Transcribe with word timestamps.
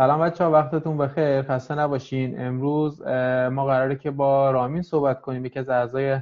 سلام 0.00 0.20
بچه 0.20 0.44
ها 0.44 0.50
وقتتون 0.50 0.98
بخیر 0.98 1.42
خسته 1.42 1.74
نباشین 1.74 2.40
امروز 2.46 3.02
ما 3.52 3.64
قراره 3.64 3.96
که 3.96 4.10
با 4.10 4.50
رامین 4.50 4.82
صحبت 4.82 5.20
کنیم 5.20 5.44
یکی 5.44 5.58
از 5.58 5.68
اعضای 5.68 6.20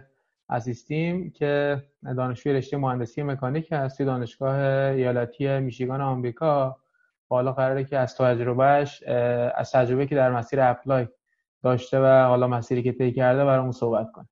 اسیستیم 0.49 1.31
که 1.31 1.83
دانشجوی 2.17 2.53
رشته 2.53 2.77
مهندسی 2.77 3.23
مکانیک 3.23 3.73
هست 3.73 4.03
دانشگاه 4.03 4.55
ایالتی 4.91 5.59
میشیگان 5.59 6.01
آمریکا 6.01 6.77
حالا 7.29 7.53
قراره 7.53 7.85
که 7.85 7.99
از 7.99 8.17
تجربهش 8.17 9.03
از 9.57 9.73
تجربه 9.73 10.07
که 10.07 10.15
در 10.15 10.33
مسیر 10.33 10.61
اپلای 10.61 11.09
داشته 11.63 12.01
و 12.01 12.27
حالا 12.27 12.47
مسیری 12.49 12.83
که 12.83 12.93
طی 12.93 13.13
کرده 13.13 13.45
برامون 13.45 13.73
صحبت 13.73 14.13
کنه 14.13 14.29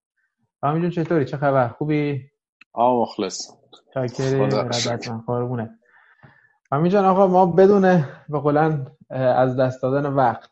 رامین 0.62 0.82
جون 0.82 0.90
چطوری 0.90 1.24
چه 1.24 1.36
خبر 1.36 1.68
خوبی 1.68 2.30
آه 2.72 3.02
مخلص 3.02 3.50
من 3.96 5.70
رامین 6.72 6.90
جان 6.90 7.04
آقا 7.04 7.26
ما 7.26 7.46
بدون 7.46 8.04
به 8.28 8.38
از 9.10 9.56
دست 9.56 9.82
دادن 9.82 10.06
وقت. 10.06 10.50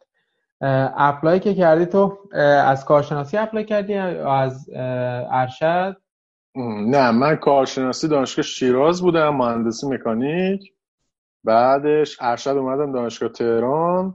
apply 0.96 1.41
که 1.40 1.54
کردی 1.54 1.86
تو 1.86 2.18
از 2.64 2.84
کارشناسی 2.84 3.36
apply 3.37 3.64
کردی 3.64 3.92
یا 3.92 4.34
از 4.34 4.70
ارشد؟ 5.30 5.96
نه 6.86 7.10
من 7.10 7.36
کارشناسی 7.36 8.08
دانشگاه 8.08 8.42
شیراز 8.42 9.02
بودم 9.02 9.36
مهندسی 9.36 9.88
مکانیک. 9.88 10.72
بعدش 11.44 12.16
ارشد 12.20 12.50
اومدم 12.50 12.92
دانشگاه 12.92 13.28
تهران. 13.28 14.14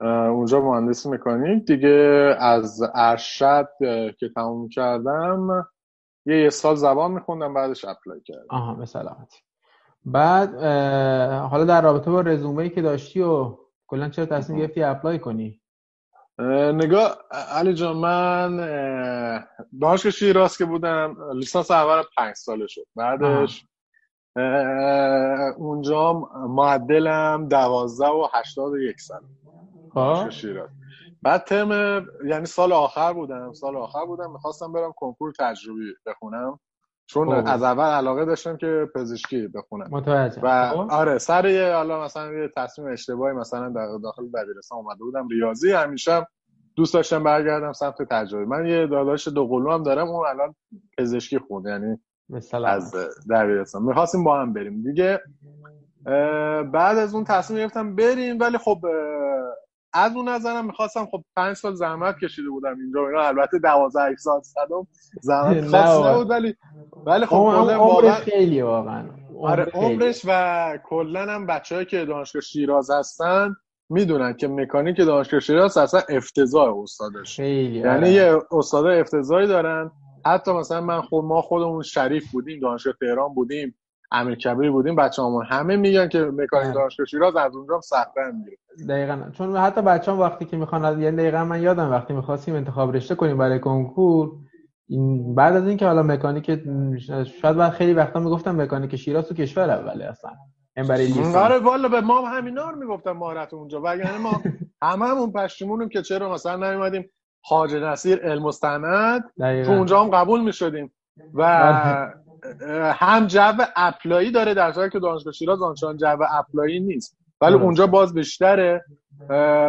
اونجا 0.00 0.60
مهندسی 0.60 1.10
مکانیک. 1.10 1.64
دیگه 1.64 2.36
از 2.38 2.82
ارشد 2.94 3.68
که 4.18 4.28
تموم 4.34 4.68
کردم 4.68 5.66
یه 6.26 6.42
یه 6.42 6.50
سال 6.50 6.74
زبان 6.74 7.12
میخوندم 7.12 7.54
بعدش 7.54 7.84
apply 7.84 8.20
کردم. 8.24 8.46
آها 8.50 8.74
به 8.74 8.86
سلامتی. 8.86 9.38
بعد 10.04 10.54
حالا 11.50 11.64
در 11.64 11.82
رابطه 11.82 12.10
با 12.10 12.20
رزومه 12.20 12.62
ای 12.62 12.70
که 12.70 12.82
داشتی 12.82 13.20
و 13.20 13.58
کلا 13.86 14.08
چرا 14.08 14.26
تصمیم 14.26 14.58
گرفتی 14.58 14.82
اپلای 14.82 15.18
کنی؟ 15.18 15.60
نگاه 16.74 17.18
علی 17.30 17.74
جان 17.74 17.96
من 17.96 18.56
دانشگاه 19.80 20.12
شیراز 20.12 20.58
که 20.58 20.64
بودم 20.64 21.16
لیسانس 21.34 21.70
اول 21.70 22.02
پنج 22.16 22.34
ساله 22.34 22.66
شد. 22.66 22.86
بعدش 22.96 23.66
اونجا 25.56 26.12
معدلم 26.48 27.48
دوازده 27.48 28.08
و 28.08 28.26
هشتاد 28.34 28.72
و 28.72 28.78
یک 28.78 29.00
سال 29.00 29.20
خب. 29.94 30.30
شیراز. 30.30 30.70
بعد 31.22 31.44
ترم 31.44 32.06
یعنی 32.26 32.46
سال 32.46 32.72
آخر 32.72 33.12
بودم 33.12 33.52
سال 33.52 33.76
آخر 33.76 34.04
بودم 34.04 34.32
می‌خواستم 34.32 34.72
برم 34.72 34.92
کنکور 34.96 35.32
تجربی 35.38 35.94
بخونم. 36.06 36.60
چون 37.06 37.42
خب. 37.42 37.48
از 37.52 37.62
اول 37.62 37.84
علاقه 37.84 38.24
داشتم 38.24 38.56
که 38.56 38.88
پزشکی 38.94 39.48
بخونم. 39.48 39.88
متوجه. 39.90 40.40
و 40.42 40.70
خب. 40.70 40.86
آره 40.90 41.18
سر 41.18 41.46
یه 41.46 41.74
حالا 41.74 42.04
مثلا 42.04 42.32
یه 42.32 42.50
تصمیم 42.56 42.92
اشتباهی 42.92 43.34
مثلا 43.34 43.68
در 43.68 43.98
داخل 44.02 44.22
دبیرستان 44.26 44.78
اومده 44.78 44.98
بودم 45.04 45.28
ریاضی. 45.28 45.72
همیشه 45.72 46.26
دوست 46.76 46.94
داشتم 46.94 47.22
برگردم 47.22 47.72
سمت 47.72 48.02
تجربه. 48.02 48.44
من 48.44 48.66
یه 48.66 48.86
داداش 48.86 49.28
دو 49.28 49.46
قلو 49.46 49.70
هم 49.70 49.82
دارم 49.82 50.08
اون 50.08 50.26
الان 50.26 50.54
پزشکی 50.98 51.38
خونده 51.38 51.70
یعنی 51.70 51.98
مثلا. 52.28 52.68
از 52.68 52.94
دبیرستان. 53.30 53.82
می‌خواستیم 53.82 54.24
با 54.24 54.40
هم 54.40 54.52
بریم. 54.52 54.82
دیگه 54.82 55.20
بعد 56.72 56.98
از 56.98 57.14
اون 57.14 57.24
تصمیم 57.24 57.60
گرفتم 57.60 57.96
بریم 57.96 58.40
ولی 58.40 58.58
خب 58.58 58.80
از 59.94 60.16
اون 60.16 60.28
نظرم 60.28 60.66
می‌خواستم 60.66 61.06
خب 61.06 61.24
پنج 61.36 61.56
سال 61.56 61.74
زحمت 61.74 62.18
کشیده 62.18 62.48
بودم 62.50 62.76
اینجا 62.80 63.08
اینا 63.08 63.22
البته 63.22 63.58
دوازده 63.58 64.16
سال 64.16 64.40
صدم 64.42 64.86
زحمت 65.20 65.66
خاصی 65.66 66.08
نبود 66.08 66.30
ولی 66.30 66.54
ولی 67.06 67.26
خب 67.26 67.36
عمرش 67.36 68.14
خیلی 68.14 68.62
واقعا. 68.62 69.04
آره 69.40 69.64
عمرش 69.64 70.22
و 70.24 70.78
کلا 70.84 71.20
هم 71.20 71.46
بچه‌ای 71.46 71.84
که 71.84 72.04
دانشگاه 72.04 72.42
شیراز 72.42 72.90
هستن 72.90 73.54
می‌دونن 73.88 74.32
که 74.32 74.48
مکانیک 74.48 74.96
دانشگاه 74.96 75.40
شیراز 75.40 75.76
اصلا 75.76 76.00
افتضاح 76.08 76.78
استادش. 76.82 77.38
یعنی 77.38 77.88
آره. 77.88 78.10
یه 78.10 78.38
استاد 78.52 78.86
افتضاحی 78.86 79.46
دارن. 79.46 79.90
حتی 80.26 80.52
مثلا 80.52 80.80
من 80.80 81.00
خود 81.00 81.24
ما 81.24 81.42
خودمون 81.42 81.82
شریف 81.82 82.30
بودیم 82.32 82.60
دانشگاه 82.60 82.94
تهران 83.00 83.34
بودیم. 83.34 83.74
امیر 84.12 84.34
کبیر 84.34 84.70
بودیم 84.70 84.96
بچه 84.96 85.22
همون 85.22 85.46
همه 85.46 85.76
میگن 85.76 86.08
که 86.08 86.18
مکانیک 86.18 86.74
دانشگاه 86.74 87.06
شیراز 87.06 87.36
از 87.36 87.56
اونجا 87.56 87.80
سخته 87.80 88.20
می‌گیره 88.34 88.56
دقیقا. 88.88 89.30
چون 89.32 89.56
حتی 89.56 89.82
بچه 89.82 90.12
هم 90.12 90.20
وقتی 90.20 90.44
که 90.44 90.56
می‌خوان 90.56 91.00
یه 91.00 91.10
دقیقا 91.10 91.44
من 91.44 91.62
یادم 91.62 91.90
وقتی 91.90 92.14
می‌خواستیم 92.14 92.54
انتخاب 92.54 92.96
رشته 92.96 93.14
کنیم 93.14 93.38
برای 93.38 93.60
کنکور 93.60 94.32
این 94.88 95.34
بعد 95.34 95.56
از 95.56 95.66
اینکه 95.66 95.86
حالا 95.86 96.02
مکانیک 96.02 96.46
شاید 97.42 97.56
بعد 97.56 97.72
خیلی 97.72 97.92
وقتا 97.92 98.20
می‌گفتم 98.20 98.60
مکانیک 98.60 98.96
شیراز 98.96 99.28
تو 99.28 99.34
کشور 99.34 99.70
اوله 99.70 100.04
اصلا 100.04 100.30
این 100.76 100.86
برای 100.86 101.06
لیسانس. 101.06 101.36
آره 101.36 101.58
والا 101.58 101.88
به 101.88 102.00
ما 102.00 102.28
همینا 102.28 102.70
رو 102.70 102.78
می‌گفتن 102.78 103.10
مهارت 103.10 103.54
اونجا 103.54 103.80
وگرنه 103.84 104.18
ما 104.18 104.42
هممون 104.82 105.32
پشیمونیم 105.32 105.88
که 105.88 106.02
چرا 106.02 106.32
مثلا 106.32 106.70
نیومدیم 106.70 107.10
حاج 107.44 107.74
نصیر 107.74 108.18
علم 108.18 108.42
مستند 108.42 109.24
تو 109.38 109.72
اونجا 109.72 110.00
هم 110.00 110.10
قبول 110.10 110.40
می‌شدیم. 110.40 110.92
و 111.34 111.42
بله. 111.42 112.14
هم 112.92 113.26
جو 113.26 113.52
اپلایی 113.76 114.30
داره 114.30 114.54
در 114.54 114.72
حالی 114.72 114.90
که 114.90 114.98
دانشگاه 114.98 115.32
شیراز 115.32 115.62
آنچنان 115.62 115.96
جو 115.96 116.16
اپلایی 116.30 116.80
نیست 116.80 117.16
ولی 117.40 117.54
اونجا 117.54 117.86
باز 117.86 118.14
بیشتره 118.14 118.84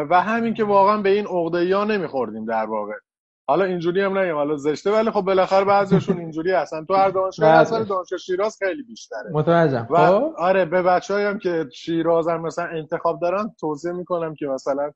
و 0.09 0.21
همین 0.21 0.53
که 0.53 0.63
واقعا 0.63 0.97
به 0.97 1.09
این 1.09 1.27
عقده 1.27 1.75
ها 1.75 1.83
نمیخوردیم 1.83 2.45
در 2.45 2.65
واقع. 2.65 2.93
حالا 3.47 3.65
اینجوری 3.65 4.01
هم 4.01 4.17
نگیم 4.17 4.35
حالا 4.35 4.55
زشته 4.55 4.91
ولی 4.91 5.11
خب 5.11 5.21
بالاخره 5.21 5.65
بعضیشون 5.65 6.17
اینجوری 6.17 6.51
هستن. 6.51 6.85
تو 6.85 6.93
هر 6.93 7.09
دانشگاه 7.09 7.49
اصلا. 7.49 7.83
دانشگاه 7.83 8.19
شیراز 8.19 8.57
خیلی 8.59 8.83
بیشتره. 8.83 9.31
متوجهم. 9.31 9.87
و 9.89 10.07
خب. 10.07 10.33
آره 10.37 10.65
به 10.65 10.81
بچه‌ای 10.81 11.23
هم 11.25 11.39
که 11.39 11.69
شیراز 11.73 12.27
هم 12.27 12.41
مثلا 12.41 12.65
انتخاب 12.65 13.19
دارن 13.21 13.55
توصیه 13.59 13.91
می‌کنم 13.91 14.35
که 14.35 14.47
مثلا 14.47 14.91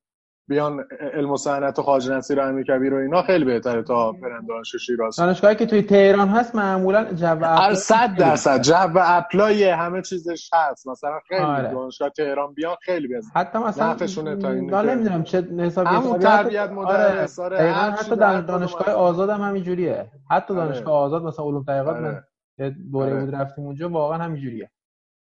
بیان 0.47 0.85
علم 1.13 1.31
و 1.31 1.37
صنعت 1.37 1.79
و 1.79 1.81
خواجه 1.81 2.09
نصیر 2.09 2.41
امیر 2.41 2.65
کبیر 2.65 2.93
و 2.93 2.97
اینا 2.97 3.21
خیلی 3.21 3.45
بهتره 3.45 3.83
تا 3.83 4.11
برن 4.11 4.45
دانشگاه 4.45 4.79
شیراز 4.79 5.15
دانشگاهی 5.15 5.55
که 5.55 5.65
توی 5.65 5.81
تهران 5.81 6.27
هست 6.27 6.55
معمولا 6.55 7.13
جو 7.13 7.37
apply 7.43 7.75
100 7.75 8.15
درصد 8.15 8.61
جو 8.61 8.73
apply 8.95 9.63
همه 9.63 10.01
چیزش 10.01 10.49
هست 10.53 10.87
مثلا 10.87 11.19
خیلی 11.27 11.41
آره. 11.41 11.71
دانشگاه 11.71 12.09
تهران 12.09 12.53
بیان 12.53 12.75
خیلی 12.81 13.07
بهتره 13.07 13.31
حتی 13.35 13.59
مثلا 13.59 13.91
نفعشونه 13.91 14.35
تا 14.35 14.51
این 14.51 14.73
نمی‌دونم 14.73 15.23
چه 15.23 15.41
حسابی 15.59 15.89
همون 15.89 16.19
تربیت 16.19 16.69
آره. 16.71 17.27
آره. 17.37 17.71
حتی 17.71 18.15
در 18.15 18.41
دانشگاه 18.41 18.95
آزاد 18.95 19.29
هم 19.29 19.41
همینجوریه 19.41 20.11
حتی 20.31 20.53
آره. 20.53 20.65
دانشگاه 20.65 20.93
آزاد 20.93 21.23
مثلا 21.23 21.45
علوم 21.45 21.63
تحقیقات 21.63 21.95
من 21.95 22.23
آره. 22.59 22.75
دوره 22.91 23.19
بود 23.19 23.35
رفتیم 23.35 23.65
اونجا 23.65 23.89
واقعا 23.89 24.17
همینجوریه 24.17 24.71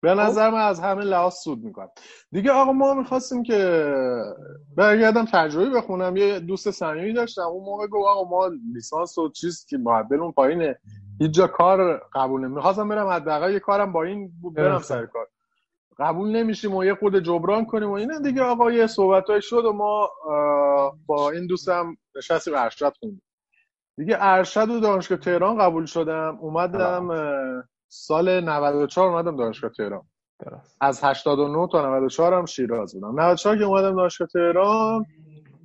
به 0.04 0.16
خب. 0.16 0.20
نظر 0.20 0.50
من 0.50 0.62
از 0.62 0.80
همه 0.80 1.04
لحاظ 1.04 1.34
سود 1.34 1.64
می‌کنم. 1.64 1.90
دیگه 2.32 2.52
آقا 2.52 2.72
ما 2.72 2.94
می‌خواستیم 2.94 3.44
که 3.44 3.94
برگردم 4.78 5.26
تجربه 5.26 5.70
بخونم. 5.70 6.18
یه 6.18 6.40
دوست 6.40 6.72
صمیمی 6.72 7.14
داشتم. 7.14 7.42
اون 7.42 7.66
موقع 7.66 7.88
گفت 7.88 8.08
آقا 8.08 8.30
ما 8.30 8.52
لیسانس 8.74 9.18
و 9.18 9.30
چیز 9.30 9.66
که 9.70 9.78
معدل 9.78 10.32
پایینه. 10.32 10.80
هیچ 11.20 11.32
جا 11.32 11.48
کار 11.48 12.02
قبول 12.14 12.48
می‌خواستم 12.48 12.90
برم 12.90 13.08
حداقل 13.08 13.54
یه 13.54 13.60
کارم 13.60 13.92
با 13.94 14.04
این 14.04 14.32
بود 14.42 14.54
برم 14.54 14.80
سر 14.80 15.06
کار. 15.06 15.28
قبول 16.00 16.36
نمیشیم 16.36 16.76
و 16.76 16.84
یه 16.84 16.96
خود 16.96 17.20
جبران 17.20 17.66
کنیم 17.66 17.90
و 17.90 17.94
اینا. 17.94 18.20
دیگه 18.20 18.42
آقا 18.42 18.72
یه 18.72 18.88
صحبت 18.88 19.40
شد 19.40 19.66
و 19.66 19.74
ما 19.74 20.10
با 21.06 21.32
این 21.32 21.48
دوستم 21.48 21.98
نشستیم 22.16 22.54
ارشد 22.58 22.94
خوندیم. 23.00 23.22
دیگه 23.98 24.18
ارشد 24.20 24.70
و 24.70 24.80
دانشگاه 24.80 25.18
تهران 25.18 25.58
قبول 25.58 25.86
شدم. 25.86 26.38
اومدم 26.42 27.08
سال 27.96 28.40
94 28.42 29.10
اومدم 29.10 29.38
دانشگاه 29.38 29.72
تهران. 29.72 30.02
از 30.82 31.04
89 31.04 31.68
تا 31.72 31.86
94 31.86 32.34
هم 32.34 32.46
شیراز 32.46 32.94
بودم. 32.94 33.20
94 33.22 33.58
که 33.58 33.64
اومدم 33.64 33.96
دانشگاه 33.96 34.28
تهران 34.28 35.06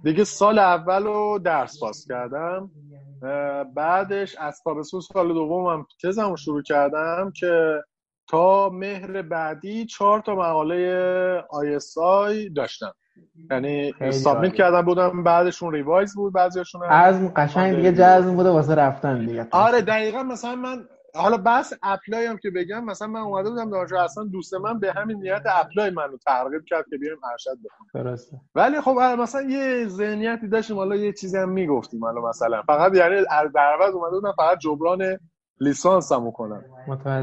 دیگه 0.03 0.25
سال 0.25 0.59
اول 0.59 1.05
رو 1.05 1.39
درس 1.45 1.81
پاس 1.81 2.07
کردم. 2.09 2.71
بعدش 3.75 4.37
از 4.37 4.61
تابستون 4.65 5.01
سال 5.01 5.35
دومم 5.35 5.87
تزمو 6.03 6.37
شروع 6.37 6.63
کردم 6.63 7.33
که 7.37 7.83
تا 8.29 8.69
مهر 8.69 9.23
بعدی 9.23 9.87
چهار 9.87 10.21
تا 10.21 10.35
مقاله 10.35 11.45
آی 11.51 12.49
داشتم. 12.49 12.95
یعنی 13.51 13.95
submit 14.13 14.55
کردم 14.55 14.83
بودم 14.83 15.23
بعدشون 15.23 15.73
revise 15.73 16.15
بود 16.15 16.33
بعضیشون 16.33 16.83
از 16.89 17.35
قشنگ 17.35 17.77
دیگه. 17.77 17.93
جزم 17.93 18.37
بوده 18.37 18.51
واسه 18.51 18.75
رفتن 18.75 19.27
دیگه. 19.27 19.47
آره 19.51 19.81
دقیقا 19.81 20.23
مثلا 20.23 20.55
من 20.55 20.89
حالا 21.19 21.37
بحث 21.37 21.73
apply 21.83 22.27
هم 22.27 22.37
که 22.37 22.51
بگم 22.51 22.85
مثلا 22.85 23.09
من 23.09 23.21
اومده 23.21 23.51
بودم 23.51 23.71
دانشگاه 23.71 24.05
اصلا 24.05 24.25
دوست 24.25 24.55
من 24.55 24.81
به 24.81 24.93
همین 24.93 25.19
نیت 25.19 25.43
apply 25.47 25.91
منو 25.91 26.17
ترغیب 26.17 26.65
کرد 26.67 26.85
که 26.91 26.99
بیایم 26.99 27.19
ارشد 27.33 27.59
بخونیم 27.65 27.91
درسته. 27.95 28.41
ولی 28.55 28.81
خب 28.81 28.91
مثلا 29.19 29.43
یه 29.43 29.89
ذهنیتی 29.89 30.49
داشتیم 30.49 30.77
حالا 30.77 30.97
یه 30.97 31.13
چیزی 31.13 31.39
هم 31.39 31.49
می‌گفتیم 31.49 32.05
حالا 32.05 32.29
مثلا. 32.29 32.63
فقط 32.63 32.97
یعنی 32.97 33.25
در 33.55 33.75
عوض 33.75 33.95
اومده 33.95 34.15
بودم 34.15 34.33
فقط 34.37 34.59
جبران 34.59 35.19
لیسانس 35.61 36.13
هم 36.13 36.31
کنم 36.31 36.65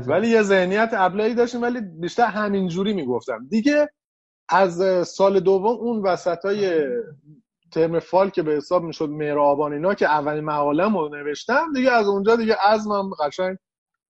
ولی 0.07 0.27
یه 0.27 0.41
ذهنیت 0.41 0.89
apply 0.93 1.33
داشتیم 1.33 1.61
ولی 1.61 1.81
بیشتر 1.81 2.25
همینجوری 2.25 2.93
می‌گفتم. 2.93 3.47
دیگه 3.49 3.89
از 4.49 5.07
سال 5.07 5.39
دوم 5.39 5.65
اون 5.65 6.01
وسط 6.01 6.45
های 6.45 6.87
ترم 7.71 7.99
فال 7.99 8.29
که 8.29 8.43
به 8.43 8.51
حساب 8.51 8.83
می‌شد 8.83 9.09
مهر 9.09 9.39
آبان 9.39 9.73
اینا 9.73 9.93
که 9.93 10.05
اولین 10.05 10.43
مقاله 10.45 10.83
رو 10.83 11.09
نوشتم 11.09 11.73
دیگه 11.73 11.91
از 11.91 12.07
اونجا 12.07 12.35
دیگه 12.35 12.57
ازمم 12.67 13.09
قشنگ 13.19 13.57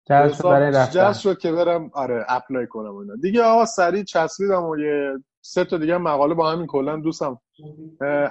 جذب 0.06 0.44
برای 0.44 0.70
رفتن. 0.70 1.12
شد 1.12 1.38
که 1.38 1.52
برم 1.52 1.90
آره 1.94 2.24
اپلای 2.28 2.66
کنم 2.66 2.96
اینا. 2.96 3.14
دیگه 3.22 3.42
آقا 3.42 3.64
سریع 3.64 4.02
چسبیدم 4.02 4.64
و 4.64 4.78
یه 4.78 5.12
سه 5.40 5.64
تا 5.64 5.78
دیگه 5.78 5.98
مقاله 5.98 6.34
با 6.34 6.50
همین 6.52 6.66
کلا 6.66 6.96
دوستم 6.96 7.40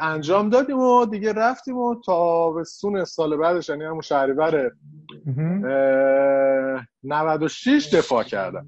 انجام 0.02 0.50
دادیم 0.50 0.80
و 0.80 1.06
دیگه 1.06 1.34
رفتیم 1.34 1.78
و 1.78 1.96
تا 2.06 2.54
سون 2.64 3.06
سال 3.06 3.38
بعدش 3.38 3.70
یعنی 3.70 3.84
همون 3.84 4.02
شهریور 4.02 4.72
96 7.04 7.94
دفاع 7.94 8.24
کردم. 8.24 8.66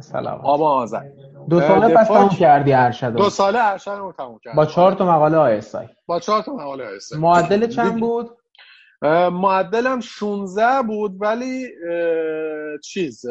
سلام. 0.00 0.40
آب 0.44 0.62
آذر 0.62 1.02
دو 1.50 1.60
ساله 1.60 1.94
پس 1.94 2.08
تموم 2.08 2.28
کردی 2.28 2.72
ارشد؟ 2.72 3.12
دو 3.12 3.30
ساله 3.30 3.58
ارشد 3.62 3.90
رو 3.90 4.12
تموم 4.12 4.38
کردم. 4.38 4.56
با 4.56 4.66
چهار 4.66 4.92
تا 4.92 5.12
مقاله 5.12 5.36
ISI 5.36 5.86
با 6.06 6.20
چهار 6.20 6.42
تا 6.42 6.52
مقاله 6.52 6.86
ISI 6.86 7.18
معدل 7.20 7.66
چند 7.66 8.00
بود؟ 8.00 8.37
معدلم 9.32 10.00
16 10.00 10.82
بود 10.86 11.16
ولی 11.20 11.68
چیز 12.84 13.24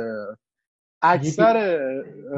اکثر 1.02 1.80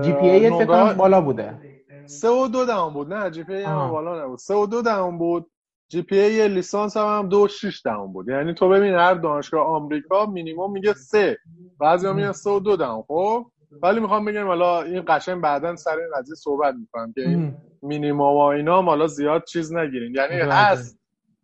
GPA 0.01 0.50
فکر 0.50 0.94
بالا 0.94 1.22
بوده. 1.22 1.62
سه 2.06 2.30
و 2.30 2.48
دو 2.48 2.66
دهم 2.66 2.94
بود 2.94 3.14
نه 3.14 3.30
GPA 3.30 3.63
هم 3.64 3.92
بالا 3.92 4.24
نبود. 4.26 4.40
سه 4.40 4.54
و 4.54 4.66
دو 4.66 4.81
دهم 4.81 5.18
بود 5.18 5.52
GPA 5.89 6.48
لیسانس 6.48 6.98
هم, 6.98 7.18
هم 7.18 7.30
دو 7.30 7.48
شیش 7.48 7.81
دهم 7.86 8.14
بود. 8.14 8.30
یعنی 8.30 8.54
تو 8.54 8.70
ببین 8.70 8.94
هر 8.94 9.14
دانشگاه 9.14 9.68
آمریکا 9.68 10.26
مینیمم 10.26 10.72
میگه 10.72 10.94
سه. 10.94 11.38
بعضی 11.80 12.08
هم 12.08 12.16
میگن 12.16 12.31
سه 12.31 12.50
و 12.50 12.60
دو 12.60 12.76
دهم 12.76 13.04
خب؟ 13.08 13.46
ولی 13.81 14.00
می‌خوام 14.00 14.26
بگم 14.26 14.48
حالا 14.48 14.81
این 14.81 15.04
قشنگ 15.08 15.42
بعدا 15.42 15.76
سر 15.76 15.98
این 15.98 16.10
قضیه 16.18 16.36
صحبت 16.36 16.76
می‌کنم 16.76 17.14
که 17.14 17.22
این 17.22 17.56
مینیمم 17.81 18.22
و 18.22 18.38
اینا 18.38 18.81
حالا 18.81 19.08
زیاد 19.08 19.44
چیز 19.44 19.74
نگیرین. 19.74 20.16
یعنی 20.16 20.36
هست. 20.36 20.99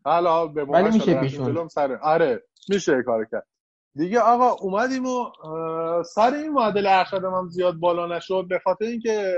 حالا 0.05 0.47
به 0.47 0.65
ولی 0.65 0.89
میشه 0.97 1.19
پیشون. 1.19 1.67
سر 1.67 1.99
آره 2.01 2.43
میشه 2.69 3.03
کار 3.03 3.25
کرد. 3.31 3.47
دیگه 3.95 4.19
آقا 4.19 4.49
اومدیم 4.49 5.05
و 5.05 5.31
سر 6.03 6.33
این 6.33 6.53
معدل 6.53 6.87
ارشدم 6.87 7.33
هم 7.33 7.49
زیاد 7.49 7.75
بالا 7.75 8.17
نشد 8.17 8.45
به 8.49 8.59
خاطر 8.63 8.85
اینکه 8.85 9.33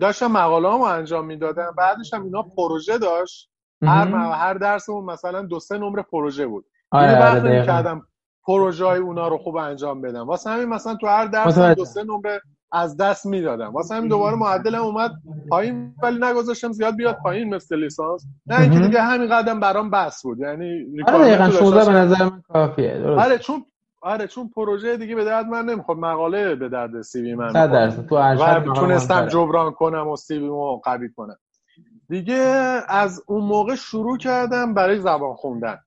داشتم 0.00 0.26
مقاله 0.26 0.68
انجام 0.68 1.26
می‌دادم. 1.26 1.74
بعدش 1.78 2.14
هم 2.14 2.24
اینا 2.24 2.42
پروژه 2.42 2.98
داشت. 2.98 3.50
هر 3.82 4.08
هر 4.16 4.54
درسمون 4.54 5.04
مثلا 5.04 5.42
دو 5.42 5.60
سه 5.60 5.78
نمره 5.78 6.02
پروژه 6.02 6.46
بود. 6.46 6.64
آره 6.90 7.20
وقت 7.20 7.66
کردم 7.66 8.06
پروژه 8.46 8.84
های 8.84 8.98
اونا 8.98 9.28
رو 9.28 9.38
خوب 9.38 9.56
انجام 9.56 10.00
بدم. 10.00 10.26
واسه 10.26 10.50
همین 10.50 10.68
مثلا 10.68 10.94
تو 10.94 11.06
هر 11.06 11.26
درس 11.26 11.58
دو 11.58 11.84
سه 11.84 12.04
نمره 12.04 12.40
از 12.72 12.96
دست 12.96 13.26
می‌دادم. 13.26 13.72
واسه 13.72 13.94
همین 13.94 14.08
دوباره 14.08 14.36
معدلم 14.36 14.82
اومد 14.82 15.10
پایین 15.50 15.94
ولی 16.02 16.18
نگذاشتم 16.20 16.72
زیاد 16.72 16.96
بیاد 16.96 17.18
پایین 17.22 17.54
مثل 17.54 17.76
لیسانس. 17.76 18.26
نه 18.46 18.60
اینکه 18.60 18.80
دیگه 18.80 19.02
همین 19.02 19.28
قدم 19.28 19.60
برام 19.60 19.90
بس 19.90 20.22
بود. 20.22 20.38
یعنی 20.38 20.86
آره 21.06 21.18
دقیقاً 21.18 21.50
16 21.50 21.92
به 21.92 21.98
نظر 21.98 22.24
من 22.24 22.42
کافیه 22.48 22.98
درست. 22.98 23.24
آره 23.24 23.38
چون 23.38 23.64
آره 24.02 24.26
چون 24.26 24.48
پروژه 24.48 24.96
دیگه 24.96 25.14
به 25.14 25.24
درد 25.24 25.46
من 25.46 25.64
نمی‌خواد 25.64 25.98
مقاله 25.98 26.54
به 26.54 26.68
درد 26.68 27.02
سی 27.02 27.22
وی 27.22 27.34
من 27.34 27.52
صد 27.52 27.72
درصد. 27.72 28.06
تو 28.06 28.14
ارشد 28.14 28.64
تونستم 28.64 29.26
جبران 29.26 29.72
کنم 29.72 30.08
و 30.08 30.16
سی 30.16 30.38
وی 30.38 30.48
مو 30.48 30.76
قوی 30.84 31.08
کنم. 31.16 31.36
دیگه 32.08 32.80
از 32.88 33.22
اون 33.26 33.44
موقع 33.44 33.74
شروع 33.74 34.18
کردم 34.18 34.74
برای 34.74 35.00
زبان 35.00 35.34
خوندن. 35.34 35.78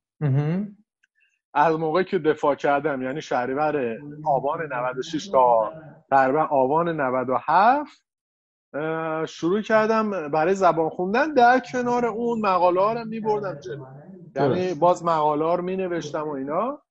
از 1.53 1.75
موقعی 1.75 2.03
که 2.03 2.19
دفاع 2.19 2.55
کردم 2.55 3.01
یعنی 3.01 3.21
شهریور 3.21 3.97
آبان 4.25 4.59
96 4.73 5.29
تا 5.29 5.71
تقریبا 6.09 6.43
آبان 6.43 7.01
97 7.01 8.03
شروع 9.27 9.61
کردم 9.61 10.29
برای 10.29 10.55
زبان 10.55 10.89
خوندن. 10.89 11.33
در 11.33 11.59
کنار 11.59 12.05
اون 12.05 12.41
مقاله 12.41 12.81
ها 12.81 12.93
رو 12.93 13.05
می 13.05 13.19
بردم 13.19 13.59
جلو. 13.59 13.85
یعنی 14.35 14.73
باز 14.73 15.05
مقاله 15.05 15.45
ها 15.45 15.55
رو 15.55 15.63
می 15.63 15.77
نوشتم 15.77 16.27
و 16.27 16.31
اینا. 16.31 16.81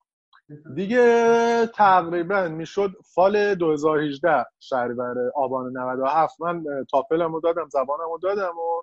دیگه 0.75 1.67
تقریبا 1.67 2.49
می‌شد 2.49 2.91
فال 3.15 3.55
2018 3.55 4.45
شهریور 4.61 5.15
آبان 5.35 5.79
97 5.79 6.41
من 6.41 6.65
تافلمو 6.91 7.41
دادم 7.41 7.69
زبانمو 7.69 8.19
دادم 8.23 8.59
و 8.59 8.83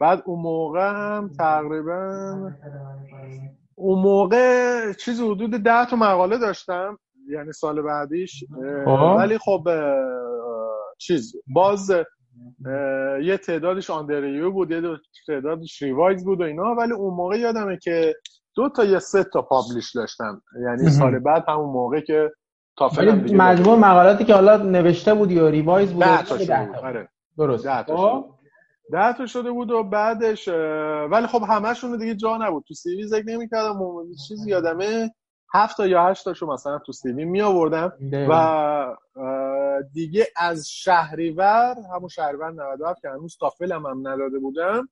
بعد 0.00 0.22
اون 0.26 0.40
موقع 0.42 0.90
هم 0.92 1.30
تقریبا 1.38 2.52
اون 3.78 3.98
موقع 3.98 4.92
چیز 4.92 5.20
حدود 5.20 5.50
ده 5.50 5.86
تا 5.86 5.96
مقاله 5.96 6.38
داشتم 6.38 6.98
یعنی 7.30 7.52
سال 7.52 7.82
بعدیش. 7.82 8.44
ولی 9.18 9.38
خب 9.38 9.68
چیز 10.98 11.36
باز 11.46 11.90
یه 13.22 13.36
تعدادش 13.36 13.90
آندریو 13.90 14.50
بود 14.50 14.70
یه 14.70 14.82
تعدادش 15.26 15.82
ریوایز 15.82 16.24
بود 16.24 16.40
و 16.40 16.44
اینا. 16.44 16.74
ولی 16.74 16.92
اون 16.92 17.14
موقع 17.14 17.38
یادمه 17.38 17.78
که 17.82 18.14
دو 18.54 18.68
تا 18.68 18.84
یا 18.84 18.98
سه 18.98 19.24
تا 19.24 19.42
پابلیش 19.42 19.96
داشتم. 19.96 20.42
یعنی 20.62 20.90
سال 20.90 21.18
بعد 21.18 21.44
همون 21.48 21.70
موقع 21.70 22.00
که 22.00 22.30
ولی 22.98 23.34
مجموع 23.34 23.78
مقالاتی 23.78 24.24
که 24.24 24.34
حالا 24.34 24.56
نوشته 24.56 25.14
بودی 25.14 25.34
یا 25.34 25.48
ریوایز 25.48 25.92
بود 25.92 26.04
ده 26.04 26.22
تا 26.22 26.36
آره. 26.82 27.08
درست. 27.38 27.66
ده 28.92 29.12
تا 29.12 29.26
شده 29.26 29.50
بود 29.50 29.70
و 29.70 29.82
بعدش 29.82 30.48
ولی 31.10 31.26
خب 31.26 31.42
همشون 31.48 31.98
دیگه 31.98 32.14
جا 32.14 32.36
نبود. 32.36 32.64
تو 32.68 32.74
سیوی 32.74 33.06
ذکر 33.06 33.24
نمی‌کردم 33.26 33.78
چیزی 34.28 34.50
یادمه 34.50 35.10
هفت 35.54 35.76
تا 35.76 35.86
یا 35.86 36.04
هشت 36.04 36.24
تاشو 36.24 36.46
مثلا 36.46 36.78
تو 36.78 36.92
سیوی 36.92 37.24
می 37.24 37.42
آوردم 37.42 37.92
و 38.12 38.96
دیگه 39.92 40.26
از 40.36 40.68
شهریور 40.68 41.76
همون 41.94 42.08
شهریور 42.08 42.50
97 42.50 43.02
که 43.02 43.08
هنوز 43.08 43.36
تافلم 43.40 43.86
هم 43.86 44.08
نداده 44.08 44.38
بودم 44.38 44.88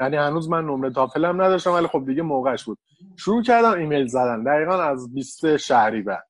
یعنی 0.00 0.16
هنوز 0.16 0.48
من 0.48 0.64
نمره 0.64 0.90
تافلم 0.90 1.42
نداشتم 1.42 1.72
ولی 1.72 1.86
خب 1.86 2.04
دیگه 2.06 2.22
موقعش 2.22 2.64
بود. 2.64 2.78
شروع 3.16 3.42
کردم 3.42 3.72
ایمیل 3.72 4.06
زدن 4.06 4.42
دقیقا 4.42 4.82
از 4.82 5.14
20 5.14 5.56
شهریور. 5.56 6.22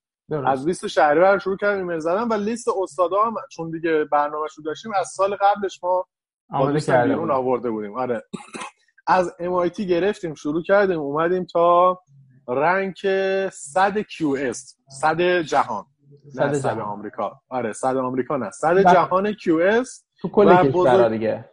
از 0.47 0.67
لیست 0.67 0.87
شهریور 0.87 1.39
شروع 1.39 1.57
کردم 1.57 1.79
ایمیل 1.79 1.99
زدن 1.99 2.29
و 2.29 2.35
لیست 2.35 2.69
استادا 2.83 3.23
هم 3.23 3.35
چون 3.51 3.71
دیگه 3.71 4.05
برنامه‌شو 4.05 4.63
داشتیم 4.63 4.93
از 5.01 5.09
سال 5.09 5.37
قبلش 5.41 5.85
ما 5.85 6.07
آماده 6.51 6.81
کرده 6.81 7.09
بیرون 7.09 7.31
آورده 7.31 7.71
بودیم. 7.71 7.95
آره. 7.99 8.23
از 9.07 9.33
MIT 9.41 9.81
گرفتیم 9.81 10.35
شروع 10.35 10.63
کردیم 10.63 10.99
اومدیم 11.01 11.45
تا 11.45 12.01
رنک 12.49 12.99
100 13.53 14.01
QS 14.03 14.75
100 15.01 15.21
جهان. 15.41 15.85
صد 16.29 16.43
نه 16.43 16.61
جهان. 16.61 16.81
آمریکا. 16.81 17.41
آره 17.49 17.73
100 17.73 17.97
آمریکا 17.97 18.37
نه 18.37 18.51
100 18.51 18.77
و- 18.77 18.83
جهان 18.83 19.33
QS 19.33 19.89
تو 20.21 20.29
کل 20.29 20.57
کشورها 20.57 20.69
بزرگ- 20.99 21.11
دیگه. 21.13 21.51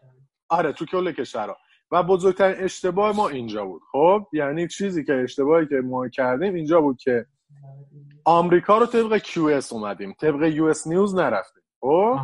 آره 0.49 0.71
تو 0.73 0.85
کل 0.85 1.11
کشورها. 1.11 1.57
و 1.91 2.03
بزرگترین 2.03 2.63
اشتباه 2.63 3.15
ما 3.15 3.29
اینجا 3.29 3.65
بود. 3.65 3.81
خب 3.91 4.27
یعنی 4.33 4.67
چیزی 4.67 5.03
که 5.03 5.13
اشتباهی 5.23 5.67
که 5.67 5.75
ما 5.75 6.07
کردیم 6.09 6.53
اینجا 6.53 6.81
بود 6.81 6.97
که 6.97 7.25
آمریکا 8.25 8.77
رو 8.77 8.85
طبق 8.85 9.17
QS 9.17 9.73
اومدیم. 9.73 10.13
طبق 10.21 10.49
US 10.73 10.87
نیوز 10.87 11.15
نرفتیم. 11.15 11.63
خب. 11.81 12.19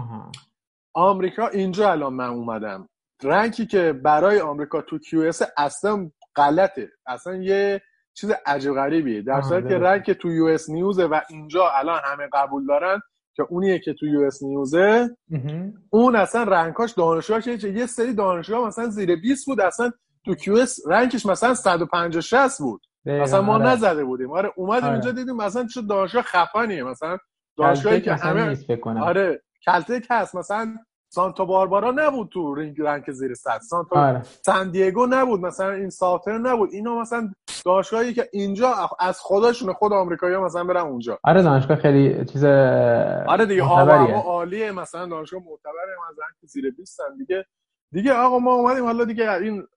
آمریکا 0.94 1.48
اینجا 1.48 1.92
الان 1.92 2.14
من 2.14 2.28
اومدم. 2.28 2.90
رنکی 3.24 3.66
که 3.66 3.94
برای 3.94 4.40
آمریکا 4.40 4.82
تو 4.82 4.98
QS 4.98 5.46
اصلا 5.58 6.12
غلطه. 6.36 6.90
اصلا 7.06 7.36
یه 7.36 7.82
چیز 8.14 8.32
عجیب 8.46 8.74
غریبیه. 8.74 9.22
در 9.22 9.42
صورتی 9.42 9.68
که. 9.70 9.78
رنک 9.78 10.12
تو 10.12 10.30
US 10.58 10.70
نیوزه 10.70 11.06
و 11.06 11.20
اینجا 11.30 11.70
الان 11.70 12.00
همه 12.06 12.30
قبول 12.34 12.66
دارن 12.68 13.00
که 13.36 13.44
اونیه 13.50 13.80
که 13.80 13.94
تو 13.94 14.06
US 14.06 14.44
نیوزه 14.44 15.10
مهم. 15.30 15.74
اون 15.90 16.16
اصلا 16.16 16.44
رنکاش 16.44 16.92
دانشگاهش 16.92 17.48
یه- 17.48 17.72
یه 17.78 17.86
سری 17.86 18.14
دانشگاه 18.14 18.68
مثلا 18.68 18.88
زیر 18.90 19.16
20 19.16 19.46
بود 19.46 19.62
اصلا 19.62 19.92
تو 20.26 20.34
QS 20.34 20.70
رنکش 20.88 21.26
مثلا 21.26 21.54
150 21.54 22.22
60 22.22 22.60
بود. 22.62 22.82
مثلا 23.06 23.42
ما 23.42 23.54
آره. 23.56 23.66
نزده 23.66 24.04
بودیم. 24.04 24.32
آره 24.32 24.52
اومدیم 24.56 24.84
آره. 24.84 24.92
اینجا 24.94 25.12
دیدیم 25.12 25.36
مثلا 25.36 25.66
چه 25.66 25.82
دانشگاه 25.82 26.24
خفنیه. 26.24 26.84
مثلا 26.84 27.18
دانشگاهی 27.58 28.02
که 28.02 28.14
همه 28.14 28.58
آره. 29.02 29.44
کلتک 29.66 30.08
هست. 30.10 30.36
مثلا 30.36 30.76
سانتا 31.14 31.46
باربارا 31.46 31.92
نبود 31.92 32.30
تو 32.30 32.56
رنگ 32.56 32.82
رنک 32.82 33.12
زیر 33.12 33.34
100 33.34 33.60
سانتا 33.70 34.08
آره. 34.08 34.22
سان 34.46 34.72
دیگو 34.72 35.06
نبود. 35.10 35.40
مثلا 35.40 35.72
این 35.72 35.90
ساتر 35.90 36.38
نبود. 36.38 36.70
اینا 36.74 37.00
مثلا 37.00 37.32
دانشگاهی 37.66 38.14
که 38.14 38.30
اینجا 38.34 38.90
از 39.00 39.20
خودشون 39.20 39.74
خود 39.74 39.94
آمریکایی‌ها 39.94 40.46
مثلا 40.46 40.64
برن 40.64 40.82
اونجا. 40.82 41.20
آره 41.24 41.42
دانشگاه 41.42 41.78
خیلی 41.78 42.26
چیز 42.26 42.44
آره 42.44 43.46
دیگه. 43.46 43.64
هوا 43.64 44.22
عالیه. 44.22 44.72
مثلا 44.72 45.06
دانشگاه 45.06 45.42
معتبره 45.42 45.92
از 46.10 46.16
rank 46.20 46.50
زیر 46.50 46.72
20 46.78 47.00
هم 47.00 47.18
دیگه. 47.18 47.46
دیگه 47.92 48.14
آقا 48.14 48.40
ما 48.40 48.54
اومدیم. 48.54 48.86
حالا 48.86 49.06
دیگه 49.06 49.34
این 49.34 49.68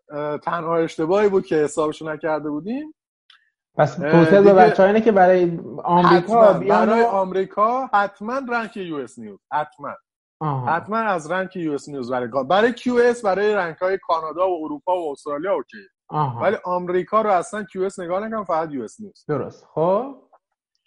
تنها 0.43 0.77
اشتباهی 0.77 1.29
بود 1.29 1.47
که 1.47 1.57
حسابشو 1.57 2.09
نکرده 2.09 2.51
بودیم. 2.51 2.95
پس 3.77 3.95
توصیه 3.97 4.31
به 4.31 4.39
دیگه- 4.41 4.53
بچه 4.55 4.83
اینه 4.83 5.01
که 5.01 5.13
برای 5.13 5.59
آمریکا 5.85 6.53
برای 6.53 7.03
آمریکا 7.03 7.87
حتما 7.93 8.41
rank 8.49 8.77
US 8.77 9.19
News 9.19 9.39
حتما. 9.53 9.95
آها. 10.41 10.67
حتما 10.67 10.97
از 10.97 11.31
rank 11.31 11.57
US 11.57 11.89
News 11.89 12.11
برای 12.11 12.29
برای 12.49 12.73
QS 12.73 13.25
برای 13.25 13.55
rank 13.55 13.77
های 13.77 13.99
کانادا 14.03 14.49
و 14.51 14.65
اروپا 14.65 14.97
و 15.01 15.13
استرالیا 15.13 15.53
اوکی. 15.55 15.77
آها. 16.09 16.41
ولی 16.43 16.57
آمریکا 16.65 17.23
رو 17.23 17.31
اصلا 17.31 17.65
QS 17.65 17.99
نگاه 17.99 18.21
نکنم 18.27 18.45
فقط 18.45 18.71
US 18.73 19.01
News. 19.01 19.25
درست. 19.29 19.67
خب. 19.75 20.17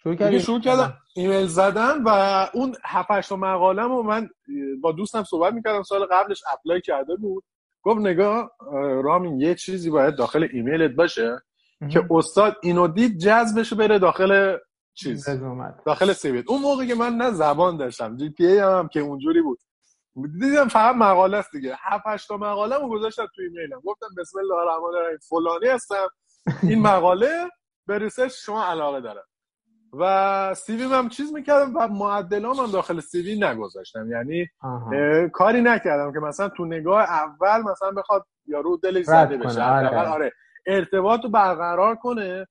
شروع 0.04 0.16
کردیم. 0.16 0.40
شروع 0.40 0.60
کردم. 0.60 0.94
ایمیل 1.16 1.48
زدن 1.48 2.04
و 2.04 2.10
اون 2.54 2.76
7 2.86 3.30
تا 3.30 3.36
مقاله 3.36 3.84
و 3.84 4.04
من 4.04 4.30
با 4.82 4.92
دوستم 4.92 5.24
صحبت 5.24 5.54
می‌کردم. 5.54 5.84
سال 5.84 6.06
قبلش 6.06 6.44
apply 6.54 6.82
کرده 6.82 7.16
بود. 7.16 7.44
گفت 7.84 8.00
نگاه 8.00 8.52
اه، 8.74 9.02
رامین 9.02 9.42
یه 9.42 9.56
چیزی 9.56 9.90
باید 9.90 10.16
داخل 10.16 10.48
ایمیلت 10.54 10.92
باشه. 10.92 11.42
که 11.92 12.08
استاد 12.12 12.56
اینو 12.64 12.88
دید 12.88 13.18
جذبش 13.18 13.74
بره 13.74 14.00
داخل 14.00 14.58
چیز. 14.94 15.30
داخل 15.86 16.14
CV 16.14 16.38
ت 16.38 16.50
اون 16.50 16.62
موقع 16.62 16.86
که 16.86 16.96
من 16.96 17.14
نه 17.14 17.32
زبان 17.32 17.78
داشتم 17.78 18.18
GPA 18.18 18.60
هم, 18.60 18.72
هم 18.72 18.88
که 18.88 19.00
اونجوری 19.00 19.42
بود. 19.42 19.60
دیدم 20.40 20.68
فقط 20.68 20.96
مقاله 20.96 21.38
است 21.38 21.52
دیگه. 21.52 21.76
هفت 21.80 22.04
هشت 22.08 22.28
تا 22.28 22.38
مقاله 22.38 22.78
رو 22.78 22.90
گذاشتم 22.90 23.26
تو 23.36 23.42
ایمیلم 23.42 23.80
گفتم 23.86 24.08
بسم 24.18 24.40
الله 24.40 24.56
الرحمن 24.56 24.96
الرحیم 24.96 25.18
فلانی 25.30 25.68
هستم. 25.68 26.08
این 26.64 26.82
مقاله 26.82 27.50
به 27.88 27.98
research 27.98 28.34
شما 28.46 28.66
علاقه 28.66 29.02
دارم 29.02 29.24
و 30.00 30.54
CV 30.54 30.84
هم 30.84 31.10
چیز 31.10 31.34
می‌کردم 31.34 31.78
و 31.78 31.88
معدلام 31.88 32.56
هم 32.56 32.72
داخل 32.72 33.00
CV 33.00 33.40
نگذاشتم. 33.40 34.12
یعنی 34.12 34.48
کاری 35.34 35.62
نکردم 35.62 36.14
که 36.14 36.20
مثلا 36.20 36.50
تو 36.50 36.66
نگاه 36.66 37.02
اول 37.02 37.62
مثلا 37.72 37.92
بخواد 37.92 38.26
یارو 38.46 38.78
دلش 38.78 39.06
زده 39.06 39.38
بشه. 39.38 39.64
آره. 39.64 40.08
آره. 40.08 40.32
ارتباط 40.68 41.24
رو 41.24 41.30
برقرار 41.30 41.96
کنه 41.96 42.48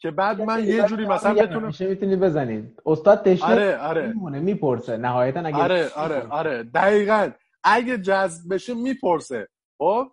که 0.00 0.10
بعد 0.10 0.42
من 0.42 0.64
یه 0.64 0.82
جوری 0.82 1.06
مثلا 1.06 1.34
بتونم 1.34 1.66
میشه 1.66 1.88
می‌تونی 1.88 2.16
بزنید 2.16 2.82
استاد 2.86 3.22
تشنه 3.22 3.52
آره 3.52 3.78
آره. 3.78 4.06
میمونه 4.06 4.40
می‌پرسه. 4.40 4.96
نهایتا 4.96 5.40
اگه 5.40 5.56
آره 5.56 5.90
آره 5.96 6.26
آره. 6.30 6.62
دقیقا. 6.62 7.30
اگه 7.64 7.98
جذب 7.98 8.54
بشه 8.54 8.74
می‌پرسه. 8.74 9.48
خب؟ 9.78 10.06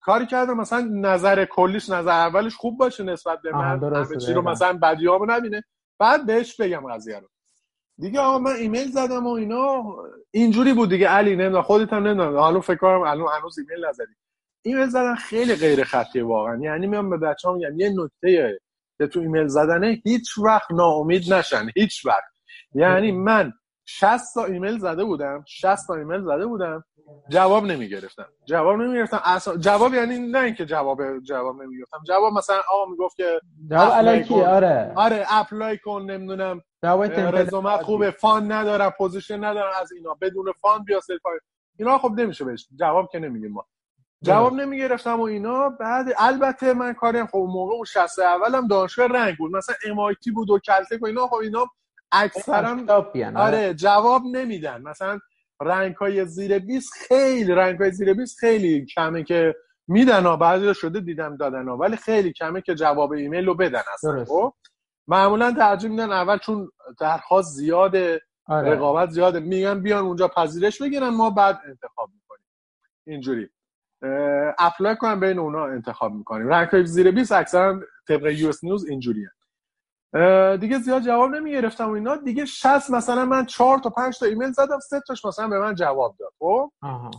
کاری 0.00 0.26
کردم 0.26 0.56
مثلا 0.56 0.88
نظر 0.92 1.44
کلیش 1.44 1.90
نظر 1.90 2.10
اولش 2.10 2.56
خوب 2.56 2.78
باشه 2.78 3.04
نسبت 3.04 3.42
به 3.42 3.52
من 3.52 3.78
همه 3.82 4.16
چی 4.16 4.32
رو 4.32 4.42
مثلا 4.42 4.78
بدیامو 4.78 5.26
نبینه. 5.28 5.64
بعد 5.98 6.26
بهش 6.26 6.60
بگم 6.60 6.92
قضیه 6.92 7.18
رو. 7.18 7.28
دیگه 7.98 8.20
آقا 8.20 8.38
من 8.38 8.52
ایمیل 8.52 8.88
زدم 8.90 9.26
و 9.26 9.30
اینا. 9.30 9.84
اینجوری 10.30 10.72
بود 10.72 10.90
دیگه. 10.90 11.08
علی 11.08 11.36
نمی‌دونم 11.36 11.62
خودت 11.62 11.92
هم 11.92 12.06
نمی‌دونم. 12.06 12.36
حالا 12.36 12.60
فکر 12.60 12.76
کنم 12.78 13.00
الان 13.00 13.28
هنوز 13.38 13.58
ایمیل 13.58 13.84
نزدی. 13.88 14.14
ایمیل 14.68 14.86
زدن 14.88 15.14
خیلی 15.14 15.54
غیر 15.54 15.84
خطی 15.84 16.20
واقعا. 16.20 16.58
یعنی 16.62 16.86
میام 16.86 17.10
به 17.10 17.16
بچه‌ها 17.16 17.54
میگم 17.54 17.80
یه 17.80 17.90
نکته 17.96 18.58
که 18.98 19.06
تو 19.06 19.20
ایمیل 19.20 19.46
زدنه 19.46 20.02
هیچ 20.04 20.38
وقت 20.38 20.72
ناامید 20.72 21.32
نشن. 21.32 21.66
هیچ 21.76 22.06
وقت. 22.06 22.32
یعنی 22.74 23.12
من 23.12 23.52
60 23.90 24.34
تا 24.34 24.44
ایمیل 24.44 24.78
زده 24.78 25.04
بودم 25.04 25.44
60 25.46 25.86
تا 25.86 25.94
ایمیل 25.94 26.20
زده 26.24 26.46
بودم 26.46 26.84
جواب 27.28 27.64
نمی 27.64 27.88
گرفتم 27.88 28.26
جواب 28.44 28.80
نمی 28.80 28.94
گرفتم 28.94 29.20
اصلا 29.24 29.56
جواب 29.56 29.94
یعنی 29.94 30.18
نه 30.18 30.38
اینکه 30.38 30.66
جواب 30.66 31.18
جواب 31.18 31.62
نمی 31.62 31.78
گرفتم 31.78 31.98
جواب 32.06 32.32
مثلا 32.32 32.60
آقا 32.72 32.90
می‌گفت 32.90 33.16
که 33.16 33.40
جواب 33.70 33.92
الکی 33.94 34.34
آره. 34.34 34.92
آره 34.96 35.26
apply 35.28 35.78
کن 35.78 36.02
نمی‌دونم 36.02 36.62
رزومه 37.32 37.76
خوبه 37.76 38.10
fund 38.10 38.52
ندارم 38.52 38.94
position 38.98 39.44
ندارم 39.44 39.72
از 39.80 39.92
اینا. 39.92 40.14
بدون 40.20 40.52
fund 40.60 40.84
بیا 40.84 41.00
self-fund 41.00 41.38
اینا 41.78 41.98
خب 41.98 42.12
نمیشه 42.16 42.44
بهش. 42.44 42.68
جواب 42.78 43.08
که 43.12 43.18
نمیگیم 43.18 43.52
ما. 43.52 43.66
جواب 44.22 44.54
نمی 44.54 44.78
گرفتم 44.78 45.20
و 45.20 45.22
اینا. 45.22 45.68
بعد 45.68 46.06
البته 46.18 46.74
من 46.74 46.92
کاریم 46.92 47.26
خب 47.26 47.46
موقع 47.48 47.74
اون 47.74 47.84
60 47.84 48.18
اولم 48.18 48.68
دانشگاه 48.68 49.06
rank 49.06 49.36
بود. 49.36 49.56
مثلا 49.56 49.74
MIT 49.74 50.32
بود 50.34 50.50
و 50.50 50.58
Caltech 50.58 51.02
و 51.02 51.06
اینا 51.06 51.26
خب 51.26 51.34
اینا 51.34 51.66
اکثرا 52.12 52.76
آره. 52.88 53.38
آره 53.38 53.74
جواب 53.74 54.22
نمیدن. 54.32 54.82
مثلا 54.82 55.18
رنگ 55.62 55.94
های 55.94 56.26
زیر 56.26 56.58
20 56.58 56.92
خیلی 57.08 57.52
رنگ 57.52 57.78
های 57.78 57.92
زیر 57.92 58.14
20 58.14 58.38
خیلی 58.38 58.86
کمه 58.86 59.22
که 59.24 59.54
میدن 59.88 60.26
ها 60.26 60.36
بعضی 60.36 60.74
شده 60.74 61.00
دیدم 61.00 61.36
دادن 61.36 61.68
ها 61.68 61.76
ولی 61.76 61.96
خیلی 61.96 62.32
کمه 62.32 62.60
که 62.60 62.74
جواب 62.74 63.12
ایمیل 63.12 63.46
رو 63.46 63.54
بدن 63.54 63.82
اصلا 63.94 64.24
خب؟ 64.24 64.54
معمولا 65.08 65.52
ترجیح 65.52 65.90
میدن 65.90 66.12
اول 66.12 66.38
چون 66.38 66.70
درخواست 67.00 67.54
زیاده 67.54 68.20
آره. 68.46 68.70
رقابت 68.70 69.10
زیاده. 69.10 69.40
میگن 69.40 69.82
بیان 69.82 70.04
اونجا 70.04 70.28
پذیرش 70.28 70.82
بگیرن 70.82 71.08
ما 71.08 71.30
بعد 71.30 71.60
انتخاب 71.68 72.10
می‌کنیم. 72.14 72.46
اینجوری. 73.06 73.50
اپلای 74.58 74.96
کنم 74.96 75.20
بین 75.20 75.38
اونا 75.38 75.64
انتخاب 75.64 76.12
می‌کنیم. 76.12 76.48
رنگ 76.48 76.68
های 76.68 76.86
زیر 76.86 77.10
20 77.10 77.32
اکثرا 77.32 77.80
طبق 78.08 78.26
US 78.26 78.64
News 78.64 78.86
اینجوریه. 78.86 79.30
دیگه 80.60 80.78
زیاد 80.78 81.02
جواب 81.02 81.30
نمی‌گرفتم 81.30 81.90
و 81.90 81.92
اینا. 81.92 82.16
دیگه 82.16 82.44
60 82.44 82.90
مثلا 82.90 83.24
من 83.24 83.46
4 83.46 83.78
تا 83.78 83.90
5 83.90 84.18
تا 84.18 84.26
ایمیل 84.26 84.52
زدم 84.52 84.78
سه 84.78 85.00
تاش 85.00 85.24
مثلا 85.24 85.48
به 85.48 85.58
من 85.58 85.74
جواب 85.74 86.16
داد. 86.18 86.32
خب؟ 86.38 86.72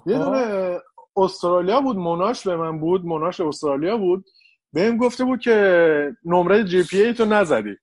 یه 0.05 0.17
دونه 0.17 0.79
استرالیا 1.17 1.81
بود 1.81 1.97
Monash 1.97 2.47
به 2.47 2.55
من 2.55 2.79
بود 2.79 3.05
Monash 3.05 3.39
استرالیا 3.39 3.97
بود. 3.97 4.25
بهم 4.73 4.97
گفته 4.97 5.23
بود 5.23 5.39
که 5.39 6.15
نمره 6.25 6.63
GPA 6.63 7.13
تو 7.13 7.25
نزدی. 7.25 7.77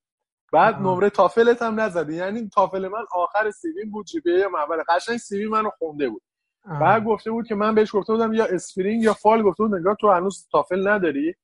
بعد 0.53 0.75
نمره 0.75 1.11
تافلت 1.11 1.63
هم 1.63 1.81
نزدی. 1.81 2.15
یعنی 2.15 2.49
تافل 2.49 2.89
من 2.89 3.05
آخر 3.13 3.51
CV 3.51 3.85
بود 3.85 4.07
GPA 4.07 4.43
هم 4.43 4.55
اول. 4.55 4.83
قشنگ 4.89 5.17
CV 5.17 5.47
منو 5.47 5.71
خونده 5.79 6.09
بود. 6.09 6.23
بعد 6.81 7.05
گفته 7.05 7.31
بود 7.31 7.47
که 7.47 7.55
من 7.55 7.75
بهش 7.75 7.95
گفته 7.97 8.13
بودم 8.13 8.33
یا 8.33 8.45
spring 8.45 9.03
یا 9.03 9.13
fall 9.13 9.43
گفته 9.43 9.63
بود 9.63 9.75
نگاه 9.75 9.97
تو 10.01 10.11
هنوز 10.11 10.49
تافل 10.53 10.89
نداری. 10.89 11.35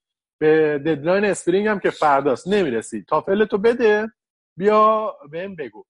به 0.40 0.78
deadline 0.86 1.24
spring 1.24 1.68
هم 1.68 1.78
که 1.78 1.90
فرداست. 1.90 2.48
نمی‌رسی. 2.48 3.04
تافل 3.08 3.44
تو 3.44 3.58
بده 3.58 4.12
بیا 4.56 5.14
بهم 5.30 5.56
بگو. 5.56 5.84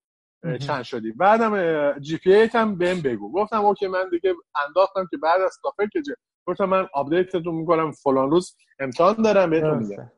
چند 0.60 0.82
شدی. 0.82 1.12
بعدم 1.12 1.98
GPA 1.98 2.32
ت 2.32 2.54
هم 2.54 2.78
بهم 2.78 3.00
بگو. 3.00 3.32
گفتم 3.32 3.64
OK 3.64 3.86
من 3.86 4.08
دیگه 4.10 4.34
انداختم 4.66 5.08
که 5.10 5.16
بعد 5.16 5.40
از 5.40 5.58
تافل 5.62 5.86
که 5.86 6.02
گفتم 6.46 6.64
من 6.64 6.88
update 6.94 7.34
تون 7.34 7.54
می‌کنم 7.54 7.92
فلان 7.92 8.30
روز 8.30 8.56
امتحان 8.78 9.14
دارم 9.14 9.50
بهتون 9.50 9.78
میگم. 9.78 10.10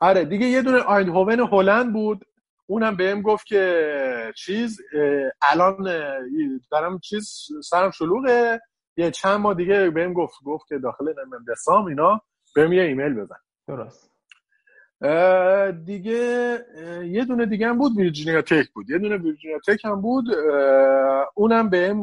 آره 0.00 0.24
دیگه 0.24 0.46
یه 0.46 0.62
دونه 0.62 0.82
هوون 0.82 1.40
هلند 1.40 1.92
بود. 1.92 2.24
اونم 2.70 2.96
بهم 2.96 3.22
گفت 3.22 3.46
که 3.46 4.32
چیز 4.36 4.80
الان 5.42 5.84
دارم 6.70 6.98
چیز 6.98 7.48
سرم 7.64 7.90
شلوغه. 7.90 8.60
یه 8.96 9.10
چند 9.10 9.40
ماه 9.40 9.54
دیگه 9.54 9.90
بهم 9.90 10.12
گفت 10.12 10.34
گفت 10.44 10.68
که 10.68 10.78
داخل 10.78 11.12
دسامبر 11.48 11.86
اینا 11.86 12.20
بهم 12.54 12.72
یه 12.72 12.82
ایمیل 12.82 13.14
بزن. 13.14 13.36
درست. 13.68 14.10
دیگه 15.84 16.58
یه 17.04 17.24
دونه 17.24 17.46
دیگه 17.46 17.68
هم 17.68 17.78
بود 17.78 17.96
Virginia 17.96 18.42
Tech 18.42 18.70
بود. 18.70 18.90
یه 18.90 18.98
دونه 18.98 19.16
Virginia 19.16 19.58
Tech 19.66 19.84
هم 19.84 20.00
بود. 20.00 20.24
اونم 21.34 21.70
بهم 21.70 22.02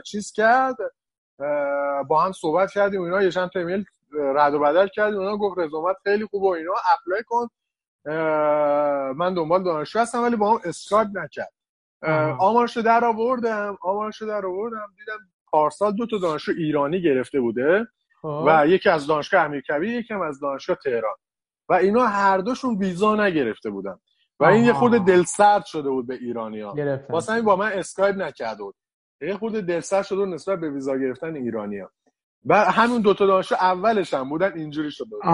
چیز 0.00 0.32
کرد. 0.32 0.76
با 2.08 2.22
هم 2.24 2.32
صحبت 2.32 2.70
کردیم 2.70 3.02
اینا 3.02 3.22
یه 3.22 3.30
چند 3.30 3.48
تا 3.48 3.60
ایمیل 3.60 3.84
رد 4.12 4.54
و 4.54 4.58
بدل 4.58 4.88
کردیم 4.88 5.18
اونا 5.18 5.36
گفت 5.36 5.58
رزومت 5.58 5.96
خیلی 6.04 6.26
خوبه 6.26 6.46
و 6.46 6.50
اینا 6.50 6.72
apply 6.94 7.22
کن. 7.26 7.48
من 9.16 9.34
دنبال 9.34 9.62
دانشجو 9.62 9.98
هستم 9.98 10.22
ولی 10.22 10.36
با 10.36 10.52
هم 10.52 10.60
اسکایپ 10.64 11.08
نکرد. 11.14 11.52
آمارشو 12.38 12.80
در 12.80 13.04
آوردم 13.04 13.78
آمارشو 13.82 14.26
در 14.26 14.46
آوردم 14.46 14.86
دیدم 14.98 15.18
پارسال 15.50 15.92
دو 15.92 16.06
تا 16.06 16.18
دانشجو 16.18 16.52
ایرانی 16.58 17.02
گرفته 17.02 17.40
بوده 17.40 17.86
خب. 18.22 18.44
و 18.46 18.66
یکی 18.66 18.88
از 18.88 19.06
دانشگاه 19.06 19.44
امیرکبیر 19.44 19.94
یکی 19.94 20.14
از 20.14 20.40
دانشگاه 20.40 20.76
تهران. 20.84 21.16
و 21.68 21.72
اینا 21.72 22.06
هر 22.06 22.38
دوشون 22.38 22.78
ویزا 22.78 23.16
نگرفته 23.26 23.70
بودن. 23.70 23.98
و 24.40 24.44
این 24.44 24.64
یه 24.64 24.72
خود 24.72 24.92
دلسرد 24.92 25.64
شده 25.64 25.90
بود 25.90 26.06
به 26.06 26.14
ایرانی 26.14 26.60
ها 26.60 26.74
واسه 27.08 27.42
با 27.42 27.56
من 27.56 27.72
اسکایپ 27.72 28.16
نکرده 28.16 28.62
بود. 28.62 28.74
یه 29.20 29.36
خود 29.36 29.52
دلسرد 29.52 30.04
شده 30.04 30.18
بود 30.18 30.28
نسبت 30.28 30.60
به 30.60 30.70
ویزا 30.70 30.96
گرفتن 30.96 31.36
ایرانی 31.36 31.78
ها 31.78 31.90
و 32.44 32.64
همون 32.64 33.02
دوتا 33.02 33.26
دانشجو 33.26 33.54
اولش 33.54 34.14
هم 34.14 34.28
بودن 34.28 34.52
اینجوری 34.52 34.90
شده 34.90 35.08
بود 35.10 35.24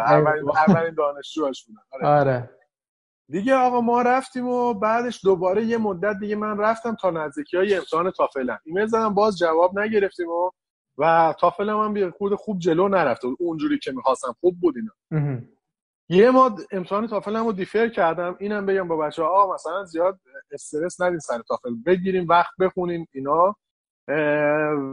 اولین 0.00 0.50
اولین 0.68 0.94
دانشجوهاش 0.94 1.64
بودن. 1.64 1.80
آره. 1.92 2.20
آره. 2.20 2.50
دیگه 3.28 3.54
آقا 3.54 3.80
ما 3.80 4.02
رفتیم 4.02 4.48
و 4.48 4.74
بعدش 4.74 5.24
دوباره 5.24 5.64
یه 5.64 5.78
مدت 5.78 6.18
دیگه 6.20 6.36
من 6.36 6.58
رفتم 6.58 6.96
تا 7.00 7.10
نزدیکی 7.10 7.56
های 7.56 7.74
امتحان 7.74 8.10
تافلم. 8.10 8.58
ایمیل 8.64 8.86
زدم 8.86 9.14
باز 9.14 9.38
جواب 9.38 9.78
نگرفتیم 9.78 10.28
و 10.28 10.50
و 10.98 11.34
تافلم 11.40 11.80
هم 11.80 12.10
خود 12.10 12.34
خوب 12.34 12.58
جلو 12.58 12.88
نرفته 12.88 13.28
اونجوری 13.38 13.78
که 13.78 13.92
می‌خواستم 13.92 14.34
خوب 14.40 14.60
بود 14.60 14.74
اینا. 14.76 14.92
یه 16.08 16.30
ماه 16.30 16.56
امتحان 16.72 17.06
تافلم 17.06 17.46
رو 17.46 17.52
defer 17.52 17.88
کردم. 17.88 18.36
اینم 18.40 18.66
بگم 18.66 18.88
با 18.88 18.96
بچه 18.96 19.22
ها 19.22 19.54
مثلا 19.54 19.84
زیاد 19.84 20.20
استرس 20.52 21.00
ندین 21.00 21.18
سر 21.18 21.42
تافل. 21.48 21.74
بگیریم 21.86 22.26
وقت 22.28 22.52
بخونیم 22.60 23.06
اینا. 23.12 23.56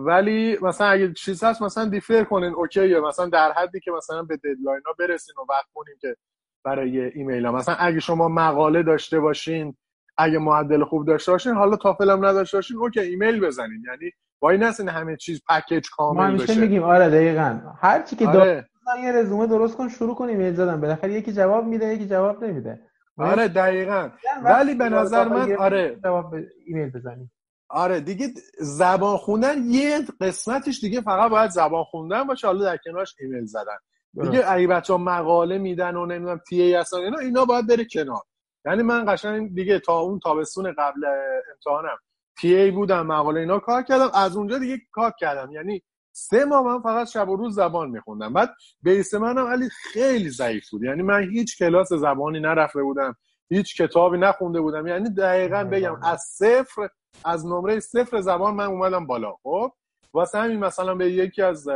ولی 0.06 0.58
مثلا 0.62 0.88
اگه 0.88 1.14
چیز 1.14 1.44
هست 1.44 1.62
مثلا 1.62 1.86
defer 1.86 2.24
کنین 2.24 2.54
OK 2.54 3.00
مثلا 3.00 3.26
در 3.30 3.52
حدی 3.52 3.80
که 3.80 3.92
مثلا 3.92 4.24
به 4.24 4.38
deadline 4.38 4.82
ها 4.86 4.94
برسین 5.00 5.36
و 5.38 5.46
وقت 5.50 5.68
کنیم 5.74 5.96
که 6.02 6.16
برای 6.64 7.02
ایمیل 7.02 7.46
ها. 7.46 7.52
مثلا 7.52 7.76
اگه 7.76 8.00
شما 8.00 8.28
مقاله 8.28 8.84
داشته 8.84 9.20
باشین 9.20 9.78
اگه 10.18 10.38
معدل 10.40 10.84
خوب 10.84 11.08
داشته 11.08 11.32
باشین 11.32 11.54
حالا 11.54 11.76
تافل 11.76 12.10
هم 12.10 12.26
نداشته 12.26 12.58
باشین 12.58 12.78
OK 12.78 13.00
ایمیل 13.00 13.40
بزنین. 13.40 13.84
یعنی 13.88 14.12
واینسین 14.42 14.90
همه 14.90 15.18
چیز 15.18 15.42
پکیج 15.50 15.90
کامل 15.90 16.18
ما 16.18 16.24
همیشه 16.24 16.60
میگیم 16.60 16.84
آره 16.84 17.10
دقیقاً. 17.10 17.60
هر 17.82 18.02
چی 18.02 18.16
که 18.16 18.28
آره. 18.28 18.70
یه 19.04 19.12
رزومه 19.12 19.48
درست 19.48 19.78
کن 19.78 19.90
شروع 19.90 20.16
کن 20.16 20.26
ایمیل 20.26 20.54
زدن. 20.54 20.82
بالاخره 20.82 21.14
یکی 21.14 21.34
جواب 21.34 21.66
میده 21.66 21.94
یکی 21.94 22.08
جواب 22.08 22.44
نمیده. 22.44 22.80
آره 23.18 23.48
دقیقاً. 23.48 24.10
ولی 24.44 24.76
به 24.76 24.90
نظر 24.90 25.28
من 25.28 25.56
آره. 25.56 26.00
جواب 26.04 26.36
ایمیل 26.66 26.90
بزنیم. 26.90 27.32
آره 27.72 28.00
دیگه 28.00 28.28
زبان 28.60 29.18
خوندن 29.18 29.64
یه 29.64 30.00
قسمتش 30.22 30.80
دیگه 30.80 31.02
فقط 31.02 31.32
باید 31.32 31.52
زبان 31.52 31.84
خوندن 31.84 32.24
باشه 32.24 32.48
حالا 32.48 32.66
در 32.66 32.78
کنارش 32.78 33.16
ایمیل 33.20 33.46
زدن. 33.46 33.78
دیگه 34.14 34.52
اگه 34.52 34.68
بچه 34.68 34.94
ها 34.94 35.00
مقاله 35.00 35.58
میدن 35.58 35.96
و 35.96 36.06
نمی‌دونم 36.06 36.42
تی 36.50 36.62
ای 36.62 36.74
هستن 36.76 36.98
اینا 36.98 37.18
اینا 37.18 37.46
باید 37.46 37.68
بره 37.68 37.86
کنار. 37.86 38.22
یعنی 38.66 38.84
من 38.84 39.06
قشنگ 39.08 39.56
دیگه 39.56 39.80
تا 39.80 40.00
اون 40.00 40.20
تابستون 40.20 40.72
قبل 40.78 41.06
امتحانم 41.54 41.98
تی 42.40 42.56
ای 42.56 42.72
بودم 42.72 43.08
مقاله 43.08 43.40
اینا 43.40 43.60
کار 43.60 43.84
کردم 43.84 44.10
از 44.14 44.38
اونجا 44.38 44.58
دیگه 44.58 44.78
کار 44.92 45.14
کردم. 45.20 45.52
یعنی 45.52 45.84
سه 46.12 46.46
ماه 46.46 46.64
من 46.64 46.82
فقط 46.82 47.08
شب 47.08 47.30
و 47.30 47.36
روز 47.36 47.56
زبان 47.56 47.90
میخوندم. 47.90 48.34
بعد 48.34 48.50
بیس 48.82 49.14
منم 49.14 49.48
علی 49.48 49.70
خیلی 49.70 50.30
ضعیف 50.30 50.70
بود. 50.70 50.84
یعنی 50.84 51.02
من 51.02 51.24
هیچ 51.24 51.58
کلاس 51.58 51.94
زبانی 51.94 52.40
نرفته 52.40 52.84
بودم 52.84 53.16
هیچ 53.50 53.82
کتابی 53.82 54.18
نخونده 54.18 54.62
بودم. 54.62 54.88
یعنی 54.88 55.10
دقیقا 55.10 55.64
بگم 55.64 56.00
از 56.04 56.22
صفر 56.22 56.90
از 57.26 57.46
نمره 57.46 57.80
صفر 57.80 58.22
زبان 58.22 58.54
من 58.54 58.66
اومدم 58.66 59.08
بالا 59.08 59.34
خب؟ 59.44 59.72
واسه 60.14 60.40
همین 60.40 60.60
مثلا 60.60 60.96
به 60.96 61.12
یکی 61.12 61.42
از 61.42 61.68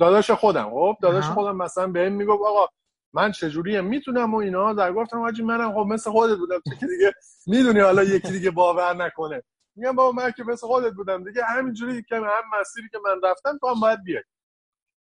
داداش 0.00 0.30
خودم 0.30 0.70
خب؟ 0.70 0.96
داداش 1.02 1.24
خودم 1.24 1.56
مثلا 1.56 1.86
بهم 1.86 2.12
می‌گفت 2.12 2.42
آقا 2.42 2.66
من 3.14 3.32
چجوری 3.32 3.80
می‌تونم 3.80 4.34
و 4.34 4.36
اینا؟ 4.36 4.72
در 4.72 4.92
گفتم 4.92 5.18
حاجی 5.18 5.42
منم 5.42 5.72
خب 5.72 5.86
مثل 5.88 6.10
خودت 6.10 6.38
بودم. 6.38 6.60
که 6.80 6.86
دیگه 6.86 7.12
می‌دونی 7.46 7.80
حالا 7.80 8.02
یکی 8.02 8.32
دیگه 8.32 8.50
باور 8.50 8.94
نکنه. 8.94 9.42
میگم 9.76 9.96
بابا 9.96 10.12
من 10.12 10.30
که 10.30 10.44
مثل 10.44 10.66
خودت 10.66 10.92
بودم 10.92 11.24
دیگه. 11.24 11.44
همینجوری 11.44 12.02
که 12.02 12.16
هم 12.16 12.60
مسیری 12.60 12.88
که 12.88 12.98
من 13.04 13.30
رفتم 13.30 13.58
تو 13.58 13.68
هم 13.68 13.80
باید 13.80 14.04
بیای. 14.04 14.22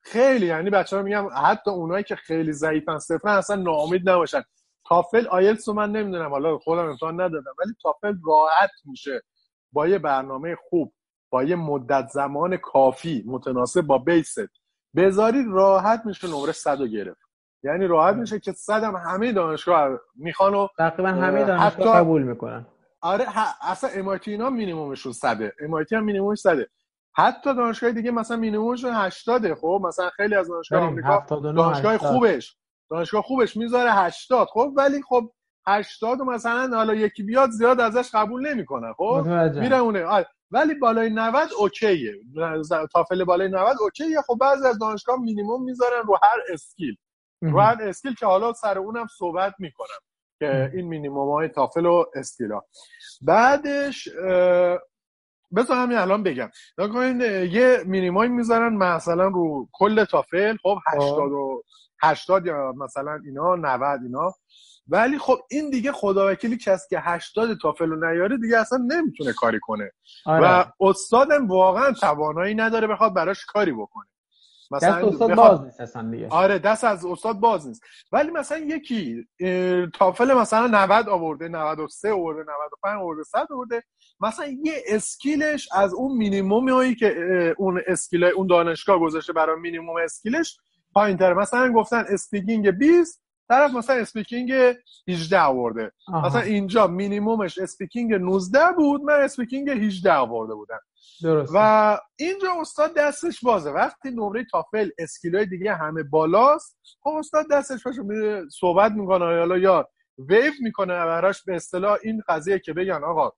خیلی 0.02 0.46
یعنی 0.46 0.70
بچه 0.70 0.98
ها 0.98 1.02
میگم 1.02 1.28
حتی 1.46 1.72
اونایی 1.72 2.04
که 2.04 2.16
خیلی 2.16 2.52
ضعیفن 2.52 3.00
صفرن 3.00 3.34
اصلا 3.34 3.56
ناامید 3.56 4.10
نباشن. 4.10 4.44
تافل 4.90 5.28
آیلتس 5.28 5.68
رو 5.68 5.74
من 5.74 5.92
نمی‌دونم. 5.92 6.30
حالا 6.30 6.58
خودم 6.58 6.90
امتحان 6.90 7.22
ندادم 7.22 7.54
ولی 7.60 7.74
تافل 7.84 8.14
راحت 8.28 8.72
میشه. 8.86 9.22
با 9.72 9.88
یه 9.88 10.00
برنامه 10.00 10.56
خوب 10.70 10.94
با 11.30 11.44
یه 11.44 11.56
مدت 11.56 12.08
زمان 12.08 12.58
کافی 12.58 13.24
متناسب 13.28 13.82
با 13.82 13.98
بیست. 13.98 14.40
بذاری 14.96 15.46
راحت 15.48 16.02
میشه 16.06 16.28
نمره 16.28 16.52
100 16.52 16.82
گرفت. 16.82 17.22
یعنی 17.64 17.88
راحت 17.88 18.16
میشه 18.16 18.40
که 18.40 18.52
صد 18.52 18.84
هم 18.84 18.96
همه 18.96 19.32
دانشگاه 19.32 20.00
می‌خوان 20.16 20.56
و 20.56 20.68
تقریبا 20.78 21.10
همه 21.10 21.44
دانشگاه 21.46 21.96
قبول 21.96 22.24
می‌کنن. 22.24 22.66
آره 23.02 23.26
اصلا 23.62 23.90
امایتی 23.90 24.32
اینا 24.32 24.50
مینیمومشون 24.50 25.12
صده. 25.12 25.54
امایتی 25.60 25.96
هم 25.96 26.04
مینیمومش 26.04 26.38
صده. 26.38 26.70
حتی 27.14 27.56
دانشگاه 27.56 27.92
دیگه 27.92 28.12
مثلا 28.12 28.38
مینیمومشون 28.38 28.92
80 28.94 29.54
خب؟ 29.54 29.82
مثلا 29.84 30.10
خیلی 30.10 30.36
از 30.36 30.48
دانشگاه 30.48 30.82
آمریکا 30.82 31.26
دانشگاه 31.30 31.98
خوبش. 31.98 32.58
دانشگاه 32.90 33.22
خوبش 33.22 33.58
می‌ذاره 33.58 33.92
80 33.92 34.48
خب؟ 34.48 34.74
ولی 34.76 35.02
خب 35.02 35.32
80 35.68 36.22
مثلا 36.22 36.78
حالا 36.78 36.96
یکی 36.96 37.24
بیاد 37.24 37.50
زیاد 37.50 37.80
ازش 37.80 38.10
قبول 38.14 38.48
نمی‌کنه 38.50 38.94
خب؟ 38.94 39.24
میره 39.56 39.78
اونه. 39.78 40.06
آره. 40.06 40.28
ولی 40.52 40.74
بالای 40.74 41.10
90 41.10 41.50
OK 41.60 41.87
ه. 41.87 42.14
تافل 42.94 43.24
بالای 43.24 43.48
90 43.48 43.78
OK 43.82 44.02
ه. 44.02 44.22
خب 44.28 44.38
بعضی 44.42 44.68
از 44.68 44.80
دانشگاه 44.80 45.20
مینیمم 45.22 45.64
می‌ذارن 45.64 46.02
رو 46.08 46.18
هر 46.24 46.54
skill. 46.54 46.96
رو 47.42 47.60
هر 47.60 47.78
skill 47.82 48.16
که 48.16 48.26
حالا 48.26 48.54
سر 48.54 48.78
اونم 48.78 49.08
صحبت 49.18 49.54
می‌کنم 49.60 50.00
که 50.40 50.72
این 50.74 50.88
مینیموم 50.88 51.34
های 51.34 51.48
تافل 51.48 51.86
و 51.86 52.06
skill 52.16 52.54
ا 52.54 52.62
بعدش 53.22 54.10
بذار 55.56 55.78
همین 55.78 55.98
الان 55.98 56.24
بگم. 56.24 56.50
ببینین 56.78 57.22
یه 57.52 57.84
مینیموم 57.86 58.32
می‌ذارن 58.32 58.74
مثلا 58.74 59.28
رو 59.28 59.70
کل 59.74 60.06
تافل 60.06 60.58
خب؟ 60.64 60.78
80 60.88 61.32
و 61.32 61.64
80 62.02 62.46
یا 62.46 62.74
مثلا 62.78 63.20
اینا 63.26 63.56
90 63.56 64.00
اینا. 64.04 64.34
ولی 64.88 65.18
خب 65.18 65.38
این 65.52 65.70
دیگه 65.70 65.92
خدا 65.92 66.32
وکیلی 66.32 66.58
کسی 66.58 66.88
که 66.90 67.00
80 67.00 67.58
تافل 67.62 67.90
رو 67.90 68.12
نیاره 68.12 68.38
دیگه 68.38 68.58
اصلا 68.58 68.78
نمی‌تونه 68.78 69.34
کاری 69.34 69.60
کنه. 69.60 69.92
آره. 70.26 70.62
و 70.62 70.66
استادم 70.80 71.48
واقعا 71.48 71.92
توانایی 71.92 72.56
نداره 72.56 72.88
بخواد 72.88 73.14
براش 73.14 73.46
کاری 73.46 73.72
بکنه. 73.72 74.06
مثلا 74.72 75.02
دست 75.02 75.22
استاد 75.22 75.36
باز 75.36 75.62
نیست 75.62 75.82
اصلا 75.82 76.12
دیگه. 76.12 76.28
آره 76.30 76.60
دست 76.60 76.84
از 76.84 77.06
استاد 77.06 77.36
باز 77.36 77.68
نیست. 77.68 77.82
ولی 78.12 78.32
مثلا 78.32 78.58
یکی 78.58 79.28
تافل 79.94 80.34
مثلا 80.34 80.68
90 80.68 81.10
آورده 81.10 81.48
93 81.48 82.12
آورده 82.12 82.40
95 82.42 83.02
آورده 83.02 83.24
100 83.24 83.48
آورده. 83.52 83.84
مثلا 84.20 84.46
یه 84.64 84.74
skill 84.88 85.46
ش 85.46 85.70
از 85.74 85.94
اون 85.94 86.18
مینیمومی 86.18 86.72
هایی 86.72 86.96
که 86.96 87.56
اون 87.58 87.82
skill 87.88 88.24
اون 88.24 88.48
دانشگاه 88.48 89.00
گذاشته 89.00 89.34
برای 89.34 89.60
minimum 89.60 89.96
skill 90.04 90.42
ش 90.42 90.58
پایینتر 90.94 91.34
مثلا 91.34 91.72
گفتن 91.72 92.06
speaking 92.10 92.72
20 92.72 93.22
طرف 93.50 93.74
مثلا 93.74 93.96
speaking 93.96 94.54
18 95.08 95.40
آورده. 95.40 95.92
مثلا 96.26 96.42
اینجا 96.42 96.88
minimum 96.88 97.42
ش 97.42 97.58
speaking 97.58 98.14
19 98.14 98.60
بود 98.78 99.02
من 99.02 99.14
speaking 99.14 99.70
18 99.70 100.14
آورده 100.14 100.54
بودم. 100.54 100.80
درست 101.24 101.52
و 101.56 101.98
اینجا 102.20 102.48
استاد 102.62 102.96
دستش 102.96 103.44
بازه. 103.44 103.72
وقتی 103.72 104.12
نمره 104.12 104.46
تافل 104.52 104.90
skill 104.98 105.38
ای 105.38 105.46
دیگه 105.46 105.76
همه 105.76 106.04
بالاست 106.04 106.78
خب 107.04 107.10
استاد 107.10 107.46
دستش 107.52 107.84
باشه 107.84 108.02
میره 108.02 108.44
صحبت 108.60 108.92
می‌کنه 108.92 109.26
حالا 109.26 109.58
یا 109.58 109.90
ویو 110.18 110.54
می‌کنه 110.62 110.94
براش 110.94 111.44
به 111.44 111.56
اصطلاح 111.56 111.98
این 112.04 112.22
قضیه 112.28 112.60
که 112.60 112.74
بگن 112.74 113.04
آقا 113.04 113.32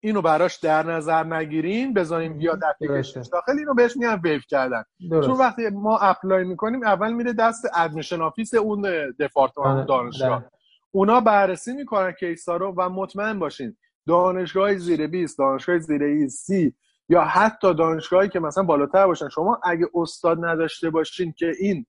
اینو 0.00 0.22
براش 0.22 0.56
در 0.56 0.82
نظر 0.82 1.24
نگیرین 1.24 1.94
بذاریم 1.94 2.38
بیاد 2.38 2.60
اپلیکیشنش 2.64 3.26
داخل 3.26 3.58
اینو 3.58 3.74
بهش 3.74 3.96
میگن 3.96 4.20
ویو 4.24 4.40
کردن. 4.48 4.84
درست. 5.10 5.28
چون 5.28 5.36
وقتی 5.36 5.68
ما 5.68 5.98
apply 5.98 6.44
می‌کنیم 6.44 6.82
اول 6.82 7.12
میره 7.12 7.32
دست 7.32 7.64
admission 7.74 8.22
office 8.22 8.54
اون 8.54 8.82
دپارتمان 9.20 9.86
دانشگاه. 9.86 10.44
اونا 10.90 11.20
بررسی 11.20 11.72
می‌کنن 11.72 12.12
case 12.12 12.47
ا 12.47 12.56
رو 12.56 12.74
و 12.76 12.88
مطمئن 12.88 13.38
باشین 13.38 13.76
دانشگاه 14.06 14.74
زیر 14.74 15.06
20 15.06 15.38
دانشگاه 15.38 15.78
زیر 15.78 16.28
30 16.28 16.74
یا 17.08 17.24
حتی 17.24 17.74
دانشگاهی 17.74 18.28
که 18.28 18.40
مثلا 18.40 18.64
بالاتر 18.64 19.06
باشن. 19.06 19.28
شما 19.28 19.60
اگه 19.64 19.86
استاد 19.94 20.44
نداشته 20.44 20.90
باشین 20.90 21.32
که 21.32 21.52
این 21.60 21.86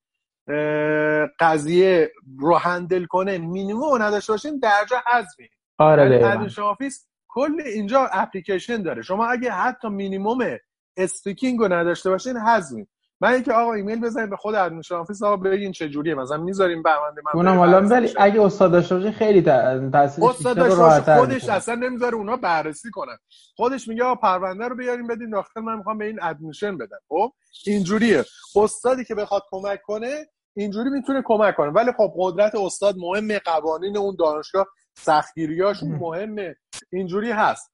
قضیه 1.40 2.12
رو 2.40 2.56
handle 2.56 3.06
کنه 3.06 3.38
مینیمم 3.38 4.02
نداشته 4.02 4.34
باشین 4.34 4.60
درجا 4.60 4.98
حذفین 5.08 5.48
آره 5.78 6.20
یعنی 6.22 6.48
office 6.64 7.08
کل 7.38 7.62
اینجا 7.66 8.10
اپلیکیشن 8.14 8.82
داره. 8.82 9.02
شما 9.02 9.26
اگه 9.26 9.52
حتی 9.52 9.88
مینیمم 9.88 10.58
speaking 10.98 11.60
رو 11.60 11.74
نداشته 11.74 12.10
باشین 12.10 12.38
حذفین 12.38 12.88
من 13.22 13.34
اینکه 13.34 13.54
آقا 13.54 13.74
ایمیل 13.74 14.02
بزنید 14.02 14.30
به 14.30 14.38
خود 14.38 14.56
admission 14.56 14.96
office 14.96 15.24
آقا 15.24 15.38
بگین 15.38 15.72
چه 15.72 15.90
جوریه. 15.90 16.16
مثلا 16.16 16.38
می‌ذاریم 16.38 16.84
بهمنده 16.84 17.22
من 17.26 17.32
اونم 17.34 17.58
حالا 17.58 17.82
ولی 17.82 18.14
اگه 18.18 18.42
استاد 18.42 18.72
داشته 18.72 18.96
باشه 18.96 19.12
خیلی 19.12 19.42
تاثیرش 19.42 20.30
استاد 20.30 20.56
داشته 20.56 21.16
خودش 21.16 21.50
اصلا 21.50 21.76
نمی‌ذاره 21.76 22.16
اونا 22.16 22.38
بررسی 22.38 22.92
کنن. 22.92 23.18
خودش 23.56 23.88
میگه 23.88 24.04
آقا 24.04 24.16
پرونده 24.16 24.68
رو 24.68 24.76
بیاریم 24.76 25.08
بدین 25.08 25.30
داخل 25.30 25.62
من 25.62 25.78
می‌خوام 25.78 25.98
به 25.98 26.06
این 26.06 26.20
admission 26.22 26.78
بدم. 26.78 27.00
خب؟ 27.10 27.32
اینجوریه. 27.66 28.26
استادی 28.56 29.04
که 29.04 29.16
بخواد 29.16 29.44
کمک 29.52 29.82
کنه 29.82 30.28
اینجوری 30.56 30.90
می‌تونه 30.90 31.22
کمک 31.26 31.56
کنه. 31.56 31.70
ولی 31.70 31.92
خب 31.98 32.14
قدرت 32.18 32.56
استاد 32.56 32.96
مهمه 32.98 33.40
قوانین 33.40 33.98
اون 33.98 34.16
دانشگاه 34.20 34.68
سختگیریاشون 34.98 35.90
مهمه. 35.90 36.56
اینجوری 36.92 37.32
هست. 37.32 37.72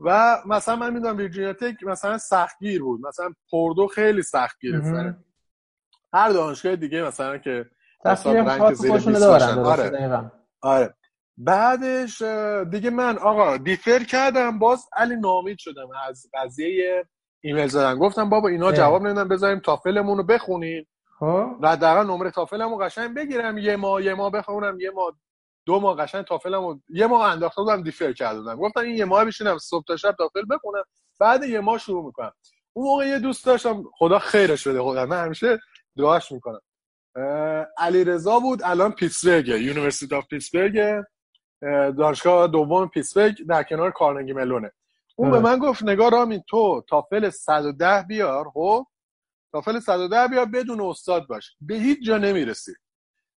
و 0.00 0.36
مثلا 0.46 0.76
من 0.76 0.92
می‌دونم 0.92 1.16
ویرجینیا 1.16 1.52
تک 1.52 1.82
مثلا 1.82 2.18
سختگیر 2.18 2.82
بود. 2.82 3.06
مثلا 3.06 3.34
پردو 3.52 3.86
خیلی 3.86 4.22
سختگیر 4.22 4.82
هر 6.14 6.28
دانشگاه 6.28 6.76
دیگه 6.76 7.02
مثلا 7.02 7.38
که 7.38 7.66
آره. 9.64 10.30
آره. 10.60 10.94
بعدش 11.36 12.22
دیگه 12.70 12.90
من 12.90 13.18
آقا 13.18 13.56
دیفر 13.56 14.04
کردم. 14.04 14.58
باز 14.58 14.88
علی 14.96 15.16
نامید 15.16 15.58
شدم 15.58 15.88
از 16.08 16.26
قضیه 16.34 17.04
ایمیل 17.40 17.66
زدن. 17.66 17.98
گفتم 17.98 18.28
بابا 18.28 18.48
اینا 18.48 18.72
جواب 18.72 19.02
نمیدن 19.02 19.28
بذاریم 19.28 19.58
تافلمون 19.58 20.18
رو 20.18 20.24
بخونیم. 20.24 20.88
خب. 21.18 21.56
و 21.62 21.76
در 21.76 22.02
نمره 22.02 22.30
تافلمو 22.30 22.76
قشنگ 22.76 23.16
بگیرم. 23.16 23.58
یه 23.58 23.76
ماه 23.76 24.04
یه 24.04 24.14
ماه 24.14 24.30
بخونم 24.30 24.80
یه 24.80 24.90
ماه 24.90 25.12
دو 25.66 25.80
ماه 25.80 25.96
قشنگ 25.96 26.24
تافلمو 26.24 26.80
یه 26.88 27.06
ماه 27.06 27.30
انداخته 27.32 27.62
بودم 27.62 27.82
defer 27.82 28.12
کرده 28.12 28.40
بودم 28.40 28.56
گفتم 28.56 28.80
این 28.80 28.96
یه 28.96 29.04
ماه 29.04 29.24
بشینم 29.24 29.58
صبح 29.58 29.84
تا 29.84 29.96
شب 29.96 30.14
تافل 30.18 30.42
بخونم. 30.50 30.84
بعد 31.20 31.44
یه 31.44 31.60
ماه 31.60 31.78
شروع 31.78 32.04
می‌کنم. 32.06 32.32
اون 32.72 32.86
موقع 32.86 33.06
یه 33.06 33.18
دوست 33.18 33.46
داشتم 33.46 33.84
خدا 33.98 34.18
خیرش 34.18 34.68
بده 34.68 34.82
خدا 34.82 35.06
من 35.06 35.24
همیشه 35.24 35.58
دعاش 35.96 36.32
می‌کنم. 36.32 36.60
علی 37.78 38.04
رضا 38.04 38.38
بود 38.38 38.62
الان 38.64 38.92
پیتسبرگ 38.92 39.48
University 39.48 40.14
of 40.14 40.26
Pittsburgh 40.26 41.04
دانشگاه 41.98 42.46
دوم 42.46 42.88
پیتسبرگ 42.88 43.46
در 43.46 43.62
کنار 43.62 43.90
Carnegie 43.90 44.32
Mellon 44.32 44.62
ه. 44.62 44.72
اون 45.16 45.30
به 45.30 45.38
من 45.38 45.58
گفت 45.58 45.82
نگاه 45.82 46.10
رامین 46.10 46.42
تو 46.48 46.84
تافل 46.88 47.30
110 47.30 48.04
بیار 48.08 48.50
خب؟ 48.50 48.86
تافل 49.52 49.80
110 49.80 50.28
بیار 50.28 50.46
بدون 50.46 50.80
استاد 50.80 51.26
باش. 51.26 51.56
به 51.60 51.74
هیچ 51.74 52.06
جا 52.06 52.18
نمی‌رسی. 52.18 52.72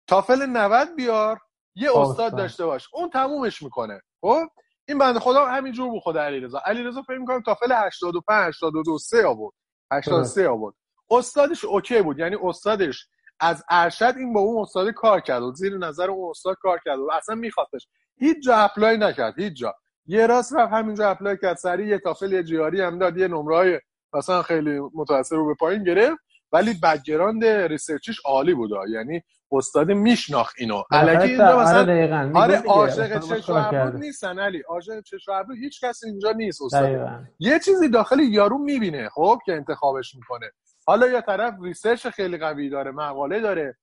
تافل 0.07 0.45
90 0.45 0.95
بیار 0.95 1.41
یه 1.75 1.97
استاد 1.97 2.37
داشته 2.37 2.65
باش. 2.65 2.87
اون 2.93 3.09
تمومش 3.09 3.61
می‌کنه. 3.61 4.01
خب؟ 4.21 4.43
این 4.87 4.97
بنده 4.97 5.19
خدا 5.19 5.45
همینجور 5.45 5.89
بود 5.89 6.01
خود 6.01 6.17
علیرضا. 6.17 6.61
علیرضا 6.65 7.01
فکر 7.01 7.17
می‌کنم 7.17 7.41
تافل 7.41 7.71
85 7.71 8.47
82 8.47 8.97
3 8.97 9.25
آورد. 9.25 9.53
83 9.91 10.49
آورد. 10.49 10.75
استادش 11.11 11.65
OK 11.65 12.01
بود. 12.01 12.19
یعنی 12.19 12.37
استادش 12.43 13.07
از 13.39 13.63
ارشد 13.69 14.13
این 14.17 14.33
با 14.33 14.39
اون 14.39 14.61
استاد 14.61 14.91
کار 14.91 15.19
کرد 15.19 15.43
و 15.43 15.51
زیر 15.51 15.77
نظر 15.77 16.09
اون 16.09 16.29
استاد 16.29 16.55
کار 16.61 16.79
کرد 16.85 16.99
و 16.99 17.09
اصلا 17.11 17.35
میخواستش. 17.35 17.87
هیچ 18.17 18.37
جا 18.43 18.55
apply 18.55 18.97
نکرد. 18.97 19.39
هیچ 19.39 19.53
جا. 19.53 19.73
یه 20.05 20.27
راست 20.27 20.53
رفت 20.55 20.73
همینجا 20.73 21.09
apply 21.09 21.37
کرد. 21.41 21.57
سری 21.57 21.87
یه 21.87 21.99
تافل 21.99 22.31
یه 22.31 22.43
GRE 22.43 22.81
هم 22.81 22.99
داد. 22.99 23.17
یه 23.17 23.27
نمره 23.27 23.81
مثلا 24.13 24.41
خیلی 24.41 24.79
متوسط 24.93 25.31
رو 25.31 25.45
به 25.45 25.53
پایین 25.53 25.83
گرفت. 25.83 26.17
ولی 26.51 26.73
background 26.83 27.45
research 27.45 28.05
ش 28.05 28.19
عالی 28.25 28.53
بود. 28.53 28.69
یعنی 28.89 29.21
استاد 29.51 29.91
میشناخت 29.91 30.55
اینو. 30.59 30.83
الکی 30.91 31.27
اینجا 31.27 31.59
مثلا 31.59 31.79
آره, 31.79 32.33
آره 32.33 32.61
عاشق 32.61 33.19
چشم 33.19 33.97
نیستن 33.99 34.39
علی. 34.39 34.61
عاشق 34.67 35.01
چشم 35.01 35.45
هیچ 35.59 35.83
کس 35.83 36.03
اینجا 36.03 36.31
نیست 36.31 36.61
استاد. 36.61 37.23
یه 37.39 37.59
چیزی 37.59 37.89
داخل 37.89 38.19
یارو 38.19 38.57
می‌بینه 38.57 39.09
خب 39.09 39.39
که 39.45 39.53
انتخابش 39.53 40.15
می‌کنه. 40.15 40.51
حالا 40.87 41.07
یا 41.07 41.21
طرف 41.21 41.53
research 41.61 42.07
خیلی 42.07 42.37
قوی 42.37 42.69
داره 42.69 42.91
مقاله 42.91 43.39
داره 43.39 43.77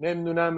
نمی‌دونم 0.00 0.56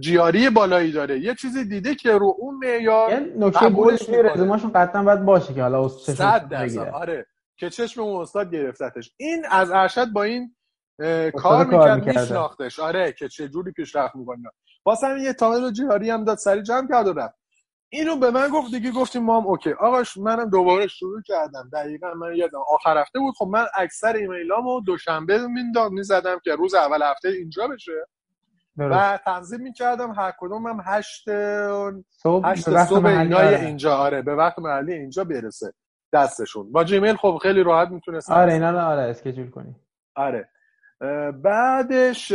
GRE 0.00 0.50
بالایی 0.50 0.92
داره. 0.92 1.18
یه 1.20 1.34
چیزی 1.34 1.64
دیده 1.64 1.94
که 1.94 2.12
رو 2.12 2.36
اون 2.38 2.54
معیار 2.54 3.10
یه 3.10 3.32
نکته 3.36 3.68
بودش 3.68 4.08
رزومهشون 4.08 4.70
قطعا 4.74 5.02
باید 5.02 5.24
باشه 5.24 5.54
که 5.54 5.62
حالا 5.62 5.90
درصد. 6.50 6.90
آره. 6.92 7.26
که 7.58 7.70
چشم 7.70 8.00
اون 8.00 8.22
استاد 8.22 8.50
گرفتتش. 8.50 9.12
این 9.16 9.44
از 9.50 9.70
ارشد 9.70 10.06
با 10.12 10.22
این 10.22 10.55
کار 11.34 11.66
می‌کرد 11.66 12.06
میشناختش. 12.06 12.80
آره 12.80 13.12
که 13.12 13.28
چه 13.28 13.48
جوری 13.48 13.72
پیشرفت 13.72 14.16
می‌کنه 14.16 14.50
واسه 14.86 15.20
یه 15.20 15.32
تافل 15.32 15.70
GRE 15.70 16.00
ای 16.00 16.10
هم 16.10 16.24
داد 16.24 16.38
سریع 16.38 16.62
جمع 16.62 16.88
کرد 16.88 17.08
و 17.08 17.12
رفت. 17.12 17.34
اینو 17.88 18.16
به 18.16 18.30
من 18.30 18.48
گفت 18.48 18.70
دیگه 18.70 18.90
گفتیم 18.90 19.22
ما 19.22 19.40
هم 19.40 19.46
OK. 19.46 19.72
آقا 19.72 20.16
منم 20.16 20.50
دوباره 20.50 20.86
شروع 20.86 21.22
کردم. 21.22 21.70
دقیقا 21.72 22.14
من 22.14 22.36
یادم 22.36 22.58
آخر 22.74 22.98
هفته 22.98 23.18
بود. 23.18 23.34
خب 23.38 23.46
من 23.46 23.66
اکثر 23.74 24.16
ایمیلامو 24.16 24.80
دوشنبه 24.80 25.46
مینداز 25.46 25.92
می‌زدم 25.92 26.40
که 26.44 26.54
روز 26.54 26.74
اول 26.74 27.02
هفته 27.02 27.28
اینجا 27.28 27.68
بشه. 27.68 28.06
و 28.76 29.18
تنظیم 29.24 29.60
می‌کردم 29.60 30.12
هر 30.12 30.32
کدوم 30.38 30.66
هم 30.66 30.80
هشت 30.84 31.24
صبح, 32.10 32.48
هشت 32.48 32.84
صبح 32.84 33.06
اینای 33.06 33.46
آره. 33.46 33.60
اینجا. 33.60 33.96
آره 33.96 34.22
به 34.22 34.34
وقت 34.34 34.58
محلی 34.58 34.92
اینجا 34.92 35.24
برسه 35.24 35.72
دستشون. 36.12 36.72
با 36.72 36.84
جیمیل 36.84 37.16
خب 37.16 37.38
خیلی 37.42 37.62
راحت 37.62 37.88
می‌تونست 37.88 38.30
آره 38.30 38.52
اینا 38.52 38.88
آره 38.88 39.02
schedule 39.02 39.50
کنی. 39.50 39.76
آره. 40.14 40.48
بعدش 41.42 42.32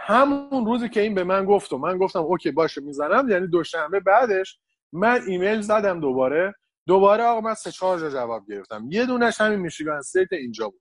همون 0.00 0.66
روزی 0.66 0.88
که 0.88 1.00
این 1.00 1.14
به 1.14 1.24
من 1.24 1.44
گفت 1.44 1.72
و 1.72 1.78
من 1.78 1.98
گفتم 1.98 2.18
OK 2.18 2.50
باشه 2.50 2.80
می‌زنم 2.80 3.28
یعنی 3.28 3.46
دوشنبه 3.46 4.00
بعدش 4.00 4.58
من 4.92 5.20
ایمیل 5.26 5.60
زدم 5.60 6.00
دوباره. 6.00 6.54
دوباره 6.86 7.22
آقا 7.24 7.40
من 7.40 7.54
سه 7.54 7.70
چهار 7.70 7.98
جا 7.98 8.10
جواب 8.10 8.42
گرفتم. 8.48 8.88
یه 8.90 9.06
دونش 9.06 9.40
همین 9.40 9.58
میشیگان 9.58 9.96
استیت 9.96 10.32
اینجا 10.32 10.68
بود. 10.68 10.80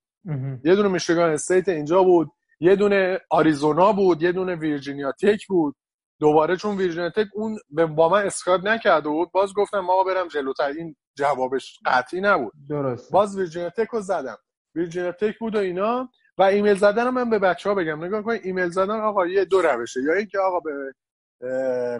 یه 0.64 0.76
دونه 0.76 0.90
میشیگان 0.90 1.30
استیت 1.30 1.70
اینجا 1.70 2.04
بود. 2.04 2.32
یه 2.60 2.76
دونه 2.76 3.20
آریزونا 3.30 3.94
بود. 3.94 4.22
یه 4.22 4.32
دونه 4.32 4.56
ویرجینیا 4.56 5.12
تک 5.12 5.48
بود. 5.48 5.76
دوباره 6.20 6.56
چون 6.56 6.78
ویرجینیا 6.78 7.10
تک 7.10 7.28
اون 7.34 7.58
با 7.96 8.10
من 8.10 8.26
اسکایپ 8.26 8.68
نکرده 8.68 9.10
بود 9.10 9.32
باز 9.32 9.54
گفتم 9.54 9.80
ما 9.80 10.04
برم 10.04 10.28
جلوتر. 10.28 10.68
این 10.68 10.96
جوابش 11.18 11.80
قطعی 11.86 12.22
نبود. 12.22 12.54
درست 12.70 13.12
باز 13.12 13.38
ویرجینیا 13.38 13.70
تک 13.70 13.88
رو 13.88 14.02
زدم. 14.02 14.38
ویرجینیا 14.76 15.12
تک 15.12 15.40
بود 15.40 15.56
و 15.56 15.60
اینا. 15.60 16.10
و 16.42 16.44
ایمیل 16.44 16.76
زدن 16.76 17.10
من 17.10 17.30
به 17.30 17.40
بچه 17.40 17.70
ها 17.70 17.76
بگم. 17.76 18.04
نگاه 18.04 18.22
کنید 18.22 18.42
ایمیل 18.44 18.70
زدن 18.70 19.00
آقا 19.00 19.28
یه 19.28 19.46
دو 19.46 19.62
روشه. 19.62 20.02
یا 20.04 20.14
اینکه 20.14 20.40
آقا 20.40 20.60
به 20.60 20.94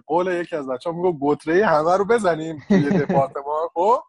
قول 0.08 0.28
یکی 0.28 0.56
از 0.56 0.68
بچه 0.68 0.90
ها 0.90 0.96
میگو 0.96 1.18
گتره 1.22 1.66
همه 1.66 1.98
رو 1.98 2.06
بزنیم 2.06 2.64
توی 2.68 2.90
دپارتمان 3.00 3.68
خب؟ 3.74 4.00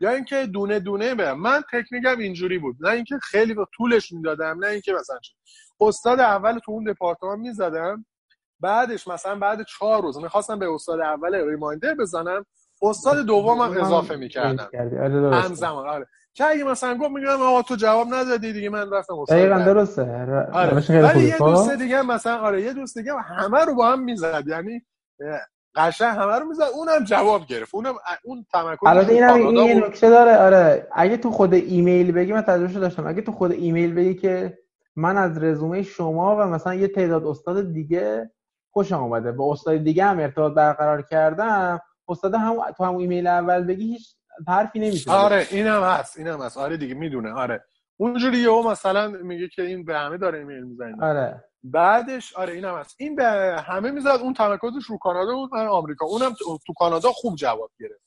یا 0.00 0.10
اینکه 0.10 0.46
دونه 0.46 0.80
دونه 0.80 1.14
برم 1.14 1.40
من 1.40 1.62
تکنیکم 1.72 2.18
اینجوری 2.18 2.58
بود. 2.58 2.76
نه 2.80 2.90
اینکه 2.90 3.18
خیلی 3.22 3.54
با 3.54 3.66
طولش 3.76 4.12
می‌دادم 4.12 4.58
نه 4.64 4.66
اینکه 4.66 4.92
مثلا 4.92 5.18
استاد 5.80 6.20
اول 6.20 6.58
تو 6.58 6.72
اون 6.72 6.84
دپارتمان 6.84 7.38
می‌زدم 7.38 8.06
بعدش 8.60 9.08
مثلا 9.08 9.38
بعد 9.38 9.66
چهار 9.66 10.02
روز 10.02 10.18
می‌خواستم 10.18 10.58
به 10.58 10.72
استاد 10.72 11.00
اول 11.00 11.34
ریمایندر 11.34 11.94
بزنم 11.94 12.46
استاد 12.82 13.26
دومم 13.26 13.60
اضافه 13.78 14.16
می‌کردم. 14.16 14.68
آره، 14.74 15.36
همزمان 15.36 15.88
آره. 15.88 16.06
که 16.40 16.46
اگه 16.46 16.64
مثلا 16.64 16.94
گفت 16.94 17.10
میگم 17.10 17.42
آقا 17.42 17.62
تو 17.62 17.76
جواب 17.76 18.06
ندادی 18.14 18.52
دیگه 18.52 18.70
من 18.70 18.90
رفتم 18.92 19.18
استاد 19.18 19.38
دقیقاً 19.38 19.58
درسته. 19.58 20.02
آره. 20.52 21.02
ولی 21.02 21.24
یه 21.24 21.38
دوست 21.38 21.70
دیگه 21.70 22.02
مثلا 22.02 22.38
آره 22.38 22.62
یه 22.62 22.72
دوست 22.72 22.98
دیگه 22.98 23.12
همه 23.12 23.64
رو 23.64 23.74
با 23.74 23.86
هم 23.86 24.04
می‌زد. 24.04 24.44
یعنی 24.46 24.82
قشنگ 25.74 26.16
همه 26.16 26.38
رو 26.38 26.48
می‌زد. 26.48 26.62
اونم 26.74 27.04
جواب 27.04 27.46
گرفت. 27.46 27.74
اونم 27.74 27.94
اون 28.24 28.46
تمکن 28.52 28.88
البته 28.88 29.12
اینم 29.12 29.34
این 29.34 29.84
نکته 29.84 30.10
داره 30.10 30.36
آره. 30.36 30.88
اگه 30.92 31.16
تو 31.16 31.30
خود 31.30 31.54
ایمیل 31.54 32.12
بگی 32.12 32.32
من 32.32 32.42
تجربه 32.42 32.80
داشتم. 32.80 33.06
اگه 33.06 33.22
تو 33.22 33.32
خود 33.32 33.52
ایمیل 33.52 33.94
بگی 33.94 34.14
که 34.14 34.58
من 34.96 35.16
از 35.16 35.42
رزومه 35.42 35.82
شما 35.82 36.36
و 36.36 36.40
مثلا 36.40 36.74
یه 36.74 36.88
تعداد 36.88 37.26
استاد 37.26 37.72
دیگه 37.72 38.30
خوشم 38.72 39.02
اومده 39.02 39.32
با 39.32 39.52
استاد 39.52 39.76
دیگه 39.76 40.04
هم 40.04 40.18
ارتباط 40.18 40.52
برقرار 40.52 41.02
کردم 41.02 41.80
استاد 42.08 42.34
هم 42.34 42.56
تو 42.76 42.84
هم 42.84 42.96
ایمیل 42.96 43.26
اول 43.26 43.64
بگی 43.64 43.92
هیچ 43.92 44.16
حرفی 44.48 44.78
نمیشه 44.78 45.10
آره 45.10 45.46
اینم 45.50 45.82
هست 45.82 46.18
اینم 46.18 46.42
هست. 46.42 46.58
آره 46.58 46.76
دیگه 46.76 46.94
می‌دونه. 46.94 47.32
آره. 47.32 47.64
اونجوری 47.96 48.38
یهو 48.38 48.70
مثلا 48.70 49.08
میگه 49.08 49.48
که 49.48 49.62
این 49.62 49.84
به 49.84 49.98
همه 49.98 50.18
داره 50.18 50.38
ایمیل 50.38 50.64
می‌زنه. 50.64 51.04
آره. 51.04 51.44
بعدش 51.62 52.36
آره 52.36 52.52
اینم 52.52 52.74
هست. 52.74 52.96
این 52.98 53.16
به 53.16 53.24
همه 53.66 53.90
می‌زد 53.90 54.18
اون 54.22 54.34
تمرکزش 54.34 54.84
رو 54.88 54.98
کانادا 54.98 55.34
بود 55.34 55.54
من 55.54 55.66
آمریکا. 55.66 56.06
اونم 56.06 56.34
تو 56.66 56.72
کانادا 56.78 57.08
خوب 57.12 57.36
جواب 57.36 57.70
گرفت. 57.80 58.02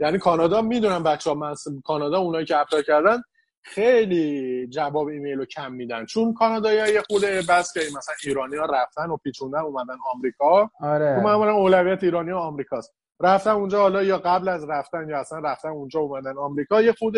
یعنی 0.00 0.18
کانادا 0.18 0.62
می‌دونم 0.62 1.02
بچه 1.02 1.30
ها 1.30 1.36
من 1.36 1.54
کانادا 1.84 2.18
اونایی 2.18 2.46
که 2.46 2.56
apply 2.56 2.82
کردن 2.82 3.22
خیلی 3.62 4.66
جواب 4.68 5.06
ایمیل 5.06 5.38
رو 5.38 5.44
کم 5.44 5.72
میدن. 5.72 6.06
چون 6.06 6.34
کانادایی 6.34 6.94
یه 6.94 7.02
خورده 7.10 7.22
بس 7.48 7.72
که 7.72 7.80
مثلا 7.80 8.14
ایرانی 8.24 8.56
ها 8.56 8.64
رفتن 8.64 9.10
و 9.10 9.16
پیچوندن 9.16 9.58
اومدن 9.58 9.96
آمریکا. 10.14 10.70
آره. 10.80 11.16
تو 11.16 11.20
معمولا 11.20 11.52
اولویت 11.52 12.04
ایرانی 12.04 12.30
ها 12.30 12.40
آمریکاست. 12.40 12.94
رفتن 13.20 13.50
اونجا 13.50 13.80
حالا 13.80 14.02
یا 14.02 14.18
قبل 14.18 14.48
از 14.48 14.68
رفتن 14.68 15.08
یا 15.08 15.20
اصلا 15.20 15.38
رفتن 15.38 15.68
اونجا 15.68 16.00
اومدن. 16.00 16.38
آمریکا 16.38 16.82
یه 16.82 16.92
خود 16.92 17.16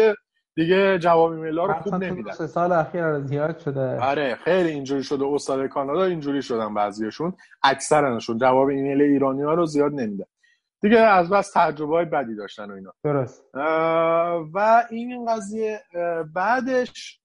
دیگه 0.57 0.99
جواب 0.99 1.31
ایمیل 1.31 1.59
ها 1.59 1.67
رو 1.67 1.75
خوب 1.75 1.95
نمیدن. 1.95 2.33
سه 2.33 2.47
سال 2.47 2.73
اخیر 2.73 3.21
زیاد 3.21 3.59
شده. 3.59 4.01
آره 4.01 4.35
خیلی 4.45 4.69
اینجوری 4.69 5.03
شده. 5.03 5.25
استاد 5.27 5.67
کانادا 5.67 6.05
اینجوری 6.05 6.43
شدن 6.43 6.75
بعضیشون 6.75 7.33
اکثرشون 7.63 8.39
جواب 8.39 8.69
ایمیل 8.69 9.03
ایرانی 9.03 9.43
ها 9.43 9.55
رو 9.55 9.67
زیاد 9.67 9.93
نمیدن. 9.93 10.25
دیگه 10.83 10.99
از 10.99 11.31
بس 11.31 11.51
تجربه 11.55 11.95
های 11.95 12.05
بدی 12.05 12.37
داشتن 12.37 12.71
و 12.71 12.75
اینا. 12.75 12.93
درست. 13.05 13.45
و 14.55 14.85
این 14.91 15.27
قضیه 15.27 15.81
بعدش 16.35 17.21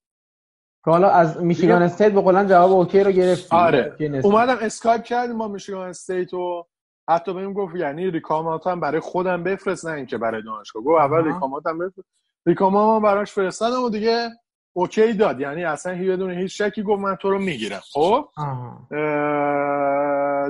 که 0.86 0.92
حالا 0.92 1.10
از 1.10 1.42
میشیگان 1.42 1.82
استیت 1.82 2.12
به 2.12 2.22
قولن 2.22 2.48
جواب 2.48 2.72
OK 2.72 3.04
رو 3.04 3.12
گرفت 3.12 3.54
آره. 3.54 3.96
اومدم 4.24 4.58
اسکایپ 4.62 5.04
کردیم 5.04 5.38
با 5.38 5.48
میشیگان 5.48 5.90
استیت 5.90 6.34
و 6.34 6.66
حتی 7.10 7.34
بهم 7.34 7.54
گفت 7.54 7.76
یعنی 7.76 8.12
recom 8.12 8.58
ات 8.58 8.68
هم 8.68 8.80
برای 8.80 9.00
خودم 9.00 9.44
بفرست 9.44 9.86
نه 9.86 9.92
اینکه 9.92 10.18
برای 10.18 10.42
دانشگاه. 10.42 10.84
گفت 10.84 11.02
اول 11.02 11.24
recom 11.24 11.60
ات 11.60 11.68
هم 11.68 11.78
بفرست. 11.78 12.08
recom 12.46 12.87
ات 12.87 12.96
هم 12.96 13.02
براش 13.02 13.32
فرستادم 13.32 13.84
و 13.84 13.90
دیگه 13.90 14.30
OK 14.74 15.14
داد. 15.14 15.40
یعنی 15.40 15.64
اصلا 15.64 15.94
هیچ 15.94 16.10
بدون 16.10 16.32
هیچ 16.32 16.62
شکی 16.62 16.84
گفت 16.84 17.02
من 17.02 17.16
تو 17.16 17.30
رو 17.30 17.40
می‌گیرم. 17.40 17.82
خب؟ 17.94 18.30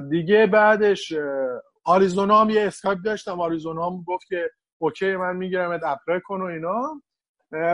دیگه 0.10 0.48
بعدش 0.48 1.14
آریزونا 1.84 2.42
هم 2.42 2.50
یه 2.50 2.62
اسکایپ 2.62 3.00
داشتم. 3.06 3.42
آریزونا 3.42 3.90
هم 3.90 4.04
گفت 4.08 4.28
که 4.28 4.50
OK 4.78 5.16
من 5.16 5.36
می‌گیرم 5.36 5.80
apply 5.84 6.22
کن 6.22 6.42
و 6.42 6.46
اینا. 6.46 7.02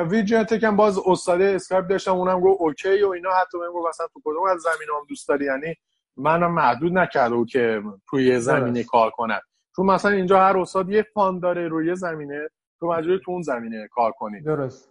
ویرجینیا 0.10 0.44
تکم 0.44 0.76
با 0.76 1.00
استاد 1.08 1.41
اسکایپ 1.41 1.88
داشتم. 1.88 2.15
اونم 2.15 2.41
گفت 2.41 2.62
OK 2.62 3.04
و 3.04 3.10
اینا. 3.10 3.30
حتی 3.30 3.60
بهم 3.60 3.72
گفت 3.72 3.88
مثلا 3.89 4.08
تو 4.13 4.22
کدوم 4.26 4.44
از 4.44 4.62
زمینه 4.62 4.83
ها 4.83 4.88
هم 4.89 5.06
دوست 5.10 5.28
داری؟ 5.28 5.46
یعنی 5.46 5.76
منم 6.17 6.54
محدود 6.54 6.97
نکرده 6.97 7.36
و 7.36 7.45
که 7.45 7.82
توی 8.10 8.39
زمینه 8.39 8.84
کار 8.84 9.10
کنم 9.10 9.41
چون 9.76 9.86
مثلا 9.86 10.12
اینجا 10.12 10.39
هر 10.39 10.58
استاد 10.58 10.89
یه 10.89 11.06
fund 11.13 11.39
داره 11.39 11.67
روی 11.67 11.95
زمینه 11.95 12.50
تو 12.80 12.88
مجبوری 12.88 13.19
تو 13.26 13.32
اون 13.32 13.41
زمینه 13.41 13.88
کار 13.91 14.12
کنی. 14.12 14.41
درست. 14.41 14.89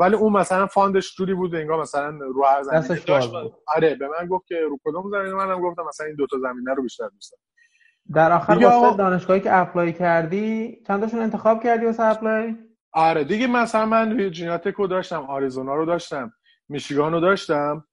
ولی 0.00 0.14
اون 0.14 0.32
مثلا 0.32 0.66
fund 0.66 0.99
ش 0.99 1.16
جوری 1.16 1.34
بود 1.34 1.54
انگار 1.54 1.80
مثلا 1.80 2.10
رو 2.10 2.44
هر 2.44 2.62
زمینه 2.62 3.00
داشت 3.06 3.30
آره 3.76 3.94
به 3.94 4.08
من 4.08 4.26
گفت 4.26 4.46
که 4.46 4.54
رو 4.70 4.78
کدوم 4.84 5.10
زمینه؟ 5.10 5.34
منم 5.34 5.60
گفتم 5.60 5.82
مثلا 5.88 6.06
این 6.06 6.16
دوتا 6.16 6.38
زمینه 6.38 6.74
رو 6.74 6.82
بیشتر 6.82 7.08
دوست 7.08 7.32
دارم. 7.32 7.42
در 8.14 8.32
آخر 8.32 8.52
واسه 8.52 8.96
دانشگاهی 8.96 9.40
که 9.40 9.56
apply 9.56 9.92
کردی 9.92 10.78
چند 10.86 11.00
تاشون 11.00 11.20
انتخاب 11.20 11.62
کردی 11.62 11.86
واسه 11.86 12.02
apply؟ 12.02 12.54
آره 12.92 13.24
دیگه 13.24 13.46
مثلا 13.46 13.86
من 13.86 14.12
ویرجینیا 14.12 14.58
تکو 14.58 14.86
داشتم 14.86 15.22
آریزونا 15.22 15.74
رو 15.74 15.86
داشتم 15.86 16.32
میشیگان 16.68 17.12
رو 17.12 17.20
داشتم. 17.20 17.84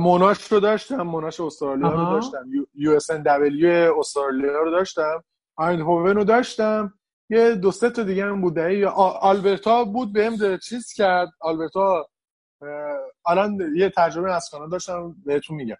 موناش 0.00 0.52
رو 0.52 0.60
داشتم 0.60 1.02
موناش 1.02 1.40
استرالیا 1.40 1.88
رو 1.88 2.04
داشتم. 2.04 2.50
UNSW 2.74 3.94
استرالیا 3.98 4.62
رو 4.62 4.70
داشتم. 4.70 5.24
هوون 5.58 6.16
رو 6.16 6.24
داشتم. 6.24 6.94
یه 7.30 7.54
دو 7.54 7.70
سه 7.70 7.90
تا 7.90 8.02
دیگه 8.02 8.24
هم 8.24 8.40
بود 8.40 8.58
آلبرتا 9.20 9.84
بود 9.84 10.12
بهم 10.12 10.58
چیز 10.58 10.92
کرد. 10.92 11.28
آلبرتا 11.40 12.08
الان 13.26 13.58
یه 13.76 13.92
تجربه 13.96 14.34
از 14.34 14.48
کانادا 14.50 14.70
داشتم 14.70 15.16
بهتون 15.24 15.56
میگم. 15.56 15.76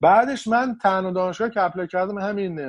بعدش 0.00 0.48
من 0.48 0.78
تنها 0.82 1.10
دانشگاه 1.10 1.50
که 1.50 1.62
apply 1.62 1.86
کردم 1.86 2.18
همین 2.18 2.60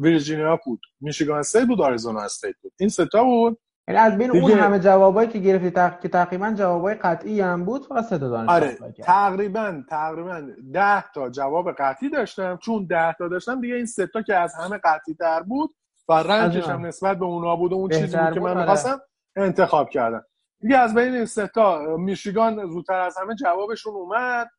ویرجینیا 0.00 0.60
بود. 0.64 0.80
میشیگان 1.00 1.38
استیت 1.38 1.66
بود 1.66 1.80
آریزونا 1.80 2.20
استیت 2.20 2.54
بود. 2.62 2.72
این 2.80 2.88
سه 2.88 3.12
تا 3.12 3.24
بود. 3.24 3.58
یعنی 3.88 4.00
از 4.00 4.18
بین 4.18 4.30
اون 4.30 4.50
همه 4.50 4.78
جوابایی 4.78 5.28
که 5.28 5.38
گرفتی 5.38 5.70
تق... 5.70 6.00
که 6.00 6.08
تقریبا 6.08 6.50
جوابای 6.50 6.94
قطعی 6.94 7.40
هم 7.40 7.64
بود 7.64 7.86
فقط 7.86 8.04
سه 8.04 8.18
تا 8.18 8.28
دانشگاه 8.28 8.56
آره 8.56 8.78
تقریبا 9.02 9.82
تقریبا 9.88 10.42
10 10.72 11.10
تا 11.14 11.30
جواب 11.30 11.72
قطعی 11.72 12.10
داشتم. 12.10 12.58
چون 12.62 12.86
10 12.86 13.12
تا 13.12 13.28
داشتم 13.28 13.60
دیگه 13.60 13.74
این 13.74 13.86
سه 13.86 14.06
تا 14.06 14.22
که 14.22 14.36
از 14.36 14.54
همه 14.54 14.80
قطعی 14.84 15.14
تر 15.14 15.42
بود 15.42 15.74
و 16.08 16.12
rank 16.12 16.49
ش 16.49 16.68
هم 16.68 16.86
نسبت 16.86 17.18
به 17.18 17.24
اونا 17.24 17.56
بود 17.56 17.72
و 17.72 17.74
اون 17.74 17.90
چیزی 17.90 18.16
بود 18.16 18.34
که 18.34 18.40
من 18.40 18.50
آره. 18.50 18.60
می‌خواستم 18.60 19.00
انتخاب 19.36 19.90
کردم. 19.90 20.24
دیگه 20.60 20.78
از 20.78 20.94
بین 20.94 21.14
این 21.14 21.24
سه 21.24 21.46
تا 21.46 21.96
میشیگان 21.96 22.66
زودتر 22.66 23.00
از 23.00 23.18
همه 23.18 23.34
جوابشون 23.34 23.94
اومد. 23.94 24.50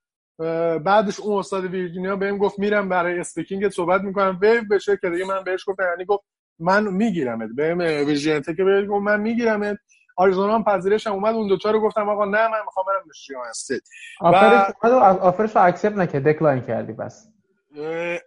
بعدش 0.84 1.20
اون 1.20 1.40
استاد 1.40 1.64
ویرجینیا 1.66 2.16
بهم 2.16 2.38
گفت 2.38 2.60
میرم 2.60 2.90
برای 2.90 3.20
speaking 3.20 3.70
صحبت 3.70 4.02
می‌کنم. 4.02 4.38
ویو 4.42 4.64
بشه 4.72 4.98
که 4.98 5.10
دیگه 5.10 5.26
من 5.26 5.44
بهش 5.44 5.64
گفتم 5.68 5.84
یعنی 5.84 6.06
گفت 6.06 6.24
من 6.60 6.88
میگیرمت. 6.88 7.50
بهم 7.56 7.78
ویرجینیا 7.80 8.42
تک 8.42 8.64
بهش 8.64 8.86
گفت 8.90 9.04
من 9.04 9.22
میگیرمت. 9.22 9.78
آریزونا 10.16 10.56
هم 10.56 10.64
پذیرشم 10.64 11.12
اومد 11.12 11.36
اون 11.36 11.48
دوتا 11.48 11.72
رو 11.72 11.80
گفتم 11.80 12.10
آقا 12.10 12.26
نه 12.26 12.48
من 12.48 12.60
می‌خوام 12.66 12.86
برم 12.88 13.04
میشیگان 13.08 13.48
استیت 13.50 13.82
آفرش 14.20 14.74
و... 14.84 14.88
offer 14.98 15.39
ش 15.39 15.56
رو 15.56 15.64
accept 15.66 15.98
نکرد 15.98 16.28
decline 16.28 16.62
کردی 16.62 16.94
پس. 16.94 17.28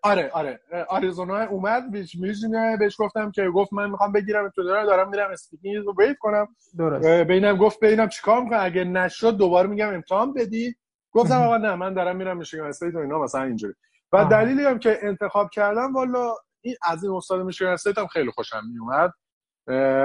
آره 0.02 0.30
آره. 0.32 0.60
آریزونا 0.88 1.44
اومد 1.44 1.82
میشینه 2.20 2.76
بهش 2.76 2.96
گفتم 2.98 3.30
که 3.30 3.50
گفت 3.50 3.72
من 3.72 3.90
می‌خوام 3.90 4.12
بگیرم 4.12 4.48
تو 4.48 4.62
دارم 4.62 4.86
دارم 4.86 5.08
میرم 5.08 5.30
speaking 5.30 5.76
رو 5.86 5.94
waive 5.98 6.18
کنم. 6.18 6.48
درست. 6.78 7.08
ببینم 7.08 7.56
گفت 7.56 7.80
ببینم 7.80 8.08
چیکار 8.08 8.42
می‌کنم 8.42 8.60
اگه 8.62 8.84
نشد 8.84 9.36
دوباره 9.36 9.68
میگم 9.68 9.94
امتحان 9.94 10.32
بدی. 10.32 10.74
گفتم 11.12 11.42
آقا 11.42 11.56
نه 11.56 11.74
من 11.74 11.94
دارم 11.94 12.16
میرم 12.16 12.36
میشیگان 12.36 12.68
استیت 12.68 12.94
و 12.94 12.98
اینا 12.98 13.18
مثلا 13.18 13.42
اینجوری. 13.42 13.74
و 14.12 14.24
دلیلی 14.24 14.64
هم 14.64 14.78
که 14.78 14.98
انتخاب 15.02 15.50
کردم 15.50 15.94
والا 15.94 16.34
این 16.62 16.74
از 16.88 17.04
این 17.04 17.12
استاد 17.12 17.40
میشیگان 17.40 17.72
استیت 17.72 17.98
هم 17.98 18.06
خیلی 18.06 18.30
خوشم 18.30 18.60
میومد. 18.72 19.12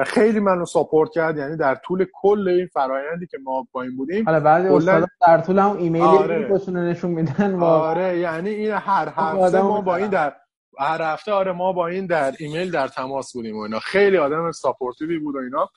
خیلی 0.06 0.40
منو 0.40 0.66
support 0.66 1.12
کرد 1.12 1.38
یعنی 1.38 1.58
در 1.58 1.76
طول 1.76 2.06
کل 2.14 2.48
این 2.48 2.68
فرایندی 2.68 3.28
که 3.28 3.38
ما 3.44 3.68
با 3.72 3.82
این 3.82 3.98
بودیم 3.98 4.26
حالا 4.26 4.40
بعضی 4.40 4.68
استادا 4.68 5.06
در 5.28 5.42
طول 5.42 5.60
هم 5.60 5.78
ایمیلی 5.78 6.06
آره. 6.06 6.70
نشون 6.70 7.12
میدن 7.12 7.54
و... 7.54 7.64
آره 7.64 8.20
یعنی 8.20 8.50
این 8.50 8.72
هر 8.72 9.14
هفته 9.16 9.62
ما 9.62 9.82
با 9.82 9.96
این 9.96 10.10
در 10.10 10.36
هر 10.80 11.02
هفته 11.02 11.32
آره 11.32 11.52
ما 11.52 11.74
با 11.74 11.88
این 11.88 12.06
در 12.06 12.34
ایمیل 12.40 12.72
در 12.72 12.88
تماس 12.88 13.34
بودیم 13.34 13.58
و 13.58 13.60
اینا. 13.60 13.80
خیلی 13.80 14.18
آدم 14.18 14.52
supportive 14.52 15.13
ی 15.13 15.20
بود 15.20 15.36
و 15.36 15.40
اینا. 15.40 15.70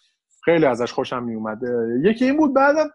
خیلی 0.45 0.67
ازش 0.67 0.93
خوشم 0.93 1.23
میومد. 1.23 1.59
یکی 2.03 2.25
این 2.25 2.37
بود 2.37 2.55
بعدم 2.55 2.91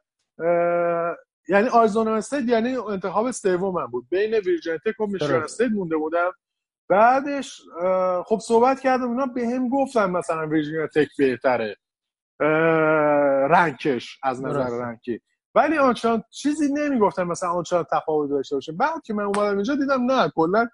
یعنی 1.49 1.67
آریزونا 1.67 2.15
استیت 2.15 2.49
یعنی 2.49 2.75
انتخاب 2.75 3.31
سوم 3.31 3.73
من 3.73 3.85
بود. 3.85 4.05
بین 4.09 4.33
ویرجینیا 4.33 4.77
تک 4.85 5.01
و 5.01 5.05
میشیگان 5.05 5.43
استیت 5.43 5.71
مونده 5.71 5.97
بودم. 5.97 6.31
بعدش 6.89 7.61
خب 8.25 8.39
صحبت 8.41 8.79
کردم 8.79 9.09
اینا 9.09 9.25
به 9.25 9.47
هم 9.47 9.69
گفتن 9.69 10.09
مثلا 10.11 10.47
ویرجینیا 10.47 10.87
تک 10.87 11.07
بهتره. 11.17 11.75
rank 13.49 13.96
ش 13.96 14.19
از 14.23 14.43
نظر 14.43 14.69
rank 14.69 15.04
ی. 15.04 15.21
ولی 15.55 15.77
آنچنان 15.77 16.23
چیزی 16.29 16.73
نمی‌گفتن 16.73 17.23
مثلا 17.23 17.49
آنچنان 17.49 17.85
تفاوت 17.91 18.29
داشته 18.29 18.55
باشه. 18.55 18.71
بعد 18.71 19.01
که 19.05 19.13
من 19.13 19.23
اومدم 19.23 19.55
اینجا 19.55 19.75
دیدم 19.75 20.11
نه 20.11 20.31
کلا 20.35 20.67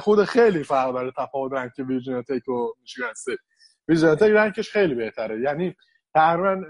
خود 0.00 0.24
خیلی 0.24 0.64
فرق 0.64 0.92
داره 0.92 1.12
تفاوت 1.18 1.52
رنگ 1.52 1.70
ویرجینیا 1.78 2.22
تک 2.22 2.48
و 2.48 2.72
میشیگان 2.80 3.10
استیت 3.10 3.38
ویرجینیا 3.88 4.14
تک 4.14 4.30
رنکش 4.30 4.70
خیلی 4.70 4.94
بهتره. 4.94 5.40
یعنی 5.40 5.76
تقریبا 6.14 6.62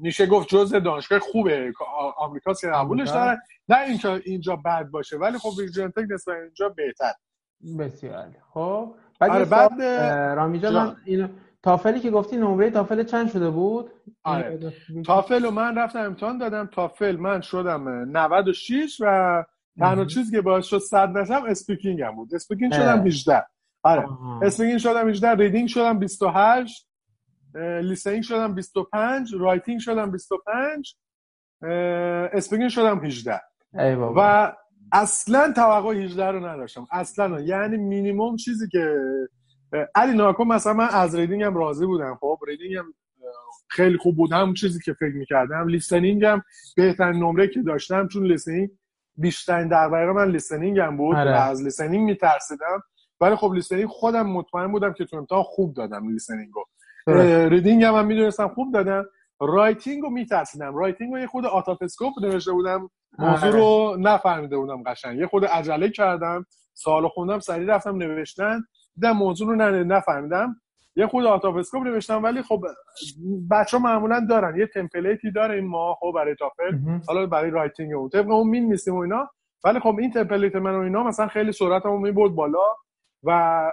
میشه 0.00 0.26
گفت 0.26 0.48
جزء 0.48 0.78
دانشگاه 0.78 1.18
خوبه. 1.18 1.72
آمریکا 2.18 2.54
که 2.54 2.66
قبولش 2.66 3.08
داره. 3.08 3.42
نه 3.68 3.78
اینکه 3.80 4.22
اینجا 4.24 4.56
بد 4.56 4.86
باشه 4.90 5.16
ولی 5.16 5.38
خب 5.38 5.58
ویرجین 5.58 5.88
تک 5.88 6.04
نسبت 6.10 6.36
اینجا 6.36 6.68
بهتر. 6.68 7.12
بسیار 7.78 8.28
خب 8.54 8.94
بعد 9.20 9.30
آره 9.30 9.44
بعد 9.44 9.82
رامی 10.36 10.60
جان 10.60 10.96
این 11.04 11.28
تافلی 11.62 12.00
که 12.00 12.10
گفتی 12.10 12.36
نمره 12.36 12.70
تافل 12.70 13.02
چند 13.02 13.30
شده 13.30 13.50
بود؟ 13.50 13.90
آره. 14.24 14.72
تافل 15.06 15.42
رو 15.42 15.50
من 15.50 15.78
رفتم 15.78 15.98
امتحان 15.98 16.38
دادم. 16.38 16.66
تافل 16.66 17.16
من 17.16 17.40
شدم 17.40 17.88
96 17.88 19.00
و 19.00 19.44
تنها 19.78 20.04
چیزی 20.04 20.36
که 20.36 20.40
باعث 20.40 20.66
شد 20.66 20.78
100 20.78 21.08
نشم 21.08 21.44
speaking 21.48 22.02
هم 22.02 22.16
بود. 22.16 22.34
speaking 22.34 22.72
شدم 22.72 23.06
18 23.06 23.46
آره. 23.82 24.08
speaking 24.42 24.78
شدم 24.78 25.08
18 25.08 25.34
reading 25.34 25.68
شدم 25.68 25.98
28 25.98 26.87
listening 27.82 28.22
شدم 28.22 28.54
25 28.54 29.34
writing 29.38 29.80
شدم 29.80 30.10
25 30.10 30.96
speaking 32.32 32.70
شدم 32.70 33.04
18 33.04 33.40
و 34.16 34.52
اصلا 34.92 35.52
توقع 35.56 35.94
18 35.94 36.26
رو 36.26 36.46
نداشتم. 36.46 36.86
اصلا. 36.92 37.40
یعنی 37.40 37.76
مینیموم 37.76 38.36
چیزی 38.36 38.68
که 38.68 38.98
علی 39.94 40.16
ناکو 40.16 40.44
مثلا 40.44 40.72
من 40.72 40.88
از 40.88 41.14
reading 41.14 41.42
هم 41.42 41.56
راضی 41.56 41.86
بودم. 41.86 42.18
خب 42.20 42.38
reading 42.46 42.74
هم 42.76 42.94
خیلی 43.68 43.96
خوب 43.96 44.16
بود. 44.16 44.32
همون 44.32 44.54
چیزی 44.54 44.80
که 44.84 44.92
فکر 44.92 45.14
می‌کردم 45.14 45.68
listening 45.68 46.24
هم 46.24 46.42
بهترین 46.76 47.16
نمره 47.16 47.48
که 47.48 47.62
داشتم 47.62 48.08
چون 48.08 48.26
listening 48.26 48.70
بیشترین 49.16 49.68
در 49.68 50.12
من 50.12 50.30
listening 50.30 50.78
هم 50.78 50.96
بود 50.96 51.16
آره. 51.16 51.32
و 51.32 51.34
از 51.34 51.62
listening 51.62 52.04
میترسیدم. 52.04 52.82
ولی 53.20 53.36
خب 53.36 53.52
listening 53.52 53.88
خودم 53.88 54.26
مطمئن 54.26 54.72
بودم 54.72 54.92
که 54.92 55.04
تو 55.04 55.16
امتحان 55.16 55.42
خوب 55.42 55.74
دادم 55.74 56.08
listening 56.08 56.48
رو 56.54 56.64
reading 57.48 57.84
هم, 57.84 57.94
هم 57.94 58.06
می‌دونستم 58.06 58.48
خوب 58.48 58.72
دادم. 58.72 59.04
writing 59.40 60.02
رو 60.02 60.10
میترسیدم. 60.10 60.76
writing 60.76 61.12
رو 61.12 61.20
یه 61.20 61.26
خورده 61.26 61.46
out 61.46 61.66
of 61.66 61.79
scope 61.79 62.12
نوشته 62.22 62.52
بودم. 62.52 62.90
موضوع 63.18 63.50
رو 63.50 63.96
نفهمیده 64.00 64.56
بودم 64.56 64.82
قشنگ. 64.82 65.18
یه 65.18 65.26
خورده 65.26 65.44
عجله 65.44 65.90
کردم. 65.90 66.46
سوال 66.74 67.08
خوندم 67.08 67.38
سریع 67.38 67.74
رفتم 67.74 67.96
نوشتن. 67.96 68.60
دیدم 68.94 69.12
موضوع 69.12 69.48
رو 69.48 69.54
نفهمیدم. 69.84 70.56
یه 70.96 71.06
خورده 71.06 71.24
out 71.24 71.41
of 71.41 71.53
scope 71.53 71.82
نوشتم 71.82 72.22
ولی 72.22 72.42
خب 72.42 72.64
بچه 73.50 73.76
ها 73.76 73.82
معمولا 73.82 74.26
دارن. 74.28 74.58
یه 74.58 74.66
template 74.66 75.23
ی 75.23 75.30
داره 75.30 75.54
این 75.54 75.66
ما 75.66 75.94
خب 75.94 76.12
برای 76.14 76.34
تافل 76.34 76.78
حالا 77.08 77.26
برای 77.26 77.50
writing 77.50 77.94
اون 77.94 78.08
طبق 78.08 78.30
اون 78.30 78.48
مین 78.48 78.68
نیستیم 78.68 78.94
و 78.94 78.98
اینا. 78.98 79.30
ولی 79.64 79.80
خب 79.80 79.96
این 79.98 80.10
template 80.10 80.56
من 80.56 80.74
و 80.74 80.78
اینا 80.78 81.02
مثلا 81.02 81.26
خیلی 81.26 81.52
سرعتمو 81.52 81.98
می‌برد 81.98 82.34
بالا 82.34 82.64
و 83.22 83.72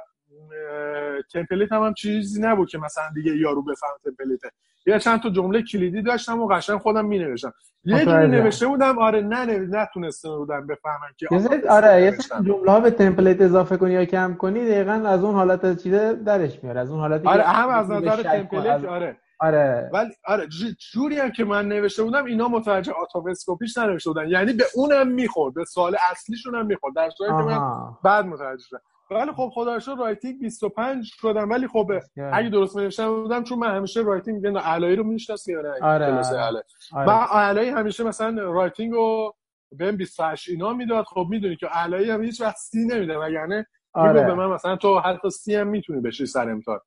template 1.34 1.72
هم, 1.72 1.84
هم 1.84 1.94
چیزی 1.94 2.42
نبود 2.42 2.70
که 2.70 2.78
مثلا 2.78 3.04
دیگه 3.14 3.38
یارو 3.38 3.62
بفهمه 3.62 3.90
template 4.04 4.40
ه. 4.40 4.50
یا 4.86 5.00
چند 5.00 5.22
تا 5.22 5.30
جمله 5.30 5.62
کلیدی 5.62 6.02
داشتم 6.02 6.42
و 6.42 6.48
قشنگ 6.48 6.78
خودم 6.78 7.06
می 7.06 7.20
نوشتم 7.20 7.54
یه 7.84 8.06
جمله 8.06 8.28
نوشته 8.28 8.68
بودم 8.68 9.00
آره 9.00 9.22
نه 9.22 9.46
نتونسته 9.58 10.30
بودم 10.30 10.68
بفهمم 10.68 11.10
که 11.18 11.28
آره 11.70 12.02
یه 12.02 12.18
جمله 12.46 12.72
ها 12.72 12.80
به 12.80 12.92
template 12.92 13.42
اضافه 13.42 13.78
کنی 13.78 13.94
یا 13.94 14.06
کم 14.06 14.36
کنی 14.36 14.66
دقیقا 14.66 14.92
از 14.92 15.24
اون 15.24 15.36
حالت 15.36 15.84
چیزه 15.84 16.14
درش 16.14 16.64
میاره 16.64 16.80
از 16.80 16.92
اون 16.92 17.00
حالتی 17.00 17.28
آره 17.28 17.44
هم 17.44 17.70
از 17.70 17.92
نظر 17.92 18.24
template 18.24 18.86
آره. 18.86 19.18
آره. 19.40 19.90
ولی 19.94 20.12
آره 20.26 20.48
جوری 20.94 21.20
هم 21.20 21.32
که 21.32 21.46
من 21.46 21.68
نوشته 21.68 22.04
بودم 22.04 22.26
اینا 22.26 22.48
متوجه 22.48 22.94
out 22.94 23.13
of 23.13 23.26
scope 23.26 23.58
یش 23.58 23.78
ننوشته 23.78 24.10
بودن. 24.10 24.30
یعنی 24.30 24.54
به 24.54 24.64
اونم 24.76 25.08
می‌خورد 25.08 25.54
به 25.54 25.66
سوال 25.66 25.96
اصلیشون 26.12 26.56
هم 26.56 26.66
می‌خورد. 26.66 26.96
در 26.96 27.10
صورتی 27.10 27.34
که 27.34 27.44
من 27.44 27.62
بعد 28.04 28.26
متوجه 28.26 28.64
شدم. 28.64 28.80
ولی 29.12 29.32
خب 29.32 29.52
خدا 29.54 29.78
رو 29.88 29.96
writing 29.96 30.40
25 30.40 31.06
شدم. 31.22 31.50
ولی 31.50 31.68
خب 31.68 31.92
اگه 32.34 32.50
درست 32.50 32.78
نوشتم 32.78 33.22
بودم 33.22 33.44
چون 33.44 33.60
من 33.60 33.76
همیشه 33.76 34.02
writing 34.02 34.36
میگن 34.36 34.58
علایی 34.58 34.96
رو 34.96 35.04
می‌شناسی 35.04 35.52
یا 35.52 35.62
نه 35.62 35.70
آره 35.82 36.06
آره. 36.06 36.64
آره. 36.94 37.08
من 37.08 37.26
علایی 37.32 37.70
همیشه 37.70 38.04
مثلا 38.04 38.52
writing 38.52 38.94
رو 38.94 39.36
بهم 39.72 39.98
28 39.98 40.50
اینا 40.50 40.74
می‌داد. 40.74 41.06
خب 41.06 41.28
می‌دونی 41.30 41.56
که 41.56 41.68
علایی 41.68 42.10
هم 42.10 42.24
هیچ 42.24 42.42
وقت 42.42 42.56
سی 42.56 42.86
نمیده 42.86 43.18
وگرنه 43.18 43.68
آره. 43.94 44.26
به 44.26 44.34
من 44.34 44.48
مثلا 44.48 44.76
تو 44.76 45.00
حتی 45.00 45.30
سی 45.30 45.56
هم 45.56 45.68
می‌تونی 45.68 46.02
بشی 46.02 46.26
سر 46.26 46.50
امتحان. 46.50 46.80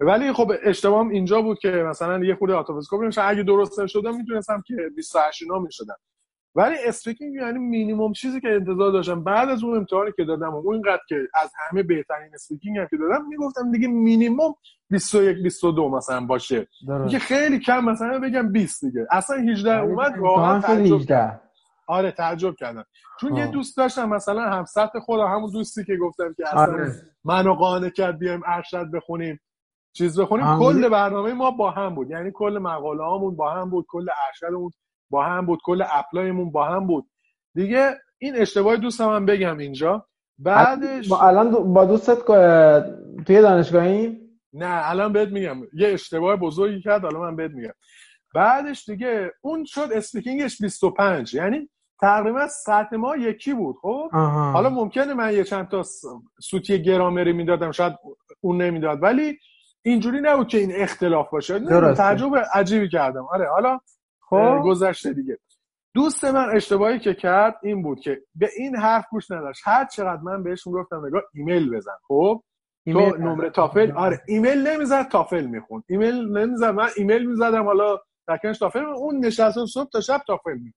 ولی 0.00 0.32
خب 0.32 0.52
اشتباهم 0.62 1.08
اینجا 1.08 1.42
بود 1.42 1.58
که 1.58 1.68
مثلا 1.70 2.24
یه 2.24 2.34
خورده 2.34 2.54
out 2.54 2.68
of 2.68 2.78
scope 2.78 3.02
نمیشه 3.02 3.22
اگه 3.22 3.42
درست 3.42 3.80
نشدم 3.80 4.16
می‌تونستم 4.16 4.62
که 4.66 4.76
28 4.96 5.42
اینا 5.42 5.58
می‌شدم. 5.58 5.96
ولی 6.54 6.74
speaking 6.86 7.34
یعنی 7.34 7.58
مینیمم 7.58 8.12
چیزی 8.12 8.40
که 8.40 8.48
انتظار 8.48 8.92
داشتم. 8.92 9.24
بعد 9.24 9.48
از 9.48 9.64
اون 9.64 9.76
امتحانی 9.76 10.10
که 10.16 10.24
دادم 10.24 10.54
و 10.54 10.70
اینقدر 10.70 11.02
که 11.08 11.16
از 11.42 11.52
همه 11.58 11.82
بهترین 11.82 12.34
speaking 12.34 12.78
هم 12.78 12.86
که 12.90 12.96
دادم 12.96 13.28
می‌گفتم 13.28 13.72
دیگه 13.72 13.88
مینیمم 13.88 14.54
21 14.90 15.42
22 15.42 15.88
مثلا 15.88 16.26
باشه. 16.26 16.68
دیگه 17.04 17.18
خیلی 17.18 17.58
کم 17.58 17.84
مثلا 17.84 18.18
بگم 18.18 18.52
20 18.52 18.84
دیگه. 18.84 19.06
اصلا 19.10 19.36
18 19.36 19.80
اومد 19.80 20.18
واقعا 20.18 20.60
تعجب 20.60 20.98
کردم. 20.98 21.40
آره 21.86 22.12
تعجب 22.12 22.54
کردم. 22.54 22.84
چون 23.20 23.36
یه 23.36 23.46
دوست 23.46 23.76
داشتم 23.76 24.08
مثلا 24.08 24.42
هم 24.42 24.64
سطح 24.64 24.98
خودم 24.98 25.26
همون 25.26 25.50
دوستی 25.50 25.84
که 25.84 25.96
گفتم 25.96 26.34
که 26.36 26.48
اصلا 26.48 26.60
آره. 26.60 26.92
منو 27.24 27.54
قانع 27.54 27.88
کرد 27.88 28.18
بیایم 28.18 28.40
ارشد 28.46 28.90
بخونیم 28.94 29.40
چیز 29.92 30.20
بخونیم 30.20 30.58
کل 30.58 30.88
برنامه 30.88 31.32
ما 31.32 31.50
با 31.50 31.70
هم 31.70 31.94
بود. 31.94 32.10
یعنی 32.10 32.30
کل 32.34 32.58
مقاله 32.58 33.02
هامون 33.02 33.36
با 33.36 33.50
هم 33.50 33.70
بود 33.70 33.86
کل 33.88 34.06
ارشدمون 34.26 34.70
با 35.10 35.24
هم 35.24 35.46
بود 35.46 35.58
کل 35.64 35.84
اپلایمون 35.92 36.52
با 36.52 36.64
هم 36.64 36.86
بود. 36.86 37.10
دیگه 37.54 37.90
این 38.18 38.36
اشتباه 38.36 38.76
دوستم 38.76 39.08
هم 39.08 39.26
بگم 39.26 39.58
اینجا. 39.58 40.06
بعدش 40.38 41.08
با 41.08 41.20
الان 41.20 41.72
با 41.72 41.84
دوستت 41.84 42.24
توی 43.26 43.40
دانشگاهی؟ 43.42 44.20
نه 44.52 44.88
الان 44.90 45.12
بهت 45.12 45.28
میگم. 45.28 45.56
یه 45.74 45.88
اشتباه 45.88 46.36
بزرگی 46.36 46.80
کرد 46.80 47.04
الان 47.04 47.22
من 47.22 47.36
بهت 47.36 47.50
میگم. 47.50 47.72
بعدش 48.34 48.88
دیگه 48.88 49.32
اون 49.40 49.64
شد 49.64 49.88
اسپیکینگش 49.94 50.62
25 50.62 51.34
یعنی 51.34 51.68
تقریبا 52.00 52.46
سطح 52.48 52.96
ما 52.96 53.16
یکی 53.16 53.54
بود 53.54 53.76
خب؟ 53.82 54.08
حالا 54.52 54.70
ممکنه 54.70 55.14
من 55.14 55.34
یه 55.34 55.44
چند 55.44 55.68
تا 55.68 55.82
سوتی 56.40 56.82
گرامری 56.82 57.32
می‌دادم 57.32 57.70
شاید 57.70 57.92
اون 58.40 58.62
نمی‌داد. 58.62 59.02
ولی 59.02 59.38
اینجوری 59.82 60.20
نبود 60.20 60.48
که 60.48 60.58
این 60.58 60.72
اختلاف 60.74 61.30
باشه. 61.30 61.60
تعجب 61.94 62.36
عجیبی 62.54 62.88
کردم. 62.88 63.26
آره 63.32 63.50
حالا 63.50 63.78
خب؟ 64.30 64.60
گذشته 64.64 65.12
دیگه. 65.12 65.38
دوست 65.94 66.24
من 66.24 66.56
اشتباهی 66.56 66.98
که 66.98 67.14
کرد 67.14 67.58
این 67.62 67.82
بود 67.82 68.00
که 68.00 68.22
به 68.34 68.48
این 68.56 68.76
حرف 68.76 69.04
گوش 69.10 69.30
نداشت. 69.30 69.62
هر 69.64 69.84
چقدر 69.84 70.22
من 70.22 70.42
بهش 70.42 70.68
گفتم 70.68 71.06
نگاه 71.06 71.22
ایمیل 71.34 71.76
بزن. 71.76 71.96
خب؟ 72.08 72.42
تو 72.86 73.16
نمره 73.16 73.50
تافل؟ 73.50 73.92
آره 73.92 74.20
ایمیل 74.28 74.66
نمی‌زد 74.66 75.08
تافل 75.08 75.46
می‌خوند 75.46 75.82
ایمیل 75.88 76.38
نمی‌زد 76.38 76.70
من 76.74 76.88
ایمیل 76.96 77.26
می‌زدم 77.26 77.64
حالا 77.64 77.98
تکنش 78.28 78.58
تافل 78.58 78.84
اون 78.84 79.24
نشست 79.24 79.66
صبح 79.66 79.90
تا 79.90 80.00
شب 80.00 80.20
تافل 80.26 80.52
می‌خوند 80.52 80.72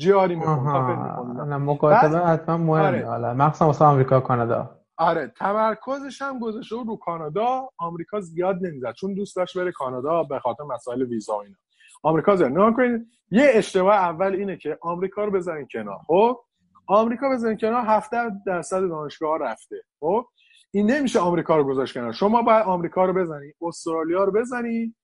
GRE 0.00 0.34
می‌خوند 0.34 0.64
تافل 0.64 0.96
میخون 0.96 1.56
مکاتبه 1.56 2.18
حتما 2.18 2.56
مهمه. 2.56 2.86
آره. 2.86 3.06
حالا 3.06 3.34
مخصوصا 3.34 3.66
واسه 3.66 3.84
آمریکا 3.84 4.20
کانادا. 4.20 4.80
آره 4.96 5.32
تمرکزش 5.36 6.22
هم 6.22 6.38
گذاشته 6.38 6.76
رو 6.76 6.96
کانادا. 6.96 7.68
آمریکا 7.78 8.20
زیاد 8.20 8.56
نمی‌زد 8.66 8.92
چون 8.92 9.14
دوست 9.14 9.36
داشت 9.36 9.58
بره 9.58 9.72
کانادا 9.72 10.22
به 10.22 10.38
خاطر 10.38 10.64
مسائل 10.64 11.02
ویزا 11.02 11.40
اینا. 11.40 11.56
آمریکا 12.04 12.36
زن 12.36 12.52
نه 12.52 12.72
کنید. 12.72 13.06
یه 13.30 13.50
اشتباه 13.54 13.94
اول 13.94 14.34
اینه 14.34 14.56
که 14.56 14.78
آمریکا 14.82 15.24
رو 15.24 15.30
بزنین 15.30 15.66
کنار. 15.72 15.98
خب؟ 16.06 16.40
آمریکا 16.86 17.28
بزنید 17.28 17.60
کنار 17.60 17.84
70 17.86 18.32
درصد 18.46 18.88
دانشگاه 18.88 19.30
ها 19.30 19.36
رفته. 19.36 19.76
خب؟ 20.00 20.24
این 20.70 20.90
نمیشه 20.90 21.20
آمریکا 21.20 21.56
رو 21.56 21.64
گذاشت 21.64 21.94
کنار. 21.94 22.12
شما 22.12 22.42
باید 22.42 22.64
آمریکا 22.64 23.04
رو 23.04 23.12
بزنید 23.12 23.54
استرالیا 23.62 24.24
رو 24.24 24.32
بزنید 24.32 24.96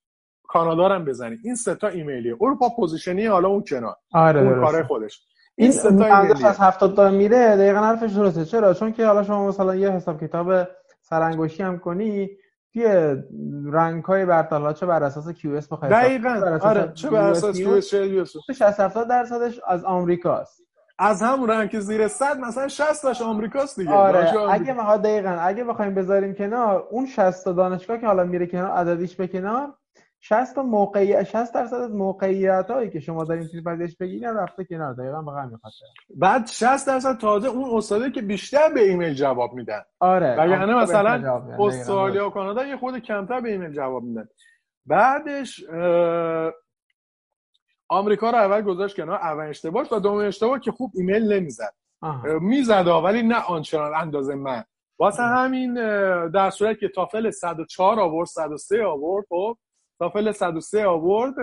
کانادا 0.43 0.87
رو 0.87 0.95
هم 0.95 1.05
بزنید 1.05 1.41
این 1.45 1.55
سه 1.55 1.75
تا 1.75 1.89
ایمیلیه. 1.89 2.37
اروپا 2.41 2.69
پوزیشنی 2.77 3.27
حالا 3.27 3.49
اون 3.49 3.65
کنار. 3.65 3.97
آره 4.13 4.41
اون. 4.41 4.65
کار 4.65 4.83
خودش. 4.83 5.27
این 5.57 5.71
سه 5.71 5.97
تا 5.97 6.21
ایمیلیه. 6.21 6.47
از 6.47 6.61
70 6.61 6.97
تا 6.97 7.11
میره 7.11 7.57
دقیقا 7.57 7.81
حرفش 7.81 8.13
درسته. 8.13 8.45
چرا؟ 8.45 8.75
چون 8.75 8.93
که 8.93 9.07
حالا 9.07 9.23
شما 9.23 9.49
مثلا 9.49 9.77
یه 9.77 9.91
حساب 9.91 10.21
کتاب 10.21 10.69
سرانگشتی 11.01 11.63
هم 11.63 11.79
کنی 11.79 12.31
توی 12.73 13.17
rank 13.73 14.05
های 14.05 14.25
برتر 14.25 14.73
چه 14.73 14.87
بر 14.87 15.03
اساس 15.03 15.29
QS 15.29 15.73
بخوای 15.73 15.93
حساب 15.93 16.03
کنی، 16.09 16.19
بر 16.19 16.41
دقیقاً 16.41 16.57
اساس 16.57 16.63
آره 16.63 16.93
چه 16.95 17.11
بر 17.11 17.31
اساس 17.31 17.59
US 17.59 17.89
چه 17.89 18.25
US. 18.25 18.53
60 18.55 18.81
70 18.81 19.09
درصدش 19.09 19.61
از 19.67 19.85
آمریکاست 19.85 20.63
از 20.99 21.23
همون 21.23 21.51
rank 21.51 21.71
که 21.71 21.81
زیر 21.81 22.09
100 22.09 22.39
مثلا 22.39 22.69
60 22.69 23.03
تاش 23.03 23.23
آمریکاست 23.23 23.81
دیگه. 23.81 23.93
آره 23.93 24.19
آمریکا. 24.19 24.49
اگه 24.49 24.73
ما 24.73 24.97
دقیقا 24.97 25.31
اگه 25.31 25.65
بخوایم 25.65 25.95
بذاریم 25.95 26.35
کنار 26.35 26.87
اون 26.91 27.07
60 27.07 27.45
تا 27.45 27.53
دانشگاه 27.53 27.99
که 27.99 28.07
حالا 28.07 28.25
میره 28.25 28.47
کنار 28.47 28.71
عددیش 28.71 29.17
به 29.17 29.27
کنار 29.27 29.75
60 30.23 30.55
تا 30.55 30.63
موقعیت 30.63 31.23
60 31.23 31.55
درصد 31.55 31.77
از 31.77 31.95
موقعیت 31.95 32.71
هایی 32.71 32.91
که 32.91 33.01
شما 33.01 33.25
دارین 33.25 33.49
توی 33.49 33.63
پذیرش 33.63 33.97
بگیرین 33.97 34.37
رفته 34.37 34.65
کنار. 34.65 34.95
دقیقا 34.95 35.23
به 35.23 35.33
همین 35.33 35.57
خاطر. 35.57 35.87
بعد 36.17 36.47
60 36.47 36.87
درصد 36.87 37.19
تازه 37.19 37.49
اون 37.49 37.79
استاده 37.79 38.11
که 38.11 38.23
بیشتر 38.23 38.73
به 38.75 38.81
ایمیل 38.81 39.15
جواب 39.15 39.53
میدن. 39.53 39.83
آره 40.01 40.33
وگرنه 40.33 40.67
بهتر 40.67 40.83
مثلا 40.83 41.43
استرالیا 41.59 42.27
و 42.27 42.31
کانادا 42.31 42.67
یه 42.67 42.77
خورده 42.77 42.99
کمتر 42.99 43.41
به 43.41 43.51
ایمیل 43.51 43.73
جواب 43.73 44.03
میدن. 44.03 44.29
بعدش 44.87 45.65
آمریکا 47.89 48.31
رو 48.31 48.37
اول 48.37 48.63
گذاشت 48.63 48.97
کنار 48.97 49.17
اول 49.17 49.45
اشتباهش 49.45 49.93
و 49.93 49.99
دوم 49.99 50.17
اشتباه 50.17 50.61
که 50.61 50.73
خوب 50.73 50.93
ایمیل 50.95 51.33
نمی‌زد. 51.33 51.75
می‌زد 52.41 52.87
ولی 52.87 53.23
نه 53.23 53.41
آنچنان 53.45 53.95
اندازه 53.95 54.35
من. 54.35 54.65
واسه 54.99 55.23
همین 55.23 55.75
در 56.29 56.51
صورت 56.51 56.79
که 56.79 56.89
تافل 56.89 57.31
104 57.31 58.01
آورد 58.01 58.27
103 58.27 58.85
آورد 58.85 59.27
خب 59.29 59.57
تافل 60.01 60.33
103 60.33 60.87
آورد 60.87 61.35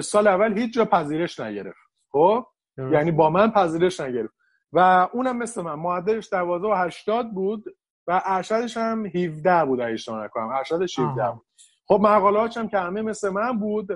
سال 0.00 0.26
اول 0.26 0.58
هیچ 0.58 0.74
جا 0.74 0.84
پذیرش 0.84 1.40
نگرفت. 1.40 1.78
خب. 2.12 2.46
یعنی 2.78 3.10
با 3.10 3.30
من 3.30 3.50
پذیرش 3.50 4.00
نگرفت. 4.00 4.34
و 4.72 5.08
اونم 5.12 5.38
مثل 5.38 5.62
من 5.62 5.74
معدلش 5.74 6.32
12 6.32 6.66
و 6.66 6.74
80 6.74 7.30
بود 7.34 7.64
و 8.06 8.22
ارشدش 8.24 8.76
هم 8.76 9.06
17 9.06 9.64
بود 9.64 9.80
اگه 9.80 9.92
اشتباه 9.92 10.24
نکنم. 10.24 10.48
ارشدش 10.48 10.98
17 10.98 11.22
آها. 11.22 11.32
بود. 11.32 11.46
خب 11.88 12.00
مقاله‌هاش 12.02 12.56
هم 12.56 12.68
که 12.68 12.78
همه 12.78 13.02
مثل 13.02 13.28
من 13.28 13.58
بود 13.58 13.88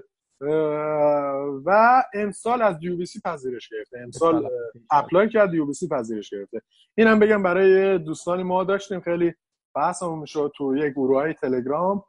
و 1.66 2.02
امسال 2.14 2.62
از 2.62 2.76
سی 3.06 3.20
پذیرش 3.24 3.68
گرفته. 3.68 3.98
امسال 3.98 4.48
اپلای 4.90 5.28
کرد 5.28 5.72
سی 5.72 5.88
پذیرش 5.88 6.30
گرفته. 6.30 6.62
اینم 6.94 7.18
بگم 7.18 7.42
برای 7.42 7.98
دوستانی 7.98 8.42
ما 8.42 8.64
داشتیم 8.64 9.00
خیلی 9.00 9.34
بحثمون 9.74 10.18
می‌شد 10.18 10.52
تو 10.56 10.76
یک 10.76 10.92
گروه 10.92 11.20
های 11.20 11.34
تلگرام. 11.34 12.04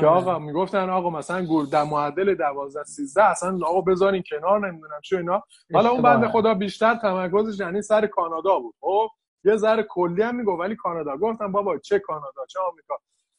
که 0.00 0.06
آره. 0.06 0.16
آقا 0.20 0.38
می‌گفتن 0.38 0.90
آقا 0.90 1.10
مثلا 1.10 1.44
گور 1.46 1.66
در 1.66 1.84
معدل 1.84 2.34
12 2.34 2.84
13 2.84 3.24
اصلا 3.24 3.58
آقا 3.66 3.80
بذارین 3.80 4.22
کنار 4.30 4.68
نمی‌دونم 4.68 5.00
چه 5.02 5.16
اینا. 5.16 5.42
حالا 5.74 5.90
اون. 5.90 6.02
بنده 6.02 6.28
خدا 6.28 6.54
بیشتر 6.54 6.94
تمرکزش 6.94 7.60
یعنی 7.60 7.82
سر 7.82 8.06
کانادا 8.06 8.58
بود. 8.58 8.74
خب؟ 8.80 9.08
یه 9.44 9.56
ذره 9.56 9.82
کلی 9.82 10.22
هم 10.22 10.34
می‌گفت 10.36 10.60
ولی 10.60 10.76
کانادا. 10.76 11.16
گفتم 11.16 11.52
بابا 11.52 11.78
چه 11.78 11.98
کانادا 11.98 12.46
چه 12.48 12.60
آمریکا. 12.70 12.94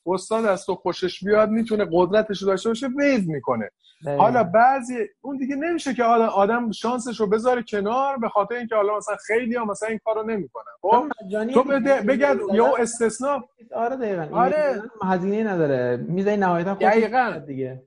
استاد 0.07 0.45
از 0.45 0.65
تو 0.65 0.75
خوشش 0.75 1.23
بیاد 1.23 1.49
می‌تونه 1.49 1.87
قدرتش 1.91 2.41
رو 2.41 2.47
داشته 2.47 2.69
باشه 2.69 2.87
ویو 2.87 3.21
می‌کنه. 3.31 3.69
دقیقاً. 4.05 4.23
حالا 4.23 4.43
بعضی 4.43 4.95
اون 5.21 5.37
دیگه 5.37 5.55
نمیشه 5.55 5.93
که 5.93 6.03
آدم, 6.03 6.25
آدم 6.25 6.71
شانسش 6.71 7.19
رو 7.19 7.27
بذاره 7.27 7.63
کنار 7.63 8.17
به 8.17 8.29
خاطر 8.29 8.55
اینکه 8.55 8.75
حالا 8.75 8.97
مثلا 8.97 9.15
خیلی 9.27 9.55
ها 9.55 9.65
مثلا 9.65 9.89
این 9.89 9.99
کارو 10.05 10.23
نمی‌کنن. 10.23 10.63
خب؟ 10.81 11.07
تو. 11.53 11.63
بده 11.63 12.01
بگد 12.01 12.37
یا 12.53 12.71
زدن- 12.71 12.81
استثنا. 12.81 13.43
آره 13.75 13.95
دقیقاً. 13.95 14.37
آره. 14.37 14.81
هزینه 15.03 15.43
نداره. 15.51 15.97
میزای 15.97 16.37
نهایتا 16.37 16.75
خودش 16.75 16.87
دقیقاً. 16.87 17.41
دیگه. 17.47 17.83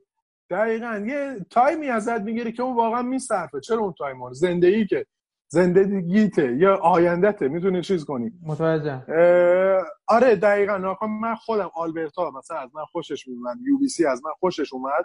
دقیقا. 0.51 1.05
یه 1.07 1.37
تایمی 1.51 1.89
ازت 1.89 2.21
می‌گیری 2.21 2.53
که 2.53 2.63
اون 2.63 2.77
واقعا 2.77 3.03
میصرفه. 3.03 3.61
چرا 3.61 3.79
اون 3.79 3.95
تایم 3.99 4.33
زندگی 4.33 4.87
که 4.87 5.07
زندگیته 5.49 6.57
یا 6.57 6.77
آیندته 6.77 7.49
می‌تونی 7.49 7.83
چیز 7.83 8.05
کنی. 8.05 8.33
متوجه 8.43 9.03
آره 10.07 10.37
دقیقا. 10.37 10.79
من 11.07 11.35
خودم 11.35 11.71
آلبرتا 11.75 12.31
مثلا 12.31 12.59
از 12.59 12.71
من 12.75 12.85
خوشش 12.85 13.29
میومد 13.29 13.57
UBC 13.67 14.07
از 14.07 14.25
من 14.25 14.31
خوشش 14.41 14.73
اومد 14.73 15.05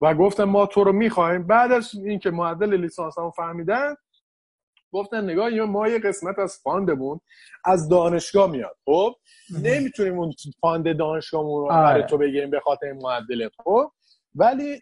و 0.00 0.14
گفتم 0.14 0.44
ما 0.44 0.66
تو 0.66 0.84
رو 0.84 0.92
می‌خوایم 0.92 1.46
بعد 1.46 1.72
از 1.72 1.94
اینکه 1.94 2.30
معدل 2.30 2.74
لیسانس 2.74 3.18
هم 3.18 3.30
فهمیدن 3.30 3.94
گفتن 4.92 5.24
نگاه 5.24 5.52
یه 5.52 5.62
ما 5.62 5.88
یه 5.88 5.98
قسمت 5.98 6.38
از 6.38 6.58
fund 6.62 6.95
مون 6.95 7.20
از 7.64 7.88
دانشگاه 7.88 8.50
میاد. 8.50 8.76
خب؟ 8.84 9.14
نمی‌تونیم 9.62 10.18
اون 10.18 10.32
fund 10.60 10.98
دانشگاهمون 10.98 11.60
رو 11.60 11.72
آره. 11.72 11.82
برای 11.82 12.06
تو 12.06 12.18
بگیریم 12.18 12.50
به 12.50 12.60
خاطر 12.60 12.86
این 12.86 13.02
معدلت. 13.02 13.52
خب؟ 13.64 13.92
ولی 14.34 14.80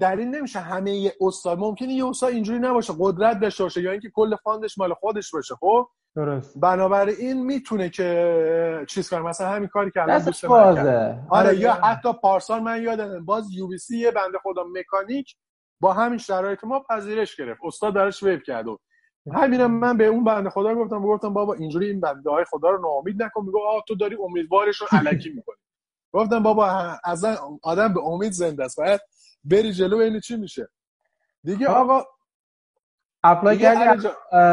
در 0.00 0.16
این 0.16 0.34
نمیشه 0.34 0.58
همه 0.58 0.90
یه 0.90 1.12
استاد. 1.20 1.58
ممکنه 1.58 1.92
یه 1.92 2.06
استاد 2.06 2.32
اینجوری 2.32 2.58
نباشه 2.58 2.92
قدرت 2.98 3.40
داشته 3.40 3.62
باشه 3.62 3.82
یا 3.82 3.90
اینکه 3.90 4.10
کل 4.14 4.36
fund 4.36 4.64
ش 4.64 4.78
مال 4.78 4.94
خودش 4.94 5.30
باشه 5.30 5.54
خب؟ 5.54 5.88
درست. 6.16 6.60
بنابراین 6.60 7.46
می‌تونه 7.46 7.88
که 7.90 8.84
چیز 8.88 9.10
کنه. 9.10 9.20
مثلا 9.20 9.48
همین 9.48 9.68
کاری 9.68 9.90
که 9.90 10.02
الان 10.02 10.24
دوست. 10.24 10.46
بازه. 10.46 11.18
آره 11.28 11.58
یا. 11.58 11.72
حتی 11.72 12.12
پارسال 12.12 12.62
من 12.62 12.82
یادم 12.82 13.24
باز 13.24 13.52
UBC 13.52 13.98
یه 13.98 14.10
بنده 14.10 14.38
خدا 14.42 14.64
مکانیک 14.64 15.36
با 15.80 15.92
همین 15.92 16.18
شرایط 16.18 16.64
ما 16.64 16.80
پذیرش 16.90 17.36
گرفت. 17.36 17.60
استاد 17.64 17.94
درش 17.94 18.22
waive 18.22 18.42
کرد. 18.42 18.68
و 18.68 18.78
همینم 19.32 19.70
من 19.70 19.96
به 19.96 20.06
اون 20.06 20.24
بنده 20.24 20.50
خدا 20.50 20.74
گفتم 20.74 21.02
گفتم 21.02 21.34
بابا 21.34 21.54
اینجوری 21.54 21.86
این 21.86 22.00
بنده 22.00 22.30
های 22.30 22.44
خدا 22.44 22.70
رو 22.70 22.82
ناامید 22.82 23.22
نکن. 23.22 23.44
میگه 23.44 23.58
آ 23.68 23.80
تو 23.88 23.94
داری 23.94 24.16
امیدوارش 24.24 24.80
رو 24.80 24.86
الکی 24.92 25.30
می‌کنی. 25.30 25.56
گفتم 26.14 26.42
بابا 26.42 26.66
از 27.04 27.24
آدم 27.62 27.94
به 27.94 28.00
امید 28.00 28.32
زنده 28.32 28.64
است. 28.64 28.76
باید 28.76 29.00
بری 29.44 29.72
جلو 29.72 29.96
این 29.96 30.20
چی 30.20 30.36
میشه. 30.36 30.68
دیگه 31.44 31.66
خب. 31.66 31.72
آقا 31.72 32.04
apply 33.24 33.58
کردی؟ 33.58 34.08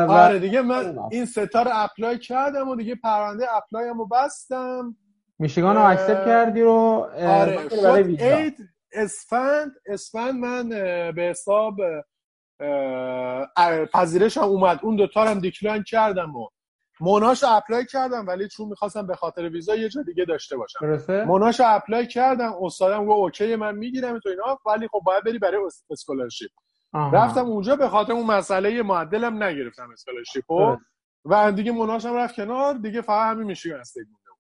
آره 0.10 0.39
دیگه 0.39 0.62
من 0.62 0.99
این 1.12 1.25
ستا 1.25 1.62
رو 1.63 1.71
apply 1.73 2.19
کردم 2.19 2.69
و 2.69 2.75
دیگه 2.75 2.95
پرونده 2.95 3.56
apply 3.55 3.90
م 3.90 3.97
رو 3.97 4.08
بستم. 4.08 4.97
میشیگان 5.39 5.75
رو 5.75 5.86
accept 5.86 6.25
کردی 6.25 6.62
رو 6.62 7.10
آره. 7.23 7.69
شد 7.69 7.86
ویزا. 7.86 8.25
عید 8.25 8.58
اسفند 8.93 9.71
اسفند 9.86 10.34
من 10.34 10.69
به 11.12 11.21
حساب 11.21 11.75
پذیرشم 13.93 14.41
اومد. 14.41 14.80
اون 14.84 14.95
دوتا 14.95 15.23
هم 15.23 15.39
decline 15.39 15.84
کردم 15.84 16.36
و 16.36 16.47
موناش 17.01 17.43
رو 17.43 17.49
apply 17.51 17.86
کردم 17.85 18.27
ولی 18.27 18.47
چون 18.47 18.67
می‌خواستم 18.67 19.07
به 19.07 19.15
خاطر 19.15 19.49
ویزا 19.49 19.75
یه 19.75 19.89
جا 19.89 20.01
دیگه 20.01 20.25
داشته 20.25 20.57
باشم 20.57 20.79
درسته 20.81 21.25
موناش 21.25 21.59
رو 21.59 21.65
apply 21.75 22.07
کردم 22.07 22.53
استادم 22.61 23.05
گفت 23.05 23.17
OK 23.17 23.55
من 23.55 23.75
می‌گیرم 23.75 24.19
تو 24.19 24.29
اینا 24.29 24.59
ولی 24.65 24.87
خب 24.87 25.01
باید 25.05 25.23
بری 25.23 25.39
برای 25.39 25.57
scholarship. 25.89 26.51
رفتم 27.13 27.45
اونجا 27.45 27.75
به 27.75 27.89
خاطر 27.89 28.13
اون 28.13 28.25
مسئله 28.25 28.83
معدلم 28.83 29.43
نگرفتم 29.43 29.89
scholarship 29.93 30.43
خب 30.47 30.57
درست. 30.57 30.85
و 31.25 31.51
دیگه 31.51 31.71
موناشم 31.71 32.15
رفت 32.15 32.35
کنار 32.35 32.73
دیگه 32.73 33.01
فقط 33.01 33.31
همین 33.31 33.47
میشیگان 33.47 33.79
استیت 33.79 34.05
مونده 34.05 34.29
بود 34.29 34.39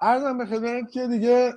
عرضم 0.00 0.38
به 0.38 0.46
خدمت 0.46 0.90
که 0.92 1.06
دیگه 1.06 1.52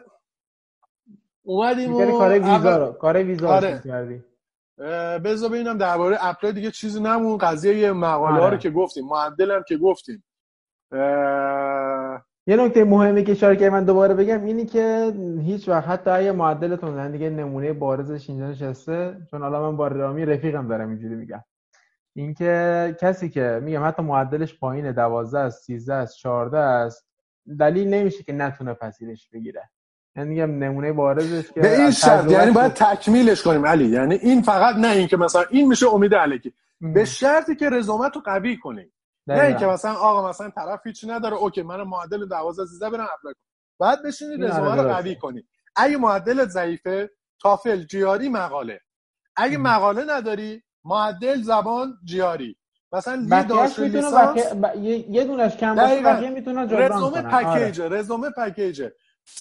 اومدیم 1.43 1.91
می‌کردی 1.91 2.11
و 2.11 2.17
کار 2.17 2.39
ویزا 2.39 2.77
رو 2.77 2.93
کار 2.93 3.17
ویزا 3.23 3.47
رو 3.47 3.53
آره. 3.53 3.69
شروع 3.69 3.93
کردی 3.93 4.13
اه، 4.15 4.28
بذار 5.23 5.49
ببینم 5.49 5.77
درباره 5.77 6.17
اپلای 6.21 6.53
دیگه 6.53 6.71
چیزی 6.71 6.99
نمون. 6.99 7.37
قضیه 7.37 7.77
یه 7.77 7.91
مقاله 7.91 8.35
ها 8.35 8.41
آره. 8.41 8.49
رو 8.49 8.57
که 8.57 8.69
گفتیم 8.69 9.05
معدلم 9.05 9.63
که 9.67 9.77
گفتیم. 9.77 10.23
اه، 10.91 12.25
یه 12.47 12.55
نکته 12.55 12.83
مهمی 12.83 13.23
که 13.23 13.31
اشاره 13.31 13.55
کردم 13.55 13.73
من 13.73 13.83
دوباره 13.83 14.13
بگم 14.13 14.43
اینی 14.43 14.65
که 14.65 15.13
هیچ 15.41 15.69
وقت 15.69 15.87
حتی 15.87 16.09
اگه 16.09 16.31
معدلتون 16.31 16.95
زن 16.95 17.11
دیگه 17.11 17.29
نمونه 17.29 17.73
بارزش 17.73 18.29
اینجا 18.29 18.49
نشسته 18.49 19.17
چون 19.31 19.41
حالا 19.41 19.71
من 19.71 19.77
با 19.77 19.87
رامی 19.87 20.25
رفیقم 20.25 20.67
دارم 20.67 20.89
اینجوری 20.89 21.15
میگم. 21.15 21.43
اینکه 22.15 22.95
کسی 23.01 23.29
که 23.29 23.59
میگم 23.63 23.87
حتی 23.87 24.03
معدلش 24.03 24.59
پایینه 24.59 24.91
12 24.91 25.39
است 25.39 25.63
13 25.63 25.93
است 25.93 26.17
14 26.17 26.57
است 26.57 27.07
دلیل 27.59 27.87
نمیشه 27.87 28.23
که 28.23 28.33
نتونه 28.33 28.73
پذیرش 28.73 29.29
بگیره. 29.29 29.69
یعنی 30.19 30.29
میگم 30.29 30.63
نمونه 30.63 30.93
بارزش 30.93 31.51
که 31.51 31.61
به 31.61 31.81
این 31.81 31.91
شرط 31.91 32.31
یعنی. 32.31 32.51
باید 32.51 32.73
تکمیلش 32.73 33.41
کنیم 33.43 33.65
علی 33.65 33.85
یعنی 33.85 34.15
این 34.15 34.41
فقط 34.41 34.75
نه 34.75 34.87
این 34.87 35.07
که 35.07 35.17
مثلا 35.17 35.43
این 35.49 35.67
میشه 35.67 35.93
امید 35.93 36.15
الکی 36.15 36.53
به 36.81 37.05
شرطی 37.05 37.55
که 37.55 37.69
رزومت 37.69 38.15
رو 38.15 38.21
قوی 38.21 38.57
کنیم 38.57 38.93
نه 39.27 39.35
دقیقاً. 39.35 39.47
اینکه 39.47 39.65
مثلا 39.65 39.93
آقا 39.93 40.29
مثلا 40.29 40.49
طرف 40.49 40.87
هیچی 40.87 41.07
نداره 41.07 41.35
OK 41.35 41.61
من 41.61 41.81
معدل 41.81 42.25
12 42.25 42.65
13 42.65 42.89
برم 42.89 43.07
apply 43.17 43.33
کنم 43.33 43.43
بعد 43.79 44.03
بشینی 44.03 44.31
این 44.31 44.43
رزومه 44.43 44.75
رو. 44.75 44.93
قوی 44.93 45.15
کنی 45.15 45.43
اگه 45.75 45.97
معدلت 45.97 46.47
ضعیفه 46.49 47.09
تافل 47.41 47.83
GRE 47.83 48.29
مقاله 48.29 48.79
اگه 49.35 49.55
ام. 49.55 49.61
مقاله 49.61 50.05
نداری 50.09 50.63
معدل 50.83 51.41
زبان 51.41 51.93
GRE 52.03 52.55
مثلا 52.91 53.43
دانشجو 53.49 53.81
می‌تونه 53.83 54.05
لیسانس 54.05 54.53
بقیه 54.53 55.03
ب... 55.03 55.09
یه... 55.09 55.23
دونش 55.23 55.57
کم 55.57 55.75
باشه. 55.75 56.01
بقیه 56.01 56.29
می‌تونه 56.29 56.67
جبران 56.67 56.91
رزومه 56.91 57.21
کنن 57.21 57.33
آره. 57.33 57.65
پکیج 57.65 57.81
رزومه 57.81 58.29
پکیج 58.29 58.89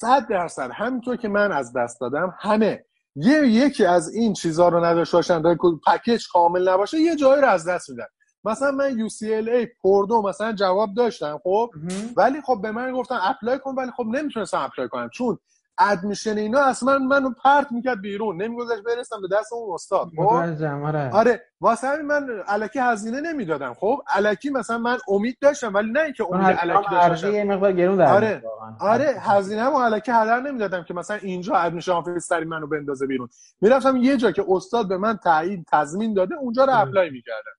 100 0.01 0.29
درصد. 0.29 0.71
همینطور 0.75 1.17
که 1.17 1.29
من 1.29 1.53
از 1.53 1.73
دست 1.73 2.01
دادم 2.01 2.35
همه. 2.39 2.85
یه 3.17 3.47
یکی 3.47 3.85
از 3.85 4.15
این 4.15 4.33
چیزها 4.33 4.69
رو 4.69 4.85
نداشته 4.85 5.17
باشن 5.17 5.43
پکیج 5.87 6.29
کامل 6.33 6.69
نباشه 6.69 6.99
یه 6.99 7.17
جایی 7.17 7.43
رو 7.43 7.49
از 7.49 7.69
دست 7.69 7.91
میدن. 7.91 8.07
مثلا 8.45 8.71
من 8.71 9.09
UCLA 9.09 9.69
Purdue 9.85 10.23
مثلا 10.23 10.53
جواب 10.53 10.95
داشتم 10.95 11.41
خب؟ 11.43 11.71
ولی 12.17 12.41
خب 12.41 12.59
به 12.63 12.71
من 12.71 12.93
گفتن 12.93 13.19
apply 13.23 13.59
کن 13.59 13.75
ولی 13.75 13.91
خب 13.97 14.05
نمی‌تونستم 14.07 14.59
apply 14.59 14.89
کنم. 14.89 15.11
چون 15.13 15.39
admission 15.79 16.39
اینا 16.39 16.61
اصلا 16.61 16.99
منو 16.99 17.31
پرت 17.45 17.73
می‌کرد 17.73 18.01
بیرون. 18.01 18.43
نمیگذاشت 18.43 18.83
برسم 18.83 19.17
به 19.21 19.29
دست 19.37 19.53
اون 19.53 19.75
استاد. 19.75 20.09
خب؟ 20.17 20.23
آره. 20.23 21.11
آره. 21.13 21.43
واسه 21.61 21.89
همین 21.89 22.07
من 22.07 22.29
الکی 22.47 22.79
هزینه 22.79 23.21
نمی‌دادم. 23.21 23.75
خب؟ 23.75 23.99
الکی 24.15 24.51
مثلا 24.51 24.79
من 24.79 24.99
امید 25.09 25.37
داشتم 25.41 25.75
ولی 25.75 25.91
نه 25.91 26.01
اینکه 26.01 26.25
امید 26.31 26.59
الکی 26.61 26.91
داشتم. 26.91 27.31
یه 27.33 27.45
مقدار 27.45 27.73
گرون 27.73 28.01
آره. 28.01 28.43
آره 28.81 29.15
هزینه 29.21 29.69
مو 29.69 29.77
الکی 29.77 30.13
هدر 30.13 30.41
نمی‌دادم 30.41 30.83
که 30.83 30.95
مثلا 30.95 31.17
اینجا 31.23 31.55
ادمیشن 31.55 31.93
آفیسری 31.93 32.45
منو 32.45 32.67
بندازه 32.67 33.07
بیرون. 33.07 33.29
می‌رفتم 33.61 33.97
یه 33.97 34.17
جا 34.17 34.31
که 34.31 34.45
استاد 34.49 34.89
به 34.89 34.99
من 34.99 35.17
تایید 35.17 35.67
تضمین 35.73 36.15
داده 36.15 36.35
اونجا 36.35 36.65
رو 36.65 36.73
اپلای 36.75 37.11
می‌کردم. 37.11 37.53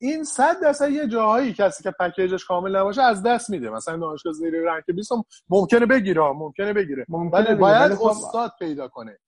این 0.00 0.24
صد 0.24 0.60
درصد 0.60 0.90
یه 0.90 1.06
جاهایی 1.06 1.52
کسی 1.52 1.82
که 1.82 1.90
پکیجش 1.90 2.44
کامل 2.44 2.76
نباشه 2.76 3.02
از 3.02 3.22
دست 3.22 3.50
میده. 3.50 3.70
مثلا 3.70 3.96
دانشگاه 3.96 4.32
زیر 4.32 4.54
رنگ 4.64 4.82
20 4.94 5.12
ممکنه 5.48 5.86
بگیره 5.86 6.20
ممکنه 6.20 6.72
بگیره. 6.72 7.06
ولی 7.32 7.54
باید 7.54 7.94
خب 7.94 8.06
استاد 8.06 8.52
پیدا 8.58 8.88
کنه. 8.88 9.18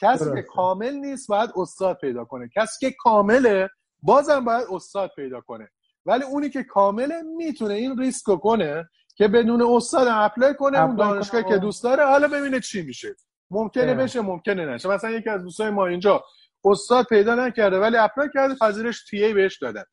کسی 0.00 0.34
که 0.34 0.42
کامل 0.42 0.94
نیست 0.94 1.28
باید 1.28 1.50
استاد 1.56 1.96
پیدا 1.96 2.24
کنه. 2.24 2.48
کسی 2.56 2.90
که 2.90 2.96
کامله 2.98 3.68
بازم 4.02 4.44
باید 4.44 4.66
استاد 4.70 5.10
پیدا 5.16 5.40
کنه. 5.40 5.68
ولی 6.06 6.24
اونی 6.24 6.50
که 6.50 6.62
کامله 6.62 7.22
می‌تونه 7.22 7.74
این 7.74 7.98
ریسک 7.98 8.40
کنه 8.40 8.88
که 9.16 9.28
بدون 9.28 9.62
استاد 9.62 10.08
apply 10.10 10.54
کنه 10.54 10.80
اون 10.80 10.96
دانشگاهی 10.96 11.44
که 11.44 11.58
دوست 11.58 11.84
داره 11.84 12.06
حالا 12.06 12.28
ببینه 12.28 12.60
چی 12.60 12.82
میشه. 12.82 13.14
ممکنه 13.50 13.94
بشه 13.94 14.20
ممکنه 14.20 14.66
نشه. 14.66 14.88
مثلا 14.88 15.10
یکی 15.10 15.30
از 15.30 15.42
دوستای 15.42 15.70
ما 15.70 15.86
اینجا 15.86 16.24
استاد 16.64 17.06
پیدا 17.06 17.34
نکرده 17.34 17.78
ولی 17.78 17.96
apply 17.96 18.28
کرده 18.34 18.54
پذیرش 18.54 19.04
TA 19.04 19.34
بهش 19.34 19.58
دادن. 19.58 19.84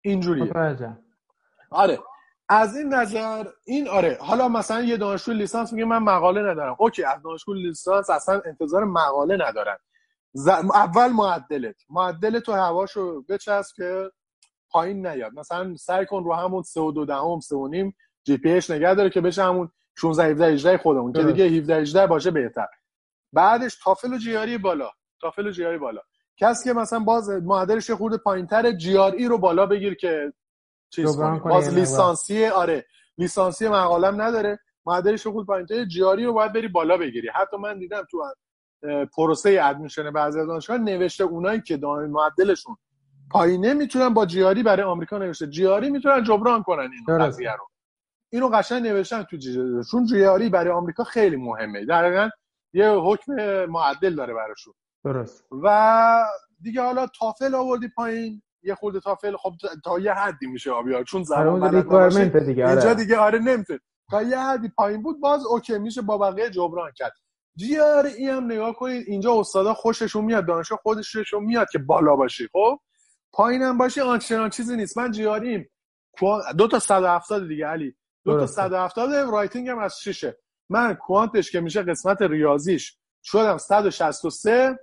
اینجوریه. 0.00 0.52
آره. 1.70 1.98
از 2.48 2.76
این 2.76 2.94
نظر 2.94 3.46
این 3.66 3.88
آره. 3.88 4.18
حالا 4.20 4.48
مثلا 4.48 4.80
یه 4.80 4.96
دانشجو 4.96 5.32
لیسانس 5.32 5.72
میگه 5.72 5.84
من 5.84 5.98
مقاله 5.98 6.40
ندارم. 6.40 6.76
OK 6.78 7.04
از 7.04 7.22
دانشجو 7.22 7.52
لیسانس 7.54 8.10
اصلا 8.10 8.42
انتظار 8.46 8.84
مقاله 8.84 9.48
ندارن 9.48 9.76
ز... 10.32 10.48
اول 10.48 11.08
معدلت. 11.08 11.76
معدل 11.90 12.40
تو 12.40 12.52
هواشو 12.52 13.22
بچسب 13.22 13.76
که 13.76 14.10
پایین 14.70 15.06
نیاد. 15.06 15.32
مثلا 15.32 15.76
سعی 15.76 16.06
کن 16.06 16.24
رو 16.24 16.34
همون 16.34 16.62
3 16.62 16.80
و 16.80 16.92
2 16.92 17.04
دهم 17.04 17.40
3 17.40 17.56
و 17.56 17.68
نیم 17.68 17.96
GPA 18.24 18.70
نگه 18.70 18.94
داره 18.94 19.10
که 19.10 19.20
بشه 19.20 19.42
همون 19.42 19.70
16 19.98 20.24
17 20.24 20.46
18 20.46 20.78
خودمون. 20.78 21.12
که 21.12 21.22
دیگه 21.22 21.44
17 21.44 21.76
18 21.76 22.06
باشه 22.06 22.30
بهتر. 22.30 22.66
بعدش 23.32 23.78
تافل 23.84 24.12
و 24.12 24.18
GRE 24.18 24.58
بالا. 24.58 24.90
تافل 25.20 25.46
و 25.46 25.50
GRE 25.50 25.78
بالا. 25.78 26.00
کسی 26.40 26.64
که 26.64 26.72
مثلا 26.72 26.98
باز 26.98 27.30
معدلش 27.30 27.90
خورده 27.90 28.16
پایینتر 28.16 28.72
GRE 28.72 29.26
رو 29.26 29.38
بالا 29.38 29.66
بگیر 29.66 29.94
که 29.94 30.32
چیز 30.90 31.16
کنی. 31.16 31.38
باز 31.38 31.74
لیسانسی 31.74 32.46
آره 32.46 32.86
لیسانسی 33.18 33.68
مقالم 33.68 34.22
نداره. 34.22 34.58
معدلش 34.86 35.26
خورده 35.26 35.46
پایینتر 35.46 35.84
GRE 35.84 36.24
رو 36.24 36.32
باید 36.32 36.52
بری 36.52 36.68
بالا 36.68 36.96
بگیری. 36.96 37.28
حتی 37.34 37.56
من 37.56 37.78
دیدم 37.78 38.06
تو 38.10 38.24
پروسه 39.16 39.60
admission 39.62 40.10
بعضی 40.10 40.40
از 40.40 40.46
دانشگاه 40.46 40.78
نوشته 40.78 41.24
اونایی 41.24 41.60
که 41.60 41.76
معدلشون 42.10 42.76
پایینه 43.30 43.74
می‌تونن 43.74 44.08
با 44.08 44.26
جیاری 44.26 44.62
برای 44.62 44.82
آمریکا 44.82 45.18
نوشته. 45.18 45.46
جیاری 45.46 45.90
می‌تونن 45.90 46.22
جبران 46.22 46.62
کنن 46.62 46.90
این 47.08 47.18
قضیه 47.18 47.52
رو. 47.52 47.68
اینو 48.30 48.48
قشنگ 48.48 48.82
نوشتن 48.86 49.22
تو 49.22 49.36
جیاری 49.36 49.84
چون 49.90 50.06
جیاری 50.06 50.48
برای 50.48 50.72
آمریکا 50.72 51.04
خیلی 51.04 51.36
مهمه. 51.36 51.84
در 51.84 52.30
یه 52.72 52.90
حکم 52.90 53.32
معدل 53.64 54.14
داره 54.14 54.34
براشون. 54.34 54.74
درست. 55.12 55.44
و 55.62 56.24
دیگه 56.60 56.82
حالا 56.82 57.06
تافل 57.06 57.54
آوردی 57.54 57.88
پایین 57.88 58.42
یه 58.62 58.74
خورده 58.74 59.00
تافل 59.00 59.36
خب 59.36 59.52
تا 59.84 59.98
یه 59.98 60.12
حدی 60.12 60.46
میشه 60.46 60.70
آبیار 60.70 61.04
چون 61.04 61.22
زبان 61.22 61.60
بلد 61.60 62.44
دیگه 62.46 62.64
آره. 62.64 62.72
اینجا 62.72 62.94
دیگه 62.94 63.16
آره 63.16 63.38
نمی‌تونه. 63.38 63.80
تا 64.10 64.22
یه 64.22 64.38
حدی 64.38 64.68
پایین 64.68 65.02
بود 65.02 65.20
باز 65.20 65.46
اوکی 65.46 65.78
میشه 65.78 66.02
با 66.02 66.18
بقیه 66.18 66.50
جبران 66.50 66.92
کرد. 66.96 67.12
جیار 67.56 68.06
ای 68.06 68.28
هم 68.28 68.44
نگاه 68.44 68.74
کنید 68.74 69.04
اینجا 69.08 69.40
استادا 69.40 69.74
خوششون 69.74 70.24
میاد 70.24 70.46
دانشگاه 70.46 70.78
خودشون 70.82 71.44
میاد 71.44 71.66
که 71.72 71.78
بالا 71.78 72.16
باشی 72.16 72.48
خب؟ 72.52 72.80
پایینم 73.32 73.78
باشی 73.78 74.00
آنچنان 74.00 74.50
چیزی 74.50 74.76
نیست. 74.76 74.98
من 74.98 75.10
جیاریم. 75.10 75.70
دو 76.58 76.68
تا 76.68 76.78
170 76.78 77.48
دیگه 77.48 77.66
علی. 77.66 77.96
دو 78.24 78.38
تا 78.38 78.46
170 78.46 79.12
رایتینگ 79.12 79.68
هم 79.68 79.78
از 79.78 80.00
شیشه. 80.00 80.38
من 80.70 80.94
کوانتش 80.94 81.50
که 81.50 81.60
میشه 81.60 81.82
قسمت 81.82 82.22
ریاضیش. 82.22 82.98
شدم 83.22 83.58
163 83.58 84.78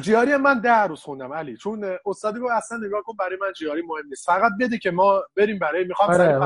جیاری 0.00 0.36
من 0.36 0.60
ده 0.60 0.82
روز 0.82 1.00
خوندم 1.00 1.32
علی. 1.32 1.56
چون 1.56 1.96
استادی 2.06 2.38
رو 2.38 2.48
اصلا 2.52 2.78
نگاه 2.78 3.02
کن 3.02 3.16
برای 3.18 3.38
من 3.40 3.52
جیاری 3.52 3.82
مهم 3.82 4.06
نیست. 4.06 4.26
فقط 4.26 4.52
بده 4.60 4.78
که 4.78 4.90
ما 4.90 5.22
بریم 5.36 5.58
برای 5.58 5.84
می‌خوام 5.84 6.10
آره 6.10 6.38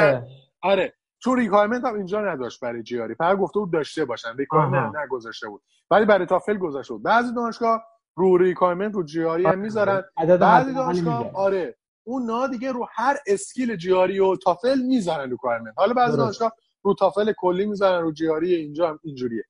آره. 0.00 0.26
آره. 0.62 0.94
چون 1.18 1.38
requirement 1.38 1.84
هم 1.84 1.94
اینجا 1.94 2.20
نداشت 2.20 2.60
برای 2.60 2.82
GRE. 2.82 3.14
فقط 3.14 3.38
گفته 3.38 3.58
بود 3.58 3.72
داشته 3.72 4.04
باشن. 4.04 4.36
requirement 4.38 4.96
نگذاشته 4.96 5.48
بود. 5.48 5.62
ولی 5.90 6.04
برای 6.04 6.26
تافل 6.26 6.58
گذاشته 6.58 6.94
بود. 6.94 7.02
بعضی 7.02 7.34
دانشگاه 7.34 7.84
رو 8.16 8.36
requirement 8.36 8.94
رو 8.94 9.02
GRE 9.02 9.46
هم 9.46 9.58
می‌ذارن. 9.58 10.04
بعضی 10.40 10.74
دانشگاه 10.74 11.30
آره. 11.34 11.76
اون 12.04 12.26
نا 12.26 12.46
دیگه 12.46 12.72
رو 12.72 12.86
هر 12.94 13.16
skill 13.26 13.76
GRE 13.76 14.20
و 14.20 14.36
تافل 14.36 14.78
می‌ذارن 14.78 15.30
requirement 15.30 15.74
حالا 15.76 15.94
بعضی 15.94 16.16
دانشگاه 16.16 16.52
رو 16.82 16.94
تافل 16.94 17.32
کلی 17.32 17.66
می‌ذارن 17.66 18.02
رو 18.02 18.12
GRE 18.12 18.54
اینجا 18.54 18.88
هم 18.88 18.98
اینجوریه. 19.02 19.44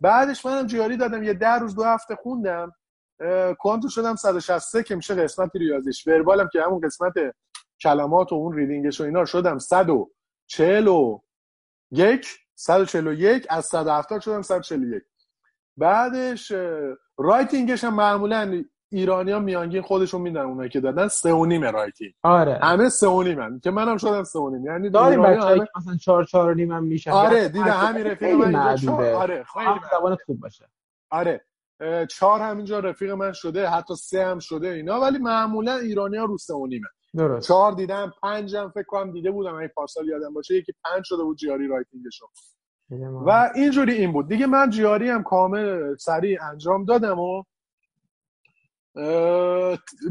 بعدش 0.00 0.46
منم 0.46 0.66
GRE 0.66 0.96
دادم 0.96 1.22
یه 1.22 1.34
ده 1.34 1.54
روز 1.54 1.74
دو 1.74 1.84
هفته 1.84 2.14
خوندم. 2.14 2.72
quant 3.58 3.83
و 3.83 3.88
شدم 3.88 4.16
163 4.16 4.82
که 4.82 4.96
میشه 4.96 5.14
قسمت 5.14 5.50
ریاضیش. 5.54 6.06
verbal 6.06 6.42
م 6.42 6.48
که 6.52 6.62
همون 6.62 6.80
قسمت 6.80 7.14
کلمات 7.82 8.32
و 8.32 8.34
اون 8.34 8.56
reading 8.56 8.90
ش 8.90 9.00
و 9.00 9.04
اینا 9.04 9.24
شدم. 9.24 9.58
141 9.58 12.38
141 12.54 13.46
از 13.50 13.66
170 13.66 14.20
شدم 14.20 14.42
141 14.42 15.02
بعدش 15.76 16.52
writing 17.18 17.69
ش 17.69 17.84
هم 17.84 17.94
معمولا 17.94 18.64
ایرانی 18.92 19.32
ها 19.32 19.38
میانگین 19.38 19.82
خودشون 19.82 20.20
میدن 20.20 20.40
اونایی 20.40 20.70
که 20.70 20.80
دادن 20.80 21.08
سه 21.08 21.32
و 21.32 21.44
نیم 21.44 21.64
writing 21.64 22.12
آره. 22.22 22.58
همه 22.62 22.88
سه 22.88 23.08
و 23.08 23.22
نیم 23.22 23.60
که 23.60 23.70
منم 23.70 23.96
شدم 23.96 24.24
سه 24.24 24.38
و 24.38 24.50
نیم 24.50 24.66
یعنی 24.66 24.90
داریم 24.90 25.22
بچه 25.22 25.40
همه... 25.40 25.66
مثلا 25.76 25.96
چهار 25.96 26.24
چهار 26.24 26.50
و 26.50 26.54
نیم 26.54 26.72
هم 26.72 26.84
میشن. 26.84 27.10
آره 27.10 27.48
دیدم 27.48 27.64
همین 27.64 28.06
رفیق 28.06 28.34
من 28.34 28.56
اینجا 28.56 28.92
آره 29.18 29.44
خیلی 29.54 29.80
زبانت 29.92 30.18
خوب 30.26 30.40
باشه. 30.40 30.68
آره 31.10 31.44
چهار 32.10 32.40
همینجا 32.40 32.78
رفیق 32.78 33.10
من 33.10 33.32
شده 33.32 33.68
حتی 33.68 33.94
سه 33.94 34.26
هم 34.26 34.38
شده 34.38 34.68
اینا 34.68 35.00
ولی 35.00 35.18
معمولا 35.18 35.76
ایرانی 35.76 36.16
ها 36.16 36.24
رو 36.24 36.38
سه 36.38 36.54
و 36.54 36.66
نیمه 36.66 36.88
درست. 37.14 37.48
چهار 37.48 37.72
دیدم 37.72 38.12
پنج 38.22 38.56
هم 38.56 38.70
فکر 38.70 38.86
کنم 38.86 39.12
دیده 39.12 39.30
بودم 39.30 39.54
این 39.54 39.68
پارسال 39.68 40.08
یادم 40.08 40.34
باشه 40.34 40.54
یکی 40.54 40.72
پنج 40.84 41.04
شده 41.04 41.22
بود 41.22 41.36
GRE 41.36 41.68
writing 41.68 42.05
شو. 42.05 42.26
و 43.26 43.50
اینجوری 43.54 43.92
این 43.92 44.12
بود. 44.12 44.28
دیگه 44.28 44.46
من 44.46 44.70
GRE 44.70 45.08
هم 45.08 45.22
کامل 45.22 45.96
سریع 45.96 46.44
انجام 46.44 46.84
دادم 46.84 47.18
و 47.18 47.42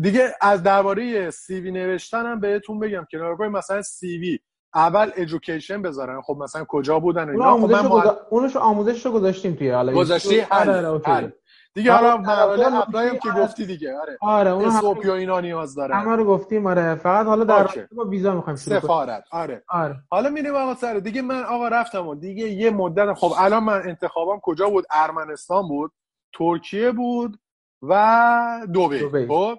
دیگه 0.02 0.34
از 0.42 0.64
درباره 0.64 1.32
CV 1.32 1.72
نوشتنم 1.72 2.40
بهتون 2.40 2.80
بگم 2.80 3.06
که 3.12 3.18
مثلا 3.52 3.82
CV 3.82 4.40
اول 4.76 5.12
education 5.16 5.82
بذارن. 5.82 6.22
خب 6.22 6.38
مثلا 6.44 6.66
کجا 6.68 7.00
بودن 7.00 7.30
اینا؟ 7.30 7.58
خب 7.58 7.72
من 7.72 7.90
گذا... 7.90 8.20
اونش 8.30 8.56
آموزش 8.56 9.06
رو 9.06 9.12
گذاشتیم 9.12 9.56
توی 9.56 9.70
حالا. 9.70 9.94
گذاشتی؟ 9.94 10.40
حل, 10.40 11.00
حل. 11.06 11.30
دیگه 11.74 11.92
حالا 11.92 12.18
مقاله 12.18 12.76
apply 12.76 13.12
م 13.12 13.20
که 13.20 13.30
گفتی 13.30 13.66
دیگه. 13.66 13.98
آره. 13.98 14.18
آره 14.22 14.52
اون 14.52 14.66
هم... 14.66 15.12
اینا 15.12 15.40
نیاز 15.40 15.76
داره 15.76 15.96
همه 15.96 16.16
رو 16.16 16.26
گفتیم 16.26 16.68
آره. 16.68 16.96
فقط 16.96 17.26
حالا 17.26 17.44
در 17.44 17.70
با 17.92 18.06
ویزا 18.06 18.36
می‌خوایم 18.36 18.58
شروع 18.58 18.80
سفارت. 18.80 19.24
آره. 19.32 19.64
آره. 19.68 19.96
حالا 20.10 20.30
میریم 20.30 20.56
آقا 20.56 20.76
سر. 20.76 20.94
دیگه 20.94 21.22
من 21.22 21.44
آقا 21.44 21.68
رفتم 21.68 22.08
و 22.08 22.16
دیگه 22.16 22.48
یه 22.50 22.70
مدت 22.70 23.14
خب 23.14 23.34
الان 23.38 23.64
من 23.64 23.82
انتخابم 23.86 24.40
کجا 24.40 24.70
بود؟ 24.70 24.86
ارمنستان 24.92 25.68
بود. 25.68 25.92
ترکیه 26.34 26.92
بود. 26.92 27.40
و 27.82 28.68
دوبه 28.74 29.28
خب؟ 29.28 29.58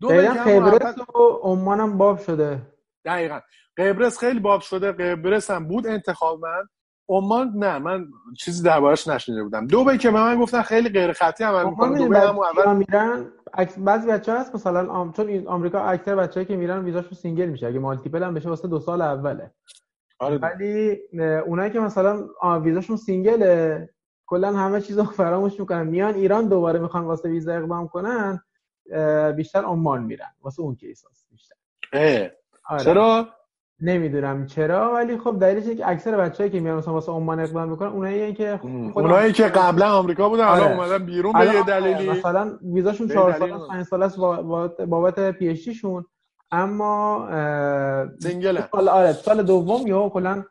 دوبه 0.00 0.28
قبرس 0.28 0.98
و 0.98 1.38
عمان 1.42 1.80
هم 1.80 1.98
باب 1.98 2.18
شده. 2.18 2.62
دقیقا. 3.04 3.40
قبرس 3.76 4.18
خیلی 4.18 4.40
باب 4.40 4.60
شده. 4.60 4.92
قبرس 4.92 5.50
هم 5.50 5.68
بود 5.68 5.86
انتخاب 5.86 6.40
من. 6.40 6.68
عمان 7.08 7.52
نه 7.56 7.78
من 7.78 8.06
چیزی 8.38 8.62
دربارش 8.62 9.08
نشنیده 9.08 9.42
بودم. 9.42 9.66
دوبه 9.66 9.98
که 9.98 10.10
به 10.10 10.20
من 10.20 10.40
گفتن 10.40 10.62
خیلی 10.62 10.88
غیر 10.88 11.12
خطی 11.12 11.44
عمل 11.44 11.64
می‌کنه. 11.64 11.98
دوبه 11.98 12.20
هم 12.20 12.38
اول 12.38 12.76
میرن 12.76 13.32
بعضی 13.78 14.08
بچه 14.08 14.32
هست 14.32 14.54
مثلا 14.54 14.92
آم... 14.92 15.12
چون 15.12 15.46
آمریکا 15.46 15.80
اکثر 15.80 16.16
بچه‌ای 16.16 16.46
که 16.46 16.56
میرن 16.56 16.84
ویزاشون 16.84 17.12
single 17.12 17.46
میشه. 17.46 17.66
اگه 17.66 17.78
multiple 17.78 18.22
هم 18.22 18.34
بشه 18.34 18.48
واسه 18.48 18.68
دو 18.68 18.80
سال 18.80 19.02
اوله. 19.02 19.50
آره. 20.18 20.38
ولی 20.38 20.98
اونایی 21.46 21.70
که 21.70 21.80
مثلا 21.80 22.28
ویزاشون 22.60 22.96
single 22.96 23.75
ه 23.75 23.88
کلا 24.32 24.52
همه 24.52 24.80
چیز 24.80 24.98
رو 24.98 25.04
فراموش 25.04 25.60
می‌کنن. 25.60 25.86
میان 25.86 26.14
ایران 26.14 26.48
دوباره 26.48 26.78
می‌خوان 26.78 27.04
واسه 27.04 27.28
ویزا 27.28 27.52
اقدام 27.52 27.88
کنن 27.88 28.40
بیشتر 29.36 29.64
عمان 29.64 30.02
میرن. 30.02 30.32
واسه 30.42 30.62
اون 30.62 30.74
case 30.74 31.04
هست 31.10 31.26
بیشتر. 31.30 31.54
آره. 32.68 32.84
چرا؟ 32.84 33.28
نمی‌دونم 33.80 34.46
چرا 34.46 34.92
ولی 34.94 35.18
خب 35.18 35.38
دلیلش 35.40 35.76
که 35.76 35.88
اکثر 35.88 36.16
بچه‌ای 36.16 36.50
که 36.50 36.60
میان 36.60 36.78
مثلا 36.78 36.94
واسه 36.94 37.12
عمان 37.12 37.40
اقدام 37.40 37.68
می‌کنن 37.68 37.88
اونایی 37.88 38.34
که 38.34 38.60
اونایی 38.94 39.32
که 39.32 39.44
قبلا 39.44 39.92
آمریکا 39.92 40.28
بودن 40.28 40.44
آره. 40.44 40.62
الان 40.62 40.78
اومدن 40.78 41.06
بیرون 41.06 41.32
به 41.32 41.46
یه 41.46 41.62
دلیلی. 41.62 42.10
مثلا 42.10 42.58
ویزاشون 42.62 43.08
4 43.08 43.38
سال 43.38 43.68
5 43.68 43.86
سال 43.86 44.02
است 44.02 44.16
بابت 44.86 45.30
PhD 45.30 45.68
شون 45.68 46.04
اما 46.50 47.28
single 48.20 48.60
سال 48.72 48.88
آره 48.88 49.12
سال 49.12 49.42
دوم 49.42 49.86
یا 49.86 50.08
کلا 50.08 50.44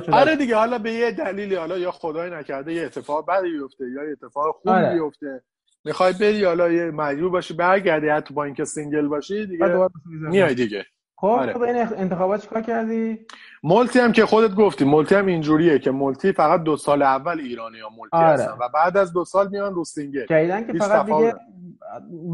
شده 0.00 0.16
آره 0.16 0.36
دیگه 0.36 0.56
حالا 0.56 0.78
به 0.78 0.92
یه 0.92 1.10
دلیلی 1.10 1.54
حالا 1.54 1.78
یا 1.78 1.90
خدای 1.90 2.30
نکرده 2.30 2.72
یه 2.74 2.82
اتفاق 2.82 3.26
بدی 3.26 3.50
بیفته 3.50 3.84
یا 3.90 4.04
یه 4.04 4.12
اتفاق 4.12 4.56
خوبی 4.62 4.70
آره. 4.70 4.94
بیفته 4.94 5.42
می‌خوای 5.84 6.12
بری 6.12 6.44
حالا 6.44 6.72
یه 6.72 6.90
مجبور 6.90 7.30
باشی 7.30 7.54
برگردی 7.54 8.08
حتی 8.08 8.34
با 8.34 8.44
اینکه 8.44 8.64
single 8.64 9.08
باشی 9.08 9.46
دیگه. 9.46 9.88
میای 10.06 10.54
دیگه 10.54 10.86
خب 11.24 11.30
آره. 11.30 11.52
تو 11.52 11.62
این 11.62 11.76
انتخابات 11.76 12.42
چیکار 12.42 12.62
کردی؟ 12.62 13.26
multi 13.62 13.98
هم 13.98 14.12
که 14.12 14.26
خودت 14.26 14.54
گفتی 14.54 14.84
multi 14.84 15.14
هم 15.14 15.26
اینجوریه 15.26 15.78
که 15.78 15.90
multi 15.90 16.32
فقط 16.32 16.62
دو 16.62 16.76
سال 16.76 17.02
اول 17.02 17.40
ایرانی 17.40 17.80
ها 17.80 17.88
multi 17.88 18.16
آره. 18.16 18.26
هستن 18.26 18.52
و 18.60 18.68
بعد 18.74 18.96
از 18.96 19.12
دو 19.12 19.24
سال 19.24 19.48
میان 19.48 19.74
رو 19.74 19.84
single. 19.84 20.26
که 20.26 20.78
فقط 20.78 21.06
دیگه 21.06 21.34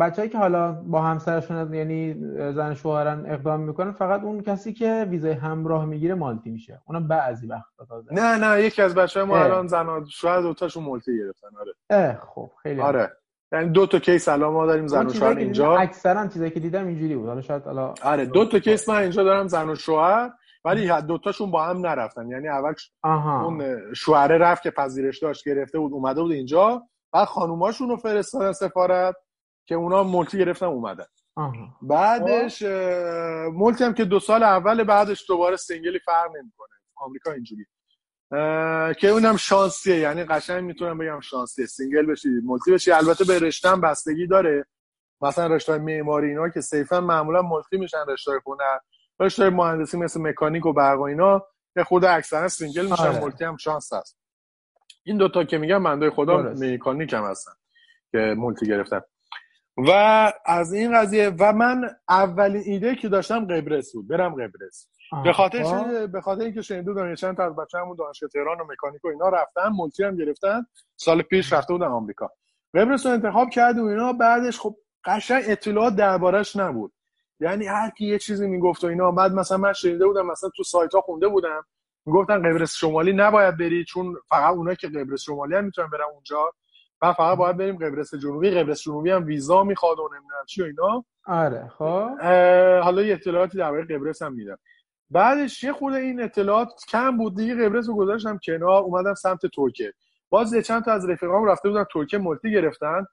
بچه‌ای 0.00 0.28
که 0.28 0.38
حالا 0.38 0.72
با 0.72 1.02
همسرشون 1.02 1.74
یعنی 1.74 2.14
زن 2.52 2.74
شوهرن 2.74 3.26
اقدام 3.26 3.60
می‌کنن 3.60 3.92
فقط 3.92 4.22
اون 4.22 4.42
کسی 4.42 4.72
که 4.72 5.06
ویزای 5.10 5.32
همراه 5.32 5.84
می‌گیره 5.84 6.14
multi 6.14 6.50
میشه. 6.50 6.80
اونم 6.86 7.08
بعضی 7.08 7.46
وقتا 7.46 7.84
تازه. 7.88 8.14
نه 8.14 8.36
نه 8.36 8.62
یکی 8.62 8.82
از 8.82 8.94
بچه 8.94 9.24
ما. 9.24 9.38
الان 9.38 9.66
زن 9.66 10.04
شوهر 10.10 10.40
دوتاشون 10.40 10.84
multi 10.84 11.18
گرفتن 11.18 11.48
آره. 11.60 11.72
اه 11.90 12.14
خب 12.14 12.50
خیلی 12.62 12.80
آره. 12.80 13.12
یعنی 13.52 13.70
دو 13.70 13.86
تا 13.86 13.98
case 13.98 14.28
الان 14.28 14.52
ما 14.52 14.66
داریم 14.66 14.86
زن 14.86 15.06
و 15.06 15.12
شوهر 15.12 15.36
اینجا. 15.36 15.76
اکثرا 15.76 16.26
چیزایی 16.26 16.50
که 16.50 16.60
دیدم 16.60 16.86
اینجوری 16.86 17.16
بود. 17.16 17.28
حالا 17.28 17.40
شاید 17.40 17.62
حالا 17.62 17.94
آره 18.02 18.26
دو 18.26 18.44
تا 18.44 18.58
case 18.58 18.88
من 18.88 18.96
اینجا 18.96 19.24
دارم 19.24 19.48
زن 19.48 19.68
و 19.68 19.74
شوهر 19.74 20.30
ولی 20.64 21.02
دوتاشون 21.02 21.50
با 21.50 21.64
هم 21.64 21.86
نرفتن. 21.86 22.28
یعنی 22.28 22.48
اول 22.48 22.74
آها. 23.02 23.44
اون 23.44 23.78
شوهره 23.94 24.38
رفت 24.38 24.62
که 24.62 24.70
پذیرش 24.70 25.18
داشت 25.18 25.48
گرفته 25.48 25.78
بود 25.78 25.92
اومده 25.92 26.22
بود 26.22 26.32
اینجا. 26.32 26.82
بعد 27.12 27.24
خانوماشون 27.24 27.88
رو 27.88 27.96
فرستادن 27.96 28.52
سفارت 28.52 29.14
که 29.66 29.74
اونا 29.74 30.02
multi 30.02 30.38
گرفتن 30.38 30.66
اومدن. 30.66 31.06
آها. 31.36 31.76
بعدش 31.82 32.62
multi 33.52 33.84
هم 33.84 33.94
که 33.94 34.04
دو 34.04 34.20
سال 34.20 34.42
اول 34.42 34.84
بعدش 34.84 35.24
دوباره 35.28 35.56
single 35.56 35.92
ی 35.92 35.98
فرق 35.98 36.26
نمی‌کنه. 36.26 36.68
آمریکا 36.96 37.32
اینجوری 37.32 37.66
که 39.00 39.08
اونم 39.08 39.36
شانسیه. 39.36 39.96
یعنی 39.96 40.24
قشنگ 40.24 40.64
می‌تونم 40.64 40.98
بگم 40.98 41.20
شانسیه. 41.20 41.66
single 41.66 42.06
بشی 42.06 42.28
multi 42.44 42.72
بشی. 42.72 42.92
البته 42.92 43.24
به 43.24 43.38
رشته 43.38 43.68
هم 43.68 43.80
بستگی 43.80 44.26
داره. 44.26 44.66
مثلا 45.22 45.54
رشته 45.54 45.78
معماری 45.78 46.28
اینا 46.28 46.48
که 46.48 46.60
صیفا 46.60 47.00
معمولا 47.00 47.42
multi 47.42 47.76
میشن 47.76 48.04
رشته 48.08 48.32
هنر 48.46 48.78
رشته 49.20 49.50
مهندسی 49.50 49.96
مثل 49.96 50.20
مکانیک 50.20 50.66
و 50.66 50.72
برق 50.72 50.98
و 50.98 51.02
اینا 51.02 51.46
که 51.74 51.84
خود 51.84 52.04
اکثرا 52.04 52.48
single 52.48 52.86
میشن 52.90 53.02
آره. 53.02 53.20
multi 53.20 53.44
هم 53.44 53.56
شانس 53.56 53.92
هست. 53.92 54.18
این 55.04 55.16
دوتا 55.16 55.44
که 55.44 55.58
میگم 55.58 55.82
بنده 55.84 56.10
خدا. 56.10 56.36
مکانیک 56.42 57.12
هم 57.12 57.24
هستن 57.24 57.52
که 58.10 58.18
multi 58.18 58.66
گرفتن 58.66 59.00
و 59.76 59.90
از 60.46 60.72
این 60.72 60.98
قضیه 60.98 61.32
و 61.38 61.52
من 61.52 61.90
اولین 62.08 62.62
ایده 62.66 62.94
که 62.94 63.08
داشتم 63.08 63.46
قبرس 63.46 63.92
بود. 63.92 64.08
برم 64.08 64.34
قبرس. 64.34 64.88
به 65.24 65.32
خاطر 65.32 65.62
خب. 65.62 66.12
به 66.12 66.20
خاطر 66.20 66.42
اینکه 66.42 66.62
شنیده 66.62 66.94
دارم 66.94 67.14
چند 67.14 67.36
تا 67.36 67.44
از 67.44 67.56
بچه‌مون 67.56 67.96
دانشگاه 67.96 68.30
تهران 68.30 68.60
و 68.60 68.64
مکانیک 68.64 69.04
و 69.04 69.08
اینا 69.08 69.28
رفتن 69.28 69.68
multi 69.68 70.04
هم 70.04 70.16
گرفتن. 70.16 70.66
سال 70.96 71.22
پیش 71.22 71.52
رفته 71.52 71.72
بودن 71.72 71.86
آمریکا. 71.86 72.30
قبرس 72.74 73.06
رو 73.06 73.12
انتخاب 73.12 73.50
کردیم 73.50 73.84
و 73.84 73.88
اینا 73.88 74.12
بعدش 74.12 74.60
خب 74.60 74.76
قشنگ 75.04 75.42
اطلاعات 75.46 75.96
دربارش 75.96 76.56
نبود. 76.56 76.92
یعنی 77.40 77.66
هر 77.66 77.90
کی 77.90 78.06
یه 78.06 78.18
چیزی 78.18 78.46
می‌گفت 78.46 78.84
و 78.84 78.86
اینا 78.86 79.10
بعد 79.10 79.32
مثلا 79.32 79.58
من 79.58 79.72
شنیده 79.72 80.06
بودم 80.06 80.26
مثلا 80.26 80.50
تو 80.56 80.62
سایت 80.62 80.94
ها 80.94 81.00
خونده 81.00 81.28
بودم 81.28 81.64
می‌گفتن 82.06 82.38
قبرس 82.38 82.74
شمالی 82.74 83.12
نباید 83.12 83.56
بری 83.56 83.84
چون 83.84 84.16
فقط 84.28 84.54
اونایی 84.54 84.76
که 84.76 84.88
قبرس 84.88 85.22
شمالی 85.22 85.54
هم 85.54 85.64
می‌تونن 85.64 85.88
برن 85.88 86.04
اونجا. 86.12 86.52
و 87.02 87.12
فقط 87.12 87.38
باید 87.38 87.56
بریم 87.56 87.76
قبرس 87.76 88.14
جنوبی 88.14 88.50
قبرس 88.50 88.82
جنوبی 88.82 89.10
هم 89.10 89.26
ویزا 89.26 89.64
می‌خواد 89.64 89.98
و 89.98 90.08
نمی‌دونم 90.12 90.44
چی 90.48 90.62
و 90.62 90.64
اینا. 90.64 91.04
آره 91.26 91.68
خب. 91.78 92.08
حالا 92.82 93.02
یه 93.02 93.14
اطلاعاتی 93.14 93.58
درباره 93.58 93.84
قبرس 93.84 94.22
هم 94.22 94.32
میدم. 94.32 94.58
بعدش 95.10 95.64
یه 95.64 95.72
خورده 95.72 95.98
این 95.98 96.22
اطلاعات 96.22 96.68
کم 96.88 97.16
بود 97.16 97.36
دیگه 97.36 97.54
قبرس 97.54 97.88
رو 97.88 97.96
گذاشتم 97.96 98.38
کنار 98.46 98.82
اومدم 98.82 99.14
سمت 99.14 99.46
ترکیه. 99.46 99.92
باز 100.30 100.52
یه 100.52 100.62
چند 100.62 100.84
تا 100.84 100.92
از 100.92 101.08
رفیقام 101.08 101.44
رفته 101.44 101.68
بودن 101.68 101.84
ترکیه 101.92 102.18
مولتی 102.18 102.52
گرفتن. 102.52 103.06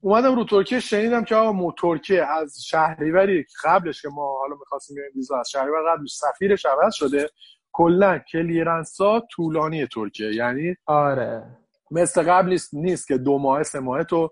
اومدم 0.00 0.34
رو 0.34 0.44
ترکیه 0.44 0.80
شنیدم 0.80 1.24
که 1.24 1.34
آقا 1.36 1.72
ترکیه 1.78 2.24
از 2.24 2.64
شهریوری 2.64 3.46
قبلش 3.64 4.02
که 4.02 4.08
ما 4.08 4.38
حالا 4.38 4.56
می‌خواستیم 4.60 4.96
بریم 4.96 5.10
ویزا 5.16 5.40
از 5.40 5.50
شهریور 5.50 5.92
قبلش 5.92 6.10
سفیرش 6.10 6.66
عوض 6.66 6.94
شده. 6.94 7.30
کلا 7.72 8.18
کلیرنسا 8.18 9.22
طولانی 9.30 9.86
ترکیه. 9.86 10.34
یعنی 10.34 10.76
آره. 10.86 11.42
مثل 11.90 12.22
قبل 12.22 12.48
نیست, 12.48 12.74
نیست 12.74 13.08
که 13.08 13.18
دو 13.18 13.38
ماه 13.38 13.62
سه 13.62 13.80
ماه 13.80 14.04
تو 14.04 14.30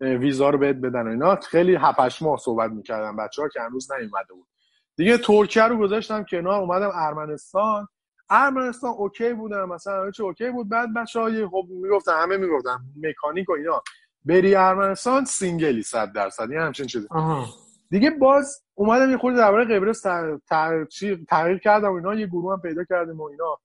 ویزا 0.00 0.50
رو 0.50 0.58
بهت 0.58 0.76
بدن 0.76 1.06
و 1.06 1.10
اینا. 1.10 1.36
خیلی 1.36 1.74
هفتش 1.74 2.22
ماه 2.22 2.38
صحبت 2.38 2.70
می‌کردن 2.70 3.16
بچه 3.16 3.42
ها 3.42 3.48
که 3.48 3.60
هنوز 3.60 3.92
نیومده 3.92 4.34
بود. 4.34 4.46
دیگه 4.96 5.18
ترکیه 5.18 5.62
رو 5.62 5.78
گذاشتم 5.78 6.24
کنار 6.24 6.60
اومدم 6.60 6.90
ارمنستان. 6.94 7.88
ارمنستان 8.30 8.90
okay 8.90 9.32
بودم 9.32 9.68
مثلا 9.68 10.10
چی 10.10 10.22
okay 10.22 10.50
بود. 10.50 10.68
بعد 10.68 10.94
بچه 10.94 11.20
های 11.20 11.46
خب 11.46 11.66
می‌گفتن 11.70 12.12
همه 12.12 12.36
می‌گفتن 12.36 12.78
مکانیک 13.02 13.48
و 13.48 13.52
اینا. 13.52 13.82
بری 14.24 14.54
ارمنستان 14.54 15.24
single 15.24 15.74
ی 15.74 15.82
صد 15.82 16.12
درصد. 16.12 16.50
یه 16.50 16.60
همچین 16.60 16.86
چیزی. 16.86 17.08
دیگه 17.90 18.10
باز 18.10 18.62
اومدم 18.74 19.10
یه 19.10 19.16
خورده 19.16 19.38
درباره 19.38 19.64
قبرس 19.64 20.06
تغ- 20.06 20.40
تغ- 20.50 20.88
چی- 20.88 21.26
تغییر 21.28 21.58
کردم 21.58 21.92
و 21.92 21.94
اینا. 21.94 22.14
یه 22.14 22.26
گروه 22.26 22.52
هم 22.52 22.60
پیدا 22.60 22.84
کردیم 22.84 23.20
و 23.20 23.24
اینا. 23.24 23.58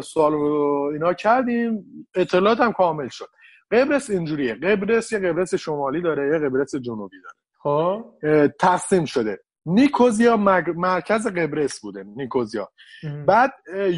سوال 0.00 0.34
و 0.34 0.90
اینا 0.92 1.12
کردیم. 1.12 1.84
اطلاعات 2.14 2.60
هم 2.60 2.72
کامل 2.72 3.08
شد. 3.08 3.28
قبرس 3.70 4.10
اینجوریه. 4.10 4.54
قبرس 4.54 5.12
یه 5.12 5.18
قبرس 5.18 5.54
شمالی 5.54 6.02
داره 6.02 6.32
یه 6.32 6.48
قبرس 6.48 6.74
جنوبی 6.74 7.16
داره. 7.22 7.34
خب. 7.58 8.04
اه، 8.22 8.48
تقسیم 8.48 9.04
شده. 9.04 9.38
نیکوزیا 9.66 10.36
مرکز 10.76 11.26
قبرس 11.26 11.80
بوده 11.80 12.04
نیکوزیا. 12.16 12.72
ام. 13.02 13.26
بعد 13.26 13.52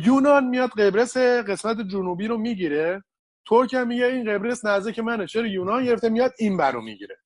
یونان 0.05 0.45
میاد 0.45 0.71
قبرس 0.71 1.17
قسمت 1.17 1.81
جنوبی 1.81 2.29
رو 2.29 2.39
می‌گیره. 2.39 3.05
ترک 3.49 3.75
هم 3.75 3.87
میگه 3.87 4.07
این 4.07 4.35
قبرس 4.35 4.65
نزدیک 4.65 4.99
منه. 4.99 5.27
چرا 5.27 5.47
یونان 5.47 5.85
گرفته؟ 5.85 6.09
میاد 6.09 6.33
این 6.39 6.57
برو 6.57 6.81
می‌گیره. 6.81 7.17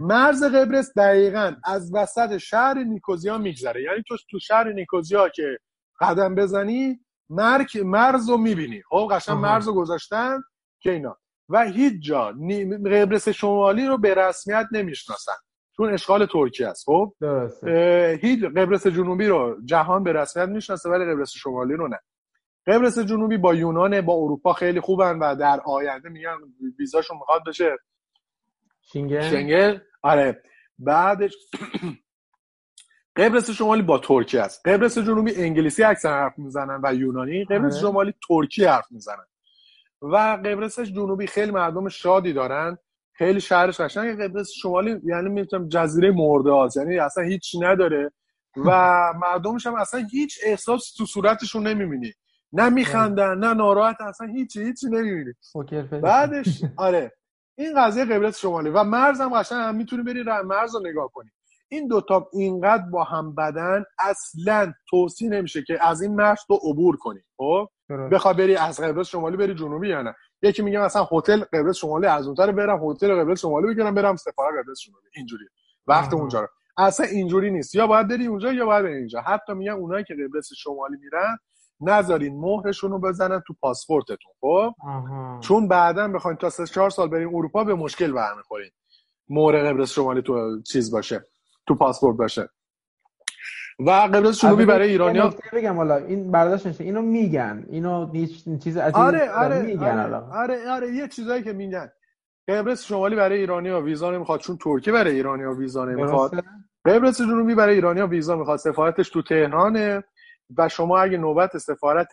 مرز 0.00 0.44
قبرس 0.44 0.92
دقیقا 0.98 1.56
از 1.64 1.94
وسط 1.94 2.36
شهر 2.36 2.74
نیکوزیا 2.74 3.38
میگذره. 3.38 3.82
یعنی 3.82 4.02
تو 4.08 4.16
تو 4.30 4.38
شهر 4.38 4.72
نیکوزیا 4.72 5.28
که 5.28 5.58
قدم 6.00 6.34
بزنی 6.34 7.00
مرک 7.30 7.76
مرز 7.76 8.30
رو 8.30 8.36
می‌بینی. 8.36 8.82
خب 8.88 9.08
قشنگ. 9.10 9.36
مرز 9.36 9.66
رو 9.66 9.74
گذاشتن 9.74 10.42
که 10.80 10.90
اینا. 10.90 11.16
و 11.48 11.64
هیچ 11.64 11.94
جا 12.02 12.34
قبرس 12.86 13.28
شمالی 13.28 13.86
رو 13.86 13.98
به 13.98 14.14
رسمیت 14.14 14.66
نمی‌شناسن. 14.72 15.32
چون 15.76 15.92
اشغال 15.92 16.26
ترکیه 16.26 16.68
است. 16.68 16.84
خب؟ 16.84 17.14
درسته. 17.20 18.18
هیچ 18.22 18.44
قبرس 18.44 18.86
جنوبی 18.86 19.26
رو 19.26 19.56
جهان 19.64 20.04
به 20.04 20.12
رسمیت 20.12 20.48
می‌شناسه 20.48 20.90
ولی 20.90 21.04
قبرس 21.04 21.30
شمالی 21.30 21.74
رو 21.74 21.88
نه. 21.88 21.98
قبرس 22.66 22.98
جنوبی 22.98 23.36
با 23.36 23.54
یونان 23.54 24.00
با 24.00 24.14
اروپا 24.14 24.52
خیلی 24.52 24.80
خوبن 24.80 25.18
و 25.18 25.34
در 25.34 25.60
آینده 25.64 26.08
میگن 26.08 26.36
ویزاشون 26.78 27.16
می‌خواد 27.16 27.42
بشه. 27.46 27.76
شینگن 28.82 29.30
شنگل 29.30 29.78
آره. 30.02 30.42
بعدش 30.78 31.32
قبرس 33.16 33.50
شمالی 33.50 33.82
با 33.82 33.98
ترکیه 33.98 34.40
است. 34.40 34.68
قبرس 34.68 34.98
جنوبی 34.98 35.34
انگلیسی 35.36 35.82
اکثر 35.82 36.08
حرف 36.22 36.38
می‌زنن 36.38 36.80
و 36.84 36.94
یونانی. 36.94 37.44
قبرس 37.44 37.72
آره. 37.72 37.82
شمالی 37.82 38.14
ترکی 38.28 38.64
حرف 38.64 38.86
می‌زنن. 38.90 39.26
و 40.02 40.16
قبرس 40.16 40.80
جنوبی 40.80 41.26
خیلی 41.26 41.50
مردم 41.50 41.88
شادی 41.88 42.32
دارن. 42.32 42.78
خیلی 43.16 43.40
شهرش 43.40 43.80
قشنگ 43.80 44.22
قبرس 44.22 44.50
شمالی 44.50 45.00
یعنی 45.04 45.28
می‌تونم 45.28 45.68
جزیره 45.68 46.10
مرده 46.10 46.50
یعنی 46.76 46.98
اصلا 46.98 47.24
هیچی 47.24 47.60
نداره. 47.60 48.12
و 48.56 48.70
مردمش 49.22 49.66
هم 49.66 49.74
اصلا 49.74 50.06
هیچ 50.10 50.38
احساس 50.42 50.94
تو 50.94 51.06
صورتشون 51.06 51.66
نمی‌بینی. 51.66 52.12
نه 52.52 52.68
میخندن 52.68 53.38
نه 53.38 53.54
ناراحت 53.54 54.00
اصلا 54.00 54.26
هیچی 54.26 54.62
هیچی 54.62 54.86
نمی‌بینی. 54.86 55.32
بعدش 56.02 56.62
آره. 56.76 57.12
این 57.58 57.82
قضیه 57.82 58.04
قبرس 58.04 58.38
شمالی. 58.38 58.70
و 58.70 58.84
مرز 58.84 59.20
هم 59.20 59.40
قشنگ 59.40 59.60
هم 59.60 59.74
می‌تونی 59.74 60.02
بری 60.02 60.22
مرز 60.44 60.74
رو 60.74 60.80
نگاه 60.86 61.10
کنی. 61.12 61.30
این 61.68 61.88
دوتا 61.88 62.28
اینقدر 62.32 62.84
با 62.92 63.04
هم 63.04 63.34
بدن 63.34 63.84
اصلا 63.98 64.72
توصیه 64.90 65.28
نمیشه 65.30 65.62
که 65.62 65.86
از 65.86 66.02
این 66.02 66.14
مرز 66.14 66.38
تو 66.46 66.54
عبور 66.54 66.96
کنی. 66.96 67.20
خب. 67.36 67.68
بخوای 68.12 68.34
بری 68.34 68.56
از 68.56 68.80
قبرس 68.80 69.08
شمالی 69.08 69.36
بری 69.36 69.54
جنوبی 69.54 69.88
یا 69.88 70.02
نه؟ 70.02 70.14
یکی 70.44 70.62
میگه 70.62 70.78
مثلا 70.78 71.08
هتل 71.12 71.40
قبرس 71.52 71.76
شمالی 71.76 72.06
از 72.06 72.26
اونجا 72.26 72.46
برم 72.46 72.90
هتل 72.90 73.20
قبرس 73.20 73.40
شمالی 73.40 73.66
بگیرم 73.66 73.94
برم 73.94 74.16
سفارت 74.16 74.64
قبرس 74.64 74.80
شمالی. 74.80 75.06
اینجوری. 75.16 75.44
وقت. 75.86 76.14
اونجا 76.14 76.40
رو. 76.40 76.48
اصلا 76.78 77.06
اینجوری 77.06 77.50
نیست. 77.50 77.74
یا 77.74 77.86
باید 77.86 78.08
بری 78.08 78.26
اونجا 78.26 78.52
یا 78.52 78.66
باید 78.66 78.84
بری 78.84 78.94
اینجا. 78.94 79.20
حتی 79.20 79.52
میگن 79.52 79.72
اونایی 79.72 80.04
که 80.04 80.14
قبرس 80.14 80.48
شمالی 80.56 80.96
میرن 80.96 81.38
نذارین 81.80 82.40
مهرشون 82.40 82.90
رو 82.90 82.98
بزنن 82.98 83.42
تو 83.46 83.54
پاسپورتتون 83.60 84.32
خب. 84.40 84.72
چون 85.40 85.68
بعدا 85.68 86.08
بخواین 86.08 86.36
تا 86.36 86.50
سه 86.50 86.66
چهار 86.66 86.90
سال 86.90 87.08
برین 87.08 87.28
اروپا 87.28 87.64
به 87.64 87.74
مشکل 87.74 88.12
برمیخورین. 88.12 88.70
مهر 89.28 89.72
قبرس 89.72 89.92
شمالی 89.92 90.22
تو 90.22 90.62
چیز 90.62 90.90
باشه 90.90 91.26
تو 91.68 91.74
پاسپورت 91.74 92.16
باشه. 92.16 92.48
و 93.78 93.90
قبرس 93.90 94.40
جنوبی 94.40 94.64
برای 94.64 94.88
ایرانیا. 94.88 95.34
بگم 95.52 95.76
حالا 95.76 95.96
این 95.96 96.30
برداشت 96.30 96.66
نشه 96.66 96.84
اینو 96.84 97.02
میگن 97.02 97.66
اینو 97.68 98.12
هیچ 98.12 98.44
چیز 98.64 98.76
عجیبی 98.76 99.00
آره 99.00 99.20
نیست. 99.20 99.34
آره 99.34 99.62
میگن 99.62 99.98
آره, 99.98 100.16
آره 100.16 100.70
آره 100.70 100.94
یه 100.94 101.08
چیزایی 101.08 101.42
که 101.42 101.52
میگن. 101.52 101.90
قبرس 102.48 102.84
شمالی 102.84 103.16
برای 103.16 103.38
ایرانیا 103.38 103.80
ویزا 103.80 104.10
نمی‌خواد 104.10 104.40
چون 104.40 104.58
ترکیه 104.64 104.92
برای 104.92 105.14
ایرانیا 105.14 105.52
ویزا 105.52 105.84
نمی‌خواد. 105.84 106.44
قبرس 106.84 107.20
جنوبی 107.20 107.54
برای 107.54 107.74
ایرانیا 107.74 108.06
ویزا 108.06 108.36
می‌خواد. 108.36 108.58
سفارتش 108.58 109.10
تو 109.10 109.22
تهرانه 109.22 110.04
و 110.58 110.68
شما 110.68 110.98
اگه 110.98 111.18
نوبت 111.18 111.58
سفارت 111.58 112.10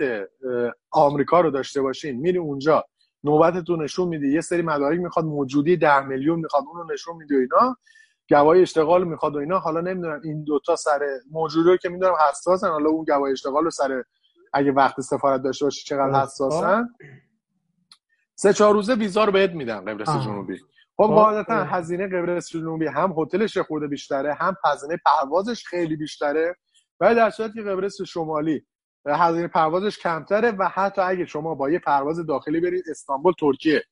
آمریکا 0.91 1.41
رو 1.41 1.51
داشته 1.51 1.82
باشین 1.82 2.20
میری 2.20 2.38
اونجا. 2.38 2.86
نوبتتون 3.24 3.84
نشون 3.84 4.07
میدی. 4.07 4.34
یه 4.34 4.41
سری 4.41 4.62
مدارک 4.62 4.99
می‌خواد 4.99 5.26
موجودی 5.26 5.78
ده 5.78 6.01
میلیون 6.05 6.39
می‌خواد 6.39 6.64
اون 6.68 6.82
رو 6.82 6.93
نشون 6.93 7.18
میدی 7.18 7.36
و 7.36 7.39
اینا. 7.39 7.78
گواهی 8.32 8.62
اشتغال 8.62 9.04
می‌خواد 9.04 9.36
و 9.36 9.40
اینا. 9.40 9.60
حالا 9.60 9.82
نمی‌دونم 9.82 10.22
این 10.24 10.44
دوتا 10.44 10.76
سر 10.76 11.00
موجودی 11.32 11.78
که 11.78 11.90
می‌دونم 11.90 12.14
حساسن. 12.30 12.70
حالا 12.70 12.90
اون 12.90 13.06
گواهی 13.06 13.32
اشتغال 13.32 13.64
رو 13.64 13.70
سر 13.70 14.04
اگه 14.54 14.72
وقت 14.72 15.02
سفارت 15.02 15.42
داشته 15.42 15.66
باشی 15.66 15.86
چقدر 15.86 16.22
حساسن. 16.22 16.90
سه 18.36 18.54
چهار 18.54 18.74
روزه 18.74 18.96
ویزا 18.96 19.24
رو 19.24 19.32
بهت 19.32 19.52
میدن 19.52 19.86
قبرس 19.86 20.10
جنوبی. 20.10 20.58
خب 20.98 21.04
قاعدتا 21.04 21.64
هزینه 21.64 22.08
قبرس 22.08 22.50
جنوبی 22.50 22.88
هم 22.88 23.16
هتلش 23.18 23.58
خورده 23.58 23.88
بیشتره 23.88 24.34
هم 24.34 24.56
هزینه 24.66 25.00
پروازش 25.06 25.64
خیلی 25.66 25.96
بیشتره. 25.96 26.56
و 27.00 27.16
در 27.16 27.30
صورتی 27.30 27.54
که 27.54 27.62
قبرس 27.62 28.02
شمالی 28.02 28.66
هزینه 29.06 29.48
پروازش 29.48 30.00
کمتره 30.00 30.52
و 30.52 30.70
حتی 30.74 31.02
اگه 31.02 31.26
شما 31.26 31.56
با 31.56 31.70
یه 31.70 31.80
پرواز 31.80 32.26
داخلی 32.26 32.60
برید 32.60 32.84
استانبول 32.90 33.34
ترکیه. 33.40 33.84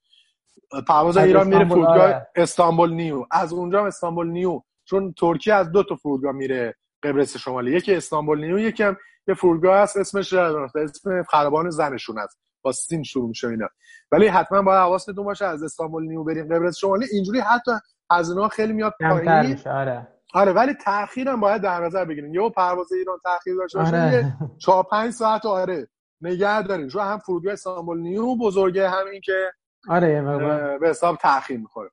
پرواز 0.87 1.17
ایران 1.17 1.47
میره 1.47 1.65
فرودگاه 1.65 2.01
آره. 2.01 2.27
استانبول 2.35 2.93
نیو. 2.93 3.25
از 3.31 3.53
اونجا 3.53 3.87
استانبول 3.87 4.27
نیو. 4.27 4.61
چون 4.85 5.13
ترکیه 5.13 5.53
از 5.53 5.71
دو 5.71 5.83
تا 5.83 5.95
فرودگاه 5.95 6.31
میره 6.31 6.75
قبرس 7.03 7.37
شمالی. 7.37 7.71
یکی 7.71 7.95
استانبول 7.95 8.45
نیو 8.45 8.59
یکی 8.59 8.83
هم 8.83 8.97
یه 9.27 9.33
فرودگاه 9.33 9.77
هست 9.77 9.97
اسمش 9.97 10.33
اسم 10.33 11.23
خرابان 11.23 11.69
زنشون 11.69 12.17
هست. 12.17 12.39
با 12.61 12.71
سین 12.71 13.03
شروع 13.03 13.27
میشه 13.27 13.47
اینا. 13.47 13.67
ولی 14.11 14.27
حتما 14.27 14.61
باید 14.61 14.79
حواستون 14.79 15.25
باشه 15.25 15.45
از 15.45 15.63
استانبول 15.63 16.03
نیو 16.03 16.23
بریم 16.23 16.45
قبرس 16.45 16.77
شمالی. 16.77 17.05
اینجوری 17.11 17.39
حتی 17.39 17.71
هزینه 18.11 18.47
خیلی 18.47 18.73
میاد 18.73 18.93
پایین. 18.99 19.59
آره. 19.65 20.07
آره 20.33 20.51
ولی 20.51 20.73
تاخیرم 20.73 21.39
باید 21.39 21.61
در 21.61 21.85
نظر 21.85 22.05
بگیرین. 22.05 22.33
یه 22.33 22.49
پرواز 22.49 22.91
ایران 22.91 23.17
تاخیر 23.23 23.55
داشته 23.55 23.79
باشه 23.79 23.97
آره. 23.97 24.33
4 24.57 24.83
5 24.91 25.13
ساعت 25.13 25.45
آره. 25.45 25.87
نگه 26.21 26.61
دارین. 26.61 26.87
چون 26.87 27.01
هم 27.01 27.17
فرودگاه 27.17 27.53
استانبول 27.53 27.99
نیو 27.99 28.35
بزرگه 28.35 28.89
هم 28.89 29.07
این 29.11 29.21
که 29.21 29.51
آره 29.89 30.77
به 30.77 30.89
حساب 30.89 31.15
تاخیر 31.15 31.57
می‌خوره. 31.59 31.91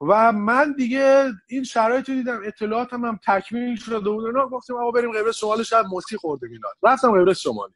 و 0.00 0.32
من 0.32 0.72
دیگه 0.72 1.24
این 1.48 1.64
شرایط 1.64 2.08
رو 2.08 2.14
دیدم 2.14 2.40
اطلاعاتم 2.44 3.04
هم 3.04 3.20
تکمیل 3.26 3.76
شده 3.76 4.10
بود. 4.10 4.24
اینا 4.24 4.48
گفتیم 4.48 4.76
آقا 4.76 4.90
بریم 4.90 5.12
قبرس 5.12 5.36
شمالی 5.36 5.64
شاید 5.64 5.86
موسی 5.86 6.16
خورده 6.16 6.48
میلاد 6.48 6.74
رفتم 6.82 7.10
قبرس 7.22 7.38
شمالی. 7.38 7.74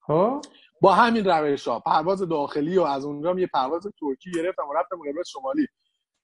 خب؟ 0.00 0.40
با 0.80 0.94
همین 0.94 1.24
روش 1.24 1.68
ها 1.68 1.80
پرواز 1.80 2.28
داخلی 2.28 2.78
و 2.78 2.82
از 2.82 3.04
اونجا 3.04 3.40
یه 3.40 3.46
پرواز 3.46 3.82
ترکی 4.00 4.30
گرفتم 4.30 4.68
و 4.68 4.74
رفتم 4.74 4.96
قبرس 4.96 5.28
شمالی. 5.28 5.66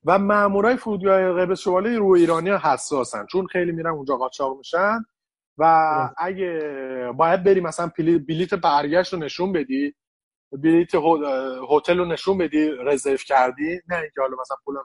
و 0.05 0.19
مامورای 0.19 0.77
فرودگاه 0.77 1.33
قبرس 1.33 1.61
شمالی 1.61 1.97
رو 1.97 2.07
ایرانی 2.07 2.51
ها 2.51 2.73
حساسن. 2.73 3.27
چون 3.27 3.47
خیلی 3.47 3.73
میرن 3.73 3.91
اونجا 3.91 4.17
قاچاق 4.17 4.59
میشن. 4.59 5.05
و 5.59 5.65
اگه 6.19 6.61
باید 7.17 7.45
بری 7.45 7.61
مثلا 7.61 7.91
بلیت 8.29 8.55
برگشت 8.55 9.13
رو 9.13 9.19
نشون 9.19 9.53
بدی 9.53 9.95
بلیت 10.63 10.95
هتل 11.71 11.99
رو 11.99 12.05
نشون 12.05 12.39
بدی 12.39 12.71
رزرو 12.71 13.17
کردی؟ 13.17 13.81
نه 13.89 13.97
اینکه 13.97 14.21
حالا 14.21 14.37
مثلا 14.41 14.57
پولم 14.65 14.83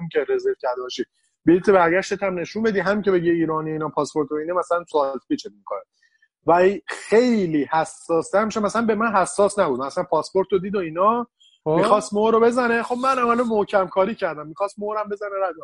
هم 0.00 0.08
که 0.12 0.26
رزرو 0.28 0.54
کرده 0.60 0.82
باشی. 0.82 1.04
بلیت 1.46 1.70
برگشتت 1.70 2.22
هم 2.22 2.38
نشون 2.38 2.62
بدی. 2.62 2.80
هم 2.80 3.02
که 3.02 3.10
بگی 3.10 3.30
ایرانی 3.30 3.70
اینا 3.70 3.88
پاسپورت 3.88 4.32
و 4.32 4.34
اینه 4.34 4.52
مثلا 4.52 4.84
سوال 4.84 5.18
پیچ 5.28 5.46
می‌کنه. 5.46 5.80
و 6.46 6.68
خیلی 6.86 7.68
حساس 7.72 8.34
میشه 8.34 8.60
مثلا 8.60 8.82
به 8.82 8.94
من 8.94 9.12
حساس 9.12 9.58
نبود. 9.58 9.80
مثلا 9.80 10.04
پاسپورت 10.04 10.52
رو 10.52 10.58
دید 10.58 10.74
و 10.74 10.78
اینا. 10.78 11.26
خب. 11.64 11.70
می‌خواست 11.70 12.14
مور 12.14 12.32
رو 12.32 12.40
بزنه. 12.40 12.82
خب 12.82 12.96
من 13.02 13.18
حالا 13.18 13.44
محکم 13.44 13.86
کاری 13.86 14.14
کردم. 14.14 14.46
می‌خواست 14.46 14.78
مورم 14.78 15.08
بزنه 15.08 15.30
رد 15.42 15.54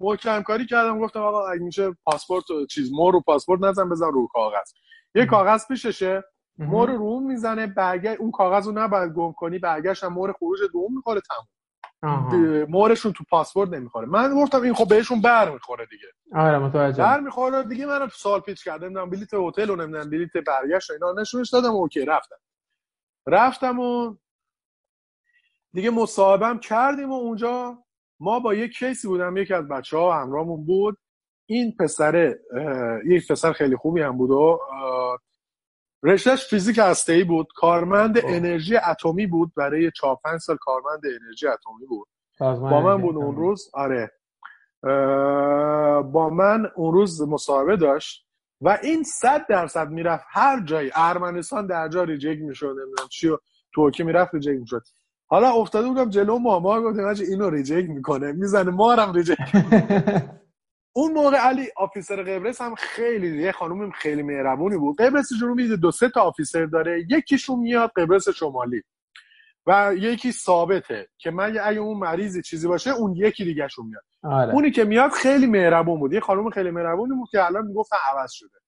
محکم 0.00 0.42
کاری 0.42 0.66
کردم. 0.66 1.00
گفتم 1.00 1.20
آقا 1.20 1.46
اگه 1.46 1.62
میشه 1.62 1.96
پاسپورت 2.04 2.44
چیز 2.70 2.92
مور 2.92 3.12
رو 3.12 3.20
پاسپورت 3.20 3.60
نزن 3.60 3.88
بزن 3.88 4.12
رو 4.12 4.28
کاغذ. 4.32 4.72
یه 5.14 5.26
کاغذ 5.26 5.66
پیششه. 5.68 6.24
مور 6.58 6.90
رو 6.90 7.20
می‌زنه 7.20 7.66
برگه 7.66 8.10
اون 8.10 8.30
کاغذ 8.30 8.66
رو 8.66 8.72
نباید 8.72 9.12
گم 9.12 9.32
کنی 9.32 9.58
برگشت 9.58 10.04
هم 10.04 10.12
مور 10.12 10.32
خروج 10.32 10.58
دوم 10.72 10.96
می‌خوره 10.96 11.20
تموم. 11.20 11.46
مورشون 12.68 13.12
تو 13.12 13.24
پاسپورت 13.30 13.70
نمی‌خوره. 13.70 14.06
من 14.06 14.34
گفتم 14.34 14.62
این 14.62 14.74
خب 14.74 14.88
بهشون 14.88 15.20
بر 15.20 15.50
می‌خوره 15.50 15.86
دیگه. 15.86 16.06
آره 16.34 16.58
متوجه. 16.58 17.02
بر 17.02 17.20
می‌خوره. 17.20 17.62
دیگه 17.62 17.86
من 17.86 18.08
سال 18.08 18.40
پیچ 18.40 18.64
کردم 18.64 18.84
نمی‌دونم 18.84 19.10
بلیت 19.10 19.34
هتل 19.34 19.70
و 19.70 19.76
نمی‌دونم 19.76 20.10
بلیت 20.10 20.36
برگشت 20.46 20.90
اینا. 20.90 21.12
نشونش 21.12 21.50
دادم 21.50 21.70
اوکی 21.70 22.04
رفتم. 22.04 22.36
رفتم 23.26 23.80
و 23.80 24.16
دیگه 25.72 25.90
مصاحبم 25.90 26.58
کردیم 26.58 27.10
و 27.10 27.14
اونجا 27.14 27.78
ما 28.20 28.40
با 28.40 28.54
یک 28.54 28.72
کیسی 28.72 29.08
بودم. 29.08 29.36
یکی 29.36 29.54
از 29.54 29.68
بچه 29.68 29.98
ها 29.98 30.22
همراهمون 30.22 30.64
بود. 30.64 30.98
این 31.46 31.76
پسره 31.80 32.40
یک 33.06 33.28
پسر 33.28 33.52
خیلی 33.52 33.76
خوبی 33.76 34.02
هم 34.02 34.16
بود 34.16 34.30
و 34.30 34.60
رشتهش 36.02 36.46
فیزیک 36.46 36.78
هسته 36.82 37.24
بود 37.24 37.46
کارمند 37.56 38.18
انرژی 38.24 38.76
اتمی 38.76 39.26
بود 39.26 39.52
برای 39.56 39.90
4 39.90 40.16
5 40.24 40.40
سال 40.40 40.56
کارمند 40.60 41.00
انرژی 41.22 41.46
اتمی 41.46 41.86
بود. 41.88 42.08
با 42.40 42.80
من 42.80 43.02
بود 43.02 43.16
اون 43.16 43.36
روز؟ 43.36 43.70
آره. 43.74 44.10
با 46.12 46.30
من 46.32 46.66
اون 46.76 46.92
روز 46.92 47.22
مصاحبه 47.22 47.76
داشت 47.76 48.26
و 48.60 48.78
این 48.82 49.02
صد 49.02 49.46
درصد 49.48 49.90
می‌رفت 49.90 50.24
هر 50.28 50.64
جایی. 50.64 50.90
ارمنستان 50.94 51.66
در 51.66 51.88
جا 51.88 52.02
reject 52.04 52.40
می‌شد 52.40 52.66
نمی‌دونم 52.66 53.08
چی 53.10 53.30
ترکیه 53.74 54.06
می‌رفت 54.06 54.34
reject 54.34 54.60
می‌شد. 54.60 54.82
حالا 55.26 55.52
افتاده 55.52 55.88
بودم 55.88 56.10
جلو 56.10 56.38
ماما 56.38 56.82
گفتم 56.82 57.24
اینو 57.30 57.50
reject 57.50 57.88
می‌کنه 57.88 58.32
می‌زنه 58.32 58.70
مارم 58.70 59.12
reject 59.12 59.38
اون 60.92 61.12
موقع 61.12 61.36
علی 61.36 61.68
officer 61.76 62.22
قبرس 62.22 62.60
هم 62.60 62.74
خیلی 62.74 63.42
یه 63.42 63.52
خانوم 63.52 63.90
خیلی 63.90 64.22
مهربونی 64.22 64.76
بود. 64.76 65.00
قبرس 65.00 65.28
جنوبی 65.40 65.76
دو 65.76 65.90
سه 65.90 66.08
تا 66.08 66.20
officer 66.20 66.64
داره 66.64 67.06
یکیشون 67.10 67.58
میاد 67.58 67.92
قبرس 67.96 68.28
شمالی 68.28 68.82
و 69.66 69.94
یکی 69.94 70.32
ثابته 70.32 71.08
که 71.18 71.30
من 71.30 71.58
اگه 71.62 71.78
اون 71.78 71.98
مریضی 71.98 72.42
چیزی 72.42 72.68
باشه 72.68 72.90
اون 72.90 73.16
یکی 73.16 73.44
دیگه 73.44 73.68
شون 73.68 73.86
میاد. 73.86 74.04
آره. 74.22 74.54
اونی 74.54 74.70
که 74.70 74.84
میاد 74.84 75.10
خیلی 75.10 75.46
مهربون 75.46 76.00
بود. 76.00 76.12
یه 76.12 76.20
خانم 76.20 76.50
خیلی 76.50 76.70
مهربونی 76.70 77.14
بود 77.14 77.28
که 77.30 77.44
الان 77.44 77.66
می‌گفت 77.66 77.90
عوض 78.12 78.32
شده. 78.32 78.58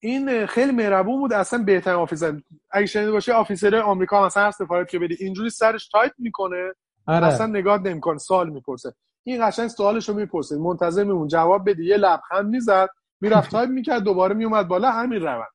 این 0.00 0.46
خیلی 0.46 0.72
مهربون 0.72 1.20
بود 1.20 1.32
اصلا 1.32 1.62
بهترین 1.62 1.96
officer. 1.96 2.40
اگه 2.70 2.86
شنیده 2.86 3.12
باشه 3.12 3.32
officer 3.32 3.76
آمریکا 3.76 4.26
مثلا 4.26 4.42
هر 4.42 4.50
سفارت 4.50 4.88
که 4.88 4.98
بدی 4.98 5.16
اینجوری 5.20 5.50
سرش 5.50 5.88
تایپ 5.88 6.12
می‌کنه 6.18 6.74
آره. 7.06 7.26
اصلا 7.26 7.46
نگاه 7.46 7.82
نمی‌کنه 7.82 8.18
سوال 8.18 8.50
می‌پرسه. 8.50 8.94
این 9.24 9.48
قشنگ 9.48 9.68
سوالش 9.68 10.08
رو 10.08 10.14
می‌پرسه 10.14 10.58
منتظر 10.58 11.04
می‌موند. 11.04 11.28
جواب 11.28 11.70
بدی 11.70 11.86
یه 11.86 11.96
لبخند 11.96 12.46
می‌زد. 12.46 12.88
می‌رفت 13.20 13.50
تایپ 13.50 13.70
می‌کرد. 13.70 14.02
دوباره 14.02 14.34
میومد 14.34 14.68
بالا. 14.68 14.90
همین 14.90 15.22
روند. 15.22 15.48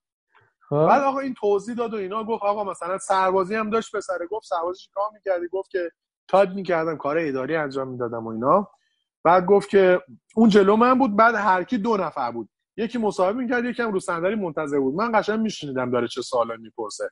خب. 0.69 0.85
بعد 0.87 1.03
آقا 1.03 1.19
این 1.19 1.33
توضیح 1.33 1.75
داد 1.75 1.93
و 1.93 1.97
اینا. 1.97 2.23
گفت 2.23 2.43
آقا 2.43 2.63
مثلا 2.63 2.97
سربازی 2.97 3.55
هم 3.55 3.69
داشت 3.69 3.95
پسره. 3.95 4.27
گفت 4.27 4.45
سربازی 4.47 4.83
کار 4.93 5.09
می‌کردی؟ 5.13 5.47
گفت 5.47 5.69
که 5.69 5.89
تایپ 6.27 6.49
می‌کردم. 6.49 6.97
کار 6.97 7.17
اداری 7.17 7.55
انجام 7.55 7.87
می‌دادم 7.87 8.27
و 8.27 8.29
اینا. 8.29 8.67
بعد 9.23 9.45
گفت 9.45 9.69
که 9.69 10.01
اون 10.35 10.49
جلو 10.49 10.75
من 10.75 10.99
بود. 10.99 11.15
بعد 11.15 11.35
هر 11.35 11.63
کی 11.63 11.77
دو 11.77 11.97
نفر 11.97 12.31
بود. 12.31 12.49
یکی 12.77 12.97
مصاحبه 12.97 13.37
می‌کرد 13.37 13.65
یکی 13.65 13.81
هم 13.81 13.91
رو 13.91 13.99
صندلی 13.99 14.35
منتظر 14.35 14.79
بود. 14.79 14.95
من 14.95 15.19
قشنگ 15.19 15.39
میشنیدم 15.39 15.91
داره 15.91 16.07
چه 16.07 16.21
سوالی 16.21 16.61
می‌پرسه. 16.61 17.09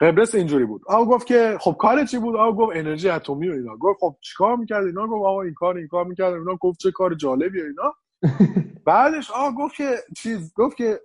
قبرس 0.00 0.34
اینجوری 0.34 0.64
بود. 0.64 0.82
آقا 0.86 1.04
گفت 1.04 1.26
که 1.26 1.56
خب 1.60 1.76
کار 1.78 2.04
چی 2.04 2.18
بود؟ 2.18 2.36
آقا 2.36 2.52
گفت 2.52 2.76
انرژی 2.76 3.08
اتمی 3.08 3.48
و 3.48 3.52
اینا. 3.52 3.76
گفت 3.76 4.00
خب 4.00 4.16
چیکار 4.20 4.56
می‌کرد 4.56 4.86
اینا؟ 4.86 5.06
گفت 5.06 5.26
آقا 5.26 5.42
این 5.42 5.54
کار 5.54 5.76
این 5.76 5.88
کار 5.88 6.04
می‌کرد. 6.04 6.32
اینا 6.34 6.56
گفت 6.56 6.78
چه 6.80 6.90
کار 6.90 7.14
جالبی 7.14 7.60
و 7.60 7.64
اینا. 7.64 7.94
بعدش 8.86 9.30
آقا 9.30 9.64
گفت 9.64 9.74
که 9.76 9.96
چیز 10.16 10.54
گفت 10.54 10.76
که 10.76 11.00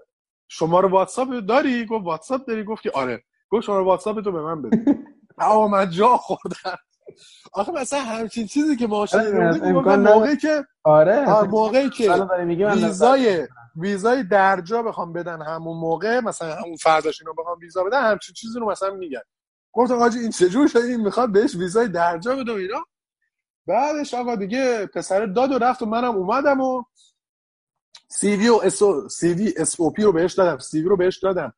شماره 0.47 0.87
واتساپ 0.87 1.29
داری؟ 1.47 1.85
گفت 1.85 2.05
واتساپ 2.05 2.45
داری؟ 2.45 2.63
گفت 2.63 2.83
که 2.83 2.91
آره. 2.91 3.23
گفت 3.49 3.65
شماره 3.65 3.83
واتساپ 3.83 4.21
تو 4.21 4.31
به 4.31 4.41
من 4.41 4.61
بده. 4.61 4.97
آقا 5.37 5.67
من 5.67 5.89
جا 5.89 6.17
خوردم. 6.17 6.77
آخه 7.53 7.71
مثلا 7.71 7.99
همچین 7.99 8.47
چیزی 8.47 8.75
که 8.75 8.87
ما 8.87 9.05
امکان 9.13 9.99
موقعی 9.99 10.37
که 10.37 10.65
آره. 10.83 11.43
موقعی 11.43 11.89
که 11.89 12.11
ویزای 12.11 13.47
ویزای 13.75 14.23
درجا 14.23 14.83
بخوام 14.83 15.13
بدن 15.13 15.41
همون 15.41 15.77
موقع 15.77 16.19
مثلا 16.19 16.55
همون 16.55 16.75
فرداش 16.75 17.21
اینو 17.21 17.33
بخوام 17.33 17.59
ویزا 17.59 17.83
بدن 17.83 18.11
همچین 18.11 18.33
چیزی 18.33 18.59
رو 18.59 18.71
مثلا 18.71 18.93
میگن. 18.93 19.21
گفتم 19.73 19.95
آجی 19.95 20.19
این 20.19 20.31
چجور 20.31 20.67
شده 20.67 20.83
این 20.83 21.01
می‌خواد 21.01 21.31
بهش 21.31 21.55
ویزای 21.55 21.87
درجا 21.87 22.35
بده 22.35 22.51
اینا. 22.51 22.85
بعدش 23.67 24.13
آقا 24.13 24.35
دیگه 24.35 24.85
پسر 24.85 25.25
داد 25.25 25.51
و 25.51 25.57
رفت 25.57 25.81
و 25.81 25.85
منم 25.85 26.15
اومدم 26.15 26.61
و 26.61 26.83
سی 28.07 28.35
وی 28.35 28.49
و 28.49 28.59
اسو 28.63 29.09
سی 29.09 29.33
وی 29.33 29.53
اس 29.57 29.79
او 29.79 29.91
پی 29.91 30.03
رو 30.03 30.11
بهش 30.11 30.33
دادم 30.33 30.57
CV 30.57 30.89
رو 30.89 30.97
بهش 30.97 31.17
دادم. 31.17 31.53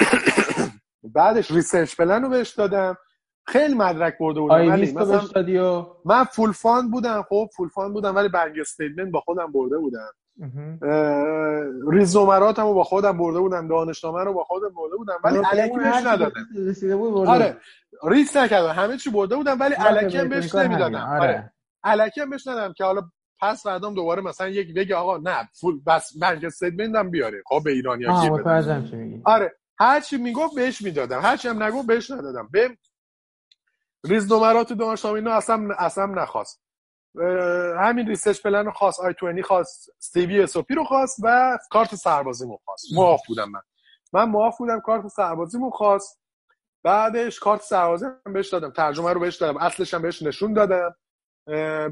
بعدش 1.14 1.50
research 1.50 1.96
plan 1.96 2.22
رو 2.22 2.28
بهش 2.28 2.50
دادم. 2.50 2.96
خیلی 3.46 3.74
مدرک 3.74 4.18
برده 4.18 4.40
بودم 4.40 4.68
ولی 4.68 4.92
مثلا 4.92 5.86
من 6.04 6.24
full 6.24 6.52
fund 6.52 6.90
بودم 6.90 7.24
خب 7.28 7.48
full 7.56 7.68
fund 7.68 7.92
بودم 7.92 8.16
ولی 8.16 8.28
bank 8.28 8.60
statement 8.60 9.10
با 9.10 9.20
خودم 9.20 9.52
برده 9.52 9.78
بودم. 9.78 10.10
ریز 11.90 12.17
نمراتم 12.17 12.62
رو 12.62 12.74
با 12.74 12.84
خودم 12.84 13.18
برده 13.18 13.40
بودم 13.40 13.68
دانشنامه 13.68 14.24
رو 14.24 14.32
با 14.32 14.44
خودم 14.44 14.74
برده 14.76 14.96
بودم 14.96 15.14
ولی 15.24 15.38
الکی 15.38 15.78
بهش 15.78 16.06
ندادم. 16.06 16.32
آره 17.26 17.56
ریس 18.04 18.36
نکردم 18.36 18.70
همه 18.82 18.96
چی 18.96 19.10
برده 19.10 19.36
بودم 19.36 19.60
ولی 19.60 19.74
الکی 19.74 20.28
بهش 20.28 20.54
نمی‌دادم. 20.54 21.18
آره. 21.20 21.52
الکی 21.84 22.20
بهش 22.30 22.46
ندادم 22.46 22.72
که 22.72 22.84
حالا 22.84 23.02
پس 23.40 23.62
فردام 23.62 23.94
دوباره 23.94 24.22
مثلا 24.22 24.48
یک 24.48 24.74
بگه 24.74 24.96
آقا 24.96 25.18
نه 25.18 25.48
full 25.60 25.80
بس 25.86 26.18
bank 26.18 26.44
statement 26.44 26.96
هم 26.96 27.10
بیاره. 27.10 27.42
خب 27.46 27.60
به 27.64 27.82
چی 28.90 28.96
میگی. 28.96 29.22
آره 29.24 29.56
هر 29.78 30.00
چی 30.00 30.16
می‌گفت 30.16 30.54
بهش 30.54 30.82
می‌دادم 30.82 31.20
هر 31.20 31.36
چی 31.36 31.48
هم 31.48 31.62
نگفت 31.62 31.86
بهش 31.86 32.10
ندادم. 32.10 32.48
به 32.52 32.70
ریز 34.04 34.32
نمرات 34.32 34.72
دانشگاه 34.72 35.12
اینا 35.12 35.32
اصلا 35.32 35.68
اصلا 35.78 36.06
نخواست. 36.06 36.60
همین 37.78 38.08
research 38.08 38.42
plan 38.42 38.64
رو 38.64 38.72
خواست 38.72 39.00
I 39.00 39.14
20 39.32 39.46
خواست 39.46 39.90
CV 39.98 40.42
اس 40.42 40.56
رو 40.56 40.84
خواست 40.84 41.18
و 41.22 41.58
کارت 41.70 41.94
سربازیمو 41.94 42.58
خواست. 42.64 42.84
معاف 42.94 43.20
بودم 43.28 43.50
من. 43.50 43.60
من 44.12 44.30
معاف 44.30 44.58
بودم 44.58 44.80
کارت 44.80 45.08
سربازیمو 45.08 45.70
خواست. 45.70 46.20
بعدش 46.82 47.40
کارت 47.40 47.62
سربازی 47.62 48.04
هم 48.26 48.32
بهش 48.32 48.48
دادم 48.48 48.70
ترجمه 48.70 49.12
رو 49.12 49.20
بهش 49.20 49.36
دادم 49.36 49.56
اصلش 49.56 49.94
هم 49.94 50.02
بهش 50.02 50.22
نشون 50.22 50.52
دادم. 50.52 50.96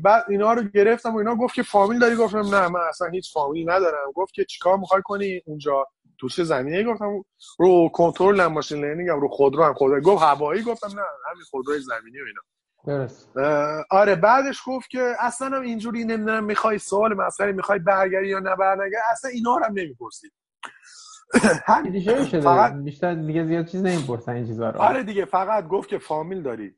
بعد 0.03 0.25
اینا 0.29 0.53
رو 0.53 0.63
گرفتم 0.63 1.15
و 1.15 1.19
اینا 1.19 1.35
گفت 1.35 1.55
که 1.55 1.63
فامیل 1.63 1.99
داری؟ 1.99 2.17
گفتم 2.17 2.55
نه 2.55 2.69
من 2.69 2.81
اصلا 2.89 3.09
هیچ 3.09 3.33
فامیلی 3.35 3.65
ندارم. 3.65 4.13
گفت 4.15 4.35
که 4.35 4.45
چیکار 4.45 4.77
می‌خوای 4.77 5.03
کنی 5.05 5.43
اونجا 5.47 5.87
تو 6.23 6.29
چه 6.29 6.45
زمینه 6.45 6.85
گفتم. 6.85 7.25
رو 7.59 7.89
کنترل 7.89 8.41
هم 8.41 8.53
ماشین 8.53 8.85
لرنینگ 8.85 9.09
هم 9.09 9.21
رو 9.21 9.29
خودرو 9.29 9.65
هم. 9.65 9.75
خودرو 9.75 10.01
گفت 10.01 10.23
هوایی 10.23 10.63
گفتم 10.63 10.87
نه 10.89 11.03
همین 11.31 11.45
خودروی 11.51 11.79
زمینی 11.81 12.21
و 12.21 12.25
اینا. 12.27 12.41
درست. 12.87 13.37
آره 13.91 14.15
بعدش 14.15 14.63
گفت 14.67 14.91
که 14.91 15.15
اصلا 15.21 15.57
هم 15.57 15.63
اینجوری 15.63 16.05
نمی‌دونم 16.05 16.45
می‌خوای 16.45 16.79
سوال 16.79 17.15
مسئله 17.15 17.53
می‌خوای 17.53 17.79
برگردی 17.79 18.27
یا 18.29 18.39
نه 18.39 18.57
برنگردی 18.57 18.97
اصلا 19.13 19.31
اینا 19.31 19.57
رو 19.57 19.65
هم 19.65 19.73
نمی‌پرسی 19.73 20.29
دیگه 21.93 22.25
شده. 22.25 22.41
فقط 22.41 22.73
بیشتر 22.73 23.15
دیگه 23.15 23.47
زیاد 23.47 23.67
چیز 23.67 23.83
نمی‌پرسن 23.83 24.33
این 24.33 24.47
چیزا 24.47 24.71
رو. 24.71 24.81
آره 24.81 25.03
دیگه 25.03 25.25
فقط 25.25 25.69
گفت 25.69 25.89
که 25.89 25.99
فامیل 25.99 26.43
داری. 26.43 26.75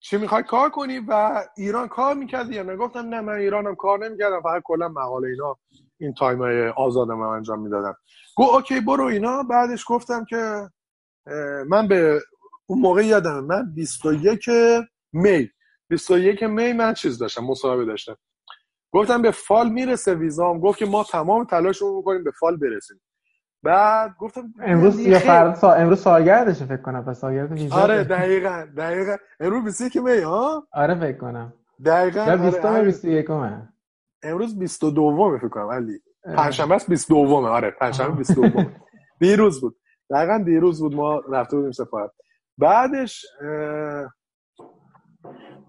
چی 0.00 0.16
می‌خوای 0.16 0.42
کار 0.42 0.70
کنی؟ 0.70 0.98
و 1.08 1.42
ایران 1.56 1.88
کار 1.88 2.14
می‌کردی 2.14 2.54
یا 2.54 2.62
نه؟ 2.62 2.76
گفتم 2.76 3.08
نه 3.08 3.20
من 3.20 3.34
ایرانم 3.34 3.74
کار 3.74 4.04
نمی‌کردم 4.08 4.40
فقط 4.42 4.62
کلا 4.64 4.88
مقاله 4.88 5.28
اینا 5.28 5.56
این 5.98 6.14
تایم 6.14 6.38
های 6.38 6.68
آزادم 6.68 7.20
انجام 7.20 7.60
می‌دادم 7.62 7.96
گفت 8.36 8.54
okay 8.54 8.80
برو 8.80 9.04
اینا. 9.04 9.42
بعدش 9.42 9.84
گفتم 9.88 10.24
که 10.24 10.68
من 11.68 11.88
به 11.88 12.20
اون 12.66 12.80
موقع 12.80 13.04
یادم 13.06 13.44
من 13.44 13.74
21 13.74 14.50
می 15.12 15.50
21 15.88 16.42
می 16.42 16.72
من 16.72 16.94
چیز 16.94 17.18
داشتم 17.18 17.44
مصاحبه 17.44 17.84
داشتم. 17.84 18.16
گفتم 18.92 19.22
به 19.22 19.30
fall 19.30 19.68
می‌رسه 19.68 20.14
ویزام. 20.14 20.60
گفت 20.60 20.78
که 20.78 20.86
ما 20.86 21.04
تمام 21.04 21.44
تلاش 21.44 21.78
رو 21.78 21.96
می‌کنیم 21.96 22.24
به 22.24 22.30
fall 22.30 22.56
برسیم. 22.56 23.00
بعد 23.62 24.14
گفتم 24.18 24.54
امروز 24.62 24.96
دیگه 24.96 25.10
یا 25.10 25.18
فردا 25.18 25.54
سا... 25.54 25.72
امروز 25.72 26.00
سالگردشه 26.00 26.64
فکر 26.66 26.82
کنم 26.82 27.04
پس 27.04 27.20
سالگرد 27.20 27.52
ویزا 27.52 27.76
آره 27.76 28.04
دقیقا 28.04 28.66
دقیقا. 28.76 29.16
امروز 29.40 29.64
21 29.64 29.96
می 29.96 30.18
ها؟ 30.18 30.68
آره 30.72 30.94
فکر 30.94 31.18
کنم. 31.18 31.52
دقیقا 31.84 32.20
یا 32.20 32.32
آره 32.32 32.36
20 32.36 32.64
همین. 32.64 32.84
21 32.84 33.26
امروز 34.22 34.58
22 34.58 35.38
فکر 35.38 35.48
کنم 35.48 35.70
علی. 35.70 36.00
پنجشنبه 36.24 36.74
است 36.74 36.88
22 36.88 37.46
آره 37.46 37.70
پنجشنبه 37.70 38.10
22 38.16 38.62
دیروز 39.20 39.60
بود. 39.60 39.76
دقیقا 40.10 40.42
دیروز 40.46 40.80
بود 40.80 40.94
ما 40.94 41.18
رفته 41.30 41.56
بودیم 41.56 41.72
سفارت. 41.72 42.10
بعدش 42.58 43.26
اه، 43.42 44.12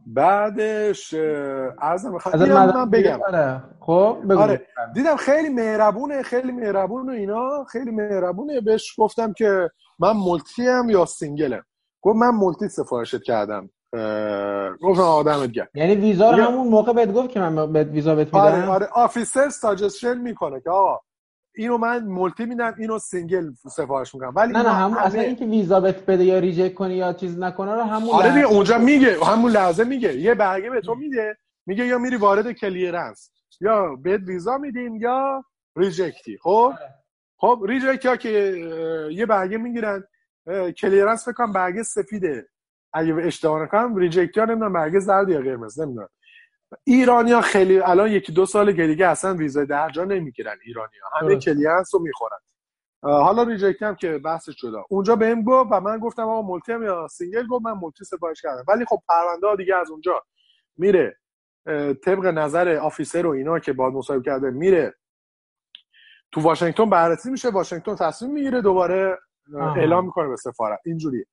بعدش 0.05 1.13
مدرسه 1.13 2.55
من 2.75 2.89
بگم. 2.89 3.19
آره. 3.27 3.63
خب 3.79 4.17
بگو 4.29 4.39
آره. 4.39 4.67
دیدم 4.93 5.15
خیلی 5.15 5.49
مهربونه 5.49 6.23
خیلی 6.23 6.51
مهربون 6.51 7.09
و 7.09 7.11
اینا 7.11 7.63
خیلی 7.63 7.91
مهربونه. 7.91 8.61
بهش 8.61 8.95
گفتم 8.97 9.33
که 9.33 9.71
من 9.99 10.11
multi 10.11 10.67
ام 10.69 10.89
یا 10.89 11.05
single 11.05 11.49
م. 11.49 11.63
گفت 12.01 12.15
من 12.15 12.29
multi 12.29 12.69
سفارشت 12.69 13.23
کردم. 13.23 13.69
گفتم 14.81 15.01
آقا 15.01 15.21
دمت 15.21 15.51
گرم. 15.51 15.67
یعنی 15.73 15.95
ویزا 15.95 16.31
رو 16.31 16.43
همون 16.43 16.67
موقع 16.67 16.93
بهت 16.93 17.13
گفت 17.13 17.29
که 17.29 17.39
من 17.39 17.73
بهت 17.73 17.87
ویزا 17.87 18.15
بهت 18.15 18.33
آره 18.33 18.55
میدم؟ 18.55 18.69
آره. 18.69 18.87
officer 18.93 19.49
suggestion 19.49 20.17
می‌کنه 20.17 20.61
که 20.61 20.69
آقا 20.69 20.99
اینو 21.55 21.77
من 21.77 22.05
multi 22.05 22.45
میدم 22.45 22.75
اینو 22.77 22.99
single 22.99 23.51
سفارش 23.71 24.15
می‌کنم. 24.15 24.33
ولی 24.35 24.53
نه 24.53 24.63
نه 24.63 24.69
همون 24.69 24.97
همه- 24.97 25.05
اصلا 25.07 25.21
اینکه 25.21 25.45
ویزا 25.45 25.79
بهت 25.79 26.05
بده 26.05 26.23
یا 26.23 26.39
reject 26.39 26.73
کنی 26.73 26.93
یا 26.95 27.13
چیز 27.13 27.39
نکنه 27.39 27.73
رو 27.73 27.81
همون 27.81 28.09
آره 28.09 28.29
دیگه 28.29 28.41
لحظه- 28.41 28.53
اونجا 28.55 28.77
میگه 28.77 29.17
همون 29.25 29.51
لحظه 29.51 29.83
میگه. 29.83 30.13
یه 30.19 30.35
برگه 30.35 30.69
به 30.69 30.81
تو 30.81 30.95
میده 30.95 31.37
میگه 31.65 31.85
یا 31.85 31.97
میری 31.97 32.15
وارد 32.15 32.51
clearance 32.51 33.31
یا 33.61 33.95
بهت 33.95 34.21
ویزا 34.27 34.57
میدیم 34.57 34.95
یا 34.95 35.43
reject 35.75 36.22
ی. 36.22 36.37
خب؟ 36.43 36.73
خب 37.37 37.59
reject 37.67 38.05
یا 38.05 38.15
که 38.15 38.29
یه 39.11 39.25
برگه 39.25 39.57
می‌گیرن. 39.57 40.03
clearance 40.77 41.23
فکر 41.25 41.33
کنم 41.33 41.53
برگه 41.53 41.83
سفیده. 41.83 42.47
اگه 42.93 43.15
اشتباه 43.15 43.63
نکنم 43.63 43.95
reject 43.95 44.37
ها 44.37 44.45
نمی‌دونم 44.45 44.73
برگه 44.73 44.99
زرد 44.99 45.29
یا 45.29 45.39
قرمز 45.39 45.79
نمی‌دونم. 45.79 46.09
ایرانیا 46.83 47.41
خیلی 47.41 47.79
الان 47.79 48.11
یکی 48.11 48.31
دو 48.31 48.45
سال 48.45 48.71
دیگه 48.71 49.07
اصلا 49.07 49.33
ویزا 49.33 49.65
درجا 49.65 50.03
نمی‌گیرن 50.03 50.57
ایرانیا 50.65 51.01
همه 51.21 51.33
درست. 51.33 51.45
clearance 51.45 51.93
رو 51.93 52.01
می‌خورن. 52.01 52.37
حالا 53.01 53.43
reject 53.43 53.83
هم 53.83 53.95
که 53.95 54.17
بحثش 54.17 54.53
شده 54.57 54.77
اونجا 54.89 55.15
بهم 55.15 55.43
گفت 55.43 55.69
و 55.71 55.79
من 55.79 55.99
گفتم 55.99 56.23
آقا 56.23 56.41
multi 56.41 56.71
ام 56.71 56.83
یا 56.83 57.07
single 57.07 57.47
گفت 57.47 57.65
من 57.65 57.71
multi 57.71 58.05
سفارش 58.05 58.41
کردم. 58.41 58.63
ولی 58.67 58.85
خب 58.85 58.99
پرونده 59.09 59.47
ها 59.47 59.55
دیگه 59.55 59.75
از 59.75 59.91
اونجا 59.91 60.23
میره. 60.77 61.17
طبق 62.05 62.25
نظر 62.25 62.75
آفیسر 62.75 63.25
و 63.25 63.29
اینا 63.29 63.59
که 63.59 63.73
باید 63.73 63.93
مصاحبه 63.93 64.23
کرده 64.23 64.49
میره. 64.49 64.93
تو 66.31 66.41
واشنگتن 66.41 66.89
بررسی 66.89 67.31
میشه 67.31 67.49
واشنگتن 67.49 67.95
تصمیم 67.95 68.31
می‌گیره 68.31 68.61
دوباره 68.61 69.19
آها. 69.55 69.73
اعلام 69.75 70.05
می‌کنه 70.05 70.27
به 70.27 70.35
سفارت. 70.35 70.79
اینجوری 70.85 71.25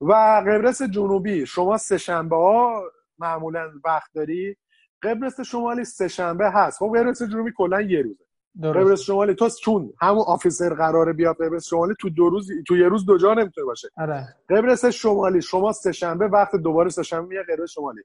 و 0.00 0.12
قبرس 0.46 0.82
جنوبی. 0.82 1.46
شما 1.46 1.76
سه 1.76 1.98
شنبه 1.98 2.36
ها 2.36 2.82
معمولا 3.18 3.70
وقت 3.84 4.10
داری. 4.14 4.56
قبرس 5.02 5.40
شمالی 5.40 5.84
سه 5.84 6.08
شنبه 6.08 6.50
هست. 6.50 6.78
خب 6.78 6.86
قبرس 6.96 7.22
جنوبی 7.22 7.52
کلا 7.56 7.80
یه 7.80 8.02
روزه. 8.02 8.24
قبرس 8.62 8.88
درست 8.88 9.02
شمالی 9.02 9.34
تو 9.34 9.48
چون 9.48 9.92
همون 10.00 10.24
آفیسر 10.26 10.74
قراره 10.74 11.12
بیاد 11.12 11.36
قبرس 11.36 11.66
شمالی 11.66 11.94
تو 12.00 12.10
دو 12.10 12.28
روز 12.28 12.50
تو 12.66 12.76
یه 12.76 12.88
روز 12.88 13.06
دو 13.06 13.18
جا 13.18 13.34
نمی‌تونه 13.34 13.64
باشه. 13.64 13.88
آره. 13.96 14.28
قبرس 14.48 14.84
شمالی 14.84 15.42
شما 15.42 15.72
سه 15.72 15.92
شنبه 15.92 16.28
وقت 16.28 16.56
دوباره 16.56 16.88
سه 16.88 17.02
شنبه 17.02 17.26
میاد 17.26 17.44
قبرس 17.44 17.70
شمالی. 17.70 18.00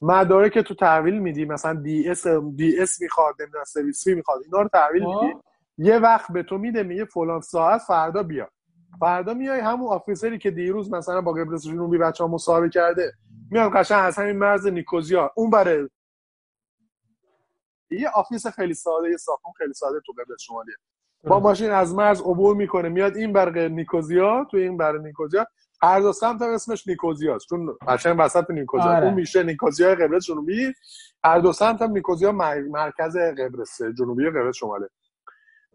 مدارک 0.00 0.52
که 0.52 0.62
تو 0.62 0.74
تحویل 0.74 1.18
میدی 1.18 1.44
مثلا 1.44 1.74
DS 1.74 2.26
DS 2.56 3.02
می‌خواد 3.02 3.34
نمی‌دونم 3.40 3.64
SEVIS 3.64 4.04
fee 4.04 4.14
می‌خواد 4.14 4.38
اینا 4.44 4.62
رو 4.62 4.68
تحویل 4.68 5.04
خب. 5.04 5.22
میدی. 5.22 5.34
یه 5.78 5.98
وقت 5.98 6.32
به 6.32 6.42
تو 6.42 6.58
میده 6.58 6.82
میگه 6.82 7.04
فلان 7.04 7.40
ساعت 7.40 7.80
فردا 7.80 8.22
بیا. 8.22 8.48
فردا 9.00 9.34
میای 9.34 9.60
همون 9.60 9.88
officer 9.88 10.32
ی 10.32 10.38
که 10.38 10.50
دیروز 10.50 10.90
مثلا 10.92 11.20
با 11.20 11.32
قبرس 11.32 11.64
جنوبی 11.64 11.98
بچه 11.98 12.24
ها 12.24 12.30
مصاحبه 12.30 12.68
کرده. 12.68 13.12
میاد 13.50 13.72
قشنگ 13.72 14.00
از 14.04 14.18
همین 14.18 14.36
مرز 14.38 14.66
نیکوزیا 14.66 15.32
اون 15.36 15.50
برای 15.50 15.88
یه 17.90 18.08
office 18.08 18.46
خیلی 18.46 18.74
ساده 18.74 19.10
یه 19.10 19.16
ساختمون 19.16 19.54
خیلی 19.58 19.74
ساده 19.74 20.00
تو 20.06 20.12
قبرس 20.12 20.42
شمالیه. 20.42 20.74
با. 21.24 21.40
ماشین 21.40 21.70
از 21.70 21.94
مرز 21.94 22.20
عبور 22.20 22.56
می‌کنه 22.56 22.88
میاد 22.88 23.16
این 23.16 23.32
بر 23.32 23.68
نیکوزیا 23.68 24.46
تو 24.50 24.56
این 24.56 24.76
بر 24.76 24.98
نیکوزیا. 24.98 25.46
هر 25.82 26.00
دو 26.00 26.12
سمت 26.12 26.42
هم 26.42 26.50
اسمش 26.50 26.88
نیکوزیاست 26.88 27.46
چون 27.48 27.76
قشنگ 27.88 28.16
وسط 28.20 28.50
نیکوزیا. 28.50 28.92
آره. 28.92 29.06
اون 29.06 29.14
میشه 29.14 29.42
نیکوزیا 29.42 29.94
قبرس 29.94 30.26
جنوبی 30.26 30.74
هر 31.24 31.38
دو 31.38 31.52
سمت 31.52 31.82
هم 31.82 31.90
نیکوزیا 31.92 32.32
مر- 32.32 32.68
مرکز 32.70 33.16
قبرس 33.16 33.82
جنوبی 33.82 34.30
قبرس 34.30 34.56
شماله 34.56 34.88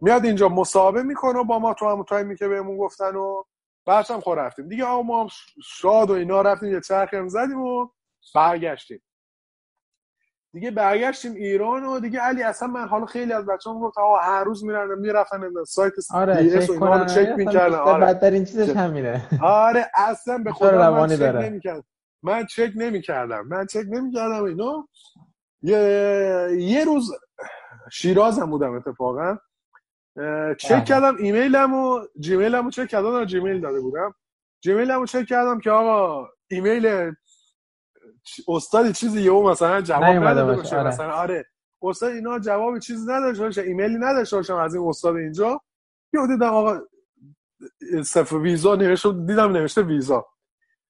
میاد 0.02 0.24
اینجا 0.24 0.48
مصاحبه 0.48 1.02
می‌کنه 1.02 1.44
با 1.44 1.58
ما 1.58 1.74
تو 1.74 1.88
همون 1.88 2.04
تایمی 2.04 2.36
که 2.36 2.48
بهمون 2.48 2.78
گفتن 2.78 3.16
و 3.16 3.42
بعدش 3.86 4.10
هم 4.10 4.20
خور 4.20 4.38
رفتیم. 4.38 4.68
دیگه 4.68 4.84
آقا 4.84 5.02
ما 5.02 5.22
هم 5.22 5.28
شاد 5.64 6.10
و 6.10 6.12
اینا 6.12 6.42
رفتیم 6.42 6.72
یه 6.72 6.80
چرخی 6.80 7.16
هم 7.16 7.28
زدیم 7.28 7.60
و 7.60 7.88
برگشتیم. 8.34 9.02
دیگه 10.52 10.70
برگشتیم 10.70 11.34
ایران 11.34 11.84
و 11.84 12.00
دیگه 12.00 12.20
علی 12.20 12.42
اصلا 12.42 12.68
من 12.68 12.88
حالا 12.88 13.06
خیلی 13.06 13.32
از 13.32 13.46
بچه‌ها 13.46 13.80
گفت 13.80 13.98
آقا 13.98 14.16
هر 14.18 14.44
روز 14.44 14.64
میرن 14.64 14.98
می‌رفتن 14.98 15.64
سایت 15.66 15.92
آره 16.14 16.50
چک 16.50 16.70
و 16.70 16.72
اینا 16.72 16.96
رو 16.96 17.04
چک 17.04 17.34
می‌کردن. 17.36 17.74
آره. 17.74 18.06
بدترین 18.06 18.44
چیزش. 18.44 18.76
همینه 18.76 19.28
آره 19.42 19.90
اصلا 19.94 20.38
به 20.38 20.52
خدا 20.52 20.70
من 20.70 20.76
روانی 20.78 21.16
چک. 21.16 21.22
نمی‌کردم 21.22 21.84
من 22.22 22.46
چک 22.46 22.72
نمی‌کردم. 22.76 23.46
من 23.48 23.66
چک 23.66 23.84
نمی‌کردم 23.88 24.44
اینا. 24.44 24.88
یه 25.62 25.78
یه 26.58 26.84
روز 26.84 27.12
شیرازم 27.92 28.50
بودم 28.50 28.72
اتفاقا. 28.72 29.38
چک 30.58 30.72
آها. 30.72 30.80
کردم 30.80 31.16
ایمیلم 31.16 31.74
و 31.74 32.00
جیمیلم 32.20 32.64
رو 32.64 32.70
چک 32.70 32.88
کردم 32.88 33.24
جیمیل 33.24 33.60
داده 33.60 33.80
بودم 33.80 34.14
جیمیلم 34.60 35.00
رو 35.00 35.06
چک 35.06 35.26
کردم 35.26 35.60
که 35.60 35.70
آقا 35.70 36.28
ایمیل 36.50 37.12
استادی 38.48 38.92
چیزی 38.92 39.22
یهو 39.22 39.50
مثلا 39.50 39.80
جواب 39.80 40.04
نداده 40.04 40.56
باشه، 40.56 40.76
آره. 40.76 40.88
مثلا 40.88 41.12
آره 41.12 41.44
استاد 41.82 42.12
اینا 42.12 42.38
جواب 42.38 42.78
چیزی 42.78 43.12
نداشته 43.12 43.44
باشه 43.44 43.62
ایمیلی 43.62 43.98
نداشته 43.98 44.36
باشم 44.36 44.56
از 44.56 44.74
این 44.74 44.88
استاد 44.88 45.16
اینجا 45.16 45.60
یهو 46.14 46.26
دیدم 46.26 46.54
آقا 46.54 46.80
صفر 48.04 48.36
ویزا 48.36 48.74
نوشته 48.74 49.12
دیدم 49.12 49.52
نوشته 49.52 49.82
ویزا 49.82 50.26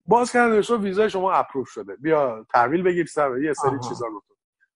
باز 0.06 0.32
کردم 0.32 0.52
نوشته 0.52 0.76
ویزا 0.76 1.08
شما 1.08 1.32
اپروف 1.32 1.68
شده 1.68 1.96
بیا 1.96 2.46
تحویل 2.50 2.82
بگیر 2.82 3.06
سر 3.06 3.38
یه 3.42 3.52
سری 3.52 3.70
آها. 3.70 3.88
چیزا 3.88 4.06
رو 4.06 4.22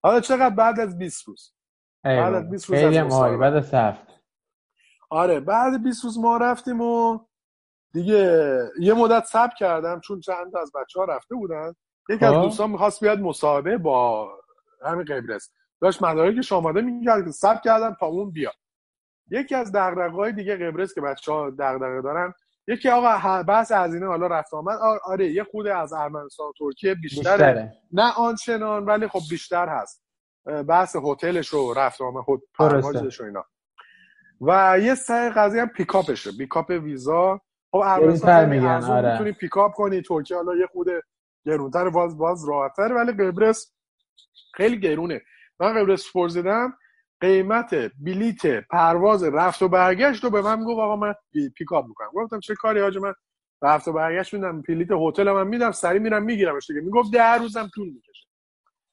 حالا 0.03 0.21
چقدر 0.21 0.55
بعد 0.55 0.81
از 0.81 0.99
20 0.99 1.29
روز 1.29 1.53
بعد. 2.05 2.35
از 2.35 2.51
20 2.51 2.71
روز. 2.71 2.81
بعد 3.41 3.55
از 3.55 3.75
هفت 3.75 4.16
آره 5.11 5.41
بعد 5.41 5.83
20 5.83 6.05
روز 6.05 6.19
ما 6.19 6.37
رفتیم 6.37 6.81
و 6.81 7.19
دیگه 7.93 8.61
یه 8.81 8.95
مدت 8.95 9.25
صبر 9.25 9.55
کردم 9.59 10.01
چون 10.01 10.21
چند 10.21 10.57
از 10.57 10.73
بچه 10.75 11.01
ها 11.01 11.05
رفته 11.05 11.35
بودن. 11.35 11.75
یکی 12.09 12.25
از. 12.25 12.35
دوستان 12.35 12.71
می‌خواست 12.71 13.01
بیاد 13.05 13.21
مصاحبه 13.21 13.79
با 13.79 14.29
همین 14.85 15.05
قبرس. 15.05 15.51
داشت 15.81 16.03
مدارکش 16.03 16.53
آماده 16.53 16.81
می‌کرد 16.81 17.25
که 17.25 17.31
ثبت 17.31 17.63
کردم 17.65 17.97
تا 18.01 18.07
اون 18.07 18.31
بیاد. 18.31 18.55
یکی 19.31 19.55
از 19.55 19.73
دغدغه‌های 19.73 20.33
دیگه 20.33 20.57
قبرس 20.57 20.95
که 20.95 21.01
بچه 21.01 21.33
ها 21.33 21.51
دغدغه 21.51 22.03
دارن 22.03 22.33
یکی 22.69 22.89
آقا 22.89 23.43
بحث 23.43 23.73
هزینه 23.73 24.07
حالا 24.07 24.27
رفت 24.27 24.55
آمد. 24.55 24.79
آره 25.05 25.33
یه 25.33 25.45
خود 25.45 25.67
از 25.67 25.93
ارمنستان 25.93 26.47
و 26.47 26.53
ترکیه 26.59 26.95
بیشتره. 26.95 27.33
بیشتره. 27.33 27.73
نه 27.93 28.13
آنچنان 28.13 28.85
ولی 28.85 29.09
خب 29.09 29.21
بیشتر 29.31 29.69
هست. 29.69 30.05
بحث 30.69 30.97
هتلش 30.97 31.49
رو 31.49 31.75
رفت 31.75 32.01
آمد 32.01 32.25
و 32.29 33.23
اینا. 33.25 33.45
و 34.41 34.79
یه 34.83 34.95
سر 34.95 35.31
قضیه 35.31 35.61
هم 35.63 35.69
پیکاپشه. 35.69 36.33
پیکاپ 36.39 36.71
ویزا. 36.71 37.41
خب 37.71 37.77
ارمنستان 37.77 38.49
میگن 38.49 38.85
آره. 38.85 39.13
می‌تونی 39.13 39.33
پیکاپ 39.33 39.73
کنی. 39.73 40.03
ترکیه 40.03 40.37
حالا 40.37 40.57
یه 40.57 40.67
خود 40.67 40.87
گرونتر 41.47 41.91
باز 41.91 42.19
باز 42.19 42.49
راحتتر 42.49 42.93
ولی 42.93 43.13
قبرس 43.13 43.73
خیلی 44.55 44.81
گرونه. 44.81 45.23
من 45.61 45.75
قبرس 45.75 46.13
پرسیدم 46.13 46.79
قیمت 47.21 47.75
بلیت 48.05 48.47
پرواز 48.71 49.25
رفت 49.25 49.63
و 49.63 49.69
برگشت 49.69 50.25
رو 50.25 50.31
به 50.31 50.43
من 50.43 50.65
گفت 50.65 50.81
آقا 50.81 50.97
من 50.97 51.15
پیکاپ 51.57 51.87
می‌کنم. 51.87 52.11
گفتم 52.15 52.41
چه 52.41 52.55
کاری 52.55 52.81
حاج 52.81 52.99
من 52.99 53.15
رفت 53.63 53.89
و 53.89 53.93
برگشت 53.93 54.35
میدم 54.35 54.63
بلیت 54.63 54.89
هتل 54.91 55.33
من 55.33 55.47
میدم 55.47 55.71
سری 55.71 55.99
میرم 55.99 56.23
میگیرمش 56.23 56.67
دیگه. 56.67 56.81
می‌گفت 56.81 57.13
ده 57.13 57.35
روزم 57.35 57.71
طول 57.75 57.89
می‌کشه. 57.89 58.27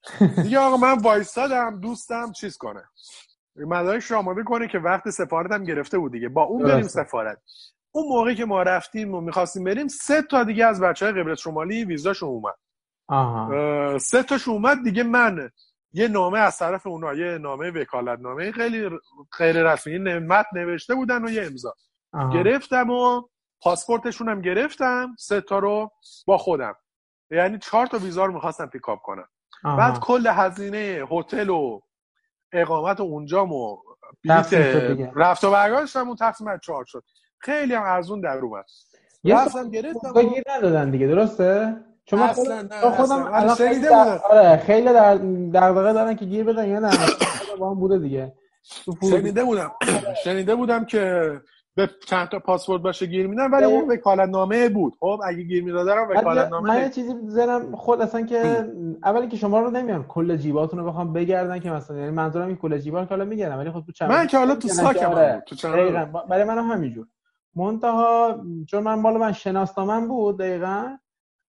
دیگه 0.43 0.59
آقا 0.59 0.77
من 0.77 0.99
وایستادم 0.99 1.79
دوستم 1.79 2.31
چیز 2.31 2.57
کنه. 2.57 2.83
مدارکش 3.55 4.11
آماده 4.11 4.43
کنه 4.43 4.67
که 4.67 4.79
وقت 4.79 5.09
سفارتم 5.09 5.63
گرفته 5.63 5.97
بود 5.97 6.11
دیگه. 6.11 6.29
با 6.29 6.43
اون 6.43 6.63
بریم 6.63 6.87
سفارت. 6.87 7.37
اون 7.91 8.07
موقعی 8.07 8.35
که 8.35 8.45
ما 8.45 8.63
رفتیم 8.63 9.15
و 9.15 9.21
می‌خواستیم 9.21 9.63
بریم 9.63 9.87
سه 9.87 10.21
تا 10.21 10.43
دیگه 10.43 10.65
از 10.65 10.81
بچه 10.81 11.05
های 11.05 11.21
قبرس 11.21 11.39
شمالی 11.39 11.85
ویزاشون 11.85 12.29
اومد. 12.29 12.55
آها. 13.07 13.97
سه 13.97 14.23
تاش 14.23 14.47
اومد 14.47 14.83
دیگه 14.83 15.03
من. 15.03 15.49
یه 15.95 16.07
نامه 16.07 16.39
از 16.39 16.57
طرف 16.57 16.87
اونا 16.87 17.13
یه 17.13 17.37
نامه 17.37 17.71
وکالت 17.71 18.19
نامه 18.19 18.51
خیلی 18.51 18.89
غیر 19.37 19.71
رسمی 19.71 19.99
نعمت 19.99 20.45
نوشته 20.53 20.95
بودن 20.95 21.25
و 21.25 21.29
یه 21.29 21.45
امضا. 21.45 21.73
گرفتم 22.33 22.89
و 22.89 23.21
پاسپورتشون 23.61 24.29
هم 24.29 24.41
گرفتم 24.41 25.15
سه 25.19 25.41
تا 25.41 25.59
رو 25.59 25.91
با 26.27 26.37
خودم. 26.37 26.75
یعنی 27.31 27.57
چهار 27.57 27.87
تا 27.87 27.97
ویزا 27.97 28.25
رو 28.25 28.33
می‌خواستم 28.33 28.65
پیکاپ 28.65 29.01
کنم. 29.01 29.27
بعد 29.63 29.99
کل 29.99 30.27
هزینه 30.27 31.07
هتل 31.11 31.49
و 31.49 31.81
اقامت 32.53 32.99
اونجا 32.99 33.45
و 33.45 33.83
رفت 35.15 35.43
و 35.43 35.51
برگشتم 35.51 36.07
اون 36.07 36.15
تقسیم 36.15 36.47
از 36.47 36.59
چهار 36.63 36.85
شد. 36.85 37.03
خیلی 37.39 37.73
هم 37.73 37.83
ارزون 37.83 38.21
در 38.21 38.37
اومد. 38.37 38.65
رفتم 39.25 39.69
گرفتم 39.69 40.21
گیر 40.21 40.43
ندادن 40.57 40.91
دیگه 40.91 41.07
درسته؟ 41.07 41.75
چون 42.05 42.19
من 42.19 42.27
خودم, 42.27 42.67
خودم 42.91 43.33
الان 43.33 43.55
خیلی 43.55 43.87
آره 43.87 44.57
خیلی 44.57 44.93
در 44.93 45.15
دغدغه 45.53 45.93
دارن 45.93 46.15
که 46.15 46.25
گیر 46.25 46.43
بدن 46.43 46.67
یا 46.69 46.79
نه 46.79 46.89
با 47.59 47.71
هم 47.71 47.79
بوده 47.79 47.99
دیگه. 47.99 48.33
شنیده 49.01 49.43
بودم. 49.43 49.71
شنیده 50.23 50.55
بودم 50.55 50.85
که 50.85 51.31
به 51.75 51.89
چند 52.05 52.27
تا 52.27 52.39
پاسپورت 52.39 52.81
باشه 52.81 53.05
گیر 53.05 53.27
میدن 53.27 53.51
ولی 53.51 53.65
اون 53.65 53.91
وکالت 53.91 54.29
نامه 54.29 54.69
بود. 54.69 54.93
خب 54.99 55.19
اگه 55.25 55.43
گیر 55.43 55.63
می‌دادن 55.63 55.97
وکالت 55.97 56.47
نامه 56.47 56.69
من 56.69 56.81
یه 56.81 56.89
چیزی 56.89 57.13
زنم 57.25 57.75
خود 57.75 58.01
اصلا 58.01 58.21
که 58.21 58.71
اولی 59.03 59.27
که 59.27 59.37
شما 59.37 59.59
رو 59.59 59.71
نمیان 59.71 60.03
کل 60.03 60.37
جیباتون 60.37 60.79
رو 60.79 60.85
بخوام 60.85 61.13
بگردن 61.13 61.59
که 61.59 61.71
مثلا 61.71 61.97
یعنی 61.97 62.11
منظورم 62.11 62.47
این 62.47 62.55
کل 62.57 62.77
جیبا 62.77 63.03
که 63.03 63.09
حالا 63.09 63.25
میگردم 63.25 63.57
ولی 63.57 63.71
خب 63.71 63.83
تو 63.85 63.91
چند 63.91 64.09
من 64.09 64.27
که 64.27 64.37
حالا 64.37 64.55
تو 64.55 64.67
ساکم 64.67 65.11
آره. 65.11 65.43
تو 65.47 65.55
چند 65.55 65.73
برای 66.29 66.43
منم 66.43 66.71
همینجور. 66.71 67.07
منتها 67.55 68.41
چون 68.67 68.83
من 68.83 68.99
مال 68.99 69.17
من 69.17 69.31
شناسنامه 69.31 70.07
بود 70.07 70.39
دقیقا 70.39 70.97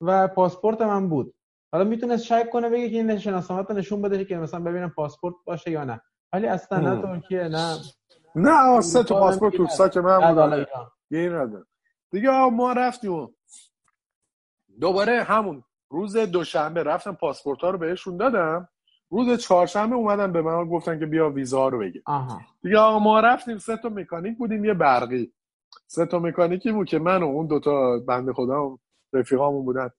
و 0.01 0.27
پاسپورت 0.27 0.81
من 0.81 1.09
بود. 1.09 1.33
حالا 1.71 1.83
می‌تونست 1.83 2.23
شک 2.23 2.49
کنه 2.49 2.69
بگه 2.69 2.89
که 2.89 2.95
این 2.95 3.17
شناسنامه 3.17 3.65
نشون 3.69 4.01
بده 4.01 4.25
که 4.25 4.37
مثلا 4.37 4.59
ببینم 4.59 4.89
پاسپورت 4.89 5.35
باشه 5.45 5.71
یا 5.71 5.83
نه. 5.83 6.01
ولی 6.33 6.47
اصلا 6.47 6.79
نه 6.79 7.01
ترکیه 7.01 7.43
نه. 7.43 7.77
نه 8.37 8.81
سه 8.81 9.03
تا 9.03 9.19
پاسپورت 9.19 9.55
تو 9.55 9.67
ساک 9.67 9.97
من 9.97 10.17
بود 10.19 10.67
یه 11.11 11.29
نداره. 11.29 11.65
دیگه 12.11 12.49
ما 12.49 12.73
رفتیم. 12.73 13.35
دوباره 14.79 15.23
همون 15.23 15.63
روز 15.89 16.17
دوشنبه 16.17 16.83
رفتم 16.83 17.13
پاسپورت 17.13 17.61
ها 17.61 17.69
رو 17.69 17.77
بهشون 17.77 18.17
دادم. 18.17 18.69
روز 19.09 19.39
چهارشنبه 19.39 19.95
اومدن 19.95 20.31
به 20.31 20.41
من 20.41 20.69
گفتن 20.69 20.99
که 20.99 21.05
بیا 21.05 21.29
ویزا 21.29 21.67
رو 21.67 21.79
بگیر. 21.79 22.03
دیگه 22.61 22.77
آقا 22.77 22.99
ما 22.99 23.19
رفتیم 23.19 23.57
سه 23.57 23.77
تا 23.77 23.89
مکانیک 23.89 24.37
بودیم 24.37 24.65
یه 24.65 24.73
برقی. 24.73 25.33
سه 25.87 26.05
تا 26.05 26.19
مکانیکی 26.19 26.71
بود 26.71 26.87
که 26.87 26.99
من 26.99 27.23
و 27.23 27.25
اون 27.25 27.47
دوتا 27.47 27.99
بنده 27.99 28.33
خدا 28.33 28.77
رفیقامون 29.13 29.65
بودن. 29.65 29.89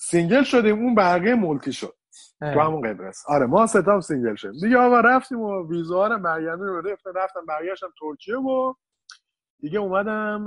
single 0.00 0.42
شدیم 0.42 0.78
اون 0.78 0.94
برقه 0.94 1.34
multi 1.34 1.72
شد. 1.72 1.94
تو 2.40 2.60
همون 2.60 2.80
قبرس 2.80 3.22
آره 3.28 3.46
ما 3.46 3.66
سه‌تام 3.66 4.00
single 4.00 4.34
شدیم. 4.34 4.60
دیگه 4.60 4.78
آقا 4.78 5.00
رفتیم 5.00 5.40
و 5.40 5.68
ویزا 5.68 6.06
رو 6.06 6.18
برگردیم 6.18 6.64
رو 6.64 6.80
رفتم 6.80 7.12
رفتم 7.16 7.46
برگشتم 7.48 7.92
ترکیه 8.00 8.36
و 8.36 8.74
دیگه 9.60 9.78
اومدم 9.78 10.46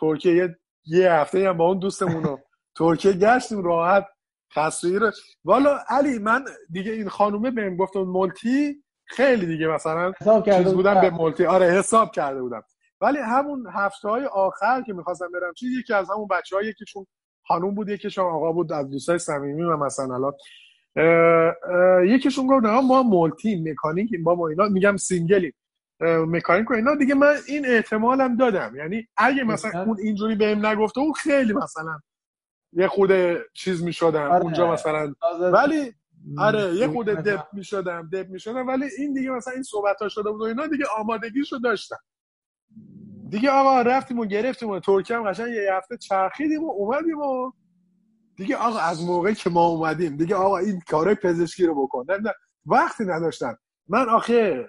ترکیه. 0.00 0.34
یه, 0.34 0.58
یه 0.86 1.12
هفته 1.12 1.48
هم 1.48 1.56
با 1.56 1.64
اون 1.68 1.78
دوستمون 1.78 2.24
رو 2.24 2.38
ترکیه 2.78 3.12
گشتیم 3.12 3.64
راحت 3.64 4.06
خستگی 4.54 4.98
رو. 4.98 5.10
والا 5.44 5.78
علی 5.88 6.18
من 6.18 6.44
دیگه 6.70 6.92
این 6.92 7.08
خانومه 7.08 7.50
بهم 7.50 7.76
گفت 7.76 7.96
multi 7.96 8.84
خیلی 9.04 9.46
دیگه 9.46 9.66
مثلا 9.66 10.12
چیز 10.44 10.74
بودم 10.74 11.00
به 11.00 11.10
multi 11.10 11.46
آره 11.46 11.66
حساب 11.66 12.10
کرده 12.10 12.42
بودم. 12.42 12.62
ولی 13.00 13.18
همون 13.18 13.66
هفته 13.72 14.08
های 14.08 14.24
آخر 14.24 14.82
که 14.82 14.92
می‌خواستم 14.92 15.28
برم 15.34 15.52
چیزی 15.54 15.80
یکی 15.80 15.94
از 15.94 16.10
همون 16.10 16.26
بچه 16.26 16.56
که 16.78 16.84
چون 16.84 17.06
خانوم 17.46 17.74
بود 17.74 17.88
یکیشون 17.88 18.24
آقا 18.24 18.52
بود 18.52 18.72
از 18.72 18.90
دوستای 18.90 19.18
صمیمی 19.18 19.62
و 19.62 19.76
مثلا 19.76 20.14
الان 20.14 20.32
یکیشون 22.06 22.46
گفت 22.46 22.64
نه 22.64 22.80
ما 22.80 23.02
multi 23.02 23.70
مکانیک 23.70 24.10
با 24.22 24.34
ما 24.34 24.48
اینا 24.48 24.68
میگم 24.68 24.96
single 24.96 25.44
ی 25.44 25.52
مکانیک 26.00 26.70
و 26.70 26.74
اینا. 26.74 26.94
دیگه 26.94 27.14
من 27.14 27.34
این 27.48 27.66
احتمالم 27.66 28.36
دادم. 28.36 28.76
یعنی 28.76 29.08
اگه 29.16 29.44
مثلا 29.44 29.84
اون 29.84 29.96
اینجوری 30.02 30.34
بهم 30.34 30.66
نگفته 30.66 31.00
اون 31.00 31.12
خیلی 31.12 31.52
مثلا 31.52 32.00
یه 32.72 32.88
خود 32.88 33.10
چیز 33.52 33.84
می‌شدم. 33.84 34.30
آره. 34.30 34.42
اونجا 34.42 34.72
مثلا 34.72 35.14
ولی 35.52 35.92
آره 36.38 36.74
یه 36.74 36.88
خود 36.88 37.06
دپ 37.06 37.44
می‌شدم 37.52 38.10
دپ 38.12 38.28
می‌شدم. 38.28 38.66
ولی 38.66 38.84
این 38.98 39.14
دیگه 39.14 39.30
مثلا 39.30 39.54
این 39.54 39.62
صحبت 39.62 40.02
ها 40.02 40.08
شده 40.08 40.30
بود 40.30 40.40
و 40.40 40.44
اینا 40.44 40.66
دیگه 40.66 40.84
آمادگیشو 40.98 41.58
داشتم. 41.58 41.98
دیگه 43.28 43.50
آقا 43.50 43.82
رفتیم 43.82 44.18
و 44.18 44.24
گرفتیم 44.24 44.68
و 44.68 44.80
ترکیه 44.80 45.16
هم 45.16 45.30
قشنگ 45.30 45.48
یه 45.48 45.70
هفته 45.72 45.96
چرخیدیم 45.96 46.64
و 46.64 46.70
اومدیم 46.70 47.18
و 47.18 47.52
دیگه 48.40 48.56
آقا 48.56 48.78
از 48.78 49.04
موقعی 49.04 49.34
که 49.34 49.50
ما 49.50 49.66
اومدیم 49.66 50.16
دیگه 50.16 50.34
آقا 50.34 50.58
این 50.58 50.80
کارهای 50.90 51.14
پزشکی 51.14 51.66
رو 51.66 51.82
بکن. 51.82 52.06
وقتی 52.66 53.04
نداشتم 53.04 53.58
من 53.88 54.08
آخه 54.08 54.66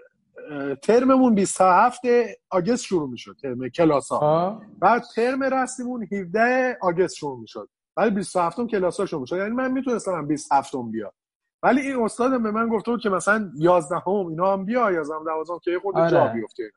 ترممون 0.81 1.35
27 1.35 2.01
آگست 2.49 2.83
شروع 2.83 3.09
می‌شد 3.09 3.35
ترم 3.41 3.69
کلاس 3.69 4.09
ها 4.09 4.61
بعد 4.79 5.03
ترم 5.15 5.43
رسمیمون 5.43 6.07
17 6.11 6.77
آگست 6.81 7.15
شروع 7.15 7.39
می‌شد. 7.39 7.69
ولی 7.97 8.09
27 8.09 8.59
م 8.59 8.67
کلاس 8.67 8.99
ها 8.99 9.05
شروع 9.05 9.21
می‌شد. 9.21 9.37
یعنی 9.37 9.49
من 9.49 9.71
می‌تونستم 9.71 10.27
27 10.27 10.75
م 10.75 10.91
بیاد 10.91 11.13
ولی 11.63 11.81
این 11.81 12.01
استادم 12.01 12.43
به 12.43 12.51
من 12.51 12.69
گفته 12.69 12.91
بود 12.91 13.01
که 13.01 13.09
مثلا 13.09 13.51
11 13.55 13.95
هم 13.95 14.27
اینا 14.27 14.53
هم 14.53 14.65
بیا 14.65 14.91
11 14.91 15.13
12 15.25 15.53
که 15.63 15.79
خود 15.81 15.97
آره. 15.97 16.11
جا 16.11 16.27
بیفته 16.27 16.71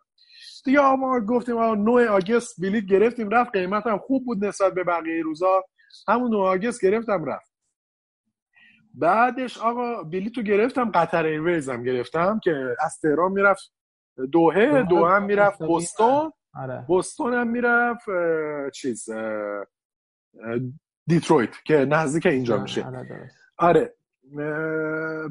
دیگه 0.64 0.80
ما 0.96 1.20
گفتیم 1.20 1.56
آقا 1.56 1.74
9 1.74 2.08
آگست 2.08 2.60
بلیت 2.60 2.84
گرفتیم 2.84 3.28
رفت 3.28 3.52
قیمت 3.52 3.86
هم 3.86 3.98
خوب 3.98 4.24
بود 4.24 4.44
نسبت 4.44 4.74
به 4.74 4.84
بقیه 4.84 5.22
روزا. 5.22 5.62
همون 6.08 6.30
9 6.30 6.36
آگست 6.36 6.84
گرفتم 6.84 7.24
رفت. 7.24 7.54
بعدش 8.94 9.58
آقا 9.58 10.02
بلیتو 10.02 10.42
گرفتم 10.42 10.90
قطر 10.90 11.24
ایرویز 11.24 11.68
هم 11.68 11.82
گرفتم 11.82 12.40
که 12.44 12.76
از 12.80 12.98
تهران 13.02 13.32
می‌رفت. 13.32 13.72
دوهه 14.32 14.82
دوه 14.82 15.10
هم 15.10 15.24
می‌رفت. 15.24 15.58
بوستون 15.58 16.32
آره. 16.54 16.84
بوستون 16.88 17.34
هم 17.34 17.48
می‌رفت 17.48 18.04
چیز 18.74 19.08
دیترویت 21.06 21.64
که 21.64 21.74
نزدیک 21.74 22.26
اینجا 22.26 22.58
میشه. 22.58 22.86
آره, 22.86 23.30
آره. 23.58 23.94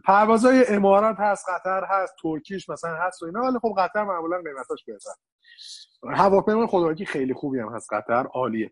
پروازهای 0.05 0.65
امارات 0.67 1.15
هست 1.19 1.45
قطر 1.49 1.83
هست 1.89 2.13
ترکیش 2.21 2.69
مثلا 2.69 2.95
هست 2.95 3.23
و 3.23 3.25
اینا 3.25 3.41
ولی 3.41 3.59
خب 3.59 3.75
قطر 3.77 4.03
معمولا 4.03 4.37
قیمتاش 4.37 4.85
بهتر 4.85 5.11
هواپیما 6.15 6.67
خداوندی 6.67 7.05
خیلی 7.05 7.33
خوبی 7.33 7.59
هم 7.59 7.75
هست 7.75 7.93
قطر 7.93 8.27
عالیه. 8.33 8.71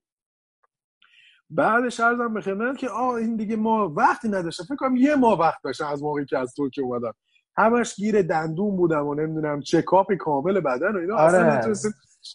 بعدش 1.52 2.00
ارزم 2.00 2.34
به 2.34 2.42
خدمت 2.42 2.78
که 2.78 2.90
آه 2.90 3.14
این 3.14 3.36
دیگه 3.36 3.56
ما 3.56 3.94
وقتی 3.98 4.30
نداشتم. 4.30 4.64
فکر 4.64 4.76
کنم 4.76 4.96
یه 4.96 5.16
ماه 5.16 5.40
وقت 5.40 5.60
داشتم 5.64 5.86
از 5.86 6.04
موقعی 6.04 6.26
که 6.26 6.38
از 6.38 6.54
ترکیه 6.54 6.84
اومدم. 6.84 7.14
همش 7.58 7.96
گیر 7.96 8.22
دندون 8.22 8.78
بودم 8.78 9.08
و 9.08 9.16
نمی‌دونم 9.16 9.62
چکاپ 9.62 10.14
کامل 10.14 10.60
بدن 10.60 10.96
و 10.96 11.00
اینا. 11.00 11.16
آره. 11.18 11.38
اصلا 11.38 11.92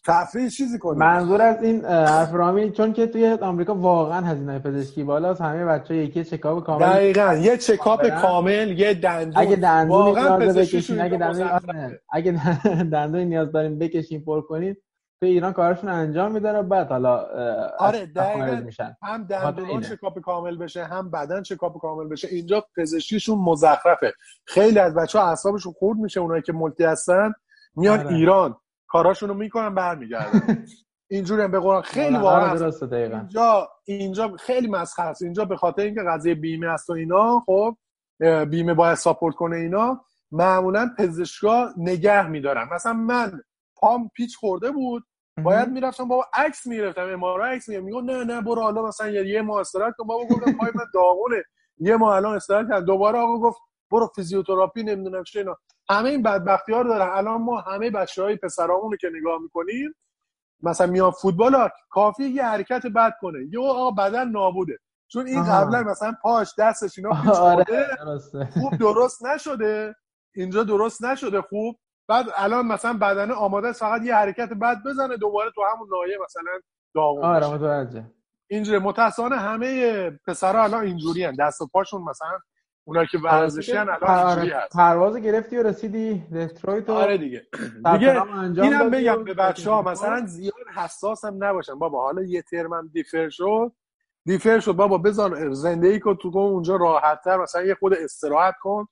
تفریح 0.06 0.48
چیزی 0.48 0.78
کنیم. 0.78 0.98
منظور 0.98 1.42
از 1.42 1.62
این 1.62 1.84
حرف 1.84 2.70
چون 2.70 2.92
که 2.92 3.06
توی 3.06 3.38
آمریکا 3.42 3.74
واقعا 3.74 4.20
هزینه 4.20 4.58
پزشکی 4.58 5.04
بالاست. 5.04 5.40
همه 5.40 5.64
بچه 5.64 5.96
یکی 5.96 6.24
چکاپ 6.24 6.66
کامل 6.66 6.86
دقیقاً. 6.86 7.34
یه 7.34 7.56
چکاپ 7.56 8.08
کامل 8.08 8.78
یه 8.78 8.94
دندون. 8.94 9.32
اگه 9.36 9.56
دندون 9.56 9.96
واقعا 9.96 10.38
بکشین 10.38 11.00
اگه 11.00 11.18
دندون 11.18 11.48
اگه 12.12 12.32
دندون 12.92 13.20
نیاز 13.20 13.52
داریم 13.52 13.78
بکشین 13.78 14.24
پر 14.26 14.40
کنین 14.40 14.76
تو 15.20 15.26
ایران 15.26 15.52
کارشون 15.52 15.90
انجام 15.90 16.32
میدن 16.32 16.56
و 16.56 16.62
بعد 16.62 16.88
حالا 16.88 17.26
آره 17.78 18.62
میشن. 18.64 18.96
هم 19.02 19.24
دندون 19.24 19.80
چکاپ 19.80 20.20
کامل 20.20 20.56
بشه 20.56 20.84
هم 20.84 21.10
بدن 21.10 21.42
چکاپ 21.42 21.80
کامل 21.80 22.08
بشه 22.08 22.28
اینجا 22.28 22.64
پزشکیشون 22.76 23.38
مزخرفه. 23.38 24.12
خیلی 24.46 24.78
از 24.78 24.94
بچه 24.94 25.18
ها 25.18 25.28
اعصابشون 25.28 25.72
خورد 25.72 25.98
میشه 25.98 26.20
اونایی 26.20 26.42
که 26.42 26.52
ملتی 26.52 26.84
هستن 26.84 27.32
میان 27.76 28.00
آره. 28.00 28.14
ایران 28.14 28.56
کاراشون 28.88 29.28
رو 29.28 29.34
می‌کنن 29.34 29.74
برمیگردن. 29.74 30.64
اینجوری 31.10 31.42
هم 31.42 31.50
به 31.50 31.60
قرآن 31.60 31.82
خیلی 31.82 32.16
واقعا 32.16 32.70
اینجا 32.90 33.68
اینجا 33.84 34.36
خیلی 34.36 34.68
مسخره 34.68 35.06
است. 35.06 35.22
اینجا 35.22 35.44
به 35.44 35.56
خاطر 35.56 35.82
اینکه 35.82 36.00
قضیه 36.08 36.34
بیمه 36.34 36.66
است 36.66 36.90
و 36.90 36.92
اینا 36.92 37.40
خب 37.46 37.76
بیمه 38.50 38.74
باید 38.74 38.94
ساپورت 38.94 39.34
کنه 39.34 39.56
اینا 39.56 40.04
معمولا 40.32 40.90
پزشکا 40.98 41.68
نگه 41.76 42.28
میدارن. 42.28 42.68
مثلا 42.72 42.92
من 42.92 43.40
پام 43.76 44.10
پیچ 44.14 44.36
خورده 44.36 44.70
بود. 44.70 45.04
باید 45.44 45.68
می‌رفتم 45.68 46.08
بابا 46.08 46.26
عکس 46.34 46.66
می‌گرفتم 46.66 47.02
ام 47.02 47.24
عکس 47.24 47.68
میگم 47.68 48.10
نه 48.10 48.24
نه 48.24 48.40
برو 48.40 48.62
حالا 48.62 48.82
مثلا 48.82 49.08
یه 49.08 49.42
ماه 49.42 49.60
استراحت 49.60 49.94
کن. 49.98 50.06
بابا 50.06 50.24
گفتم 50.24 50.52
پای 50.52 50.70
من 50.74 50.84
داغونه. 50.94 51.42
یه 51.78 51.96
ماه 51.96 52.16
الان 52.16 52.36
استراحت 52.36 52.68
کردم. 52.68 52.84
دوباره 52.84 53.18
آقا 53.18 53.38
گفت 53.38 53.58
برو 53.90 54.06
فیزیوتراپی 54.06 54.82
نمی‌دونم 54.82 55.24
چه 55.24 55.38
اینا. 55.38 55.56
همه 55.90 56.08
این 56.08 56.22
بدبختی 56.22 56.72
ها 56.72 56.80
رو 56.80 56.88
دارن. 56.88 57.10
الان 57.12 57.42
ما 57.42 57.60
همه 57.60 57.90
بچه 57.90 58.22
های 58.22 58.36
پسرامون 58.36 58.90
رو 58.90 58.96
که 58.96 59.10
نگاه 59.20 59.38
می‌کنیم 59.42 59.94
مثلا 60.62 60.86
میان 60.86 61.10
فوتبال 61.10 61.54
ها 61.54 61.70
کافی 61.90 62.24
یه 62.24 62.44
حرکت 62.44 62.86
بد 62.86 63.12
کنه. 63.20 63.38
یه 63.52 63.60
آقا 63.60 63.90
بدن 63.90 64.28
نابوده. 64.28 64.78
چون 65.08 65.26
این 65.26 65.42
قبلا 65.44 65.82
مثلا 65.82 66.14
پاش 66.22 66.54
دستش 66.58 66.98
اینا 66.98 67.10
آره، 67.40 67.86
خوب 68.52 68.76
درست 68.76 69.24
نشده. 69.24 69.94
اینجا 70.34 70.64
درست 70.64 71.04
نشده 71.04 71.42
خوب. 71.42 71.76
بعد 72.08 72.26
الان 72.36 72.66
مثلا 72.66 72.92
بدنه 72.92 73.34
آماده 73.34 73.68
است 73.68 73.80
فقط 73.80 74.02
یه 74.02 74.14
حرکت 74.14 74.48
بد 74.48 74.76
بزنه 74.86 75.16
دوباره 75.16 75.50
تو 75.54 75.62
همون 75.74 75.88
نایه 75.90 76.18
مثلا 76.24 76.52
داغون 76.94 77.24
آره 77.24 77.46
متوجه. 77.54 78.04
اینجوری 78.50 78.78
متأسفانه 78.78 79.36
همه 79.36 80.10
پسرا 80.26 80.64
الان 80.64 80.84
اینجوری 80.84 81.24
هن. 81.24 81.34
دست 81.38 81.60
و 81.60 81.66
پاشون 81.66 82.02
مثلا 82.02 82.38
اونایی 82.84 83.06
که 83.06 83.18
ورزشی 83.18 83.76
الان 83.76 83.98
اینجوری 84.02 84.50
هست. 84.50 84.76
پرواز 84.76 85.16
گرفتی 85.16 85.56
و 85.56 85.62
رسیدی 85.62 86.18
دترویت 86.34 86.90
آره 86.90 87.18
دیگه. 87.18 87.46
دیگه 87.92 88.22
اینم 88.62 88.90
بگم 88.90 89.24
به 89.24 89.34
بچه 89.34 89.70
ها 89.70 89.82
مثلا 89.82 90.26
زیاد 90.26 90.54
حساس 90.76 91.24
هم 91.24 91.44
نباشن 91.44 91.78
بابا 91.78 92.02
حالا 92.02 92.22
یه 92.22 92.42
ترمم 92.42 92.90
دیفر 92.92 93.28
شد. 93.28 93.72
دیفر 94.24 94.60
شد 94.60 94.72
بابا 94.72 94.98
بذار 94.98 95.52
زندگی 95.52 96.00
کن 96.00 96.14
تو 96.14 96.38
اونجا 96.38 96.76
راحت 96.76 97.20
تر 97.24 97.36
مثلا 97.36 97.62
یه 97.62 97.74
خود 97.74 97.94
استراحت 97.94 98.54
کن. 98.62 98.86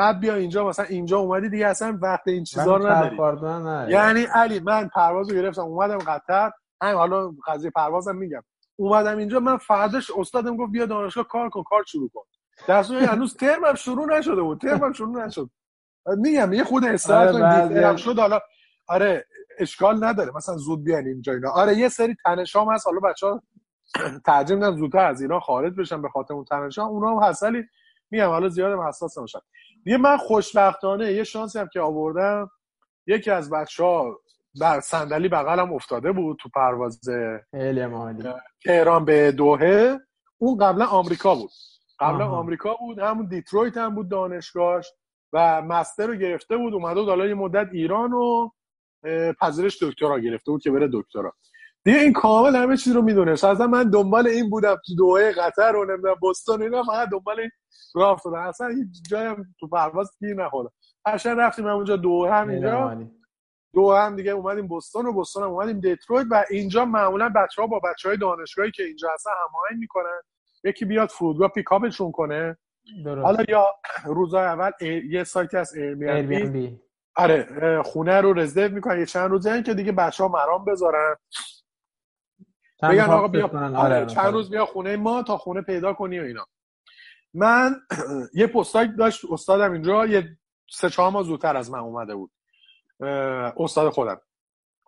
بعد 0.00 0.20
بیا 0.20 0.34
اینجا 0.34 0.68
مثلا 0.68 0.84
اینجا 0.84 1.18
اومدی 1.18 1.48
دیگه 1.48 1.66
اصلا 1.66 1.98
وقت 2.02 2.28
این 2.28 2.44
چیزا 2.44 2.76
رو 2.76 2.86
نداری. 2.86 3.92
یعنی 3.92 4.22
علی 4.22 4.60
من 4.60 4.88
پرواز 4.88 5.30
رو 5.30 5.36
گرفتم 5.36 5.62
اومدم 5.62 5.98
قطر. 5.98 6.50
همین 6.82 6.94
حالا 6.94 7.32
قضیه 7.46 7.70
پروازم 7.70 8.16
میگم. 8.16 8.42
اومدم 8.76 9.18
اینجا 9.18 9.40
من 9.40 9.56
فرداش 9.56 10.10
استادم 10.18 10.56
گفت 10.56 10.72
بیا 10.72 10.86
دانشگاه 10.86 11.24
کار 11.24 11.48
کن 11.48 11.62
کار 11.62 11.84
شروع 11.84 12.10
کن. 12.14 12.22
در 12.68 12.82
صورتی 12.82 13.04
هنوز 13.04 13.36
ترمم 13.36 13.74
شروع 13.74 14.18
نشده 14.18 14.42
بود 14.42 14.60
ترمم 14.60 14.92
شروع 14.92 15.26
نشد. 15.26 15.50
میگم 16.06 16.52
یه 16.52 16.64
خود 16.64 16.84
استراحت 16.84 17.34
آره 17.34 17.96
شد 17.96 18.18
حالا 18.18 18.40
آره 18.88 19.26
اشکال 19.58 20.04
نداره. 20.04 20.32
مثلا 20.36 20.56
زود 20.56 20.84
بیان 20.84 21.06
اینجا 21.06 21.32
اینا. 21.32 21.50
آره 21.50 21.74
یه 21.74 21.88
سری 21.88 22.16
تنشام 22.24 22.72
هست. 22.72 22.86
حالا 22.86 23.00
بچه‌ها 23.00 23.42
میدن 24.50 24.76
زودتر 24.76 25.04
از 25.06 25.22
ایران 25.22 25.40
خارج 25.40 25.74
بشن 25.74 26.02
به 26.02 26.08
خاطر 26.08 26.34
اون 26.34 26.44
تنشام. 26.44 26.88
اونا 26.88 27.10
هم 27.10 27.24
حسلی 27.24 27.64
میگم 28.10 28.28
حالا 28.28 28.48
زیاد 28.48 28.78
حساس 28.88 29.18
نمیشن 29.18 29.38
یه 29.86 29.96
من 29.96 30.16
خوشبختانه 30.16 31.12
یه 31.12 31.24
شانسی 31.24 31.58
هم 31.58 31.68
که 31.72 31.80
آوردم 31.80 32.50
یکی 33.06 33.30
از 33.30 33.50
بچه 33.50 33.84
ها 33.84 34.20
بر 34.60 34.80
صندلی 34.80 35.28
بغلم 35.28 35.72
افتاده 35.72 36.12
بود 36.12 36.36
تو 36.40 36.48
پرواز 36.54 37.00
تهران 38.64 39.04
به 39.04 39.32
دوهه 39.32 39.98
اون 40.38 40.58
قبلا 40.58 40.86
آمریکا 40.86 41.34
بود. 41.34 41.50
قبلا 42.00 42.26
آمریکا 42.28 42.74
بود 42.74 42.98
همون 42.98 43.26
دیترویت 43.26 43.76
هم 43.76 43.94
بود 43.94 44.10
دانشگاهش 44.10 44.92
و 45.32 45.62
مستر 45.62 46.06
رو 46.06 46.14
گرفته 46.14 46.56
بود 46.56 46.74
اومده 46.74 47.00
بود 47.00 47.08
حالا 47.08 47.26
یه 47.26 47.34
مدت 47.34 47.68
ایران 47.72 48.12
و 48.12 48.50
پذیرش 49.40 49.82
دکترا 49.82 50.18
گرفته 50.18 50.50
بود 50.50 50.62
که 50.62 50.70
بره 50.70 50.88
دکترا. 50.92 51.32
دیگه 51.84 51.98
این 51.98 52.12
کامل 52.12 52.56
همه 52.56 52.76
چیز 52.76 52.96
رو 52.96 53.02
می‌دونه 53.02 53.30
اصلا 53.30 53.66
من 53.66 53.90
دنبال 53.90 54.26
این 54.26 54.50
بودم 54.50 54.76
تو 54.86 54.94
دوحه 54.94 55.32
قطر 55.32 55.76
و 55.76 55.84
نمی‌دونم 55.84 56.14
بستون 56.22 56.62
اینا 56.62 56.82
فقط 56.82 57.08
دنبال 57.08 57.40
این 57.40 57.50
راه 57.94 58.12
افتادم. 58.12 58.38
اصلا 58.38 58.68
هیچ 58.68 59.10
جایم 59.10 59.54
تو 59.60 59.68
پرواز 59.68 60.10
گیر 60.18 60.34
نخوردم. 60.34 60.70
قشنگ 61.06 61.38
رفتیم 61.38 61.66
اونجا 61.66 61.96
دوحه 61.96 62.32
هم 62.32 62.48
اینجا. 62.48 63.06
دو 63.74 63.92
هم 63.92 64.16
دیگه 64.16 64.30
اومدیم 64.30 64.68
بستون 64.68 65.06
و 65.06 65.12
بستون 65.12 65.42
هم 65.42 65.50
اومدیم 65.50 65.80
دیترویت 65.80 66.26
و 66.30 66.44
اینجا 66.50 66.84
معمولا 66.84 67.28
بچه 67.28 67.62
ها 67.62 67.68
با 67.68 67.78
بچه 67.78 68.08
های 68.08 68.18
دانشگاهی 68.18 68.70
که 68.70 68.82
اینجا 68.82 69.08
هستن 69.14 69.30
هماهنگ 69.48 69.80
می‌کنن. 69.80 70.20
یکی 70.64 70.84
بیاد 70.84 71.08
فرودگاه 71.08 71.48
پیکاپشون 71.48 72.12
کنه. 72.12 72.56
درست. 73.04 73.24
حالا 73.24 73.44
یا 73.48 73.66
روزای 74.04 74.44
اول 74.44 74.70
یه 75.10 75.24
سایتی 75.24 75.56
از 75.56 75.74
ایربی 75.74 76.78
آره 77.16 77.82
خونه 77.82 78.20
رو 78.20 78.32
رزرو 78.32 78.74
می‌کنن. 78.74 78.98
یه 78.98 79.06
چند 79.06 79.30
روزه 79.30 79.62
که 79.62 79.74
دیگه 79.74 79.92
بچه 79.92 80.24
ها 80.24 80.30
مرام 80.30 80.64
بذارن. 80.64 81.16
بگن 82.82 83.00
آقا 83.04 83.28
بیا. 83.28 83.46
آره, 83.46 83.76
آره 83.76 84.06
چند 84.06 84.32
روز 84.32 84.50
بیا 84.50 84.66
خونه 84.66 84.96
ما 84.96 85.22
تا 85.22 85.36
خونه 85.36 85.62
پیدا 85.62 85.92
کنی 85.92 86.20
و 86.20 86.22
اینا. 86.22 86.46
من 87.34 87.74
یه 88.34 88.46
پستاک 88.46 88.90
داشت 88.98 89.24
استادم 89.32 89.72
اینجا 89.72 90.06
یه 90.06 90.36
سه 90.70 90.90
چهار 90.90 91.10
ماه 91.10 91.22
زودتر 91.22 91.56
از 91.56 91.70
من 91.70 91.78
اومده 91.78 92.14
بود. 92.14 92.30
استاد 93.56 93.92
خودم. 93.92 94.20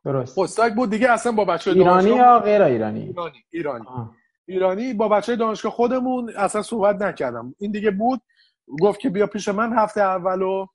درست. 0.04 0.38
پستاک 0.40 0.74
بود 0.74 0.90
دیگه 0.90 1.10
اصلا 1.10 1.32
با 1.32 1.44
بچه 1.44 1.70
ایرانی 1.70 2.10
یا 2.10 2.38
غیر 2.38 2.62
ایرانی؟ 2.62 3.00
ایرانی 3.00 3.44
ایرانی. 3.50 3.86
ایرانی 4.46 4.94
با 4.94 5.08
بچه 5.08 5.36
دانشگاه 5.36 5.72
خودمون 5.72 6.32
اصلا 6.36 6.62
صحبت 6.62 7.02
نکردم. 7.02 7.54
این 7.58 7.72
دیگه 7.72 7.90
بود 7.90 8.20
گفت 8.82 9.00
که 9.00 9.10
بیا 9.10 9.26
پیش 9.26 9.48
من 9.48 9.78
هفته 9.78 10.00
اولو 10.00 10.66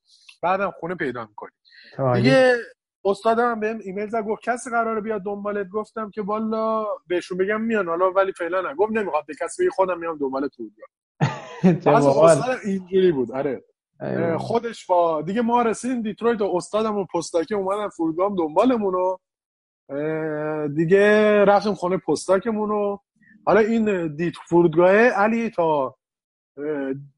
بعدم 0.42 0.72
خونه 0.80 0.96
پیدا 0.96 1.26
می‌کنی. 1.26 1.52
دیگه 2.16 2.56
استادم 3.08 3.60
بهم 3.60 3.80
ایمیل 3.84 4.08
زد 4.08 4.24
گفت 4.26 4.42
کسی 4.44 4.70
قراره 4.70 5.02
بیاد 5.02 5.24
دنبالت؟ 5.24 5.68
گفتم 5.70 6.10
که 6.10 6.22
والا 6.22 6.86
بهشون 7.08 7.38
بگم 7.38 7.62
میان. 7.62 7.88
حالا 7.88 8.12
ولی 8.12 8.32
فعلا 8.32 8.62
نه. 8.62 8.76
گفت 8.76 8.92
نمی‌خواد 8.92 9.26
به 9.26 9.34
کسی 9.42 9.70
خودم 9.70 10.00
میام 10.00 10.18
دنبال 10.18 10.48
تو 10.48 10.64
استاد 11.90 12.60
اینجوری 12.64 13.12
بود. 13.12 13.32
آره. 13.32 13.64
خودش 14.38 14.86
با 14.86 15.22
دیگه 15.22 15.42
ما 15.42 15.62
رسیدیم 15.62 16.02
دیترویت 16.02 16.42
و 16.42 16.52
استادم 16.56 16.98
و 16.98 17.06
postdoc 17.06 17.49
ی 17.49 17.56
اومدن 17.56 17.90
فرودگاه 17.90 18.36
دنبالمون 18.38 18.96
و 18.96 19.18
دیگه 20.68 21.46
رفتیم 21.46 21.74
خونه 21.74 21.98
postdoc 21.98 22.49
مون 22.49 22.72
و 22.72 22.98
حالا 23.46 23.60
این 23.60 24.16
دیت 24.16 24.34
فرودگاه 24.50 24.92
علی 24.96 25.50
تا 25.50 25.96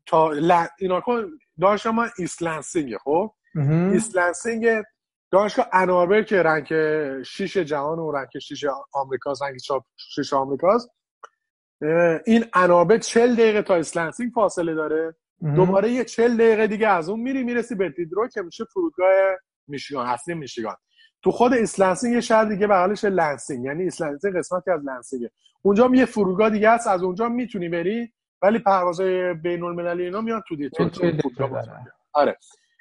تا 0.06 0.32
اینا 0.80 1.02
کن 1.02 1.26
داشتم 1.62 1.96
من 1.96 2.10
ایست 2.18 2.44
لنسینگ 2.44 2.98
خب؟ 2.98 3.32
ایست 3.92 4.16
لنسینگ 4.16 4.66
دانشگاه 5.32 5.68
ان 5.74 5.83
آربر 5.83 6.22
که 6.22 6.44
rank 6.44 6.68
6 7.24 7.58
جهان 7.58 8.00
و 8.00 8.12
rank 8.12 8.28
6 8.42 8.66
آمریکاست 8.94 9.44
rank 9.44 9.58
6 10.16 10.34
آمریکاست. 10.34 10.90
این 12.26 12.46
ان 12.54 12.62
آربر 12.62 12.98
40 12.98 13.34
دقیقه 13.34 13.62
تا 13.62 13.76
ایست 13.76 13.94
لنسینگ 13.94 14.32
فاصله 14.32 14.74
داره. 14.74 15.16
دوباره 15.56 15.92
یه 15.92 16.04
40 16.04 16.38
دقیقه 16.38 16.68
دیگه 16.68 16.88
از 16.88 17.10
اون 17.10 17.20
میری 17.20 17.44
می‌رسی 17.44 17.76
به 17.76 17.90
دیترویت 17.90 18.28
که 18.28 18.42
میشه 18.42 18.64
فرودگاه 18.74 19.08
میشیگان 19.68 20.08
اصلی 20.08 20.34
میشیگان. 20.34 20.76
تو 21.24 21.32
خود 21.32 21.54
ایست 21.54 21.74
لنسینگ 21.74 22.14
یه 22.14 22.22
شهر 22.22 22.46
دیگه 22.46 22.68
بغلش 22.68 23.06
لنسینگ 23.06 23.66
یعنی 23.66 23.88
ایست 23.88 24.04
لنسینگ 24.04 24.38
قسمتی 24.38 24.72
از 24.72 24.82
لنسینگه. 24.86 25.32
اونجا 25.62 25.90
یه 25.94 26.06
فرودگاه 26.06 26.50
دیگه 26.50 26.72
هست 26.72 26.88
از 26.88 27.04
اونجا 27.04 27.30
می‌تونی 27.30 27.70
بری 27.70 28.14
ولی 28.42 28.60
پروازهای 28.60 29.34
بین 29.34 29.64
المللی 29.64 30.04
اینا 30.04 30.22
میان 30.22 30.42
تو 30.48 30.56
دیترویت 30.56 30.94
آره. 32.14 32.38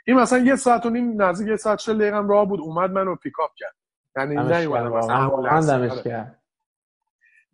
این 0.09 0.17
مثلا 0.17 0.39
یه 0.39 0.57
ساعت 0.57 0.87
و 0.87 0.91
نیم 0.91 1.23
نزدیک 1.23 1.49
یه 1.49 1.57
ساعت 1.57 1.79
چهل 1.79 1.95
دقیقه 1.95 2.27
راه 2.29 2.49
بود 2.49 2.61
اومد 2.61 2.91
منو 2.91 3.15
pick 3.15 3.39
up 3.39 3.51
کرد. 3.57 3.75
یعنی 4.17 4.37
نیومد 4.37 4.83
مثلا 4.83 5.17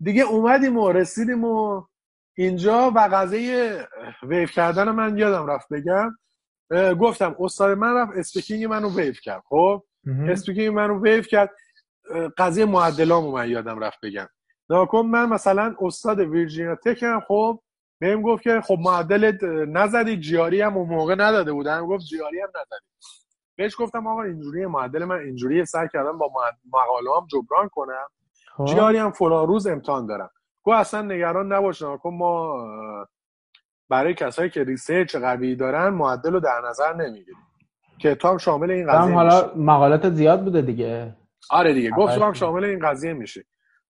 دیگه 0.00 0.22
اومدیم 0.22 0.78
و 0.78 0.92
رسیدیم 0.92 1.44
و 1.44 1.82
اینجا 2.36 2.92
و 2.94 3.08
قضیه 3.12 3.88
waive 4.22 4.50
کردن 4.52 4.88
من 4.88 5.18
یادم 5.18 5.46
رفت 5.46 5.68
بگم. 5.72 6.16
گفتم 7.00 7.36
استاد 7.38 7.78
من 7.78 7.94
رفت 7.94 8.12
speaking 8.16 8.64
منو 8.64 8.96
waive 8.96 9.20
کرد. 9.20 9.42
خب؟ 9.48 9.84
speaking 10.28 10.74
منو 10.74 11.02
waive 11.02 11.26
کرد. 11.26 11.50
قضیه 12.38 12.64
معدلامو 12.64 13.32
من 13.32 13.48
یادم 13.50 13.78
رفت 13.78 13.98
بگم. 14.02 14.28
ناکن 14.70 15.06
من 15.06 15.28
مثلا 15.28 15.76
استاد 15.80 16.20
ویرجینیا 16.20 16.74
تکم 16.74 17.20
خب؟ 17.28 17.60
بهم 18.04 18.22
گفت 18.22 18.42
که 18.42 18.60
خب 18.60 18.76
معدل 18.80 19.32
نزدی 19.68 20.16
GRE 20.16 20.60
هم 20.60 20.76
اون 20.76 20.88
موقع 20.88 21.14
نداده 21.14 21.52
بودن 21.52 21.86
گفت 21.86 22.04
GRE 22.04 22.40
هم 22.40 22.48
نزدی. 22.48 22.86
بهش 23.56 23.74
گفتم 23.78 24.06
آقا 24.06 24.22
اینجوری 24.22 24.66
معدل 24.66 25.04
من 25.04 25.18
اینجوری 25.18 25.64
سعی 25.64 25.88
کردم 25.92 26.18
با 26.18 26.30
مقاله 26.72 27.10
هم 27.16 27.26
جبران 27.26 27.68
کنم. 27.68 28.06
خب. 28.56 28.64
GRE 28.64 28.98
هم 28.98 29.10
فلان 29.10 29.46
روز 29.46 29.66
امتحان 29.66 30.06
دارم. 30.06 30.30
گفت 30.64 30.76
اصلا 30.76 31.02
نگران 31.02 31.52
نباش 31.52 31.74
چون 31.74 31.96
که 31.96 32.14
ما 32.14 32.66
برای 33.88 34.14
کسایی 34.14 34.50
که 34.50 34.64
research 34.64 35.16
قوی 35.16 35.56
دارن 35.56 35.88
معدل 35.88 36.32
رو 36.32 36.40
در 36.40 36.60
نظر 36.68 36.94
نمی‌گیریم. 36.94 37.36
که 38.00 38.23
تو 38.23 38.38
شامل 38.38 38.70
این 38.70 38.86
قضیه 38.92 39.14
حالا 39.14 39.52
مقالات 39.56 40.10
زیاد 40.10 40.44
بوده 40.44 40.62
دیگه. 40.62 41.16
آره 41.50 41.72
دیگه 41.72 41.90
گفتم 41.90 42.22
هم 42.22 42.32
شامل 42.32 42.64
این 42.64 42.78
قضیه 42.88 43.12
میشه. 43.12 43.44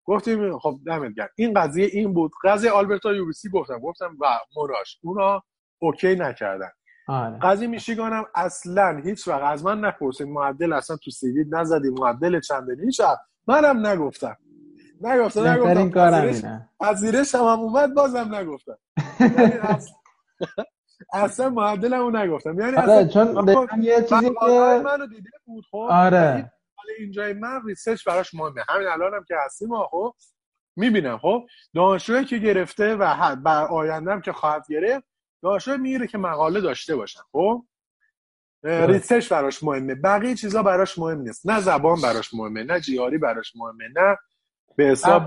گفتیم 0.05 0.59
خب 0.59 0.79
دمت 0.85 1.13
گرم. 1.13 1.29
این 1.35 1.53
قضیه 1.53 1.85
این 1.85 2.13
بود. 2.13 2.31
قضیه 2.43 2.71
آلبرتا 2.71 3.13
UBC 3.13 3.49
گفتم. 3.49 3.79
گفتم 3.79 4.17
و 4.21 4.25
موراش. 4.55 4.99
اونا 5.03 5.43
OK 5.79 6.15
نکردن. 6.15 6.69
آره. 7.07 7.39
قضیه 7.39 7.67
میشیگان 7.67 8.13
هم 8.13 8.25
اصلا 8.35 9.01
هیچ 9.05 9.27
وقت 9.27 9.43
از 9.43 9.65
من 9.65 9.79
نپرسید. 9.79 10.27
معدل 10.27 10.73
اصلا 10.73 10.97
تو 10.97 11.11
سیوید 11.11 11.55
نزدی. 11.55 11.89
معدل 11.89 12.39
چنده 12.39 12.77
هیچ 12.85 13.01
منم 13.47 13.87
نگفتم. 13.87 14.37
نگفتم 15.01 15.47
نگفتم. 15.47 15.89
پذیرش, 15.89 16.41
پذیرش 16.79 17.35
هم, 17.35 17.41
هم 17.41 17.59
اومد 17.59 17.93
بازم 17.93 18.35
نگفتم. 18.35 18.77
یعنی 19.19 19.53
اصلا 21.13 21.49
معدلم 21.49 21.99
رو 21.99 22.17
نگفتم. 22.17 22.59
یعنی 22.59 22.77
آره 22.77 23.07
چون 23.07 23.47
یه 23.81 24.01
چیزی 24.01 24.29
که 24.29 24.81
منو 24.85 25.07
دیده 25.07 25.29
بود 25.45 25.65
خب؟ 25.71 25.87
آره. 25.91 26.51
اینجای 26.99 27.33
من 27.33 27.61
research 27.65 28.07
براش 28.07 28.33
مهمه. 28.33 28.63
همین 28.69 28.87
الانم 28.87 29.23
که 29.27 29.35
هستیم 29.45 29.69
خب 29.91 30.15
می‌بینم. 30.75 31.17
خب 31.17 31.45
دانشجویی 31.73 32.25
که 32.25 32.37
گرفته 32.37 32.95
و 32.95 33.35
برا 33.35 33.65
آینده 33.65 34.05
هم 34.05 34.21
که 34.21 34.31
خواهد 34.31 34.65
گرفت 34.69 35.05
دانشجو 35.43 35.77
میره 35.77 36.07
که 36.07 36.17
مقاله 36.17 36.61
داشته 36.61 36.95
باشن. 36.95 37.21
خب؟ 37.31 37.65
research 38.63 39.33
براش 39.33 39.63
مهمه. 39.63 39.95
بقیه 39.95 40.35
چیزا 40.35 40.63
براش 40.63 40.99
مهم 40.99 41.17
نیست. 41.17 41.49
نه 41.49 41.59
زبان 41.59 42.01
براش 42.01 42.33
مهمه 42.33 42.63
نه 42.63 42.79
GRE 42.79 43.17
براش 43.17 43.55
مهمه 43.55 43.87
نه 43.95 44.17
به 44.77 44.83
حساب 44.83 45.23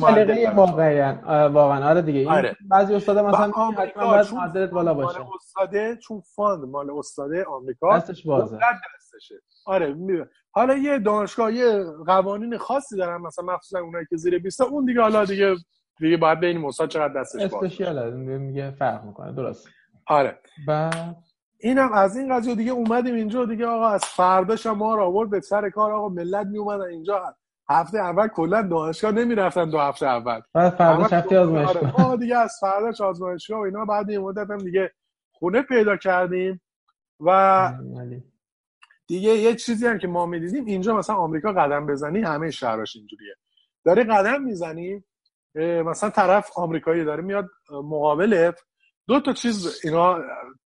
سلیقه 0.00 0.52
واقعا 0.54 1.48
واقعا. 1.48 1.90
آره 1.90 2.02
دیگه. 2.02 2.30
آره. 2.30 2.56
بعضی 2.68 2.94
استادا 2.94 3.22
مثلا 3.22 3.46
حتما 3.46 4.10
باید 4.10 4.34
معدلت 4.34 4.70
بالا 4.70 4.94
باشه. 4.94 5.20
استاده 5.34 5.96
چون 5.96 6.20
fund 6.20 6.64
مال 6.64 6.98
استاده 6.98 7.44
آمریکا 7.44 7.98
دستش 7.98 8.26
بازه. 8.26 8.58
دستشه. 8.96 9.34
آره 9.66 9.96
حالا 10.54 10.76
یه 10.76 10.98
دانشگاه 10.98 11.52
یه 11.54 11.84
قوانین 12.06 12.58
خاصی 12.58 12.96
دارن 12.96 13.20
مثلا 13.20 13.44
مخصوصا 13.44 13.80
اونایی 13.80 14.06
که 14.10 14.16
زیر 14.16 14.38
20 14.38 14.60
اون 14.60 14.84
دیگه 14.84 15.00
حالا 15.00 15.24
دیگه 15.24 15.54
دیگه 16.00 16.16
باید 16.16 16.40
بین 16.40 16.58
موساد 16.58 16.88
چقدر 16.88 17.20
دستش 17.20 17.42
باشه. 17.42 17.56
اسپشیال 17.56 18.12
میگه 18.14 18.70
فرق 18.70 19.04
می‌کنه 19.04 19.32
درست. 19.32 19.68
آره. 20.06 20.38
بعد؟ 20.66 21.16
اینم 21.60 21.92
از 21.92 22.16
این 22.16 22.34
قضیه 22.36 22.54
دیگه 22.54 22.72
اومدیم 22.72 23.14
اینجا 23.14 23.44
دیگه 23.44 23.66
آقا 23.66 23.88
از 23.88 24.04
فرداش 24.04 24.66
ما 24.66 24.94
رو 24.94 25.02
آورد 25.04 25.30
به 25.30 25.40
سر 25.40 25.70
کار 25.70 25.92
آقا 25.92 26.08
ملت 26.08 26.46
می 26.46 26.58
اومدن 26.58 26.84
اینجا. 26.84 27.34
هفته 27.68 27.98
اول 27.98 28.28
کلا 28.28 28.62
دانشگاه 28.62 29.12
نمی‌رفتن 29.12 29.70
دو 29.70 29.78
هفته 29.78 30.06
اول. 30.06 30.40
بعد 30.54 30.74
فرداش 30.74 31.12
هفته 31.12 31.38
آزمایشگاه؟ 31.38 32.06
آره 32.08 32.16
دیگه 32.16 32.36
از 32.36 32.58
فرداش 32.60 33.00
آزمایشگاه 33.00 33.58
و 33.60 33.62
اینا 33.62 33.84
بعد 33.84 34.10
این 34.10 34.20
مدت 34.20 34.50
هم 34.50 34.58
دیگه 34.58 34.92
خونه 35.32 35.62
پیدا 35.62 35.96
کردیم 35.96 36.60
و 37.20 37.30
دیگه 39.12 39.30
یه 39.30 39.54
چیزی 39.54 39.86
هم 39.86 39.98
که 39.98 40.08
ما 40.08 40.26
می‌دیدیم 40.26 40.64
اینجا 40.64 40.96
مثلا 40.96 41.16
آمریکا 41.16 41.52
قدم 41.52 41.86
بزنی 41.86 42.20
همه 42.20 42.50
شهراش 42.50 42.96
اینجوریه. 42.96 43.34
داری 43.84 44.04
قدم 44.04 44.42
می‌زنی 44.42 45.04
مثلا 45.84 46.10
طرف 46.10 46.50
آمریکایی 46.56 47.04
داره 47.04 47.22
میاد 47.22 47.48
مقابلت 47.70 48.60
دو 49.08 49.20
تا 49.20 49.32
چیز 49.32 49.80
اینا 49.84 50.18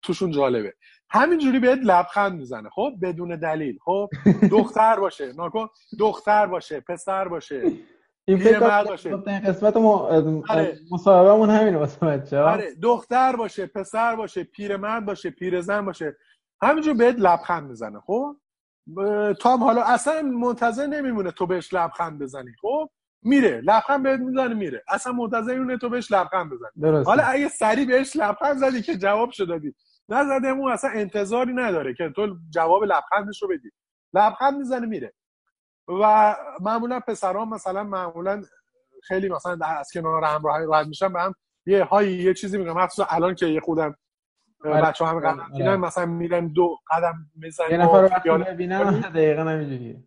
توشون 0.03 0.30
جالبه. 0.30 0.74
همینجوری 1.11 1.59
بهت 1.59 1.78
لبخند 1.85 2.32
می‌زنه 2.32 2.70
خب؟ 2.70 2.93
بدون 3.03 3.37
دلیل 3.37 3.78
خب؟ 3.85 4.09
دختر 4.51 5.01
باشه 5.01 5.32
ناکن 5.32 5.68
دختر 5.99 6.47
باشه 6.47 6.80
پسر 6.80 7.28
باشه 7.28 7.72
این 8.24 8.39
فکر 8.39 8.85
باشه. 8.85 9.16
قسمت 9.16 9.76
آره. 9.76 10.78
مصاحبهمون 10.91 11.51
همینه 11.51 11.78
واسه 11.78 12.07
بچه 12.07 12.39
آره 12.39 12.74
دختر 12.82 13.37
باشه 13.37 13.66
پسر 13.66 14.16
باشه 14.16 14.45
پیرمرد 14.45 15.05
باشه 15.05 15.30
پیرزن 15.30 15.85
باشه. 15.85 16.16
همینجور 16.65 16.95
بهت 16.95 17.17
لبخند 17.19 17.69
می‌زنه 17.69 18.01
خب؟ 18.01 18.37
تو 19.41 19.49
هم 19.49 19.65
حالا 19.65 19.83
اصلا 19.83 20.23
منتظر 20.23 20.87
نمیمونه 20.87 21.31
تو 21.31 21.47
بهش 21.47 21.75
لبخند 21.75 22.19
بزنی 22.19 22.53
خب؟ 22.61 22.91
میره 23.23 23.61
لبخند 23.61 24.03
بهت 24.03 24.21
می‌زنه 24.21 24.55
میره. 24.55 24.85
اصلا 24.89 25.12
منتظر 25.12 25.59
اونه 25.59 25.79
تو 25.79 25.89
بهش 25.89 26.12
لبخند 26.12 26.51
بزنی. 26.51 27.05
حالا 27.05 27.23
اگه 27.23 27.49
سری 27.49 27.85
بهش 27.85 28.17
لبخند 28.17 28.57
زدی 28.57 28.83
که 28.83 28.97
جواب 28.97 29.31
شده 29.31 29.47
دادی. 29.47 29.75
نزده 30.09 30.49
اون 30.49 30.73
اصلا 30.73 30.91
انتظاری 30.91 31.53
نداره 31.53 31.95
که 31.95 32.12
تو 32.17 32.37
جواب 32.51 32.85
لبخندش 32.85 33.43
رو 33.43 33.49
بدی. 33.49 33.71
لبخند 34.15 34.59
می‌زنه 34.59 34.87
میره. 34.87 35.12
و 35.89 36.37
معمولا 36.61 37.01
پسران 37.01 37.49
مثلا 37.49 37.85
معمولا 37.85 38.43
خیلی 39.03 39.29
مثلا 39.29 39.67
از 39.67 39.91
کنار 39.95 40.25
همراه 40.25 40.59
رد 40.69 40.87
میشن 40.87 41.12
به 41.12 41.21
هم 41.21 41.35
یه 41.67 41.85
های 41.85 42.12
یه 42.12 42.35
چیزی 42.35 42.59
میگم. 42.59 42.73
مخصوصا 42.73 43.09
الان 43.11 43.35
که 43.35 43.47
یه 43.47 43.61
خودم. 43.61 43.97
بچه 44.65 45.05
هم 45.05 45.21
قدم 45.21 45.51
آره. 45.55 45.77
مثلا 45.77 46.07
میرن 46.07 46.49
دو 46.49 46.79
قدم 46.91 47.31
می‌زنن 47.37 47.71
یه 47.71 47.77
نفر 47.77 48.01
رو 48.03 48.09
وقتی 48.09 48.31
ببینن 48.31 49.01
دقیقا 49.01 49.43
نمیجوریه 49.43 50.05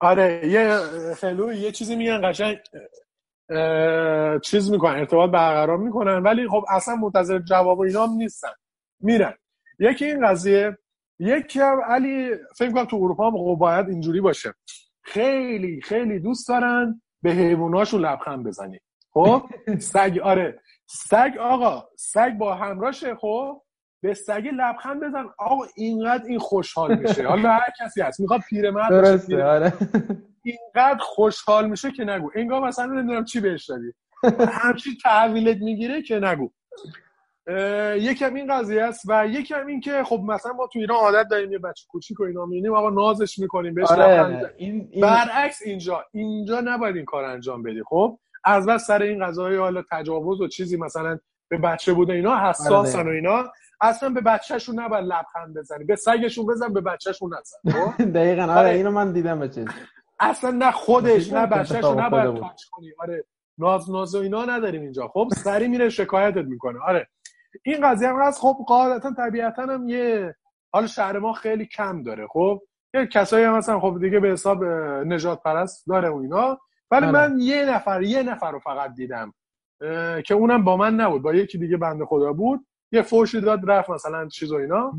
آره 0.00 0.46
یه 0.48 0.78
خیلو 1.14 1.52
یه 1.52 1.72
چیزی 1.72 1.96
میگن 1.96 2.30
قشنگ 2.30 2.58
چیز 4.42 4.70
می‌کنن 4.70 4.98
ارتباط 4.98 5.30
برقرار 5.30 5.76
می‌کنن 5.78 6.22
ولی 6.22 6.48
خب 6.48 6.64
اصلا 6.68 6.96
منتظر 6.96 7.38
جواب 7.38 7.80
اینا 7.80 8.06
هم 8.06 8.12
نیستن. 8.12 8.48
میرن. 9.00 9.34
یکی 9.78 10.04
این 10.04 10.26
قضیه 10.26 10.78
یکی 11.18 11.60
هم 11.60 11.80
علی 11.86 12.30
فکر 12.56 12.72
کنم 12.72 12.84
تو 12.84 12.96
اروپا 12.96 13.30
هم 13.30 13.36
خب 13.36 13.56
باید 13.60 13.88
اینجوری 13.88 14.20
باشه. 14.20 14.54
خیلی 15.02 15.80
خیلی 15.80 16.18
دوست 16.20 16.48
دارن 16.48 17.02
به 17.22 17.30
حیواناشون 17.30 18.00
لبخند 18.00 18.46
بزنی. 18.46 18.80
خب؟ 19.12 19.42
سگ 19.78 20.18
آره. 20.22 20.60
سگ 20.86 21.32
آقا 21.40 21.88
سگ 21.96 22.32
با 22.32 22.54
همراشه 22.54 23.14
خب؟ 23.14 23.62
به 24.02 24.14
سگ 24.14 24.48
لبخند 24.52 25.00
بزن. 25.00 25.26
آقا 25.38 25.64
اینقدر 25.76 26.24
این 26.24 26.38
خوشحال 26.38 26.98
میشه. 26.98 27.28
حالا 27.28 27.50
هر 27.50 27.72
کسی 27.80 28.00
هست. 28.00 28.20
می‌خواد 28.20 28.40
پیرمرد 28.40 28.90
درسته 28.90 29.44
آره. 29.44 29.72
اینقدر 30.42 30.98
خوشحال 31.00 31.68
میشه 31.68 31.90
که 31.90 32.04
نگو. 32.04 32.30
انگار 32.34 32.68
مثلا 32.68 32.86
نمی‌دونم 32.86 33.24
چی 33.24 33.40
بهش 33.40 33.70
دادی. 33.70 33.92
همچین 34.52 34.92
تحویلت 35.02 35.56
می‌گیره 35.56 36.02
که 36.02 36.20
نگو. 36.20 36.50
یکم 37.96 38.34
این 38.34 38.54
قضیه 38.54 38.82
است 38.82 39.04
و 39.08 39.26
یکم 39.26 39.66
این 39.66 39.80
که 39.80 40.04
خب 40.04 40.20
مثلا 40.26 40.52
ما 40.52 40.66
تو 40.66 40.78
ایران 40.78 40.98
عادت 40.98 41.28
داریم 41.28 41.52
یه 41.52 41.58
بچه 41.58 41.86
کوچیک 41.88 42.20
و 42.20 42.22
اینا 42.22 42.46
می‌بینیم 42.46 42.74
آقا 42.74 42.90
نازش 42.90 43.38
می‌کنیم 43.38 43.74
بهش 43.74 43.90
آره. 43.90 44.52
این, 44.56 44.88
این... 44.90 45.00
برعکس 45.02 45.62
اینجا. 45.64 46.04
اینجا 46.12 46.60
نباید 46.60 46.96
این 46.96 47.04
کار 47.04 47.24
انجام 47.24 47.62
بدی 47.62 47.82
خب؟ 47.82 48.18
از 48.44 48.66
بس 48.66 48.86
سر 48.86 49.02
این 49.02 49.26
قضایی 49.26 49.56
حالا 49.56 49.82
تجاوز 49.90 50.40
و 50.40 50.48
چیزی 50.48 50.76
مثلا 50.76 51.18
به 51.48 51.58
بچه 51.58 51.92
بوده 51.92 52.12
اینا 52.12 52.48
حساسن 52.48 52.98
آره. 52.98 53.10
و 53.10 53.14
اینا. 53.14 53.44
اصلا 53.80 54.08
به 54.08 54.20
بچهشون 54.20 54.80
نباید 54.80 55.04
لبخند 55.04 55.58
بزنی. 55.58 55.84
به 55.84 55.96
سگشون 55.96 56.46
بزن 56.46 56.72
به 56.72 56.80
بچهشون 56.80 57.30
نزن. 57.34 57.80
خب؟ 57.80 58.02
دقیقا. 58.18 58.42
آره, 58.42 58.52
آره. 58.52 58.68
اینو 58.68 58.90
من 58.90 59.12
دیدم 59.12 59.38
به 59.40 59.50
اصلا 60.20 60.50
نه 60.50 60.70
خودش 60.70 61.32
نه 61.32 61.46
بچهشون 61.56 62.00
نباید 62.00 62.34
تاچ 62.34 62.64
کنی. 62.70 62.92
آره. 62.98 63.24
ناز 63.58 63.90
ناز 63.90 64.14
و 64.14 64.18
اینا 64.18 64.44
نداریم 64.44 64.82
اینجا. 64.82 65.08
خب 65.08 65.28
سری 65.36 65.68
میره 65.68 65.88
شکایتت 65.88 66.44
می‌کنه. 66.44 66.78
آره. 66.80 67.08
این 67.64 67.88
قضیه 67.88 68.08
هم 68.08 68.22
هست. 68.22 68.40
خب 68.40 68.56
قاعدتا 68.66 69.14
طبیعتا 69.16 69.62
هم 69.62 69.88
یه 69.88 70.34
حالا 70.72 70.86
شهر 70.86 71.18
ما 71.18 71.32
خیلی 71.32 71.66
کم 71.66 72.02
داره. 72.02 72.26
خب 72.26 72.60
یه 72.94 73.06
کسایی 73.06 73.44
هم 73.44 73.56
مثلا 73.56 73.80
خب 73.80 73.98
دیگه 74.00 74.20
به 74.20 74.28
حساب 74.28 74.64
نژادپرست 75.04 75.86
داره 75.88 76.08
و 76.08 76.16
اینا. 76.16 76.58
ولی 76.90 77.06
آره. 77.06 77.28
من 77.28 77.40
یه 77.40 77.64
نفر 77.64 78.02
یه 78.02 78.22
نفر 78.22 78.50
رو 78.50 78.58
فقط 78.58 78.94
دیدم 78.94 79.34
که 80.26 80.34
اونم 80.34 80.64
با 80.64 80.76
من 80.76 80.94
نبود. 80.94 81.22
با 81.22 81.34
یکی 81.34 81.58
دیگه 81.58 81.76
بنده 81.76 82.04
خدا 82.04 82.32
بود. 82.32 82.66
یه 82.92 83.02
فوشی 83.02 83.40
داد 83.40 83.70
رفت 83.70 83.90
مثلا 83.90 84.28
چیز 84.28 84.52
و 84.52 84.56
اینا. 84.56 84.92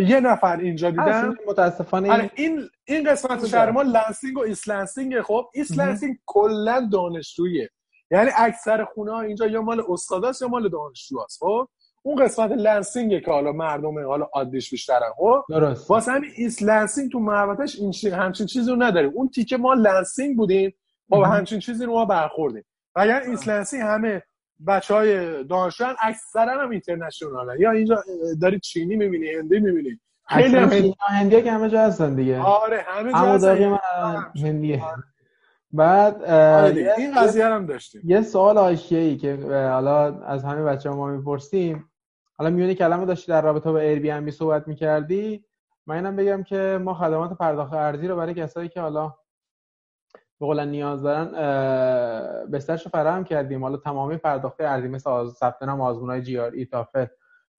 یه 0.00 0.20
نفر 0.20 0.56
اینجا 0.56 0.90
دیدم. 0.90 1.36
متاسفانه 1.46 2.12
آره 2.12 2.30
این 2.34 2.68
این 2.84 3.10
قسمت 3.10 3.46
شهر 3.46 3.70
ما 3.70 3.82
لنسینگ 3.82 4.38
و 4.38 4.40
ایست 4.40 4.67
لنسینگ 4.67 5.20
خب 5.20 5.50
ایست 5.54 5.75
لنسینگ 5.75 6.18
کلا 6.26 6.88
دانشجوییه 6.92 7.70
یعنی 8.10 8.30
اکثر 8.36 8.84
خونه 8.84 9.12
ها 9.12 9.20
اینجا 9.20 9.46
یا 9.46 9.62
مال 9.62 9.82
استاداست 9.88 10.42
یا 10.42 10.48
مال 10.48 10.68
دانشجوهاست. 10.68 11.40
خب 11.40 11.68
اون 12.02 12.24
قسمت 12.24 12.50
لنسینگ 12.50 13.24
که 13.24 13.30
حالا 13.30 13.52
مردم 13.52 14.06
حالا 14.06 14.28
عادیش 14.32 14.70
بیشترن. 14.70 15.12
خب 15.16 15.44
درست. 15.48 15.90
واسه 15.90 16.12
همین 16.12 16.30
ایست 16.36 16.62
لنسینگ 16.62 17.12
تو 17.12 17.18
محوطش 17.18 17.78
این 17.78 17.90
چی... 17.90 18.10
همچین 18.10 18.46
چیزی 18.46 18.70
رو 18.70 18.76
نداریم. 18.76 19.10
اون 19.14 19.28
تیکه 19.28 19.56
ما 19.56 19.74
لنسینگ 19.74 20.36
بودیم. 20.36 20.74
با 21.08 21.24
همچین 21.24 21.58
چیزی 21.58 21.84
رو 21.84 21.92
ما 21.92 22.04
برخوردیم. 22.04 22.64
و 22.96 23.06
یعنی 23.06 23.26
ایست 23.26 23.48
لنسینگ 23.48 23.82
همه 23.82 24.22
بچه 24.66 24.94
های 24.94 25.44
دانشجو 25.44 25.84
اکثرا 26.00 26.62
هم 26.62 26.70
international 26.70 27.60
یا 27.60 27.70
اینجا 27.70 28.02
داری 28.40 28.60
چینی 28.60 28.96
می‌بینی 28.96 29.30
هندی 29.30 29.60
می‌بینی. 29.60 30.00
خیلی 30.28 30.56
هم 30.56 30.70
هندی 31.00 31.42
که 31.42 31.52
همه 31.52 31.68
جا 31.68 31.80
هستن 31.80 32.14
دیگه. 32.14 32.40
آره 32.40 32.84
همه 32.86 33.12
جا 33.12 33.18
هستن. 33.18 33.78
هندیه 34.36 34.82
بعد 35.72 36.22
آره 36.22 36.94
این 36.98 37.14
قضیه 37.14 37.46
هم 37.46 37.66
داشتیم. 37.66 38.00
یه 38.04 38.22
سوال 38.22 38.58
ای 38.58 39.16
که 39.16 39.38
حالا 39.72 40.24
از 40.24 40.44
همه 40.44 40.62
بچه 40.62 40.90
ها 40.90 40.96
ما 40.96 41.06
می‌پرسیم. 41.06 41.90
حالا 42.36 42.50
میون 42.50 42.74
کلامت 42.74 43.04
داشتی 43.04 43.32
در 43.32 43.42
رابطه 43.42 43.72
با 43.72 43.78
Airbnb 43.78 44.30
صحبت 44.30 44.68
می‌کردی. 44.68 45.44
من 45.86 45.94
اینم 45.94 46.16
بگم 46.16 46.42
که 46.42 46.80
ما 46.82 46.94
خدمات 46.94 47.38
پرداخت 47.38 47.72
ارزی 47.72 48.08
رو 48.08 48.16
برای 48.16 48.34
کسایی 48.34 48.68
که 48.68 48.80
حالا 48.80 49.14
به 50.40 50.46
قول 50.46 50.64
نیاز 50.64 51.02
دارن 51.02 51.30
بسترش 52.50 52.84
رو 52.84 52.90
فراهم 52.90 53.24
کردیم. 53.24 53.62
حالا 53.62 53.76
تمامی 53.76 54.16
پرداخت 54.16 54.60
ارزی 54.60 54.88
مثل 54.88 55.28
ثبت 55.28 55.62
نام 55.62 55.80
آزمون 55.80 56.10
های 56.10 56.22
GRE 56.22 56.50
TOEFL 56.50 57.10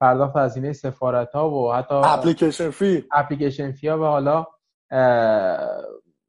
پرداخت 0.02 0.36
هزینه 0.36 0.74
سفارت 0.74 1.32
ها 1.32 1.50
و 1.50 1.74
حتی 1.74 1.96
application 1.96 2.70
fee. 2.70 3.04
application 3.12 3.72
fee 3.72 3.88
ها 3.88 3.98
و 4.00 4.04
حالا 4.04 4.46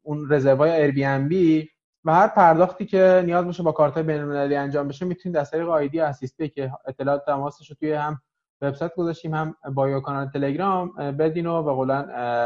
اون 0.01 0.29
رزروای 0.29 0.71
Airbnb 0.71 1.69
و 2.05 2.13
هر 2.13 2.27
پرداختی 2.27 2.85
که 2.85 3.23
نیاز 3.25 3.45
باشه 3.45 3.63
با 3.63 3.71
کارت 3.71 3.97
بین‌المللی 3.97 4.55
انجام 4.55 4.87
بشه 4.87 5.05
می‌تونید 5.05 5.37
از 5.37 5.51
طریق 5.51 5.69
ID 5.69 5.99
اسیسته 5.99 6.49
که 6.49 6.71
اطلاعات 6.85 7.25
تماسش 7.25 7.69
رو 7.69 7.75
توی 7.79 7.93
هم 7.93 8.21
وبسایت 8.61 8.95
گذاشتیم 8.95 9.33
هم 9.33 9.55
بایو 9.73 9.99
کانال 9.99 10.29
تلگرام 10.29 10.93
بدین 10.95 11.45
و 11.45 11.63
به 11.63 11.71
قولا 11.71 12.05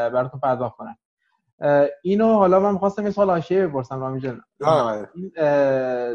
براتون 0.09 0.39
پرداخت 0.39 0.77
کنن. 0.77 0.97
اینو 2.03 2.33
حالا 2.33 2.59
من 2.59 2.73
می‌خواستم 2.73 3.03
یه 3.03 3.11
سوال 3.11 3.29
حاشیه 3.29 3.67
بپرسم 3.67 3.99
رامی 3.99 4.19
جان. 4.21 4.41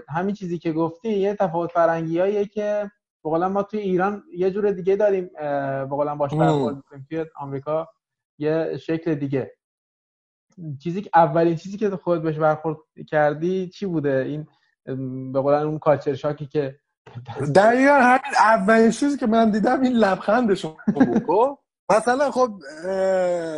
همین 0.08 0.34
چیزی 0.34 0.58
که 0.58 0.72
گفتی 0.72 1.08
یه 1.08 1.34
تفاوت 1.34 1.70
فرنگیاییه 1.72 2.46
که 2.46 2.90
به 3.24 3.30
ما 3.30 3.62
توی 3.62 3.80
ایران 3.80 4.22
یه 4.36 4.50
جور 4.50 4.70
دیگه 4.70 4.96
داریم 4.96 5.30
به 5.88 5.88
قولن 5.90 6.14
باش 6.14 6.34
برخورد 6.34 6.76
می‌کنیم. 6.76 7.06
توی 7.08 7.24
آمریکا 7.36 7.88
یه 8.38 8.76
شکل 8.76 9.14
دیگه. 9.14 9.52
چیزی 10.82 11.02
که 11.02 11.10
اولین 11.14 11.56
چیزی 11.56 11.78
که 11.78 11.90
خود 11.90 12.22
بهش 12.22 12.38
برخورد 12.38 12.78
کردی 13.08 13.68
چی 13.68 13.86
بوده؟ 13.86 14.24
این 14.26 14.46
به 15.32 15.40
قولن 15.40 15.62
اون 15.62 15.78
کالچر 15.78 16.14
شاکی 16.14 16.46
که 16.46 16.78
دقیقا 17.54 17.92
همین 17.92 18.34
اولین 18.40 18.90
چیزی 18.90 19.18
که 19.18 19.26
من 19.26 19.50
دیدم 19.50 19.80
این 19.80 19.92
لبخندشون 19.92 20.76
بود 20.94 21.24
خب؟ 21.26 21.58
مثلا 21.90 22.30
خب 22.30 22.50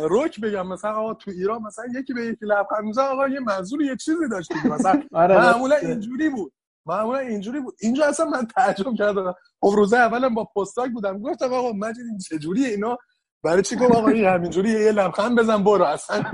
روک 0.09 0.39
بگم 0.39 0.67
مثلا 0.67 0.91
آقا 0.91 1.13
تو 1.13 1.31
ایران 1.31 1.61
مثلا 1.61 1.85
یکی 1.99 2.13
به 2.13 2.25
یکی 2.25 2.45
لبخند 2.45 2.83
می‌زنه 2.83 3.05
آقا 3.05 3.27
یه 3.27 3.39
منظور 3.39 3.81
یه 3.81 3.95
چیزی 3.95 4.29
داشت 4.31 4.51
مثلا 4.65 5.03
آره، 5.11 5.37
معمولا 5.37 5.75
اینجوری 5.75 6.29
بود. 6.29 6.53
معمولا 6.85 7.19
اینجوری 7.19 7.59
بود. 7.59 7.75
اینجا 7.81 8.05
اصلا 8.05 8.25
من 8.25 8.47
تعجب 8.47 8.93
کردم. 8.97 9.35
خب 9.61 9.71
روزه 9.75 9.97
اولم 9.97 10.33
با 10.33 10.43
پستاک 10.55 10.91
بودم. 10.91 11.19
گفتم 11.21 11.53
آقا 11.53 11.71
مجید 11.71 12.05
این 12.09 12.17
چجوریه 12.17 12.67
اینا؟ 12.67 12.97
برای 13.43 13.61
چی 13.61 13.75
گفت 13.75 13.91
آقا 13.95 14.07
این 14.07 14.25
همینجوری 14.25 14.69
یه 14.69 14.91
لبخند 14.91 15.39
بزن 15.39 15.63
برو. 15.63 15.85
اصلا 15.85 16.23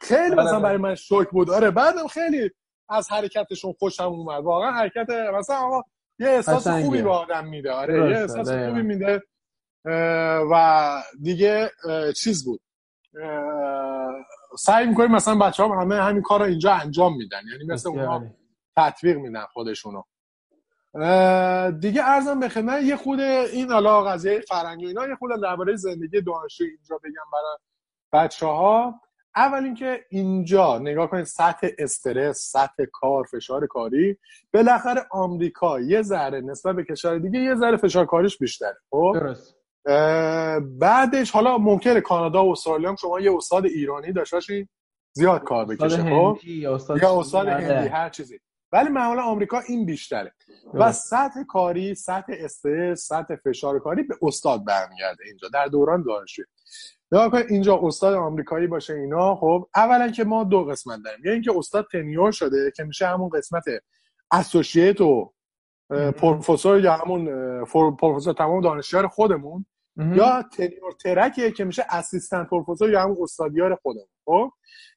خیلی 0.00 0.32
آره، 0.34 0.44
مثلا 0.44 0.60
برای 0.60 0.76
من 0.76 0.94
شوک 0.94 1.28
بود. 1.30 1.50
آره 1.50 1.70
بعدم 1.70 2.06
خیلی 2.06 2.50
از 2.88 3.10
حرکتشون 3.10 3.72
خوشم 3.78 4.04
اومد. 4.04 4.44
واقعا 4.44 4.72
حرکت 4.72 5.10
مثلا 5.38 5.56
آقا 5.56 5.82
یه 6.18 6.28
احساس 6.28 6.68
خوبی 6.68 7.02
به 7.02 7.10
آدم 7.10 7.46
میده. 7.46 7.72
آره 7.72 8.10
یه 8.10 8.16
احساس 8.16 8.50
خوبی 8.50 8.82
میده. 8.82 9.22
و 10.50 11.02
دیگه 11.22 11.70
چیز 12.16 12.44
بود. 12.44 12.60
سعی 14.58 14.86
می‌کنیم 14.86 15.10
مثلا 15.10 15.34
بچه 15.34 15.62
ها 15.62 15.80
همه 15.80 16.02
همین 16.02 16.22
کار 16.22 16.40
رو 16.40 16.46
اینجا 16.46 16.72
انجام 16.72 17.16
میدن. 17.16 17.40
یعنی 17.52 17.64
مثل 17.72 17.88
اونا 17.88 18.24
تطبیق 18.76 19.16
میدن 19.16 19.44
خودشونو. 19.52 20.02
دیگه 21.80 22.02
ارزم 22.04 22.40
به 22.40 22.48
خدمت 22.48 22.82
یه 22.82 22.96
خود 22.96 23.20
این 23.20 23.72
حالا 23.72 24.02
قضیه 24.02 24.40
فرنگی 24.40 24.84
و 24.84 24.88
اینا 24.88 25.08
یه 25.08 25.14
خود 25.14 25.42
درباره 25.42 25.76
زندگی 25.76 26.20
دانشجو 26.20 26.64
اینجا 26.64 26.96
بگم 26.98 27.30
برای 27.32 27.58
بچه 28.12 28.46
ها 28.46 29.00
اول 29.36 29.64
اینکه 29.64 30.04
اینجا 30.10 30.78
نگاه 30.78 31.10
کنید 31.10 31.24
سطح 31.24 31.68
استرس 31.78 32.38
سطح 32.52 32.84
کار 32.92 33.24
فشار 33.24 33.66
کاری 33.66 34.18
بالاخره 34.54 35.06
آمریکا 35.10 35.80
یه 35.80 36.02
ذره 36.02 36.40
نسبت 36.40 36.76
به 36.76 36.84
کشور 36.84 37.18
دیگه 37.18 37.38
یه 37.38 37.54
ذره 37.54 37.76
فشار 37.76 38.06
کاریش 38.06 38.38
بیشتره. 38.38 38.76
خب؟ 38.90 39.12
درست. 39.14 39.55
بعدش 40.78 41.30
حالا 41.30 41.58
ممکنه 41.58 42.00
کانادا 42.00 42.46
و 42.46 42.52
استرالیا 42.52 42.88
هم 42.88 42.96
شما 42.96 43.20
یه 43.20 43.36
استاد 43.36 43.64
ایرانی 43.64 44.12
داشته 44.12 44.68
زیاد 45.12 45.44
کار 45.44 45.64
بکشه 45.64 46.02
خب؟ 46.02 46.38
یا 46.44 46.74
استاد, 47.10 47.48
هندی 47.48 47.88
هر 47.88 48.08
چیزی. 48.08 48.40
ولی 48.72 48.88
معمولا 48.88 49.22
آمریکا 49.22 49.60
این 49.68 49.86
بیشتره. 49.86 50.34
و 50.74 50.92
سطح 50.92 51.42
کاری 51.48 51.94
سطح 51.94 52.32
استرس 52.38 53.06
سطح 53.06 53.36
فشار 53.36 53.78
کاری 53.78 54.02
به 54.02 54.14
استاد 54.22 54.64
برمیگرده 54.64 55.24
اینجا 55.26 55.48
در 55.48 55.66
دوران 55.66 56.02
دانشجویی 56.02 56.46
نگاه 57.12 57.30
کنید 57.30 57.46
اینجا 57.48 57.80
استاد 57.82 58.14
آمریکایی 58.14 58.66
باشه 58.66 58.94
اینا 58.94 59.36
خب؟ 59.36 59.68
اولا 59.76 60.10
که 60.10 60.24
ما 60.24 60.44
دو 60.44 60.64
قسمت 60.64 61.00
داریم. 61.04 61.24
یه 61.24 61.32
اینکه 61.32 61.52
استاد 61.58 61.86
تنیور 61.92 62.30
شده 62.30 62.72
که 62.76 62.84
میشه 62.84 63.06
همون 63.06 63.28
قسمت 63.28 63.64
اسوسییت 64.32 65.00
و 65.00 65.32
پروفسور 65.90 66.80
یا 66.80 66.92
همون 66.92 67.24
پروفسور 67.94 68.34
تمام 68.34 68.60
دانشیار 68.60 69.06
خودمون. 69.06 69.66
یا 69.96 70.42
تنیور 70.42 70.92
ترکیه 70.92 71.50
که 71.50 71.64
میشه 71.64 71.86
اسیستنت 71.90 72.48
پروفسور 72.48 72.90
یا 72.90 73.02
همون 73.02 73.16
استادیار 73.22 73.74
خودمون. 73.74 74.06
خب؟ 74.24 74.50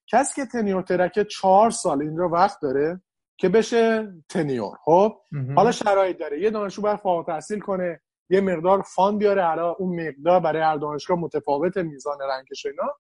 کسی 0.08 0.42
که 0.42 0.46
تنیور 0.46 0.82
ترکه 0.82 1.24
چهار 1.24 1.72
سال 1.72 2.02
اینجا 2.02 2.30
وقت 2.30 2.62
داره 2.62 3.02
که 3.38 3.50
بشه 3.50 4.14
تنیور 4.30 4.78
خب؟ 4.84 5.18
حالا 5.56 5.72
شرایط 5.72 6.18
داره. 6.18 6.42
یه 6.42 6.50
دانشجو 6.50 6.82
باید 6.82 7.00
فارغ 7.00 7.26
تحصیل 7.28 7.60
کنه 7.60 8.02
یه 8.30 8.42
مقدار 8.42 8.82
فان 8.82 9.18
بیاره 9.18 9.46
حالا 9.46 9.72
اون 9.72 10.08
مقدار 10.08 10.40
برای 10.40 10.62
هر 10.62 10.78
دانشگاه 10.78 11.20
متفاوت 11.20 11.78
میزان 11.78 12.18
رنگش 12.30 12.66
اینا 12.66 12.96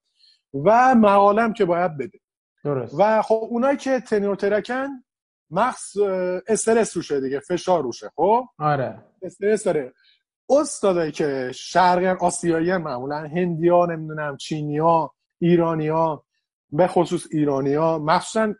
و 0.53 0.95
مقالم 0.95 1.53
که 1.53 1.65
باید 1.65 1.97
بده. 1.97 2.19
درست. 2.63 2.95
و 2.99 3.21
خب 3.21 3.47
اونایی 3.49 3.77
که 3.77 3.99
تنیور 3.99 4.35
ترکن 4.35 4.87
مخص 5.51 5.97
استرس 6.47 6.97
روشه 6.97 7.21
دیگه 7.21 7.39
فشار 7.39 7.83
روشه 7.83 8.11
خب؟ 8.15 8.45
آره. 8.59 9.03
استرس 9.21 9.63
داره. 9.63 9.93
استادایی 10.49 11.11
که 11.11 11.51
شرق 11.55 12.23
آسیایی 12.23 12.77
معمولا 12.77 13.17
هندیا 13.17 13.85
نمی‌دونم 13.85 14.37
چینیا 14.37 15.11
ایرانیا 15.39 16.23
به 16.71 16.87
خصوص 16.87 17.27
ایرانیا 17.31 17.99
مخصوصا 17.99 18.53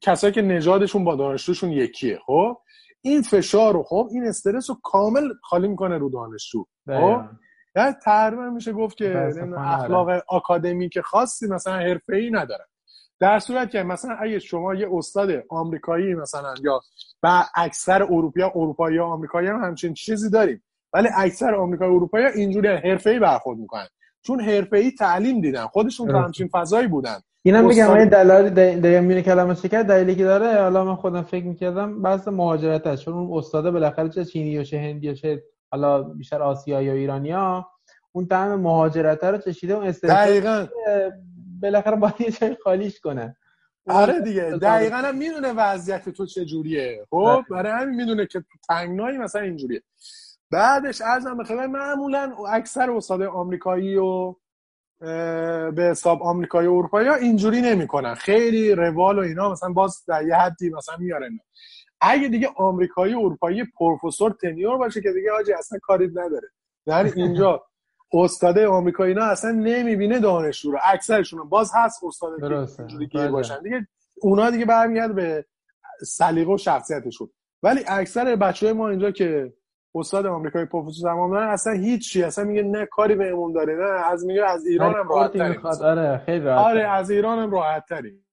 کسایی 0.00 0.32
که 0.32 0.42
نژادشون 0.42 1.04
با 1.04 1.16
دانشجوشون 1.16 1.72
یکیه 1.72 2.18
خب؟ 2.26 2.58
این 3.00 3.22
فشار 3.22 3.74
رو 3.74 3.82
خب؟ 3.82 4.08
این 4.12 4.24
استرس 4.24 4.70
رو 4.70 4.76
کامل 4.82 5.28
خالی 5.42 5.68
می‌کنه 5.68 5.98
رو 5.98 6.10
دانشجو 6.10 6.64
خب؟ 6.86 7.20
یعنی 7.76 7.92
تقریبا 8.04 8.50
میشه 8.50 8.72
گفت 8.72 8.96
که 8.96 9.32
اخلاق 9.56 10.22
آکادمیک 10.28 11.00
خاصی 11.00 11.48
مثلا 11.48 11.74
حرفه‌ای 11.74 12.30
نداره. 12.30 12.64
در 13.20 13.38
صورت 13.38 13.70
که 13.70 13.82
مثلا 13.82 14.16
اگه 14.20 14.38
شما 14.38 14.74
یه 14.74 14.88
استاد 14.92 15.30
آمریکایی 15.50 16.14
مثلا 16.14 16.54
یا 16.62 16.80
با 17.22 17.44
اکثر 17.54 18.02
اروپا 18.02 18.52
اروپایی 18.54 18.96
یا 18.96 19.06
آمریکایی 19.06 19.48
هم 19.48 19.64
همچین 19.64 19.94
چیزی 19.94 20.30
داریم. 20.30 20.62
ولی 20.92 21.08
اکثر 21.16 21.54
آمریکایی 21.54 21.94
اروپایی 21.94 22.26
اینجوری 22.26 22.68
حرفه‌ای 22.68 23.18
برخورد 23.18 23.58
می‌کنن. 23.58 23.86
چون 24.22 24.40
حرفه‌ای 24.40 24.90
تعلیم 24.90 25.40
دیدن. 25.40 25.66
خودشون 25.66 26.08
تو 26.08 26.16
همچین 26.18 26.48
فضایی 26.48 26.88
بودن. 26.88 27.18
اینم 27.42 27.68
بگم 27.68 27.90
این 27.90 28.08
دلایل 28.08 29.04
میونه 29.04 29.22
کلمه 29.22 29.54
شکر 29.54 29.82
دلیلی 29.82 30.14
که 30.14 30.24
داره 30.24 30.62
حالا 30.62 30.84
من 30.84 30.94
خودم 30.94 31.22
فکر 31.22 31.44
می‌کردم 31.44 32.02
بحث 32.02 32.28
مهاجرت 32.28 32.86
هست 32.86 33.02
چون 33.02 33.14
اون 33.14 33.38
استاده 33.38 33.70
بالاخره 33.70 34.08
چه 34.08 34.24
چینی 34.24 34.50
یا 34.50 34.64
چه 34.64 34.78
هندی 34.78 35.06
یا 35.06 35.14
چه 35.14 35.42
حالا 35.70 36.02
بیشتر 36.02 36.42
آسیایی 36.42 36.86
یا 36.86 36.92
ایرانیا 36.92 37.66
اون 38.12 38.26
طعم 38.26 38.60
مهاجرت 38.60 39.24
رو 39.24 39.38
چشیده 39.38 39.74
اون 39.74 39.90
دقیقاً. 39.90 40.66
بالاخره 41.62 41.96
باید 41.96 42.20
یه 42.20 42.30
جای 42.30 42.56
خالیش 42.64 43.00
کنه 43.00 43.36
آره 43.88 44.20
دیگه. 44.20 44.42
دقیقا 44.42 44.96
هم 44.96 45.16
می‌دونه 45.16 45.52
وضعیت 45.52 46.08
تو 46.08 46.26
چه 46.26 46.44
جوریه 46.44 47.06
خب 47.10 47.42
بله. 47.48 47.62
برای 47.62 47.72
همین 47.72 47.94
می‌دونه 47.96 48.26
که 48.26 48.40
تو 48.40 48.58
تنگنایی 48.68 49.18
مثلا 49.18 49.42
اینجوریه. 49.42 49.82
بعدش 50.52 51.00
ارزم 51.00 51.36
به 51.36 51.66
معمولا 51.66 52.32
اکثر 52.48 52.90
استاد 52.90 53.22
آمریکایی 53.22 53.96
و 53.96 54.34
به 55.70 55.88
حساب 55.90 56.22
آمریکایی 56.22 56.68
و 56.68 56.72
اروپایی 56.72 57.08
ها 57.08 57.14
اینجوری 57.14 57.60
نمی‌کنن. 57.60 58.14
خیلی 58.14 58.74
روال 58.74 59.18
و 59.18 59.22
اینا 59.22 59.52
مثلا 59.52 59.72
باز 59.72 60.04
در 60.08 60.26
یه 60.26 60.34
حدی 60.34 60.70
مثلا 60.70 60.96
میارن 60.96 61.38
اگه 62.00 62.28
دیگه 62.28 62.48
آمریکایی 62.56 63.14
و 63.14 63.18
اروپایی 63.18 63.64
پروفسور 63.78 64.32
تنیور 64.42 64.76
باشه 64.76 65.00
که 65.00 65.12
دیگه 65.12 65.32
آجی 65.32 65.52
اصلا 65.52 65.78
کاری 65.82 66.08
نداره. 66.08 66.48
یعنی 66.86 67.12
اینجا 67.16 67.64
استاد 68.12 68.58
آمریکایی 68.58 69.12
اینا 69.12 69.24
اصلا 69.24 69.50
نمی‌بینه 69.50 70.20
دانشجو 70.20 70.72
رو. 70.72 70.78
اکثرشون 70.84 71.48
باز 71.48 71.70
هست 71.74 72.04
استاد 72.04 72.44
اینجوری 72.78 73.06
که 73.08 73.18
بله. 73.18 73.30
باشن. 73.30 73.62
دیگه 73.62 73.86
اونا 74.20 74.50
دیگه 74.50 74.64
برمیگرد 74.64 75.14
به 75.14 75.46
سلیقه 76.06 76.52
و 76.52 76.56
شخصیتشون. 76.56 77.28
ولی 77.62 77.84
اکثر 77.86 78.36
بچه 78.36 78.72
ما 78.72 78.88
اینجا 78.88 79.10
که 79.10 79.52
استاد 79.94 80.26
آمریکایی 80.26 80.66
پروفسور 80.66 81.12
زمان 81.12 81.30
دارن 81.30 81.48
اصلا 81.48 81.72
هیچی 81.72 82.22
اصلا 82.22 82.44
میگه 82.44 82.62
نه 82.62 82.86
کاری 82.86 83.14
بهمون 83.14 83.52
داره 83.52 83.74
نه 83.74 84.06
از 84.06 84.26
میگه 84.26 84.44
از 84.44 84.66
ایران 84.66 84.94
هم 84.94 85.08
راحت 85.08 85.36
آره 85.82 86.18
خیلی 86.26 86.44
راحت 86.44 86.66
آره 86.66 86.88
از 86.88 87.10
ایران 87.10 87.38
هم 87.38 87.50
راحت 87.50 87.84
تری 87.88 88.24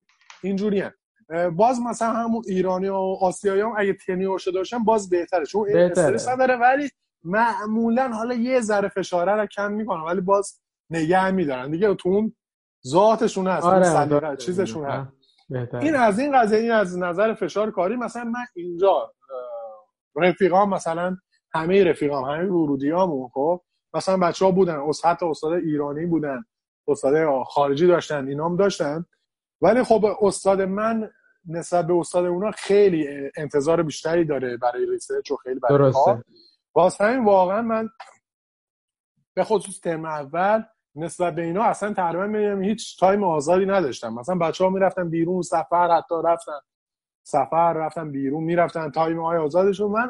اینجوری 0.43 0.81
هم. 0.81 0.91
باز 1.55 1.81
مثلا 1.81 2.11
همون 2.11 2.43
ایرانی 2.47 2.89
و 2.89 2.95
آسیایی 3.21 3.61
هم 3.61 3.73
اگه 3.77 3.93
تنیور 3.93 4.39
شده 4.39 4.57
باشن 4.57 4.83
باز 4.83 5.09
بهتره. 5.09 5.45
چون 5.45 5.67
این 5.67 5.77
استرس 5.77 6.25
داره 6.25 6.55
ولی 6.55 6.89
معمولا 7.23 8.07
حالا 8.07 8.33
یه 8.33 8.61
ذره 8.61 8.89
فشاره 8.89 9.31
رو 9.31 9.45
کم 9.45 9.71
می‌کنن 9.71 10.01
ولی 10.01 10.21
باز 10.21 10.61
نگه 10.89 11.31
میدارن. 11.31 11.71
دیگه 11.71 11.95
تو 11.95 12.09
اون 12.09 12.35
ذاتشون 12.87 13.47
هست 13.47 13.65
آره 13.65 14.35
چیزشون 14.35 14.85
هست. 14.85 15.11
این 15.81 15.95
از 15.95 16.19
این 16.19 16.39
قضیه 16.39 16.59
این 16.59 16.71
از 16.71 16.97
نظر 16.97 17.33
فشار 17.33 17.71
کاری. 17.71 17.95
مثلا 17.95 18.23
من 18.23 18.45
اینجا 18.55 19.13
رفیقام 20.15 20.69
مثلا 20.69 21.17
همه 21.53 21.83
رفیقام 21.83 22.23
همه 22.23 22.45
ورودیامون 22.45 23.29
خب؟ 23.33 23.61
مثلا 23.93 24.17
بچه 24.17 24.45
ها 24.45 24.51
بودن 24.51 24.79
حتی 25.05 25.25
استاد 25.25 25.53
ایرانی 25.53 26.05
بودن 26.05 26.45
استاد 26.87 27.43
خارجی 27.43 27.87
داشتن 27.87 28.27
اینام 28.27 28.55
داشتن. 28.55 29.05
ولی 29.61 29.83
خب 29.83 30.05
استاد 30.21 30.61
من 30.61 31.11
نسبت 31.47 31.87
به 31.87 31.93
استاد 31.93 32.25
اونا 32.25 32.51
خیلی 32.51 33.29
انتظار 33.37 33.83
بیشتری 33.83 34.25
داره 34.25 34.57
برای 34.57 34.85
ریسرچ 34.85 35.31
و 35.31 35.35
خیلی 35.35 35.59
برای 35.59 35.91
کار. 35.91 36.23
واسه 36.75 37.03
همین 37.03 37.25
واقعا 37.25 37.61
من 37.61 37.89
به 39.33 39.43
خصوص 39.43 39.79
ترم 39.79 40.05
اول 40.05 40.63
نسبت 40.95 41.35
به 41.35 41.41
اینا 41.41 41.63
اصلا 41.63 41.93
تقریبا 41.93 42.27
میگم 42.27 42.63
هیچ 42.63 42.99
تایم 42.99 43.23
آزادی 43.23 43.65
نداشتم. 43.65 44.13
مثلا 44.13 44.35
بچه 44.35 44.63
ها 44.63 44.69
می‌رفتن 44.69 45.09
بیرون 45.09 45.41
سفر 45.41 45.97
حتی 45.97 46.15
رفتن 46.23 46.59
سفر 47.23 47.73
رفتن 47.73 48.11
بیرون 48.11 48.43
می‌رفتن 48.43 48.91
تایم 48.91 49.19
های 49.19 49.37
آزادشون. 49.37 49.91
من 49.91 50.09